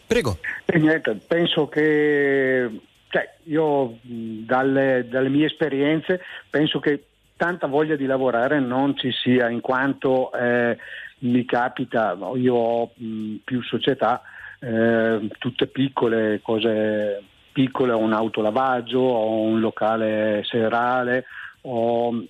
Prego. 0.05 0.37
E 0.65 0.77
niente, 0.77 1.17
penso 1.25 1.67
che, 1.67 2.69
cioè, 3.09 3.33
io 3.45 3.97
dalle, 4.03 5.07
dalle 5.09 5.29
mie 5.29 5.47
esperienze 5.47 6.21
penso 6.49 6.79
che 6.79 7.05
tanta 7.35 7.65
voglia 7.65 7.95
di 7.95 8.05
lavorare 8.05 8.59
non 8.59 8.95
ci 8.95 9.11
sia, 9.11 9.49
in 9.49 9.61
quanto 9.61 10.31
eh, 10.33 10.77
mi 11.23 11.45
capita, 11.45 12.17
io 12.35 12.55
ho 12.55 12.91
mh, 12.95 13.35
più 13.43 13.61
società, 13.61 14.21
eh, 14.59 15.27
tutte 15.39 15.67
piccole, 15.67 16.39
cose 16.41 17.23
piccole, 17.51 17.91
ho 17.91 17.99
un 17.99 18.13
autolavaggio, 18.13 18.99
ho 18.99 19.41
un 19.41 19.59
locale 19.59 20.43
serale, 20.45 21.25
ho 21.61 22.23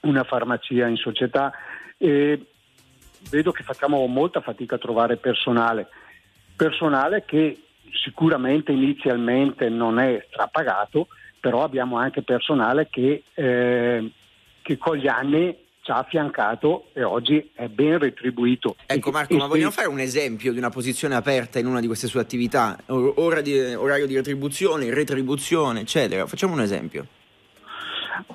una 0.00 0.24
farmacia 0.24 0.86
in 0.88 0.96
società 0.96 1.52
e 1.96 2.46
vedo 3.30 3.52
che 3.52 3.62
facciamo 3.62 4.04
molta 4.06 4.40
fatica 4.40 4.74
a 4.74 4.78
trovare 4.78 5.16
personale, 5.16 5.88
personale 6.56 7.24
che 7.24 7.62
sicuramente 7.92 8.72
inizialmente 8.72 9.68
non 9.68 9.98
è 9.98 10.24
strapagato, 10.30 11.08
però 11.38 11.62
abbiamo 11.62 11.96
anche 11.98 12.22
personale 12.22 12.88
che, 12.90 13.22
eh, 13.34 14.10
che 14.62 14.78
con 14.78 14.96
gli 14.96 15.06
anni 15.06 15.56
ci 15.82 15.90
ha 15.90 15.96
affiancato 15.96 16.86
e 16.92 17.02
oggi 17.02 17.50
è 17.54 17.66
ben 17.66 17.98
retribuito. 17.98 18.76
Ecco 18.86 19.10
Marco, 19.10 19.34
e 19.34 19.36
ma 19.36 19.46
vogliamo 19.46 19.72
fare 19.72 19.88
un 19.88 19.98
esempio 19.98 20.52
di 20.52 20.58
una 20.58 20.70
posizione 20.70 21.16
aperta 21.16 21.58
in 21.58 21.66
una 21.66 21.80
di 21.80 21.88
queste 21.88 22.06
sue 22.06 22.20
attività? 22.20 22.78
O- 22.86 23.14
ora 23.16 23.40
di- 23.40 23.74
orario 23.74 24.06
di 24.06 24.14
retribuzione, 24.14 24.92
retribuzione, 24.94 25.80
eccetera. 25.80 26.26
Facciamo 26.26 26.54
un 26.54 26.60
esempio. 26.60 27.06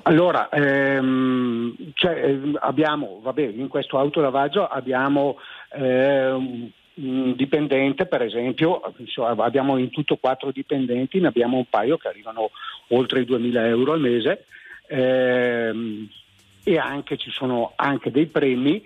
Allora, 0.02 0.50
ehm, 0.50 1.74
cioè, 1.94 2.24
ehm, 2.24 2.58
abbiamo, 2.60 3.20
vabbè, 3.22 3.42
in 3.42 3.68
questo 3.68 3.98
autolavaggio 3.98 4.66
abbiamo 4.66 5.38
ehm, 5.70 6.70
un 6.94 7.34
dipendente, 7.34 8.04
per 8.04 8.22
esempio, 8.22 8.82
abbiamo 9.16 9.78
in 9.78 9.88
tutto 9.90 10.16
quattro 10.16 10.50
dipendenti, 10.50 11.20
ne 11.20 11.28
abbiamo 11.28 11.56
un 11.56 11.66
paio 11.70 11.96
che 11.96 12.08
arrivano 12.08 12.50
oltre 12.88 13.20
i 13.20 13.24
2000 13.24 13.66
euro 13.68 13.92
al 13.92 14.00
mese 14.00 14.44
ehm, 14.88 16.08
e 16.68 16.76
anche 16.76 17.16
ci 17.16 17.30
sono 17.30 17.72
anche 17.76 18.10
dei 18.10 18.26
premi. 18.26 18.82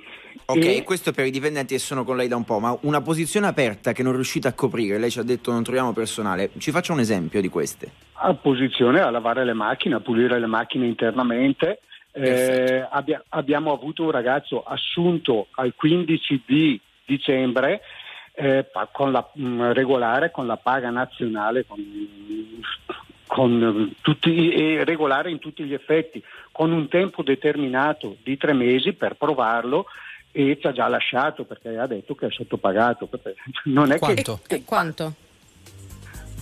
Ok, 0.47 0.65
e- 0.65 0.83
questo 0.85 1.11
per 1.11 1.27
i 1.27 1.31
dipendenti 1.31 1.75
che 1.75 1.81
sono 1.81 2.05
con 2.05 2.17
lei 2.17 2.29
da 2.29 2.37
un 2.37 2.45
po', 2.45 2.61
ma 2.61 2.77
una 2.83 3.01
posizione 3.01 3.49
aperta 3.49 3.93
che 3.93 4.05
non 4.05 4.13
riuscite 4.13 4.47
a 4.47 4.53
coprire, 4.53 4.99
lei 4.99 5.11
ci 5.11 5.19
ha 5.19 5.25
detto 5.25 5.51
non 5.51 5.65
troviamo 5.65 5.93
personale, 5.93 6.51
ci 6.59 6.71
faccia 6.71 6.93
un 6.93 7.01
esempio 7.01 7.41
di 7.41 7.49
queste. 7.49 7.91
a 8.25 8.35
posizione 8.35 9.01
a 9.01 9.11
lavare 9.11 9.45
le 9.45 9.53
macchine, 9.53 9.97
a 9.97 10.01
pulire 10.01 10.39
le 10.39 10.47
macchine 10.47 10.87
internamente. 10.87 11.81
Eh, 12.13 12.87
abbia- 12.89 13.25
abbiamo 13.31 13.73
avuto 13.73 14.05
un 14.05 14.11
ragazzo 14.13 14.63
assunto 14.63 15.49
al 15.53 15.73
15 15.75 16.43
di 16.47 16.79
dicembre 17.07 17.81
eh, 18.35 18.67
con 18.93 19.11
la, 19.11 19.29
mh, 19.33 19.73
regolare 19.73 20.31
con 20.31 20.47
la 20.47 20.57
paga 20.57 20.91
nazionale, 20.91 21.65
con, 21.67 21.83
con 23.27 23.95
tutti, 24.03 24.53
e 24.53 24.85
regolare 24.85 25.31
in 25.31 25.39
tutti 25.39 25.65
gli 25.65 25.75
effetti, 25.75 26.23
con 26.53 26.71
un 26.71 26.89
tempo 26.89 27.23
determinato 27.23 28.17
di 28.23 28.37
tre 28.37 28.53
mesi 28.53 28.93
per 28.93 29.15
provarlo 29.15 29.87
e 30.31 30.57
ci 30.61 30.67
ha 30.67 30.73
già 30.73 30.87
lasciato 30.89 31.45
perché 31.45 31.77
ha 31.77 31.87
detto 31.87 32.15
che 32.15 32.27
è 32.27 32.31
sottopagato. 32.31 33.09
Non 33.65 33.91
è 33.91 33.99
che, 33.99 34.15
E 34.49 34.65
quanto? 34.65 35.15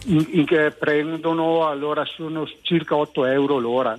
in, 0.04 0.26
in 0.30 0.46
che 0.46 0.70
prendono 0.70 1.66
allora 1.66 2.04
sono 2.04 2.48
circa 2.62 2.96
8 2.96 3.26
euro 3.26 3.58
l'ora, 3.58 3.98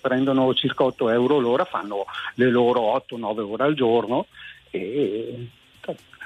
prendono 0.00 0.52
circa 0.54 0.84
8 0.84 1.10
euro 1.10 1.38
l'ora, 1.38 1.64
fanno 1.64 2.04
le 2.34 2.50
loro 2.50 3.02
8-9 3.08 3.40
ore 3.40 3.64
al 3.64 3.74
giorno 3.74 4.26
e 4.70 5.48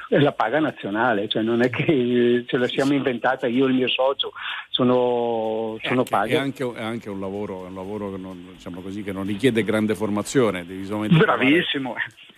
la 0.08 0.32
paga 0.32 0.60
nazionale, 0.60 1.28
cioè 1.28 1.42
non 1.42 1.62
è 1.62 1.70
che 1.70 2.44
ce 2.46 2.56
la 2.56 2.68
siamo 2.68 2.92
inventata 2.92 3.46
io 3.46 3.66
e 3.66 3.68
il 3.68 3.74
mio 3.74 3.88
socio, 3.88 4.32
sono, 4.68 5.78
sono 5.82 6.04
È 6.04 6.08
paghe. 6.08 6.36
anche, 6.36 6.70
è 6.74 6.82
anche 6.82 7.08
un 7.10 7.20
lavoro, 7.20 7.64
è 7.64 7.68
un 7.68 7.74
lavoro 7.74 8.10
che, 8.10 8.18
non, 8.18 8.48
diciamo 8.52 8.80
così, 8.80 9.02
che 9.02 9.12
non 9.12 9.24
richiede 9.26 9.62
grande 9.64 9.94
formazione. 9.94 10.64
Bravissimo. 10.64 11.94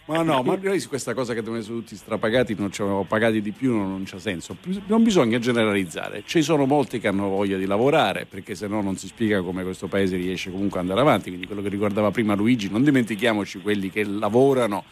Ma 0.06 0.22
no, 0.22 0.42
ma 0.42 0.56
noi 0.62 0.78
su 0.78 0.88
questa 0.88 1.14
cosa 1.14 1.32
che 1.32 1.40
dobbiamo 1.40 1.58
essere 1.58 1.78
tutti 1.78 1.96
strapagati, 1.96 2.54
non 2.56 2.70
ci 2.70 2.80
avevamo 2.80 3.04
pagati 3.04 3.42
di 3.42 3.50
più, 3.50 3.74
non, 3.74 3.90
non 3.90 4.02
c'ha 4.04 4.20
senso. 4.20 4.56
Non 4.86 5.02
bisogna 5.02 5.38
generalizzare. 5.40 6.22
Ci 6.24 6.42
sono 6.42 6.64
molti 6.64 7.00
che 7.00 7.08
hanno 7.08 7.28
voglia 7.28 7.56
di 7.56 7.66
lavorare, 7.66 8.24
perché 8.24 8.54
se 8.54 8.68
no 8.68 8.80
non 8.82 8.96
si 8.96 9.08
spiega 9.08 9.42
come 9.42 9.64
questo 9.64 9.88
paese 9.88 10.16
riesce 10.16 10.52
comunque 10.52 10.78
ad 10.78 10.88
andare 10.88 11.04
avanti. 11.04 11.28
Quindi 11.28 11.46
quello 11.46 11.62
che 11.62 11.68
ricordava 11.68 12.12
prima 12.12 12.34
Luigi, 12.34 12.70
non 12.70 12.84
dimentichiamoci 12.84 13.60
quelli 13.60 13.90
che 13.90 14.04
lavorano 14.04 14.84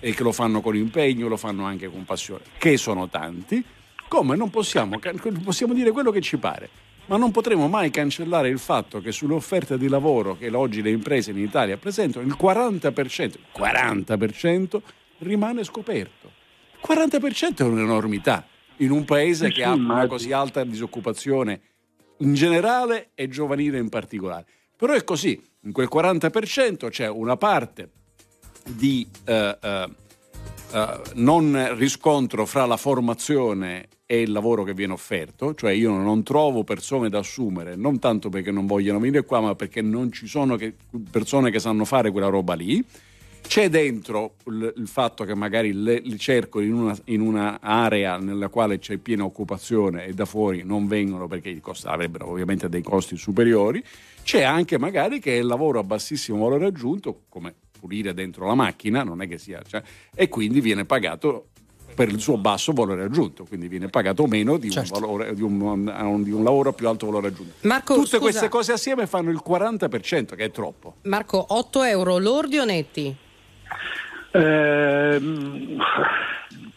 e 0.00 0.14
che 0.14 0.22
lo 0.22 0.32
fanno 0.32 0.60
con 0.60 0.76
impegno, 0.76 1.28
lo 1.28 1.36
fanno 1.36 1.64
anche 1.64 1.88
con 1.88 2.04
passione, 2.04 2.42
che 2.58 2.76
sono 2.76 3.08
tanti, 3.08 3.64
come 4.08 4.36
non 4.36 4.50
possiamo, 4.50 4.98
possiamo 5.42 5.74
dire 5.74 5.90
quello 5.90 6.10
che 6.10 6.20
ci 6.20 6.36
pare. 6.36 6.68
Ma 7.06 7.16
non 7.16 7.30
potremo 7.30 7.68
mai 7.68 7.90
cancellare 7.90 8.48
il 8.48 8.58
fatto 8.58 9.00
che 9.00 9.12
sulle 9.12 9.34
offerte 9.34 9.78
di 9.78 9.88
lavoro 9.88 10.36
che 10.36 10.48
oggi 10.54 10.82
le 10.82 10.90
imprese 10.90 11.30
in 11.30 11.38
Italia 11.38 11.76
presentano, 11.76 12.26
il 12.26 12.36
40%, 12.38 13.34
40% 13.56 14.80
rimane 15.18 15.62
scoperto. 15.62 16.32
Il 16.72 16.80
40% 16.86 17.58
è 17.58 17.62
un'enormità 17.62 18.46
in 18.78 18.90
un 18.90 19.04
paese 19.04 19.50
che 19.50 19.62
ha 19.62 19.72
una 19.72 20.06
così 20.06 20.32
alta 20.32 20.64
disoccupazione 20.64 21.60
in 22.18 22.34
generale 22.34 23.10
e 23.14 23.28
giovanile 23.28 23.78
in 23.78 23.88
particolare. 23.88 24.46
Però 24.76 24.92
è 24.92 25.04
così, 25.04 25.40
in 25.62 25.72
quel 25.72 25.88
40% 25.90 26.88
c'è 26.90 27.08
una 27.08 27.36
parte 27.36 27.88
di 28.66 29.06
eh, 29.24 29.58
eh, 29.60 29.88
eh, 30.72 31.00
non 31.14 31.76
riscontro 31.76 32.44
fra 32.44 32.66
la 32.66 32.76
formazione 32.76 33.88
e 34.04 34.20
il 34.20 34.30
lavoro 34.30 34.62
che 34.62 34.74
viene 34.74 34.92
offerto, 34.92 35.54
cioè 35.54 35.72
io 35.72 35.90
non 35.90 36.22
trovo 36.22 36.64
persone 36.64 37.08
da 37.08 37.18
assumere, 37.18 37.74
non 37.74 37.98
tanto 37.98 38.28
perché 38.28 38.50
non 38.52 38.66
vogliono 38.66 39.00
venire 39.00 39.24
qua, 39.24 39.40
ma 39.40 39.54
perché 39.54 39.82
non 39.82 40.12
ci 40.12 40.26
sono 40.26 40.56
che- 40.56 40.74
persone 41.10 41.50
che 41.50 41.58
sanno 41.58 41.84
fare 41.84 42.10
quella 42.10 42.28
roba 42.28 42.54
lì. 42.54 42.84
C'è 43.46 43.68
dentro 43.68 44.34
il, 44.46 44.74
il 44.76 44.88
fatto 44.88 45.24
che 45.24 45.34
magari 45.34 45.72
le, 45.72 46.00
li 46.00 46.18
cerco 46.18 46.60
in 46.60 46.72
una, 46.74 46.96
in 47.04 47.20
una 47.20 47.60
area 47.60 48.18
nella 48.18 48.48
quale 48.48 48.80
c'è 48.80 48.96
piena 48.96 49.24
occupazione 49.24 50.04
e 50.04 50.14
da 50.14 50.24
fuori 50.24 50.62
non 50.64 50.88
vengono 50.88 51.28
perché 51.28 51.60
costi 51.60 51.86
avrebbero 51.86 52.28
ovviamente 52.28 52.68
dei 52.68 52.82
costi 52.82 53.16
superiori. 53.16 53.82
C'è 54.24 54.42
anche 54.42 54.78
magari 54.78 55.20
che 55.20 55.36
è 55.36 55.38
il 55.38 55.46
lavoro 55.46 55.78
a 55.78 55.84
bassissimo 55.84 56.38
valore 56.38 56.66
aggiunto, 56.66 57.22
come 57.28 57.54
pulire 57.86 58.12
dentro 58.12 58.46
la 58.46 58.54
macchina, 58.54 59.04
non 59.04 59.22
è 59.22 59.28
che 59.28 59.38
sia, 59.38 59.62
cioè, 59.66 59.80
e 60.14 60.28
quindi 60.28 60.60
viene 60.60 60.84
pagato 60.84 61.46
per 61.94 62.08
il 62.08 62.20
suo 62.20 62.36
basso 62.36 62.72
valore 62.72 63.04
aggiunto, 63.04 63.44
quindi 63.44 63.68
viene 63.68 63.86
pagato 63.88 64.26
meno 64.26 64.58
di, 64.58 64.70
Certo. 64.70 64.94
un, 64.96 65.00
valore, 65.00 65.34
di, 65.34 65.40
un, 65.42 66.22
di 66.22 66.30
un 66.30 66.42
lavoro 66.44 66.70
a 66.70 66.72
più 66.72 66.88
alto 66.88 67.06
valore 67.06 67.28
aggiunto. 67.28 67.54
Marco, 67.60 67.94
Tutte 67.94 68.06
scusa. 68.08 68.18
queste 68.18 68.48
cose 68.48 68.72
assieme 68.72 69.06
fanno 69.06 69.30
il 69.30 69.40
40%, 69.46 70.34
che 70.34 70.44
è 70.44 70.50
troppo. 70.50 70.96
Marco, 71.02 71.46
8 71.48 71.82
euro 71.84 72.18
lordi 72.18 72.58
o 72.58 72.64
netti? 72.64 73.16
Ehm, 74.32 75.78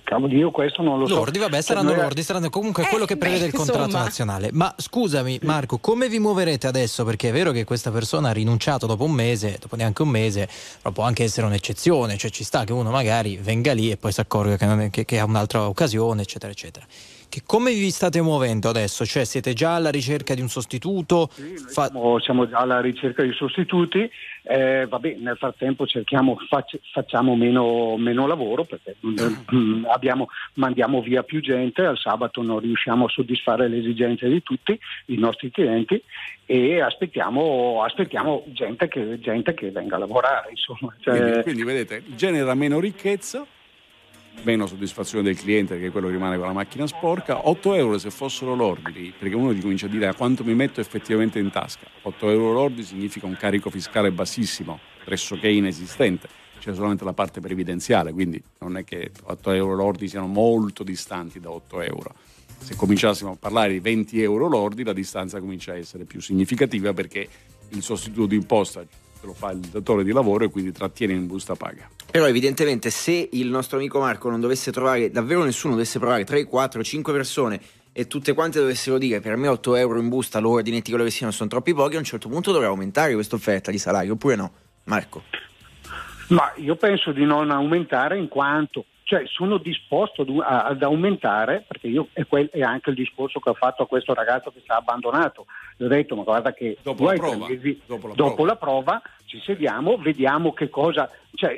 cavolo, 0.10 0.34
io 0.34 0.52
questo 0.52 0.81
non 0.81 0.99
lo 0.99 1.07
so. 1.07 1.15
Lordi, 1.15 1.38
vabbè, 1.40 1.61
saranno 1.61 1.88
Cioè, 1.88 1.95
noi- 1.95 2.06
lordi, 2.06 2.23
saranno 2.23 2.49
comunque 2.49 2.84
quello 2.86 3.06
che 3.06 3.15
prevede 3.18 3.45
il 3.45 3.53
contratto 3.53 3.84
insomma. 3.86 4.03
nazionale. 4.03 4.49
Ma 4.52 4.73
scusami, 4.76 5.40
Marco, 5.44 5.77
come 5.77 6.10
vi 6.10 6.19
muoverete 6.19 6.68
adesso? 6.68 7.06
Perché 7.06 7.30
è 7.30 7.31
vero 7.31 7.52
che 7.52 7.64
questa 7.64 7.91
persona 7.91 8.30
ha 8.30 8.34
rinunciato 8.34 8.88
dopo 8.88 9.03
un 9.03 9.11
mese, 9.11 9.57
dopo 9.61 9.76
neanche 9.76 10.02
un 10.02 10.10
mese, 10.10 10.49
però 10.81 10.91
può 10.94 11.03
anche 11.03 11.23
essere 11.23 11.45
un'eccezione, 11.45 12.18
cioè 12.18 12.31
ci 12.31 12.44
sta 12.44 12.64
che 12.64 12.73
uno 12.73 12.90
magari 12.91 13.38
venga 13.38 13.72
lì 13.73 13.91
e 13.91 13.98
poi 13.98 14.11
si 14.11 14.19
accorga 14.19 14.57
che, 14.57 14.65
non 14.65 14.81
è- 14.81 14.90
che- 14.90 15.06
che 15.06 15.19
ha 15.19 15.26
un'altra 15.26 15.68
occasione, 15.68 16.23
eccetera, 16.23 16.52
eccetera. 16.52 16.86
Che 17.30 17.44
come 17.45 17.72
vi 17.73 17.91
state 17.91 18.19
muovendo 18.22 18.69
adesso? 18.69 19.06
Cioè 19.06 19.23
siete 19.23 19.53
già 19.53 19.76
alla 19.76 19.91
ricerca 19.91 20.34
di 20.34 20.41
un 20.41 20.49
sostituto? 20.49 21.30
Fa- 21.68 21.86
siamo, 21.91 22.19
siamo 22.19 22.49
già 22.49 22.57
alla 22.57 22.81
ricerca 22.81 23.22
di 23.22 23.31
sostituti. 23.34 24.10
Eh, 24.52 24.88
vabbè, 24.88 25.18
nel 25.20 25.38
frattempo 25.38 25.86
cerchiamo, 25.86 26.36
fac- 26.50 26.80
facciamo 26.92 27.36
meno, 27.36 27.98
meno 27.98 28.26
lavoro 28.26 28.64
perché 28.64 28.96
mm, 29.06 29.86
abbiamo- 29.86 30.28
mandiamo 30.56 31.04
via 31.04 31.22
più 31.22 31.40
gente, 31.40 31.86
al 31.86 32.00
sabato 32.00 32.42
non 32.42 32.58
riusciamo 32.58 33.06
a 33.06 33.10
soddisfare 33.10 33.68
le 33.68 33.78
esigenze 33.78 34.28
di 34.28 34.42
tutti 34.42 34.76
i 35.08 35.18
nostri 35.18 35.52
clienti 35.52 36.02
e 36.48 36.82
aspettiamo, 36.82 37.84
aspettiamo 37.84 38.44
gente, 38.48 38.88
che, 38.88 39.20
gente 39.20 39.54
che 39.54 39.70
venga 39.70 39.98
a 39.98 40.00
lavorare. 40.00 40.50
Insomma. 40.50 40.96
Cioè, 41.00 41.20
Quindi, 41.20 41.42
quindi, 41.44 41.64
vedete, 41.64 42.02
genera 42.16 42.56
meno 42.56 42.80
ricchezza, 42.80 43.46
meno 44.44 44.66
soddisfazione 44.68 45.24
del 45.24 45.38
cliente 45.38 45.76
perché 45.76 45.91
quello 45.91 46.10
rimane 46.10 46.38
con 46.38 46.48
la 46.48 46.53
macchina 46.53 46.88
sporca. 46.88 47.48
8 47.48 47.74
euro 47.76 47.98
se 47.98 48.10
fossero 48.10 48.56
lordi, 48.56 49.14
perché 49.18 49.36
uno 49.36 49.53
gli 49.53 49.61
comincia 49.61 49.86
a 49.86 49.90
dire 49.90 50.07
a 50.07 50.14
quanto 50.14 50.44
mi 50.44 50.53
metto 50.53 50.80
effettivamente 50.82 51.40
in 51.40 51.49
tasca. 51.52 51.88
8 52.03 52.30
euro 52.30 52.53
lordi 52.53 52.84
significa 52.84 53.26
un 53.26 53.36
carico 53.38 53.70
fiscale 53.70 54.11
bassissimo, 54.11 54.80
pressoché 55.03 55.49
inesistente. 55.49 56.28
C'è 56.60 56.74
solamente 56.74 57.06
la 57.06 57.14
parte 57.14 57.40
previdenziale, 57.40 58.11
quindi 58.11 58.41
non 58.60 58.76
è 58.76 58.84
che 58.84 59.11
8 59.24 59.52
euro 59.52 59.76
lordi 59.76 60.07
siano 60.07 60.28
molto 60.28 60.84
distanti 60.84 61.40
da 61.40 61.49
8 61.52 61.82
euro. 61.82 62.14
Se 62.60 62.76
cominciassimo 62.76 63.32
a 63.32 63.36
parlare 63.38 63.72
di 63.72 63.80
20 63.80 64.22
euro 64.22 64.48
lordi, 64.48 64.84
la 64.84 64.91
distanza 64.91 65.40
comincia 65.40 65.72
a 65.72 65.78
essere 65.78 66.03
più 66.03 66.20
significativa 66.20 66.91
perché 66.94 67.28
il 67.70 67.82
sostituto 67.82 68.26
d'imposta 68.26 68.82
te 68.82 69.09
lo 69.22 69.34
fa 69.34 69.52
il 69.52 69.60
datore 69.60 70.04
di 70.04 70.12
lavoro 70.12 70.46
e 70.46 70.50
quindi 70.50 70.72
trattiene 70.72 71.14
in 71.14 71.28
busta 71.28 71.56
paga. 71.56 71.90
Però 72.12 72.26
evidentemente 72.26 72.90
se 72.90 73.30
il 73.34 73.48
nostro 73.48 73.78
amico 73.78 74.00
Marco 74.00 74.30
non 74.30 74.40
dovesse 74.40 74.72
trovare, 74.72 75.12
davvero 75.12 75.44
nessuno 75.44 75.74
dovesse 75.74 76.00
provare 76.00 76.24
3, 76.24 76.46
4, 76.46 76.84
5 76.84 77.14
persone 77.14 77.62
e 77.91 78.08
tutte 78.08 78.34
quante 78.34 78.60
dovessero 78.60 78.98
dire 78.98 79.20
per 79.20 79.36
me 79.36 79.48
8 79.48 79.76
euro 79.76 80.00
in 80.00 80.10
busta, 80.10 80.40
l'ordinetti 80.40 80.90
quello 80.90 81.06
che 81.06 81.12
siano 81.12 81.32
sono 81.32 81.50
troppi 81.50 81.74
pochi, 81.74 81.96
a 81.96 82.00
un 82.00 82.06
certo 82.06 82.30
punto 82.30 82.52
dovrà 82.52 82.68
aumentare 82.68 83.14
questa 83.14 83.36
offerta 83.36 83.72
di 83.72 83.78
salario, 83.78 84.14
oppure 84.14 84.36
no? 84.36 84.52
Marco. 84.86 85.24
Ma 86.30 86.52
io 86.58 86.76
penso 86.76 87.12
di 87.12 87.26
non 87.26 87.50
aumentare 87.52 88.18
in 88.18 88.28
quanto, 88.28 88.86
cioè 89.10 89.23
sono 89.26 89.57
disposto 89.57 90.22
ad, 90.22 90.30
ad 90.45 90.84
aumentare, 90.84 91.64
perché 91.68 91.88
io 91.88 92.10
è, 92.14 92.27
quel, 92.27 92.48
è, 92.52 92.61
anche 92.61 92.91
il 92.91 92.95
discorso 92.95 93.40
che 93.40 93.49
ho 93.49 93.56
fatto 93.56 93.81
a 93.81 93.88
questo 93.88 94.14
ragazzo 94.14 94.52
che 94.52 94.61
ci 94.64 94.69
ha 94.69 94.76
abbandonato. 94.76 95.48
Gli 95.76 95.84
ho 95.86 95.88
detto, 95.88 96.15
ma 96.15 96.22
guarda 96.22 96.53
che 96.53 96.77
dopo, 96.84 97.06
la 97.06 97.14
prova, 97.14 97.48
mesi, 97.48 97.81
dopo, 97.88 98.10
la, 98.10 98.14
dopo 98.14 98.34
prova. 98.36 98.49
la 98.52 98.56
prova 98.56 99.02
ci 99.26 99.41
sediamo, 99.44 99.98
vediamo 99.98 100.53
che 100.53 100.69
cosa, 100.69 101.10
cioè 101.34 101.57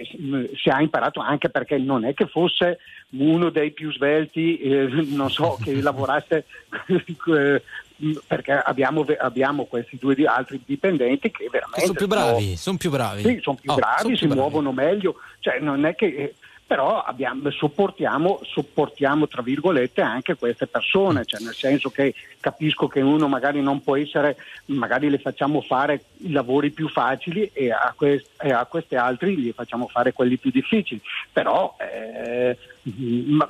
si 0.55 0.69
ha 0.69 0.81
imparato 0.81 1.19
anche 1.19 1.49
perché 1.49 1.77
non 1.77 2.05
è 2.05 2.13
che 2.13 2.25
fosse 2.27 2.79
uno 3.09 3.49
dei 3.49 3.71
più 3.71 3.91
svelti, 3.91 4.57
eh, 4.59 4.87
non 5.09 5.29
so, 5.29 5.57
che 5.61 5.73
lavorasse 5.83 6.45
mh, 6.87 8.13
perché 8.27 8.53
abbiamo, 8.53 9.05
abbiamo 9.19 9.65
questi 9.65 9.97
due 9.97 10.15
di- 10.15 10.25
altri 10.25 10.61
dipendenti 10.65 11.31
che 11.31 11.49
veramente 11.51 11.81
Sono 11.85 11.97
più 11.97 12.07
bravi, 12.07 12.55
sono 12.55 12.77
più 12.77 12.89
bravi. 12.89 13.21
sì, 13.23 13.39
sono 13.41 13.57
più 13.59 13.71
Oh, 13.71 13.75
bravi, 13.75 14.01
sono 14.01 14.15
si 14.15 14.19
più 14.19 14.27
bravi. 14.27 14.41
muovono 14.41 14.71
meglio, 14.71 15.15
cioè 15.39 15.59
non 15.59 15.85
è 15.85 15.95
che 15.95 16.05
eh, 16.05 16.33
però 16.71 17.03
abbiamo, 17.03 17.51
sopportiamo, 17.51 18.39
sopportiamo 18.43 19.27
tra 19.27 19.41
virgolette 19.41 19.99
anche 19.99 20.35
queste 20.35 20.67
persone, 20.67 21.25
cioè 21.25 21.41
nel 21.41 21.53
senso 21.53 21.89
che 21.89 22.15
capisco 22.39 22.87
che 22.87 23.01
uno 23.01 23.27
magari 23.27 23.61
non 23.61 23.83
può 23.83 23.97
essere, 23.97 24.37
magari 24.67 25.09
le 25.09 25.17
facciamo 25.17 25.59
fare 25.59 26.01
i 26.19 26.31
lavori 26.31 26.71
più 26.71 26.87
facili 26.87 27.49
e 27.51 27.73
a, 27.73 27.93
quest- 27.93 28.41
e 28.41 28.53
a 28.53 28.63
questi 28.63 28.95
altri 28.95 29.35
li 29.35 29.51
facciamo 29.51 29.89
fare 29.89 30.13
quelli 30.13 30.37
più 30.37 30.49
difficili, 30.49 31.01
però 31.33 31.75
eh, 31.77 32.57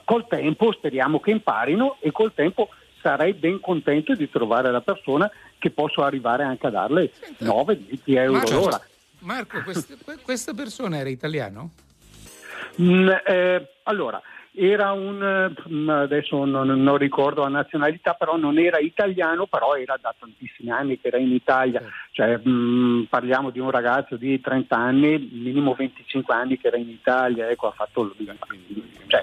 col 0.04 0.26
tempo 0.28 0.72
speriamo 0.72 1.20
che 1.20 1.30
imparino 1.30 1.98
e 2.00 2.12
col 2.12 2.34
tempo 2.34 2.70
sarei 3.02 3.34
ben 3.34 3.60
contento 3.60 4.16
di 4.16 4.32
trovare 4.32 4.72
la 4.72 4.82
persona 4.82 5.30
che 5.60 5.70
posso 5.70 6.02
arrivare 6.02 6.42
anche 6.42 6.66
a 6.66 6.72
darle 6.72 7.12
9-10 7.38 8.00
euro 8.06 8.32
Marco, 8.32 8.52
l'ora. 8.52 8.82
Marco, 9.20 9.62
quest- 9.62 10.24
questa 10.24 10.56
persona 10.56 10.98
era 10.98 11.10
italiano? 11.10 11.70
Mm, 12.80 13.10
eh, 13.26 13.68
allora, 13.84 14.22
era 14.54 14.92
un, 14.92 15.24
eh, 15.24 15.70
mm, 15.70 15.90
adesso 15.90 16.44
non, 16.46 16.68
non 16.84 16.98
ricordo 16.98 17.42
la 17.42 17.48
nazionalità, 17.50 18.14
però 18.14 18.38
non 18.38 18.58
era 18.60 18.80
italiano, 18.80 19.46
però 19.48 19.76
era 19.76 19.98
da 20.00 20.14
tantissimi 20.18 20.70
anni 20.70 21.00
che 21.00 21.08
era 21.08 21.18
in 21.18 21.32
Italia, 21.32 21.82
cioè, 22.12 22.40
mm, 22.48 23.04
parliamo 23.04 23.50
di 23.50 23.60
un 23.60 23.72
ragazzo 23.72 24.16
di 24.18 24.40
30 24.40 24.76
anni, 24.76 25.30
minimo 25.32 25.74
25 25.74 26.34
anni 26.34 26.58
che 26.58 26.68
era 26.68 26.78
in 26.78 26.90
Italia, 26.90 27.50
ecco, 27.50 27.68
ha 27.68 27.72
fatto 27.72 28.02
il- 28.18 28.38
cioè, 29.08 29.22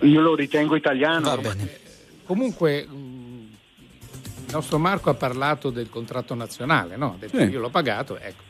io 0.00 0.20
lo 0.20 0.34
ritengo 0.34 0.76
italiano. 0.76 1.40
Comunque, 2.24 2.86
mh, 2.86 3.48
il 4.46 4.52
nostro 4.52 4.78
Marco 4.78 5.10
ha 5.10 5.14
parlato 5.14 5.70
del 5.70 5.88
contratto 5.90 6.34
nazionale, 6.34 6.96
no? 6.96 7.14
Ha 7.14 7.16
detto 7.18 7.36
Sì. 7.38 7.44
io 7.44 7.60
l'ho 7.60 7.70
pagato, 7.70 8.18
ecco. 8.18 8.42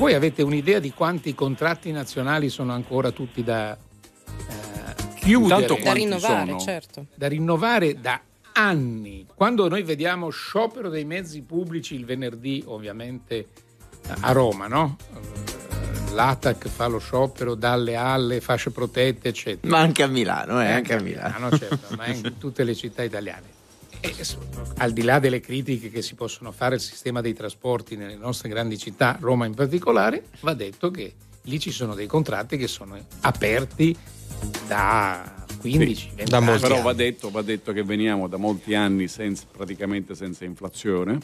Voi 0.00 0.14
avete 0.14 0.40
un'idea 0.42 0.78
di 0.78 0.92
quanti 0.94 1.34
contratti 1.34 1.92
nazionali 1.92 2.48
sono 2.48 2.72
ancora 2.72 3.10
tutti 3.10 3.44
da 3.44 3.76
eh, 3.76 5.14
chiudere? 5.16 5.66
Da 5.82 5.92
rinnovare, 5.92 6.46
sono? 6.46 6.58
certo. 6.58 7.06
Da 7.14 7.28
rinnovare 7.28 8.00
da 8.00 8.18
anni. 8.54 9.26
Quando 9.34 9.68
noi 9.68 9.82
vediamo 9.82 10.30
sciopero 10.30 10.88
dei 10.88 11.04
mezzi 11.04 11.42
pubblici 11.42 11.96
il 11.96 12.06
venerdì, 12.06 12.64
ovviamente 12.66 13.48
a 14.20 14.32
Roma, 14.32 14.68
no? 14.68 14.96
Eh, 15.12 16.14
L'ATAC 16.14 16.68
fa 16.68 16.86
lo 16.86 16.98
sciopero 16.98 17.54
dalle 17.54 17.94
alle, 17.94 18.40
fasce 18.40 18.70
protette, 18.70 19.28
eccetera. 19.28 19.70
Ma 19.70 19.80
anche 19.82 20.02
a 20.02 20.06
Milano, 20.06 20.62
eh, 20.62 20.64
Eh, 20.64 20.70
anche 20.72 20.94
a 20.94 21.00
Milano. 21.02 21.50
certo, 21.58 21.94
ma 21.96 22.06
in 22.08 22.38
tutte 22.38 22.64
le 22.64 22.74
città 22.74 23.02
italiane. 23.02 23.58
E, 24.00 24.14
al 24.78 24.92
di 24.92 25.02
là 25.02 25.18
delle 25.18 25.40
critiche 25.40 25.90
che 25.90 26.02
si 26.02 26.14
possono 26.14 26.52
fare 26.52 26.74
al 26.74 26.80
sistema 26.80 27.20
dei 27.20 27.34
trasporti 27.34 27.96
nelle 27.96 28.16
nostre 28.16 28.48
grandi 28.48 28.78
città, 28.78 29.18
Roma 29.20 29.46
in 29.46 29.54
particolare, 29.54 30.24
va 30.40 30.54
detto 30.54 30.90
che 30.90 31.14
lì 31.42 31.58
ci 31.58 31.70
sono 31.70 31.94
dei 31.94 32.06
contratti 32.06 32.56
che 32.56 32.66
sono 32.66 32.98
aperti 33.20 33.96
da 34.66 35.44
15, 35.60 36.10
20 36.14 36.34
anni. 36.34 36.58
Però 36.60 36.80
va 36.80 36.92
detto, 36.92 37.30
va 37.30 37.42
detto 37.42 37.72
che 37.72 37.82
veniamo 37.82 38.26
da 38.26 38.38
molti 38.38 38.74
anni 38.74 39.08
senza- 39.08 39.44
praticamente 39.50 40.14
senza 40.14 40.44
inflazione. 40.44 41.18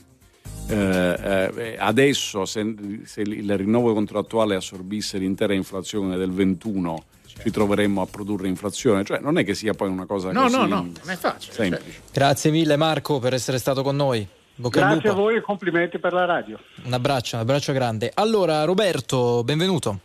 Eh, 0.68 0.74
eh, 0.74 1.76
adesso 1.78 2.44
se, 2.44 2.74
se 3.04 3.20
il 3.20 3.56
rinnovo 3.56 3.92
contrattuale 3.94 4.56
assorbisse 4.56 5.16
l'intera 5.18 5.54
inflazione 5.54 6.16
del 6.16 6.30
21 6.30 7.04
ci 7.42 7.50
troveremmo 7.50 8.00
a 8.02 8.06
produrre 8.06 8.48
inflazione, 8.48 9.04
cioè 9.04 9.18
non 9.20 9.38
è 9.38 9.44
che 9.44 9.54
sia 9.54 9.74
poi 9.74 9.88
una 9.88 10.06
cosa 10.06 10.32
No, 10.32 10.42
così 10.42 10.56
no, 10.56 10.66
no, 10.66 10.76
non 10.80 10.92
è 11.06 11.16
facile. 11.16 11.52
semplice. 11.52 12.00
Grazie 12.12 12.50
mille 12.50 12.76
Marco 12.76 13.18
per 13.18 13.34
essere 13.34 13.58
stato 13.58 13.82
con 13.82 13.94
noi. 13.96 14.26
Bocca 14.58 14.80
Grazie 14.80 15.10
a 15.10 15.12
voi 15.12 15.36
e 15.36 15.40
complimenti 15.42 15.98
per 15.98 16.12
la 16.14 16.24
radio. 16.24 16.58
Un 16.84 16.92
abbraccio, 16.92 17.36
un 17.36 17.42
abbraccio 17.42 17.72
grande. 17.72 18.10
Allora, 18.14 18.64
Roberto, 18.64 19.44
benvenuto. 19.44 20.00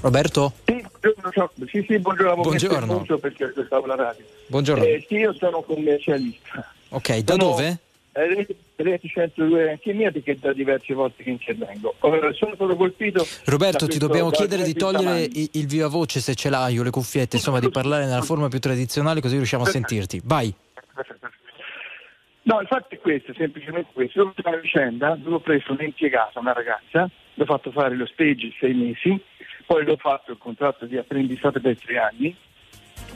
Roberto? 0.00 0.52
Sì, 0.64 0.84
buongiorno, 1.00 1.66
sì, 1.68 1.84
sì, 1.86 1.98
buongiorno, 1.98 2.42
Buongiorno. 2.42 3.18
perché 3.18 3.44
ascoltavo 3.44 3.86
la 3.86 3.94
radio. 3.94 4.24
Buongiorno. 4.48 4.82
Eh, 4.84 5.04
sì, 5.08 5.14
io 5.14 5.32
sono 5.34 5.62
commercialista. 5.62 6.72
Ok, 6.88 7.18
da 7.18 7.32
Sono- 7.34 7.44
dove? 7.50 7.78
Eh, 8.14 8.46
102 8.82 9.70
anche 9.70 9.92
mia 9.92 10.10
perché 10.10 10.36
da 10.36 10.52
diverse 10.52 10.94
volte 10.94 11.22
che 11.22 11.30
intervengo. 11.30 11.94
Sono 12.00 12.54
stato 12.54 12.76
colpito. 12.76 13.26
Roberto, 13.46 13.86
ti 13.86 13.98
dobbiamo 13.98 14.30
chiedere 14.30 14.62
di 14.62 14.74
togliere 14.74 15.22
il, 15.22 15.48
il 15.52 15.66
viva 15.66 15.88
voce 15.88 16.20
se 16.20 16.34
ce 16.34 16.50
l'hai 16.50 16.78
o 16.78 16.82
le 16.82 16.90
cuffiette, 16.90 17.36
insomma 17.36 17.60
di 17.60 17.70
parlare 17.70 18.04
nella 18.04 18.22
forma 18.22 18.48
più 18.48 18.58
tradizionale 18.58 19.20
così 19.20 19.36
riusciamo 19.36 19.64
a 19.64 19.66
sentirti. 19.66 20.20
Vai. 20.24 20.54
No, 22.44 22.60
il 22.60 22.66
fatto 22.66 22.94
è 22.94 22.98
questo, 22.98 23.32
semplicemente 23.34 23.90
questo. 23.92 24.18
Io 24.18 24.24
ho 24.24 24.28
avuto 24.30 24.48
una 24.48 24.58
vicenda 24.58 25.14
dove 25.14 25.36
ho 25.36 25.40
preso 25.40 25.72
un'impiegata, 25.72 26.40
una 26.40 26.52
ragazza, 26.52 27.08
le 27.34 27.42
ho 27.42 27.46
fatto 27.46 27.70
fare 27.70 27.94
lo 27.94 28.06
stage 28.06 28.52
sei 28.58 28.74
mesi, 28.74 29.20
poi 29.64 29.84
l'ho 29.84 29.96
fatto 29.96 30.32
il 30.32 30.38
contratto 30.38 30.86
di 30.86 30.96
apprendistato 30.96 31.60
per 31.60 31.78
tre 31.78 31.98
anni, 31.98 32.34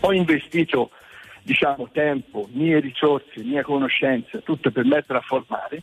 ho 0.00 0.12
investito 0.12 0.90
diciamo, 1.46 1.88
tempo, 1.92 2.48
mie 2.50 2.80
risorse, 2.80 3.44
mie 3.44 3.62
conoscenze, 3.62 4.42
tutto 4.42 4.72
per 4.72 4.84
metterla 4.84 5.18
a 5.18 5.24
formare. 5.24 5.80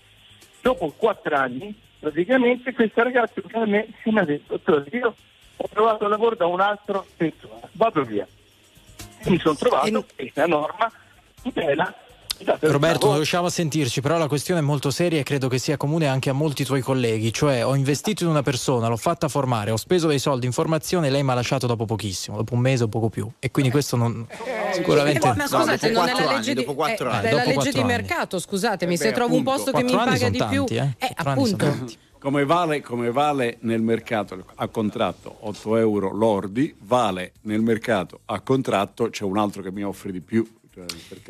Dopo 0.61 0.93
quattro 0.97 1.37
anni, 1.37 1.73
praticamente, 1.99 2.73
questa 2.73 3.03
ragazza 3.03 3.41
viene 3.45 3.63
a 3.63 3.67
me 3.67 3.87
e 4.03 4.11
mi 4.11 4.19
ha 4.19 4.25
detto, 4.25 4.57
dottore, 4.57 4.89
io 4.91 5.15
ho 5.55 5.67
trovato 5.71 6.07
lavoro 6.09 6.35
da 6.35 6.47
un'altra 6.47 7.01
persona, 7.15 7.67
vado 7.71 8.03
via. 8.03 8.27
E 9.19 9.29
mi 9.29 9.39
sono 9.39 9.55
trovato 9.55 10.05
questa 10.13 10.45
norma 10.47 10.91
tutela 11.41 12.02
Roberto, 12.59 13.07
non 13.07 13.15
riusciamo 13.15 13.47
a 13.47 13.49
sentirci, 13.49 14.01
però 14.01 14.17
la 14.17 14.27
questione 14.27 14.59
è 14.59 14.63
molto 14.63 14.91
seria 14.91 15.19
e 15.19 15.23
credo 15.23 15.47
che 15.47 15.57
sia 15.57 15.77
comune 15.77 16.07
anche 16.07 16.29
a 16.29 16.33
molti 16.33 16.63
tuoi 16.63 16.81
colleghi, 16.81 17.31
cioè 17.31 17.65
ho 17.65 17.75
investito 17.75 18.23
in 18.23 18.29
una 18.29 18.41
persona, 18.41 18.87
l'ho 18.87 18.97
fatta 18.97 19.27
formare, 19.27 19.71
ho 19.71 19.77
speso 19.77 20.07
dei 20.07 20.19
soldi 20.19 20.45
in 20.45 20.51
formazione 20.51 21.07
e 21.07 21.09
lei 21.09 21.23
mi 21.23 21.31
ha 21.31 21.35
lasciato 21.35 21.67
dopo 21.67 21.85
pochissimo, 21.85 22.37
dopo 22.37 22.53
un 22.53 22.59
mese 22.59 22.83
o 22.83 22.87
poco 22.87 23.09
più. 23.09 23.29
E 23.39 23.51
quindi 23.51 23.71
questo 23.71 23.95
non 23.95 24.27
sicuramente 24.73 25.27
Eh, 25.27 25.33
ma 25.35 25.47
scusate, 25.47 25.89
non 25.91 26.07
è 26.07 26.13
la 26.13 26.31
legge 26.33 26.53
di, 26.53 26.61
dopo 26.61 26.75
quattro 26.75 27.09
eh, 27.09 27.13
anni. 27.13 27.29
Dopo 27.29 27.35
legge 27.37 27.53
quattro 27.53 27.71
di 27.71 27.79
anni. 27.79 27.87
mercato, 27.91 28.39
scusatemi, 28.39 28.93
Eh 28.93 28.97
se 28.97 29.09
beh, 29.09 29.13
trovo 29.13 29.35
un 29.35 29.41
appunto. 29.41 29.63
posto 29.63 29.77
che 29.77 29.83
mi 29.83 29.91
paga 29.91 30.29
di 30.29 30.43
più, 30.49 30.65
tanti, 30.65 30.75
eh. 30.75 30.95
eh, 30.97 31.15
sono 31.17 31.29
appunto. 31.29 32.01
Come 32.19 32.45
vale, 32.45 32.81
come 32.81 33.11
vale 33.11 33.57
nel 33.61 33.81
mercato 33.81 34.45
a 34.55 34.67
contratto 34.69 35.35
8 35.41 35.75
euro 35.75 36.09
lordi, 36.13 36.73
vale 36.79 37.33
nel 37.41 37.59
mercato 37.59 38.21
a 38.25 38.39
contratto 38.39 39.09
c'è 39.09 39.25
un 39.25 39.37
altro 39.37 39.61
che 39.61 39.71
mi 39.73 39.83
offre 39.83 40.11
di 40.13 40.21
più. 40.21 40.47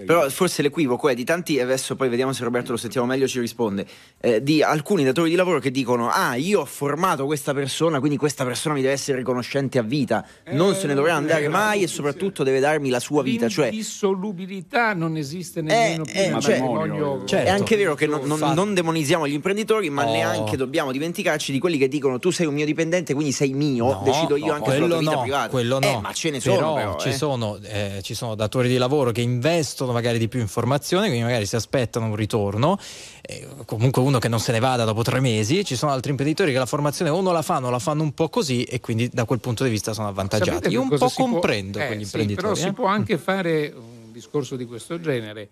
Però 0.06 0.30
forse 0.30 0.61
l'equivoco 0.61 1.10
è 1.10 1.14
di 1.15 1.24
tanti, 1.24 1.57
e 1.57 1.61
adesso 1.61 1.95
poi 1.95 2.07
vediamo 2.10 2.32
se 2.34 2.44
Roberto 2.44 2.72
lo 2.72 2.78
sentiamo 2.78 3.06
meglio 3.07 3.28
ci 3.28 3.40
risponde, 3.40 3.86
eh, 4.22 4.41
di 4.41 4.61
alcuni 4.64 5.03
datori 5.03 5.30
di 5.30 5.36
lavoro 5.36 5.60
che 5.60 5.70
dicono 5.72 6.10
ah 6.10 6.36
io 6.36 6.61
ho 6.61 6.65
formato 6.65 7.26
questa 7.26 7.53
persona, 7.53 7.99
quindi 7.99 8.18
questa 8.18 8.45
persona 8.45 8.76
mi 8.76 8.82
deve 8.82 8.94
essere 8.94 9.18
riconoscente 9.18 9.78
a 9.80 9.82
vita, 9.82 10.26
non 10.52 10.76
se 10.76 10.88
ne 10.88 10.94
dovrà 10.94 11.15
andare 11.15 11.48
mai 11.49 11.84
e 11.84 11.88
soprattutto 11.88 12.44
deve 12.44 12.60
darmi 12.60 12.90
la 12.90 12.99
sua 12.99 13.22
vita. 13.24 13.49
Cioè, 13.49 13.70
L'indissolubilità 13.70 14.94
non 14.94 15.18
esiste 15.18 15.61
nemmeno 15.61 16.03
più 16.06 16.14
eh, 16.14 16.30
nel 16.30 16.41
cioè, 16.41 16.60
matrimonio. 16.60 17.26
è 17.28 17.49
anche 17.49 17.76
vero 17.76 17.95
che 17.95 18.07
non, 18.07 18.22
non- 18.26 18.53
non 18.53 18.74
demonizziamo 18.74 19.28
gli 19.28 19.34
imprenditori, 19.34 19.90
ma 19.90 20.06
Oh. 20.06 20.11
neanche 20.11 20.57
dobbiamo 20.57 20.91
dimenticarci 20.91 21.52
di 21.52 21.60
quelli 21.60 21.78
che 21.78 21.88
dicono 21.88 22.20
tu 22.20 22.30
sei 22.32 22.45
un 22.45 22.53
mio 22.53 22.65
dipendente, 22.65 23.14
quindi 23.14 23.32
sei 23.32 23.53
mio, 23.53 23.86
No, 23.86 24.02
decido 24.03 24.36
io 24.36 24.48
no, 24.48 24.53
anche 24.53 24.72
sulla 24.72 24.78
quello 24.88 24.88
tua 24.94 24.99
vita 24.99 25.11
no, 25.15 25.22
privata. 25.22 25.49
quello 25.49 25.80
no. 25.80 25.88
Eh, 25.88 26.02
ma 26.02 26.14
ce 26.14 26.30
ne 26.30 26.40
sono 26.40 26.56
però, 26.56 26.74
però. 26.76 26.99
ci, 26.99 27.10
eh. 27.10 27.14
sono, 27.14 27.60
eh, 27.64 27.99
ci 28.03 28.14
sono 28.14 28.36
datori 28.36 28.68
di 28.70 28.78
lavoro 28.78 29.11
che 29.11 29.22
investono 29.34 29.91
magari 29.91 30.18
di 30.18 30.27
più 30.27 30.39
in 30.39 30.47
formazione, 30.47 31.07
quindi 31.07 31.23
magari 31.23 31.45
si 31.45 31.55
aspettano 31.55 32.05
un 32.05 32.15
ritorno, 32.15 32.77
eh, 33.22 33.47
comunque 33.65 34.01
uno 34.01 34.19
che 34.19 34.27
non 34.27 34.39
se 34.39 34.51
ne 34.51 34.60
vada 34.60 34.84
dopo 34.84 35.01
tre 35.01 35.19
mesi, 35.19 35.65
ci 35.65 35.76
sono 35.76 35.91
altri 35.91 36.11
imprenditori 36.11 36.51
che 36.51 36.57
la 36.57 36.65
formazione 36.65 37.11
o 37.11 37.22
non 37.22 37.34
la 37.34 37.41
fanno 37.41 37.68
o 37.68 37.69
la 37.69 37.80
fanno 37.80 38.03
un 38.03 38.14
po' 38.14 38.30
così 38.30 38.64
e 38.64 38.80
quindi 38.80 39.10
da 39.10 39.26
quel 39.26 39.39
punto 39.39 39.64
di 39.64 39.69
vista 39.69 39.93
sono 39.93 40.07
avvantaggiati. 40.07 40.51
Sapete 40.51 40.69
Io 40.69 40.81
un 40.81 40.89
po' 40.89 41.07
si 41.07 41.15
può- 41.15 41.26
comprendo 41.30 41.80
eh, 41.80 41.88
quegli 41.88 41.99
sì, 41.99 42.05
imprenditori. 42.05 42.47
però 42.47 42.55
si 42.55 42.68
eh. 42.68 42.73
può 42.73 42.85
anche 42.85 43.18
fare 43.18 43.73
un 43.76 44.11
discorso 44.11 44.55
di 44.55 44.65
questo 44.65 44.99
genere. 44.99 45.49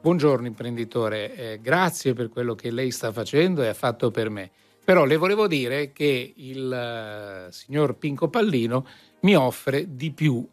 Buongiorno 0.00 0.46
imprenditore, 0.46 1.34
eh, 1.34 1.60
grazie 1.60 2.12
per 2.14 2.28
quello 2.28 2.54
che 2.54 2.70
lei 2.70 2.90
sta 2.90 3.12
facendo 3.12 3.62
e 3.62 3.68
ha 3.68 3.74
fatto 3.74 4.10
per 4.10 4.30
me. 4.30 4.50
Però 4.84 5.04
le 5.04 5.16
volevo 5.16 5.46
dire 5.46 5.92
che 5.92 6.32
il 6.36 6.72
eh, 6.72 7.52
signor 7.52 7.96
Pinco 7.96 8.28
Pallino 8.28 8.86
mi 9.20 9.34
offre 9.34 9.84
di 9.96 10.12
più 10.12 10.46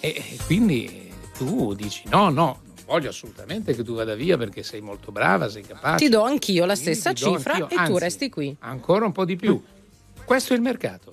e, 0.00 0.08
e 0.08 0.38
quindi 0.46 1.03
tu 1.36 1.74
dici 1.74 2.02
no, 2.08 2.28
no, 2.30 2.60
non 2.62 2.74
voglio 2.86 3.08
assolutamente 3.08 3.74
che 3.74 3.82
tu 3.82 3.94
vada 3.94 4.14
via 4.14 4.36
perché 4.36 4.62
sei 4.62 4.80
molto 4.80 5.10
brava, 5.10 5.48
sei 5.48 5.62
capace. 5.62 6.04
Ti 6.04 6.10
do 6.10 6.22
anch'io 6.22 6.64
la 6.64 6.74
stessa 6.74 7.12
cifra 7.12 7.54
anch'io, 7.54 7.68
e 7.68 7.74
tu 7.74 7.92
anzi, 7.92 7.98
resti 7.98 8.30
qui. 8.30 8.54
Ancora 8.60 9.04
un 9.04 9.12
po' 9.12 9.24
di 9.24 9.36
più. 9.36 9.62
Questo 10.24 10.52
è 10.52 10.56
il 10.56 10.62
mercato. 10.62 11.12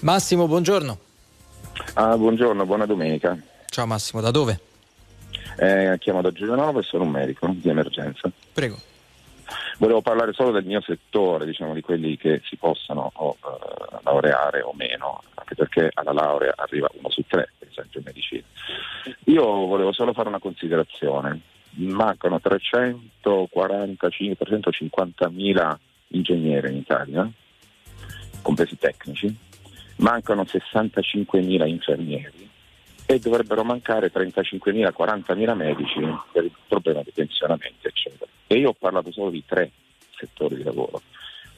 Massimo, 0.00 0.46
buongiorno. 0.46 0.98
Ah, 1.94 2.16
buongiorno, 2.16 2.64
buona 2.66 2.86
domenica. 2.86 3.38
Ciao 3.66 3.86
Massimo, 3.86 4.20
da 4.20 4.30
dove? 4.30 4.60
Eh, 5.56 5.96
chiamo 5.98 6.20
da 6.22 6.30
Giulianova 6.30 6.80
e 6.80 6.82
sono 6.82 7.04
un 7.04 7.10
medico 7.10 7.46
di 7.48 7.68
emergenza. 7.68 8.30
Prego. 8.52 8.78
Volevo 9.78 10.02
parlare 10.02 10.32
solo 10.32 10.50
del 10.50 10.64
mio 10.64 10.80
settore, 10.80 11.46
diciamo 11.46 11.74
di 11.74 11.80
quelli 11.80 12.16
che 12.16 12.40
si 12.44 12.56
possano 12.56 13.10
o, 13.14 13.36
eh, 13.42 13.98
laureare 14.02 14.62
o 14.62 14.72
meno, 14.74 15.22
anche 15.34 15.54
perché 15.54 15.90
alla 15.94 16.12
laurea 16.12 16.54
arriva 16.56 16.88
uno 16.92 17.08
su 17.10 17.22
tre, 17.26 17.50
per 17.58 17.68
esempio 17.68 18.00
in 18.00 18.06
medicina. 18.06 18.44
Io 19.24 19.44
volevo 19.44 19.92
solo 19.92 20.12
fare 20.12 20.28
una 20.28 20.38
considerazione. 20.38 21.40
Mancano 21.72 22.40
345, 22.40 24.44
350 24.44 25.28
mila 25.30 25.78
ingegneri 26.08 26.70
in 26.70 26.76
Italia, 26.76 27.30
compresi 28.42 28.76
tecnici, 28.76 29.34
mancano 29.96 30.44
65 30.44 31.40
mila 31.40 31.66
infermieri 31.66 32.49
e 33.10 33.18
dovrebbero 33.18 33.64
mancare 33.64 34.12
35.000, 34.12 34.92
40.000 34.96 35.54
medici 35.56 36.00
per 36.30 36.44
il 36.44 36.52
problema 36.68 37.02
dei 37.02 37.12
pensionamenti, 37.12 37.88
eccetera. 37.88 38.30
E 38.46 38.56
io 38.56 38.68
ho 38.68 38.72
parlato 38.72 39.10
solo 39.10 39.30
di 39.30 39.42
tre 39.44 39.72
settori 40.16 40.54
di 40.54 40.62
lavoro. 40.62 41.02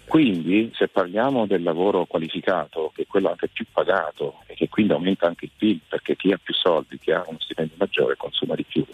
Quindi 0.06 0.72
se 0.74 0.88
parliamo 0.88 1.46
del 1.46 1.62
lavoro 1.62 2.06
qualificato, 2.06 2.90
che 2.94 3.02
è 3.02 3.06
quello 3.06 3.28
anche 3.28 3.48
più 3.48 3.66
pagato 3.70 4.38
e 4.46 4.54
che 4.54 4.70
quindi 4.70 4.94
aumenta 4.94 5.26
anche 5.26 5.44
il 5.44 5.50
PIL, 5.54 5.80
perché 5.86 6.16
chi 6.16 6.32
ha 6.32 6.40
più 6.42 6.54
soldi, 6.54 6.98
chi 6.98 7.12
ha 7.12 7.22
uno 7.26 7.38
stipendio 7.38 7.76
maggiore 7.78 8.16
consuma 8.16 8.54
di 8.54 8.64
più, 8.64 8.86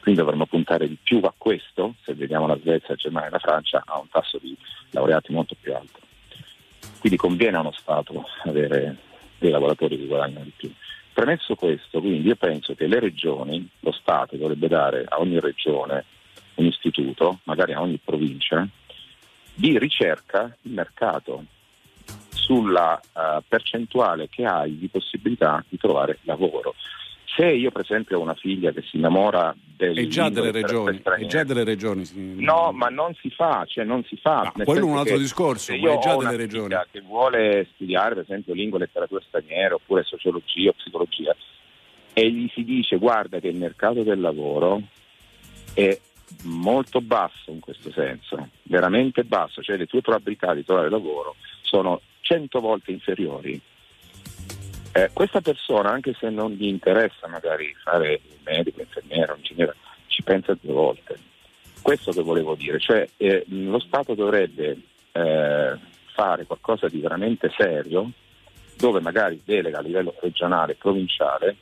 quindi 0.00 0.20
dovremmo 0.20 0.44
puntare 0.44 0.86
di 0.86 0.98
più 1.02 1.20
a 1.22 1.32
questo, 1.34 1.94
se 2.04 2.12
vediamo 2.12 2.46
la 2.46 2.58
Svezia, 2.58 2.88
la 2.88 2.94
Germania 2.96 3.28
e 3.28 3.32
la 3.32 3.38
Francia, 3.38 3.82
ha 3.86 3.98
un 3.98 4.08
tasso 4.10 4.36
di 4.36 4.54
laureati 4.90 5.32
molto 5.32 5.56
più 5.58 5.74
alto. 5.74 5.98
Quindi 6.98 7.16
conviene 7.16 7.56
a 7.56 7.60
uno 7.60 7.72
Stato 7.72 8.26
avere 8.44 8.96
dei 9.38 9.50
lavoratori 9.50 9.96
che 9.96 10.06
guadagnano 10.06 10.44
di 10.44 10.52
più. 10.54 10.70
Premesso 11.12 11.54
questo, 11.54 12.00
quindi 12.00 12.28
io 12.28 12.36
penso 12.36 12.74
che 12.74 12.86
le 12.86 13.00
regioni, 13.00 13.68
lo 13.80 13.92
Stato 13.92 14.36
dovrebbe 14.36 14.68
dare 14.68 15.04
a 15.08 15.18
ogni 15.18 15.38
regione 15.40 16.04
un 16.54 16.66
istituto, 16.66 17.40
magari 17.44 17.72
a 17.72 17.80
ogni 17.80 17.98
provincia, 18.02 18.66
di 19.54 19.78
ricerca 19.78 20.56
di 20.60 20.72
mercato 20.72 21.44
sulla 22.30 22.98
uh, 23.12 23.42
percentuale 23.46 24.28
che 24.28 24.44
hai 24.44 24.78
di 24.78 24.88
possibilità 24.88 25.62
di 25.68 25.76
trovare 25.76 26.18
lavoro. 26.22 26.74
Se 27.36 27.46
io 27.46 27.70
per 27.70 27.82
esempio 27.82 28.18
ho 28.18 28.22
una 28.22 28.34
figlia 28.34 28.72
che 28.72 28.82
si 28.82 28.96
innamora 28.96 29.54
del 29.76 29.96
È 29.96 30.06
già 30.08 30.28
delle 30.28 30.50
regioni, 30.50 31.00
è 31.00 31.26
già 31.26 31.44
delle 31.44 31.64
regioni. 31.64 32.04
No, 32.14 32.72
ma 32.72 32.88
non 32.88 33.14
si 33.20 33.30
fa, 33.30 33.64
cioè 33.66 33.84
non 33.84 34.02
si 34.04 34.16
fa. 34.16 34.52
nel 34.56 34.66
quello 34.66 34.86
è 34.86 34.90
un 34.90 34.98
altro 34.98 35.16
discorso, 35.16 35.74
ma 35.76 35.92
è 35.92 35.98
già 35.98 36.16
delle 36.16 36.36
regioni. 36.36 36.68
figlia 36.68 36.86
che 36.90 37.00
vuole 37.00 37.68
studiare 37.74 38.14
per 38.14 38.24
esempio 38.24 38.52
lingua 38.54 38.78
e 38.78 38.80
letteratura 38.82 39.22
straniera 39.26 39.74
oppure 39.74 40.02
sociologia 40.02 40.70
o 40.70 40.72
psicologia 40.72 41.34
e 42.12 42.30
gli 42.30 42.50
si 42.52 42.64
dice 42.64 42.96
guarda 42.96 43.38
che 43.38 43.48
il 43.48 43.56
mercato 43.56 44.02
del 44.02 44.20
lavoro 44.20 44.82
è 45.72 45.98
molto 46.42 47.00
basso 47.00 47.50
in 47.50 47.60
questo 47.60 47.90
senso, 47.92 48.48
veramente 48.64 49.24
basso, 49.24 49.62
cioè 49.62 49.76
le 49.76 49.86
tue 49.86 50.00
probabilità 50.00 50.54
di 50.54 50.64
trovare 50.64 50.90
lavoro 50.90 51.36
sono 51.62 52.00
100 52.20 52.60
volte 52.60 52.92
inferiori. 52.92 53.60
Eh, 54.92 55.10
questa 55.12 55.40
persona, 55.40 55.90
anche 55.90 56.14
se 56.18 56.28
non 56.30 56.52
gli 56.52 56.66
interessa 56.66 57.28
magari 57.28 57.74
fare 57.82 58.14
il 58.14 58.38
medico, 58.44 58.78
l'infermiera, 58.78 59.34
l'ingegnere, 59.34 59.74
ci 60.08 60.22
pensa 60.22 60.56
due 60.60 60.72
volte. 60.72 61.18
Questo 61.80 62.10
che 62.12 62.22
volevo 62.22 62.54
dire, 62.56 62.78
cioè 62.80 63.08
eh, 63.16 63.44
lo 63.48 63.78
Stato 63.80 64.14
dovrebbe 64.14 64.76
eh, 65.12 65.78
fare 66.14 66.44
qualcosa 66.44 66.88
di 66.88 66.98
veramente 67.00 67.50
serio, 67.56 68.10
dove 68.76 69.00
magari 69.00 69.40
delega 69.44 69.78
a 69.78 69.82
livello 69.82 70.14
regionale 70.20 70.72
e 70.72 70.74
provinciale, 70.74 71.56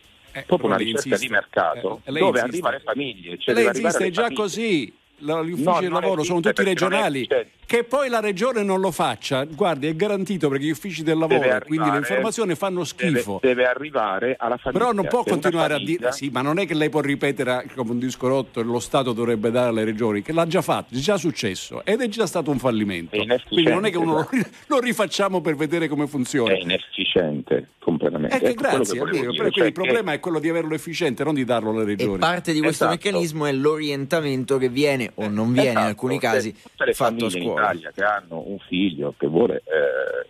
proprio 0.47 0.69
una 0.69 0.77
ricerca 0.77 1.09
insiste. 1.09 1.27
di 1.27 1.33
mercato, 1.33 2.01
Eh, 2.05 2.13
dove 2.13 2.27
insiste. 2.41 2.41
arriva 2.41 2.69
alle 2.69 2.81
famiglie. 2.81 3.39
Cioè 3.39 3.55
lei 3.55 3.65
è 3.67 3.69
alle 3.69 4.11
già 4.11 4.23
famiglie. 4.23 4.35
così. 4.35 4.97
Gli 5.21 5.31
uffici 5.31 5.63
No, 5.65 5.81
del 5.81 5.91
non 5.91 6.01
lavoro 6.01 6.23
sono 6.23 6.39
esiste 6.39 6.53
tutti 6.55 6.69
regionali. 6.69 7.29
Che 7.69 7.85
poi 7.85 8.09
la 8.09 8.20
regione 8.20 8.62
non 8.62 8.81
lo 8.81 8.90
faccia, 8.90 9.45
guardi, 9.45 9.89
è 9.89 9.95
garantito 9.95 10.49
perché 10.49 10.65
gli 10.65 10.70
uffici 10.70 11.03
del 11.03 11.19
lavoro, 11.19 11.39
Deve 11.40 11.59
quindi 11.66 11.74
le 11.77 11.82
arrivare- 11.82 11.99
informazioni 11.99 12.55
fanno 12.55 12.82
Deve, 12.97 13.19
schifo. 13.19 13.39
deve 13.43 13.66
arrivare 13.66 14.36
alla 14.39 14.57
famiglia. 14.57 14.85
Però 14.86 14.93
non 14.99 15.07
può 15.07 15.23
continuare 15.23 15.74
a 15.74 15.78
dire, 15.78 16.11
sì, 16.12 16.31
ma 16.32 16.40
non 16.40 16.59
è 16.59 16.65
che 16.66 16.73
lei 16.73 16.89
può 16.89 17.01
ripetere 17.03 17.66
come 17.77 17.90
un 17.90 17.99
disco 17.99 18.27
rotto 18.27 18.62
lo 18.62 18.81
Stato 18.81 19.12
dovrebbe 19.12 19.51
dare 19.51 19.69
alle 19.69 19.85
regioni, 19.85 20.23
che 20.23 20.32
l'ha 20.32 20.47
già 20.47 20.62
fatto, 20.62 20.95
è 20.95 20.97
già 20.97 21.19
successo 21.19 21.85
ed 21.85 22.01
è 22.01 22.09
già 22.09 22.24
stato 22.27 22.51
un 22.51 22.59
fallimento. 22.59 23.15
Quindi 23.51 23.70
non 23.70 23.85
è 23.85 23.90
che 23.90 23.99
uno 23.99 24.15
lo, 24.15 24.28
ri- 24.31 24.47
lo 24.69 24.81
rifacciamo 24.81 25.43
per 25.43 25.55
vedere 25.55 25.89
come 25.89 26.07
funziona. 26.07 26.55
È 26.55 26.57
inefficiente 26.59 27.69
completamente. 27.81 28.35
Eh, 28.35 28.39
che 28.40 28.47
Ecco 28.47 28.62
quello 28.62 28.74
grazie, 28.77 28.95
che 28.95 29.19
è 29.28 29.31
vero, 29.32 29.51
cioè 29.51 29.66
il 29.66 29.73
problema 29.73 30.12
è 30.15 30.20
quello 30.20 30.39
di 30.39 30.49
averlo 30.49 30.73
efficiente, 30.74 31.23
non 31.23 31.35
di 31.35 31.45
darlo 31.45 31.69
alle 31.73 31.82
E 31.82 31.85
regioni. 31.85 32.16
parte 32.19 32.55
di 32.55 32.61
questo 32.61 32.85
Esatto. 32.86 32.99
meccanismo 33.05 33.45
è 33.45 33.53
l'orientamento 33.53 34.57
che 34.57 34.70
viene 34.70 35.11
o 35.16 35.28
non 35.28 35.53
viene 35.53 35.69
Esatto, 35.69 35.82
in 35.85 35.89
alcuni 35.90 36.19
casi 36.19 36.55
fatto 36.95 37.27
a 37.27 37.31
scuola. 37.31 37.57
Italia 37.60 37.90
che 37.93 38.02
hanno 38.05 38.43
un 38.47 38.59
figlio 38.59 39.14
che 39.18 39.26
vuole 39.26 39.56
eh, 39.64 40.28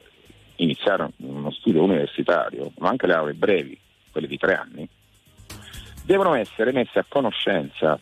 iniziare 0.57 1.11
uno 1.19 1.51
studio 1.53 1.83
universitario, 1.85 2.73
ma 2.79 2.89
anche 2.89 3.07
le 3.07 3.15
aule 3.15 3.35
brevi, 3.35 3.79
quelle 4.11 4.27
di 4.27 4.37
tre 4.37 4.55
anni, 4.55 4.89
devono 6.05 6.35
essere 6.35 6.73
messe 6.73 6.99
a 6.99 7.05
conoscenza 7.09 7.99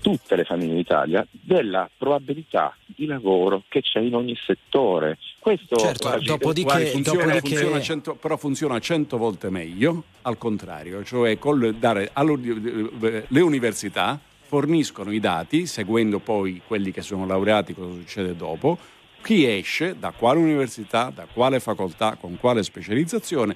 tutte 0.00 0.36
le 0.36 0.44
famiglie 0.44 0.74
d'Italia 0.76 1.26
della 1.30 1.90
probabilità 1.96 2.76
di 2.86 3.06
lavoro 3.06 3.64
che 3.68 3.80
c'è 3.80 3.98
in 3.98 4.14
ogni 4.14 4.36
settore. 4.46 5.18
Questo 5.40 5.76
Certo, 5.76 6.08
oggi- 6.08 6.26
dopodiché- 6.26 6.86
funziona, 6.86 7.24
dopodiché- 7.24 7.48
funziona 7.48 7.80
cento- 7.80 8.14
però 8.14 8.36
funziona 8.36 8.78
cento 8.78 9.16
volte 9.16 9.50
meglio 9.50 10.04
al 10.22 10.38
contrario, 10.38 11.02
cioè 11.04 11.36
col 11.38 11.74
dare 11.74 12.10
alle 12.12 13.24
le 13.28 13.40
università 13.40 14.20
forniscono 14.48 15.12
i 15.12 15.20
dati, 15.20 15.66
seguendo 15.66 16.20
poi 16.20 16.62
quelli 16.66 16.90
che 16.90 17.02
sono 17.02 17.26
laureati, 17.26 17.74
cosa 17.74 17.92
succede 17.92 18.34
dopo, 18.34 18.78
chi 19.20 19.46
esce, 19.46 19.96
da 19.98 20.12
quale 20.16 20.38
università, 20.38 21.12
da 21.14 21.26
quale 21.30 21.60
facoltà, 21.60 22.16
con 22.18 22.38
quale 22.38 22.62
specializzazione, 22.62 23.54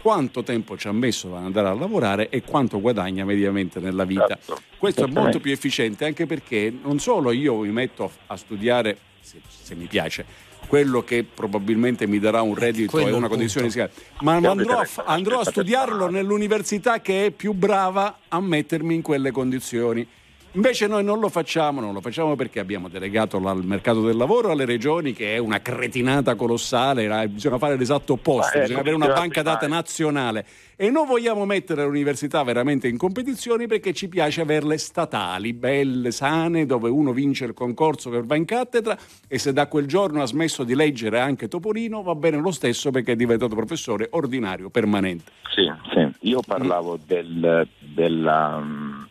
quanto 0.00 0.42
tempo 0.42 0.76
ci 0.76 0.88
ha 0.88 0.92
messo 0.92 1.36
ad 1.36 1.44
andare 1.44 1.68
a 1.68 1.74
lavorare 1.74 2.28
e 2.28 2.42
quanto 2.42 2.80
guadagna 2.80 3.24
mediamente 3.24 3.78
nella 3.78 4.02
vita. 4.02 4.36
Questo 4.76 5.04
è 5.04 5.06
molto 5.06 5.38
più 5.38 5.52
efficiente 5.52 6.04
anche 6.06 6.26
perché 6.26 6.76
non 6.82 6.98
solo 6.98 7.30
io 7.30 7.58
mi 7.58 7.70
metto 7.70 8.10
a 8.26 8.36
studiare, 8.36 8.98
se, 9.20 9.40
se 9.46 9.76
mi 9.76 9.86
piace, 9.86 10.26
quello 10.66 11.04
che 11.04 11.22
probabilmente 11.22 12.08
mi 12.08 12.18
darà 12.18 12.42
un 12.42 12.56
reddito 12.56 12.90
quello 12.90 13.10
e 13.10 13.12
una 13.12 13.28
condizione 13.28 13.68
di 13.68 13.80
ma 14.22 14.34
andrò 14.34 14.78
a, 14.78 14.88
andrò 15.04 15.38
a 15.38 15.44
studiarlo 15.44 16.10
nell'università 16.10 17.00
che 17.00 17.26
è 17.26 17.30
più 17.30 17.52
brava 17.52 18.18
a 18.26 18.40
mettermi 18.40 18.92
in 18.92 19.02
quelle 19.02 19.30
condizioni. 19.30 20.04
Invece 20.54 20.86
noi 20.86 21.02
non 21.02 21.18
lo 21.18 21.30
facciamo, 21.30 21.80
non 21.80 21.94
lo 21.94 22.02
facciamo 22.02 22.36
perché 22.36 22.60
abbiamo 22.60 22.88
delegato 22.88 23.38
al 23.38 23.64
mercato 23.64 24.02
del 24.02 24.18
lavoro 24.18 24.50
alle 24.50 24.66
regioni 24.66 25.14
che 25.14 25.34
è 25.34 25.38
una 25.38 25.62
cretinata 25.62 26.34
colossale, 26.34 27.28
bisogna 27.28 27.56
fare 27.56 27.78
l'esatto 27.78 28.12
opposto, 28.14 28.58
eh, 28.58 28.60
bisogna 28.60 28.80
avere 28.80 28.96
una 28.96 29.14
banca 29.14 29.42
prima, 29.42 29.74
nazionale 29.74 30.44
e 30.76 30.90
non 30.90 31.06
vogliamo 31.06 31.46
mettere 31.46 31.80
le 31.80 31.88
università 31.88 32.42
veramente 32.42 32.86
in 32.86 32.98
competizioni 32.98 33.66
perché 33.66 33.94
ci 33.94 34.08
piace 34.08 34.42
averle 34.42 34.76
statali, 34.76 35.54
belle, 35.54 36.10
sane, 36.10 36.66
dove 36.66 36.90
uno 36.90 37.12
vince 37.12 37.46
il 37.46 37.54
concorso 37.54 38.10
che 38.10 38.22
va 38.22 38.36
in 38.36 38.44
cattedra 38.44 38.94
e 39.26 39.38
se 39.38 39.54
da 39.54 39.68
quel 39.68 39.86
giorno 39.86 40.20
ha 40.20 40.26
smesso 40.26 40.64
di 40.64 40.74
leggere 40.74 41.18
anche 41.18 41.48
Topolino 41.48 42.02
va 42.02 42.14
bene 42.14 42.36
lo 42.36 42.50
stesso 42.50 42.90
perché 42.90 43.12
è 43.12 43.16
diventato 43.16 43.54
professore 43.54 44.08
ordinario 44.10 44.68
permanente. 44.68 45.32
Sì, 45.54 45.70
sì. 45.94 46.28
Io 46.28 46.42
parlavo 46.46 46.98
del- 47.06 47.66
della, 47.78 48.58
mm, 48.58 49.01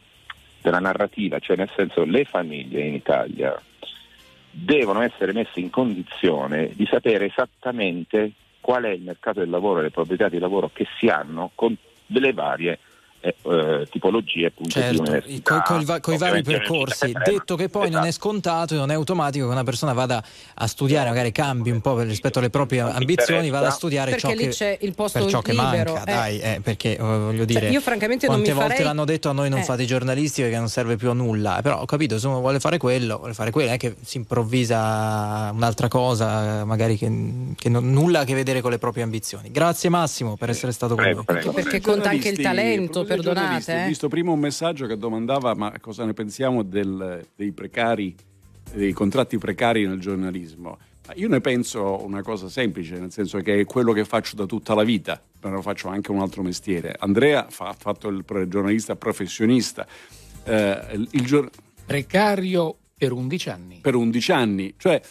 della 0.61 0.79
narrativa, 0.79 1.39
cioè 1.39 1.55
nel 1.55 1.71
senso 1.75 2.03
le 2.03 2.25
famiglie 2.25 2.81
in 2.81 2.93
Italia 2.93 3.59
devono 4.51 5.01
essere 5.01 5.33
messe 5.33 5.59
in 5.59 5.69
condizione 5.69 6.71
di 6.73 6.85
sapere 6.85 7.25
esattamente 7.25 8.33
qual 8.59 8.83
è 8.83 8.89
il 8.89 9.01
mercato 9.01 9.39
del 9.39 9.49
lavoro 9.49 9.79
e 9.79 9.83
le 9.83 9.91
probabilità 9.91 10.29
di 10.29 10.39
lavoro 10.39 10.69
che 10.71 10.85
si 10.97 11.07
hanno 11.07 11.51
con 11.55 11.75
delle 12.05 12.33
varie 12.33 12.79
eh, 13.21 13.35
eh, 13.43 13.87
tipologie 13.89 14.47
appunto 14.47 14.77
di 14.79 14.83
Certo, 14.85 15.01
università. 15.01 15.61
con 16.01 16.13
i 16.13 16.17
vari 16.17 16.41
percorsi. 16.41 17.11
Detto 17.23 17.55
che 17.55 17.69
poi 17.69 17.89
non 17.89 18.03
è 18.03 18.07
Esatto. 18.07 18.27
scontato 18.29 18.73
e 18.73 18.77
non 18.77 18.89
è 18.91 18.95
automatico 18.95 19.45
che 19.45 19.51
una 19.51 19.63
persona 19.63 19.93
vada 19.93 20.23
a 20.55 20.67
studiare, 20.67 21.09
magari 21.09 21.31
cambi 21.31 21.69
un 21.71 21.81
po' 21.81 21.99
rispetto 22.01 22.39
alle 22.39 22.49
proprie 22.49 22.79
ambizioni, 22.81 23.49
vada 23.49 23.67
a 23.67 23.71
studiare 23.71 24.11
Perché 24.11 24.27
ciò 24.27 24.33
lì 24.33 24.43
che, 24.45 24.49
c'è 24.49 24.77
il 24.81 24.93
posto 24.95 25.19
per 25.19 25.29
ciò 25.29 25.41
che 25.41 25.51
libero, 25.53 25.93
manca. 25.93 26.11
eh. 26.11 26.15
Dai, 26.15 26.39
eh, 26.39 26.59
perché 26.63 26.97
eh, 26.97 27.01
voglio 27.01 27.45
dire, 27.45 27.69
io 27.69 27.79
francamente 27.81 28.25
non 28.27 28.35
quante 28.37 28.51
mi 28.53 28.57
volte 28.59 28.73
farei- 28.75 28.87
l'hanno 28.87 29.05
detto 29.05 29.29
a 29.29 29.33
noi 29.33 29.49
non 29.49 29.59
Eh. 29.59 29.63
fate 29.63 29.83
i 29.83 29.87
giornalisti 29.87 30.41
perché 30.41 30.57
non 30.57 30.69
serve 30.69 30.95
più 30.95 31.09
a 31.09 31.13
nulla. 31.13 31.59
Però 31.61 31.79
ho 31.79 31.85
capito, 31.85 32.17
se 32.19 32.27
uno 32.27 32.39
vuole 32.39 32.59
fare 32.59 32.77
quello, 32.77 33.17
vuole 33.17 33.33
fare 33.33 33.51
quello, 33.51 33.67
non 33.67 33.75
è 33.75 33.79
che 33.79 33.95
si 34.03 34.17
improvvisa 34.17 35.51
un'altra 35.53 35.87
cosa, 35.87 36.65
magari 36.65 36.97
che, 36.97 37.11
che 37.55 37.69
non- 37.69 37.91
nulla 37.91 38.21
a 38.21 38.23
che 38.23 38.33
vedere 38.33 38.61
con 38.61 38.71
le 38.71 38.77
proprie 38.77 39.03
ambizioni. 39.03 39.51
Grazie 39.51 39.89
Massimo 39.89 40.35
per 40.37 40.49
essere 40.49 40.71
stato 40.71 40.95
con 40.95 41.03
noi. 41.05 41.53
Perché 41.53 41.81
conta 41.81 42.09
anche 42.09 42.29
il 42.29 42.39
talento, 42.39 43.03
proprio 43.15 43.33
giornalisti, 43.33 43.65
perdonate. 43.65 43.71
Ho 43.81 43.85
eh. 43.85 43.87
visto 43.87 44.07
prima 44.07 44.31
un 44.31 44.39
messaggio 44.39 44.85
che 44.87 44.97
domandava 44.97 45.53
ma 45.55 45.73
cosa 45.79 46.05
ne 46.05 46.13
pensiamo 46.13 46.63
del- 46.63 47.25
dei 47.35 47.51
precari, 47.51 48.15
dei 48.73 48.93
contratti 48.93 49.37
precari 49.37 49.85
nel 49.87 49.99
giornalismo. 49.99 50.77
Ma 51.07 51.13
Io 51.15 51.27
ne 51.27 51.41
penso 51.41 52.03
una 52.03 52.21
cosa 52.21 52.47
semplice, 52.47 52.97
nel 52.99 53.11
senso 53.11 53.39
che 53.39 53.59
è 53.61 53.65
quello 53.65 53.91
che 53.91 54.05
faccio 54.05 54.35
da 54.35 54.45
tutta 54.45 54.73
la 54.75 54.83
vita, 54.83 55.19
però 55.39 55.59
faccio 55.61 55.87
anche 55.89 56.11
un 56.11 56.19
altro 56.19 56.43
mestiere. 56.43 56.95
Andrea 56.99 57.47
fa- 57.49 57.69
ha 57.69 57.73
fatto 57.73 58.07
il 58.07 58.23
pre- 58.23 58.47
giornalista 58.47 58.95
professionista. 58.95 59.85
Eh, 60.43 60.79
il, 60.93 61.07
il 61.11 61.25
gior- 61.25 61.49
Precario 61.85 62.77
Per 62.97 63.11
11 63.11 63.49
anni. 63.49 63.79
per 63.81 63.95
11 63.95 64.31
anni, 64.31 64.73
cioè 64.77 65.01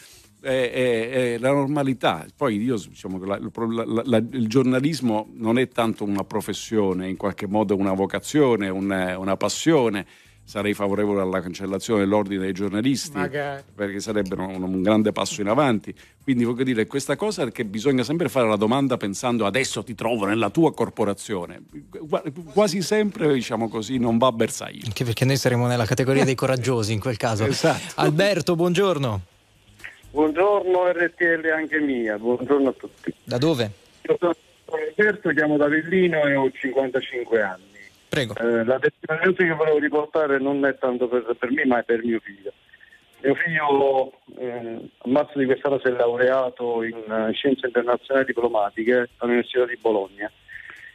è, 0.40 0.48
è- 0.72 1.10
è 1.34 1.38
la 1.38 1.52
normalità. 1.52 2.26
Poi 2.36 2.60
io 2.62 2.76
diciamo 2.76 3.18
che 3.18 3.26
la- 3.26 3.38
la- 3.40 3.84
la- 3.84 4.02
la- 4.04 4.16
il 4.32 4.46
giornalismo 4.48 5.28
non 5.34 5.58
è 5.58 5.68
tanto 5.68 6.04
una 6.04 6.24
professione, 6.24 7.08
in 7.08 7.16
qualche 7.16 7.46
modo 7.46 7.76
una 7.76 7.92
vocazione, 7.92 8.68
un- 8.68 9.14
una 9.18 9.36
passione. 9.36 10.06
Sarei 10.42 10.74
favorevole 10.74 11.20
alla 11.20 11.40
cancellazione 11.40 12.00
dell'ordine 12.00 12.40
dei 12.42 12.52
giornalisti 12.52 13.16
Magari. 13.16 13.62
perché 13.72 14.00
sarebbe 14.00 14.34
un, 14.34 14.60
un 14.60 14.82
grande 14.82 15.12
passo 15.12 15.40
in 15.42 15.46
avanti. 15.46 15.94
Quindi 16.24 16.42
voglio 16.42 16.64
dire, 16.64 16.88
questa 16.88 17.14
cosa 17.14 17.44
è 17.44 17.52
che 17.52 17.64
bisogna 17.64 18.02
sempre 18.02 18.28
fare 18.28 18.48
la 18.48 18.56
domanda 18.56 18.96
pensando 18.96 19.46
adesso 19.46 19.84
ti 19.84 19.94
trovo 19.94 20.24
nella 20.26 20.50
tua 20.50 20.74
corporazione. 20.74 21.62
Qua- 22.08 22.22
Quasi 22.52 22.82
sempre, 22.82 23.32
diciamo 23.32 23.68
così, 23.68 23.98
non 23.98 24.18
va 24.18 24.26
a 24.26 24.32
bersaglio. 24.32 24.86
Anche 24.86 25.04
perché 25.04 25.24
noi 25.24 25.36
saremo 25.36 25.68
nella 25.68 25.84
categoria 25.86 26.24
dei 26.24 26.34
coraggiosi 26.34 26.94
in 26.94 26.98
quel 26.98 27.16
caso. 27.16 27.44
Esatto. 27.44 27.92
Alberto, 28.00 28.56
buongiorno. 28.56 29.20
Buongiorno 30.12 30.90
RTL 30.90 31.48
anche 31.54 31.78
mia, 31.78 32.18
buongiorno 32.18 32.70
a 32.70 32.72
tutti. 32.72 33.14
Da 33.22 33.38
dove? 33.38 33.70
Io 34.02 34.16
sono 34.18 34.34
Alberto, 34.66 35.30
chiamo 35.30 35.56
da 35.56 35.66
Avellino 35.66 36.24
e 36.24 36.34
ho 36.34 36.50
55 36.50 37.40
anni. 37.40 37.78
Prego. 38.08 38.34
Eh, 38.34 38.64
la 38.64 38.80
testimonianza 38.80 39.44
che 39.44 39.52
volevo 39.52 39.78
riportare 39.78 40.40
non 40.40 40.66
è 40.66 40.76
tanto 40.78 41.06
per, 41.06 41.36
per 41.38 41.52
me 41.52 41.64
ma 41.64 41.78
è 41.78 41.84
per 41.84 42.02
mio 42.02 42.18
figlio. 42.18 42.52
Mio 43.22 43.34
figlio 43.36 44.12
eh, 44.36 44.90
a 44.98 45.08
marzo 45.08 45.38
di 45.38 45.44
quest'anno 45.44 45.78
si 45.78 45.86
è 45.86 45.90
laureato 45.90 46.82
in 46.82 46.96
eh, 46.96 47.32
scienze 47.32 47.66
internazionali 47.66 48.26
diplomatiche 48.26 49.10
all'Università 49.18 49.64
di 49.64 49.78
Bologna, 49.80 50.28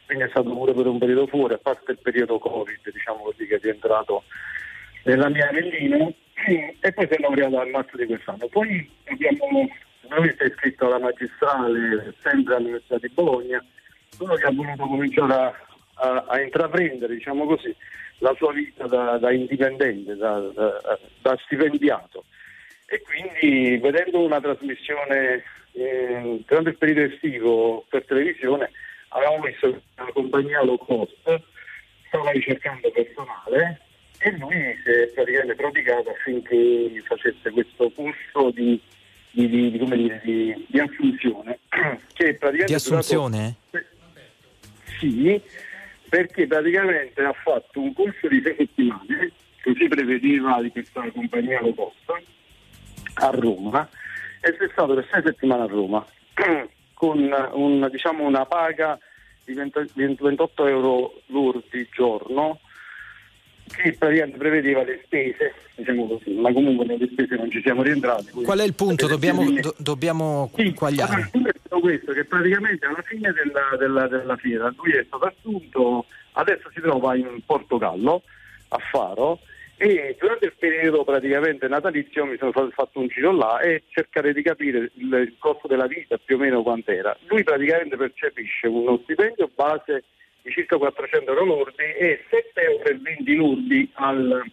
quindi 0.04 0.24
è 0.24 0.28
stato 0.28 0.50
pure 0.50 0.74
per 0.74 0.86
un 0.88 0.98
periodo 0.98 1.26
fuori, 1.26 1.54
a 1.54 1.58
parte 1.58 1.92
il 1.92 1.98
periodo 2.02 2.38
Covid, 2.38 2.90
diciamo 2.92 3.22
così, 3.22 3.46
che 3.46 3.54
è 3.54 3.60
rientrato 3.62 4.24
nella 5.04 5.30
mia 5.30 5.48
Avellino 5.48 6.12
e 6.80 6.92
poi 6.92 7.06
si 7.08 7.14
è 7.14 7.18
laureato 7.18 7.60
a 7.60 7.66
marzo 7.66 7.96
di 7.96 8.06
quest'anno. 8.06 8.46
Poi 8.48 8.88
abbiamo, 9.06 9.68
è 10.08 10.44
iscritto 10.44 10.86
alla 10.86 10.98
magistrale 10.98 12.14
sempre 12.22 12.54
all'Università 12.54 12.98
di 12.98 13.08
Bologna, 13.08 13.64
solo 14.10 14.34
che 14.34 14.44
ha 14.46 14.52
voluto 14.52 14.86
cominciare 14.86 15.32
a, 15.32 15.54
a- 15.94 16.24
a 16.28 16.40
intraprendere, 16.40 17.14
diciamo 17.14 17.46
così, 17.46 17.74
la 18.18 18.34
sua 18.36 18.52
vita 18.52 18.86
da, 18.86 19.18
da 19.18 19.32
indipendente, 19.32 20.16
da, 20.16 20.38
da- 20.54 20.98
da 21.22 21.38
stipendiato. 21.44 22.24
E 22.88 23.02
quindi 23.02 23.78
vedendo 23.78 24.22
una 24.22 24.40
trasmissione 24.40 25.42
eh, 25.72 26.42
durante 26.46 26.70
il 26.70 26.76
periodo 26.78 27.12
estivo 27.12 27.84
per 27.88 28.04
televisione 28.04 28.70
avevamo 29.08 29.42
visto 29.42 29.70
che 29.72 29.80
una 29.98 30.12
compagnia 30.12 30.62
low 30.62 30.78
cost 30.78 31.40
stava 32.06 32.30
ricercando 32.30 32.90
personale 32.90 33.80
e 34.18 34.30
lui 34.38 34.78
si 34.84 34.90
è 34.90 35.06
praticamente 35.14 35.54
prodigato 35.54 36.10
affinché 36.10 37.02
facesse 37.06 37.50
questo 37.50 37.90
corso 37.90 38.50
di, 38.50 38.80
di- 39.30 39.48
di- 39.48 39.70
di- 39.70 39.78
come 39.78 39.96
dire, 39.96 40.20
di- 40.24 40.80
assunzione 40.80 41.58
che 42.12 42.34
praticamente 42.34 42.64
Di 42.66 42.74
assunzione? 42.74 43.56
durato- 43.70 43.90
sì, 44.98 45.40
perché 46.08 46.46
praticamente 46.46 47.22
ha 47.22 47.32
fatto 47.32 47.80
un 47.80 47.92
corso 47.92 48.28
di 48.28 48.40
sei 48.42 48.54
settimane, 48.56 49.32
così 49.62 49.88
prevedeva 49.88 50.62
di 50.62 50.70
questa 50.70 51.02
compagnia 51.10 51.60
low 51.60 51.74
cost, 51.74 52.22
a 53.14 53.30
Roma, 53.30 53.88
e 54.40 54.54
si 54.58 54.64
è 54.64 54.68
stato 54.72 54.94
per 54.94 55.06
sei 55.10 55.22
settimane 55.22 55.62
a 55.62 55.66
Roma, 55.66 56.04
con 56.94 57.18
un, 57.52 57.88
diciamo, 57.90 58.24
una 58.24 58.46
paga 58.46 58.98
di 59.44 59.52
20 59.52 59.90
28 59.94 60.66
euro 60.66 61.20
lordi 61.26 61.86
giorno, 61.92 62.60
che 63.74 63.92
praticamente 63.98 64.38
prevedeva 64.38 64.82
le 64.84 65.00
spese, 65.04 65.54
diciamo 65.74 66.06
così, 66.06 66.32
ma 66.34 66.52
comunque 66.52 66.86
nelle 66.86 67.08
spese 67.10 67.36
non 67.36 67.50
ci 67.50 67.60
siamo 67.62 67.82
rientrati. 67.82 68.30
Qual 68.30 68.58
è 68.58 68.64
il 68.64 68.74
punto? 68.74 69.06
Dobbiamo, 69.06 69.50
do- 69.50 69.74
dobbiamo 69.78 70.50
sì, 70.54 70.72
quagliare. 70.72 71.20
il 71.20 71.28
punto 71.30 71.48
è 71.48 71.80
questo, 71.80 72.12
che 72.12 72.24
praticamente 72.24 72.86
alla 72.86 73.02
fine 73.02 73.32
della, 73.32 73.76
della- 73.78 74.08
della 74.08 74.36
fiera 74.36 74.72
lui 74.76 74.92
è 74.92 75.04
stato 75.06 75.24
assunto, 75.26 76.06
adesso 76.32 76.70
si 76.72 76.80
trova 76.80 77.14
in 77.16 77.40
Portogallo, 77.44 78.22
a 78.68 78.78
Faro, 78.90 79.40
e 79.78 80.16
durante 80.18 80.46
il 80.46 80.54
periodo 80.58 81.04
praticamente 81.04 81.68
natalizio 81.68 82.24
mi 82.24 82.38
sono 82.38 82.50
fa- 82.50 82.68
fatto 82.72 82.98
un 82.98 83.08
giro 83.08 83.30
là 83.32 83.60
e 83.60 83.82
cercare 83.90 84.32
di 84.32 84.40
capire 84.42 84.90
il, 84.94 85.12
il 85.12 85.34
costo 85.38 85.68
della 85.68 85.86
vita 85.86 86.16
più 86.16 86.36
o 86.36 86.38
meno 86.38 86.62
quant'era. 86.62 87.14
Lui 87.26 87.42
praticamente 87.42 87.96
percepisce 87.96 88.68
uno 88.68 88.98
stipendio 89.02 89.50
base 89.54 90.04
di 90.46 90.52
circa 90.52 90.76
400 90.78 91.30
euro 91.32 91.44
lordi 91.44 91.82
e 91.98 92.20
7,20 92.30 93.28
euro 93.32 93.46
lordi 93.48 93.90
al- 93.94 94.44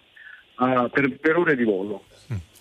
a- 0.55 0.89
per, 0.91 1.17
per 1.19 1.37
ore 1.37 1.55
di 1.55 1.63
volo. 1.63 2.05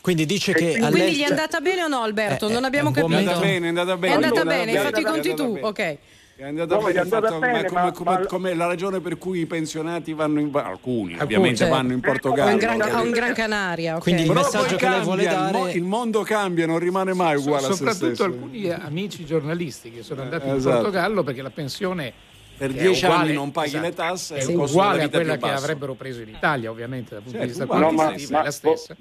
Quindi 0.02 0.26
dice 0.26 0.52
che 0.52 0.76
Quindi 0.78 1.14
gli 1.14 1.22
è 1.22 1.30
andata 1.30 1.60
bene 1.60 1.84
o 1.84 1.88
no 1.88 2.02
Alberto? 2.02 2.48
Eh, 2.48 2.52
non 2.52 2.64
eh, 2.64 2.66
abbiamo 2.66 2.88
un 2.88 2.94
buon 2.94 3.10
capito. 3.10 3.30
È 3.30 3.32
andata 3.32 3.46
bene, 3.46 3.64
È 3.64 3.68
andata 3.68 4.06
è 4.06 4.10
andata 4.10 4.44
bene, 4.44 4.64
bene, 4.72 4.78
fatti 4.80 5.00
i 5.00 5.02
è 5.02 5.06
conti 5.06 5.34
tu, 5.34 5.52
bene. 5.52 5.66
ok. 5.66 5.98
È 6.34 6.44
andata 6.44 6.74
No, 6.74 6.80
bene, 6.82 6.92
è 6.92 6.98
andata 7.02 7.26
fatto- 7.28 7.38
bene, 7.38 7.64
come, 7.66 7.80
ma- 7.82 7.92
come- 7.92 8.10
ma- 8.18 8.26
come 8.26 8.54
la 8.54 8.66
ragione 8.66 9.00
per 9.00 9.16
cui 9.16 9.40
i 9.40 9.46
pensionati 9.46 10.12
vanno 10.12 10.40
in 10.40 10.50
alcuni, 10.52 11.16
ovviamente 11.20 11.58
certo. 11.58 11.74
vanno 11.74 11.92
in 11.92 12.00
Portogallo. 12.00 12.50
in 12.50 12.56
Gran, 12.58 12.80
o 12.82 13.04
in 13.04 13.10
Gran 13.12 13.32
Canaria, 13.32 13.94
ok. 13.96 14.02
Quindi 14.02 14.22
il 14.22 14.28
Però 14.28 14.40
messaggio 14.40 14.76
che 14.76 14.88
lei 14.88 15.00
vuole 15.02 15.22
cambia, 15.24 15.46
il 15.46 15.52
dare- 15.52 15.64
mo- 15.64 15.70
il 15.70 15.82
mondo 15.84 16.22
cambia, 16.22 16.66
non 16.66 16.78
rimane 16.80 17.14
mai 17.14 17.36
So- 17.36 17.42
uguale 17.44 17.66
a 17.66 17.68
se 17.70 17.74
soprattutto 17.76 18.06
stesso. 18.06 18.24
alcuni 18.24 18.68
amici 18.70 19.24
giornalisti 19.24 19.92
che 19.92 20.02
sono 20.02 20.22
andati 20.22 20.48
in 20.48 20.54
esatto. 20.54 20.74
Portogallo 20.82 21.22
perché 21.22 21.42
la 21.42 21.50
pensione 21.50 22.12
Per 22.66 22.72
dieci 22.72 23.04
uguale- 23.04 23.22
anni 23.24 23.34
non 23.34 23.50
paghi 23.50 23.66
esatto, 23.68 23.84
le 23.84 23.94
tasse 23.94 24.36
è 24.36 24.44
uguale 24.44 25.02
a 25.02 25.08
quella 25.08 25.32
che 25.32 25.38
basso. 25.38 25.64
avrebbero 25.64 25.94
preso 25.94 26.22
in 26.22 26.28
Italia 26.28 26.70
ovviamente 26.70 27.14
dal 27.14 27.22
punto 27.22 27.38
Certo, 27.38 27.52
di 27.52 27.58
vista 27.58 27.66
quantitativo 27.66 28.18
sì, 28.18 28.32
è 28.34 28.42
la 28.42 28.50
stessa 28.50 28.96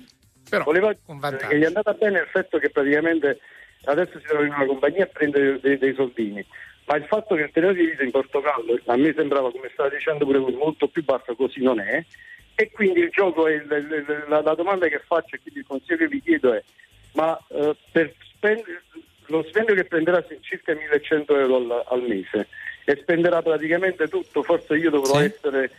però 0.50 0.64
Voleva 0.64 0.96
con 1.06 1.20
vantaggio 1.20 1.56
gli 1.56 1.62
è 1.62 1.66
andata 1.66 1.94
bene 1.94 2.20
il 2.20 2.28
fatto 2.32 2.58
che 2.58 2.70
praticamente 2.70 3.40
adesso 3.86 4.20
si 4.20 4.26
trova 4.26 4.46
in 4.46 4.54
una 4.54 4.66
compagnia 4.66 5.04
a 5.04 5.08
prendere 5.08 5.60
dei, 5.60 5.78
dei 5.78 5.94
soldini, 5.94 6.46
ma 6.86 6.96
il 6.98 7.06
fatto 7.06 7.36
che 7.36 7.44
il 7.44 7.52
tenore 7.52 7.76
di 7.76 7.86
vita 7.86 8.04
in 8.04 8.12
Portogallo 8.12 8.80
a 8.86 8.96
me 8.98 9.14
sembrava, 9.16 9.52
come 9.52 9.70
stava 9.74 9.90
dicendo 9.90 10.26
pure 10.26 10.40
voi, 10.40 10.54
molto 10.54 10.88
più 10.88 11.04
basso, 11.04 11.36
così 11.36 11.62
non 11.62 11.80
è. 11.80 12.04
E 12.56 12.72
quindi 12.72 13.00
il 13.00 13.10
gioco 13.10 13.48
è 13.48 13.62
la, 14.28 14.42
la 14.42 14.54
domanda 14.56 14.88
che 14.88 15.02
faccio 15.06 15.36
e 15.36 15.40
quindi 15.42 15.62
il 15.62 15.66
consiglio 15.66 15.98
che 15.98 16.08
vi 16.08 16.22
chiedo 16.22 16.54
è: 16.54 16.64
ma 17.14 17.38
eh, 17.50 17.76
per 17.92 18.14
spendere 18.36 18.84
lo 19.28 19.42
stipendio 19.44 19.76
che 19.76 19.86
prenderà 19.86 20.24
circa 20.42 20.74
1100 20.74 21.38
euro 21.38 21.56
al, 21.56 21.84
al 21.88 22.02
mese 22.02 22.48
e 22.92 23.00
spenderà 23.02 23.42
praticamente 23.42 24.08
tutto, 24.08 24.44
forse 24.44 24.76
io 24.76 24.90
dovrò 24.90 25.20
Sì. 25.20 25.26
essere 25.26 25.72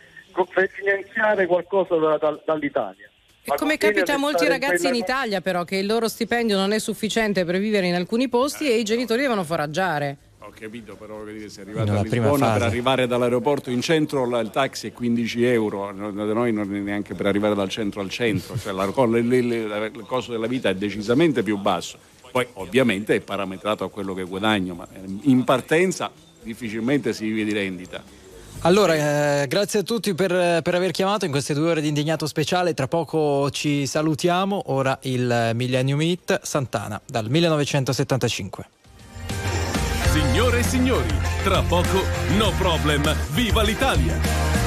finanziare 0.71 1.45
qualcosa 1.45 1.95
da- 1.95 2.17
da- 2.17 2.41
dall'Italia. 2.45 3.07
E 3.45 3.49
Ma 3.49 3.55
come 3.55 3.77
capita 3.77 4.13
a 4.13 4.17
molti 4.17 4.43
in 4.43 4.49
ragazzi 4.49 4.87
in 4.87 4.95
Italia 4.95 5.41
però 5.41 5.63
che 5.65 5.75
il 5.75 5.85
loro 5.85 6.07
stipendio 6.07 6.57
non 6.57 6.71
è 6.71 6.79
sufficiente 6.79 7.43
per 7.45 7.59
vivere 7.59 7.87
in 7.87 7.93
alcuni 7.93 8.29
posti 8.29 8.69
e 8.69 8.77
i 8.77 8.83
genitori 8.83 9.21
devono 9.21 9.43
foraggiare. 9.43 10.17
Ho 10.39 10.51
capito, 10.57 10.95
però 10.95 11.17
voglio 11.17 11.33
dire, 11.33 11.49
se 11.49 11.61
arrivate 11.61 11.85
Nella 11.89 11.99
a 12.01 12.03
prima 12.03 12.29
Lisbona 12.29 12.53
per 12.53 12.61
arrivare 12.63 13.05
dall'aeroporto 13.07 13.69
in 13.69 13.81
centro 13.81 14.27
la- 14.27 14.39
il 14.39 14.49
taxi 14.49 14.87
è 14.87 14.91
15 14.91 15.43
euro, 15.45 15.91
no- 15.91 16.11
da 16.11 16.23
noi 16.33 16.51
non 16.51 16.73
è 16.73 16.79
neanche 16.79 17.13
per 17.15 17.25
arrivare 17.27 17.53
dal 17.55 17.69
centro 17.69 18.01
al 18.01 18.09
centro, 18.09 18.57
cioè 18.57 18.73
la- 18.73 18.83
il 18.85 20.03
costo 20.05 20.31
della 20.31 20.47
vita 20.47 20.69
è 20.69 20.75
decisamente 20.75 21.43
più 21.43 21.57
basso. 21.57 21.97
Poi 22.31 22.45
ovviamente 22.53 23.15
è 23.15 23.19
parametrato 23.19 23.83
a 23.83 23.89
quello 23.89 24.13
che 24.13 24.23
guadagno, 24.23 24.73
ma 24.73 24.87
eh, 24.91 24.99
in 25.23 25.43
partenza 25.43 26.11
difficilmente 26.43 27.13
si 27.13 27.25
vive 27.25 27.43
di 27.43 27.53
rendita. 27.53 28.21
Allora, 28.65 29.41
eh, 29.41 29.47
grazie 29.47 29.79
a 29.79 29.83
tutti 29.83 30.13
per, 30.13 30.61
per 30.61 30.75
aver 30.75 30.91
chiamato 30.91 31.25
in 31.25 31.31
queste 31.31 31.53
due 31.53 31.71
ore 31.71 31.81
di 31.81 31.89
indignato 31.89 32.27
speciale. 32.27 32.73
Tra 32.73 32.87
poco 32.87 33.49
ci 33.49 33.85
salutiamo. 33.85 34.63
Ora 34.67 34.97
il 35.01 35.51
Millennium 35.53 36.01
Hit 36.01 36.39
Santana 36.43 37.01
dal 37.05 37.29
1975. 37.29 38.67
Signore 40.13 40.59
e 40.59 40.63
signori, 40.63 41.07
tra 41.43 41.61
poco 41.63 42.03
No 42.37 42.51
Problem, 42.57 43.15
viva 43.31 43.63
l'Italia! 43.63 44.62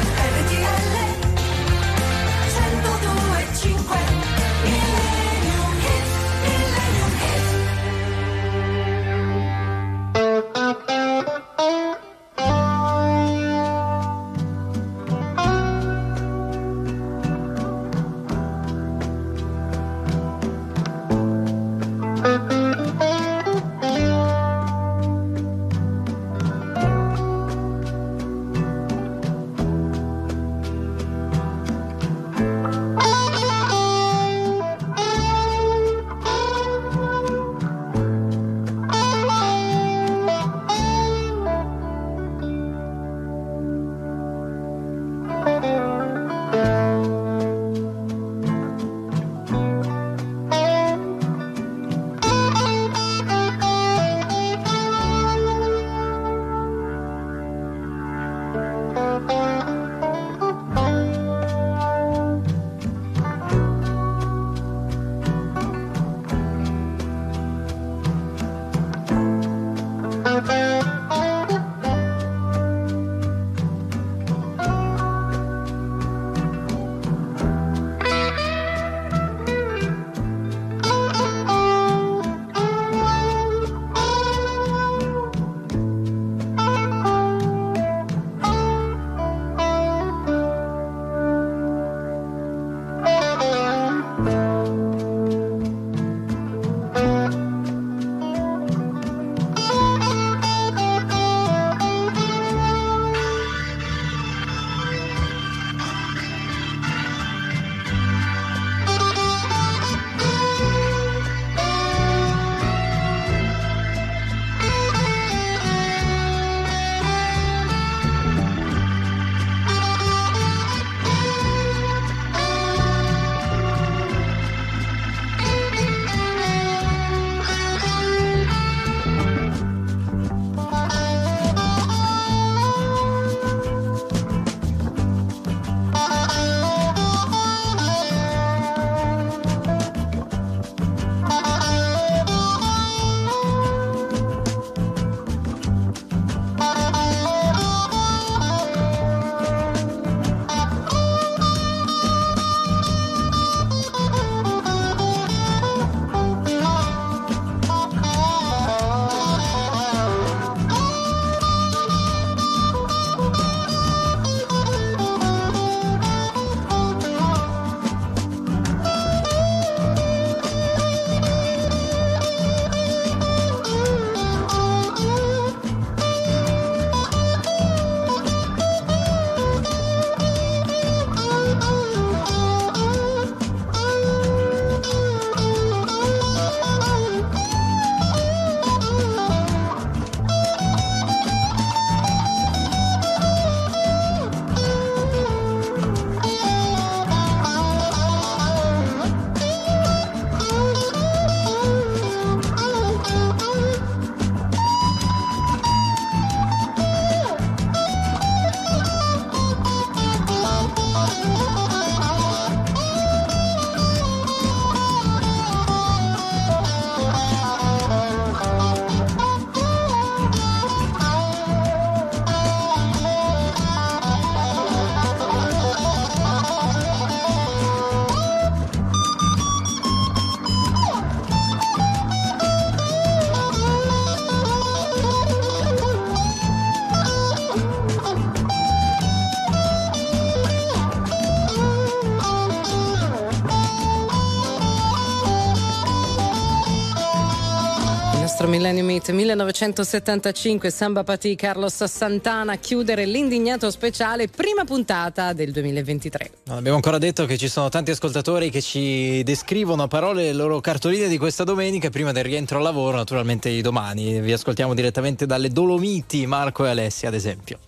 Millennium 248.66 248.86
Meet 248.86 249.10
1975 249.10 250.70
Samba 250.70 251.04
Pati 251.04 251.36
Carlos 251.36 251.84
Santana 251.84 252.56
chiudere 252.56 253.04
l'indignato 253.04 253.70
speciale 253.70 254.26
prima 254.26 254.64
puntata 254.64 255.32
del 255.32 255.52
2023 255.52 256.30
Non 256.46 256.56
abbiamo 256.56 256.74
ancora 256.74 256.98
detto 256.98 257.26
che 257.26 257.38
ci 257.38 257.46
sono 257.46 257.68
tanti 257.68 257.92
ascoltatori 257.92 258.50
che 258.50 258.60
ci 258.60 259.22
descrivono 259.22 259.84
a 259.84 259.86
parole 259.86 260.24
le 260.24 260.32
loro 260.32 260.60
cartoline 260.60 261.06
di 261.06 261.16
questa 261.16 261.44
domenica 261.44 261.90
prima 261.90 262.10
del 262.10 262.24
rientro 262.24 262.56
al 262.56 262.64
lavoro, 262.64 262.96
naturalmente 262.96 263.60
domani. 263.60 264.18
Vi 264.18 264.32
ascoltiamo 264.32 264.74
direttamente 264.74 265.26
dalle 265.26 265.50
Dolomiti, 265.50 266.26
Marco 266.26 266.64
e 266.66 266.70
Alessia 266.70 267.06
ad 267.06 267.14
esempio. 267.14 267.58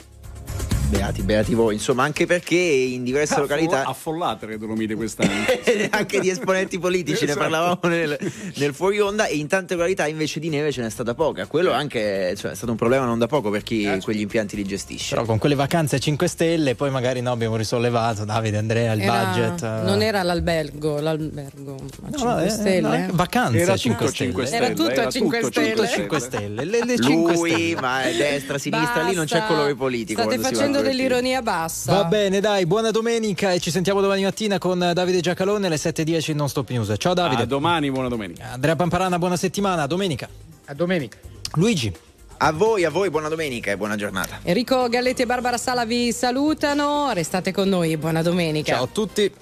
Beati, 0.88 1.20
beati 1.22 1.52
voi, 1.54 1.74
insomma, 1.74 2.04
anche 2.04 2.24
perché 2.24 2.54
in 2.56 3.02
diverse 3.04 3.34
Affolla- 3.34 3.54
località 3.60 3.84
Affollate 3.88 4.46
le 4.46 4.56
Dolomiti 4.58 4.94
quest'anno. 4.94 5.44
anche 5.90 6.18
di 6.18 6.30
esponenti 6.30 6.78
politici 6.78 7.26
ne 7.26 7.32
Esatto. 7.32 7.38
parlavamo 7.40 7.78
nel, 7.94 8.18
nel 8.54 8.72
fuori 8.74 8.98
onda 8.98 9.26
e 9.26 9.36
in 9.36 9.46
tante 9.48 9.74
località 9.74 10.06
invece 10.06 10.40
di 10.40 10.48
neve 10.48 10.72
ce 10.72 10.80
n'è 10.80 10.88
stata 10.88 11.12
poca. 11.14 11.46
Quello 11.46 11.72
anche 11.72 12.34
cioè, 12.36 12.52
è 12.52 12.54
stato 12.54 12.70
un 12.72 12.78
problema 12.78 13.04
non 13.04 13.18
da 13.18 13.26
poco 13.26 13.50
per 13.50 13.62
chi 13.62 13.86
quegli 14.02 14.20
impianti 14.20 14.56
li 14.56 14.64
gestisce. 14.64 15.14
Però 15.14 15.26
con 15.26 15.36
quelle 15.36 15.54
vacanze 15.56 15.96
a 15.96 15.98
5 15.98 16.26
stelle 16.26 16.74
poi 16.74 16.90
magari 16.90 17.20
no, 17.20 17.32
abbiamo 17.32 17.56
risollevato 17.56 18.24
Davide, 18.24 18.56
Andrea, 18.56 18.92
il 18.94 19.02
Era- 19.02 19.24
budget. 19.26 19.62
eh. 19.62 19.84
non 19.84 20.00
era 20.00 20.22
l'albergo 20.22 21.00
l'albergo 21.00 21.74
a 21.74 22.16
5 22.16 22.18
no, 22.24 22.40
eh, 22.40 22.48
stelle 22.48 23.06
no, 23.06 23.08
vacanze 23.12 23.58
Era 23.58 23.72
a 23.74 23.76
5 23.76 24.06
tutto 24.06 24.14
stelle. 24.16 24.30
5 24.32 24.42
Era 24.46 24.56
stelle, 24.56 24.74
tutto 24.74 24.88
a 24.88 25.02
era 25.02 25.10
5 25.10 25.40
tutto 25.40 25.60
stelle. 25.60 25.88
5 25.88 26.20
stelle. 26.20 26.64
Le, 26.64 26.84
le 26.84 26.98
5 26.98 27.34
Lui, 27.34 27.50
stelle. 27.50 27.80
ma 27.80 28.00
destra, 28.04 28.56
sinistra, 28.58 29.02
lì 29.02 29.14
non 29.14 29.26
c'è 29.26 29.38
Basta. 29.40 29.52
colore 29.52 29.74
politico. 29.74 29.96
state 30.22 30.26
quando 30.28 30.32
si 30.32 30.38
va 30.38 30.48
a 30.48 30.50
facendo 30.50 30.77
tipo. 30.82 30.90
dell'ironia 30.90 31.42
bassa 31.42 31.92
Va 31.92 32.04
bene, 32.04 32.40
dai, 32.40 32.66
buona 32.66 32.90
domenica 32.90 33.52
e 33.52 33.60
ci 33.60 33.70
sentiamo 33.70 34.00
domani 34.00 34.22
mattina 34.22 34.58
con 34.58 34.78
Davide 34.78 35.20
Giacalone 35.20 35.66
alle 35.66 35.76
7.10 35.76 36.30
in 36.30 36.36
Non 36.36 36.48
Stop 36.48 36.70
News. 36.70 36.94
Ciao 36.98 37.14
Davide. 37.14 37.42
A 37.42 37.46
domani, 37.46 37.90
buona 37.90 38.08
domenica. 38.08 38.52
Andrea 38.52 38.76
Pamparana, 38.76 39.18
buona 39.18 39.36
settimana, 39.36 39.82
a 39.82 39.86
domenica. 39.86 40.28
A 40.66 40.74
domenica. 40.74 41.18
Luigi. 41.54 41.92
A 42.40 42.52
voi, 42.52 42.84
a 42.84 42.90
voi, 42.90 43.10
buona 43.10 43.28
domenica 43.28 43.72
e 43.72 43.76
buona 43.76 43.96
giornata. 43.96 44.38
Enrico 44.44 44.88
Galletti 44.88 45.22
e 45.22 45.26
Barbara 45.26 45.56
Sala 45.58 45.84
vi 45.84 46.12
salutano 46.12 47.10
restate 47.12 47.50
con 47.52 47.68
noi 47.68 47.96
buona 47.96 48.22
domenica 48.22 48.74
Ciao 48.74 48.84
a 48.84 48.88
tutti. 48.88 49.32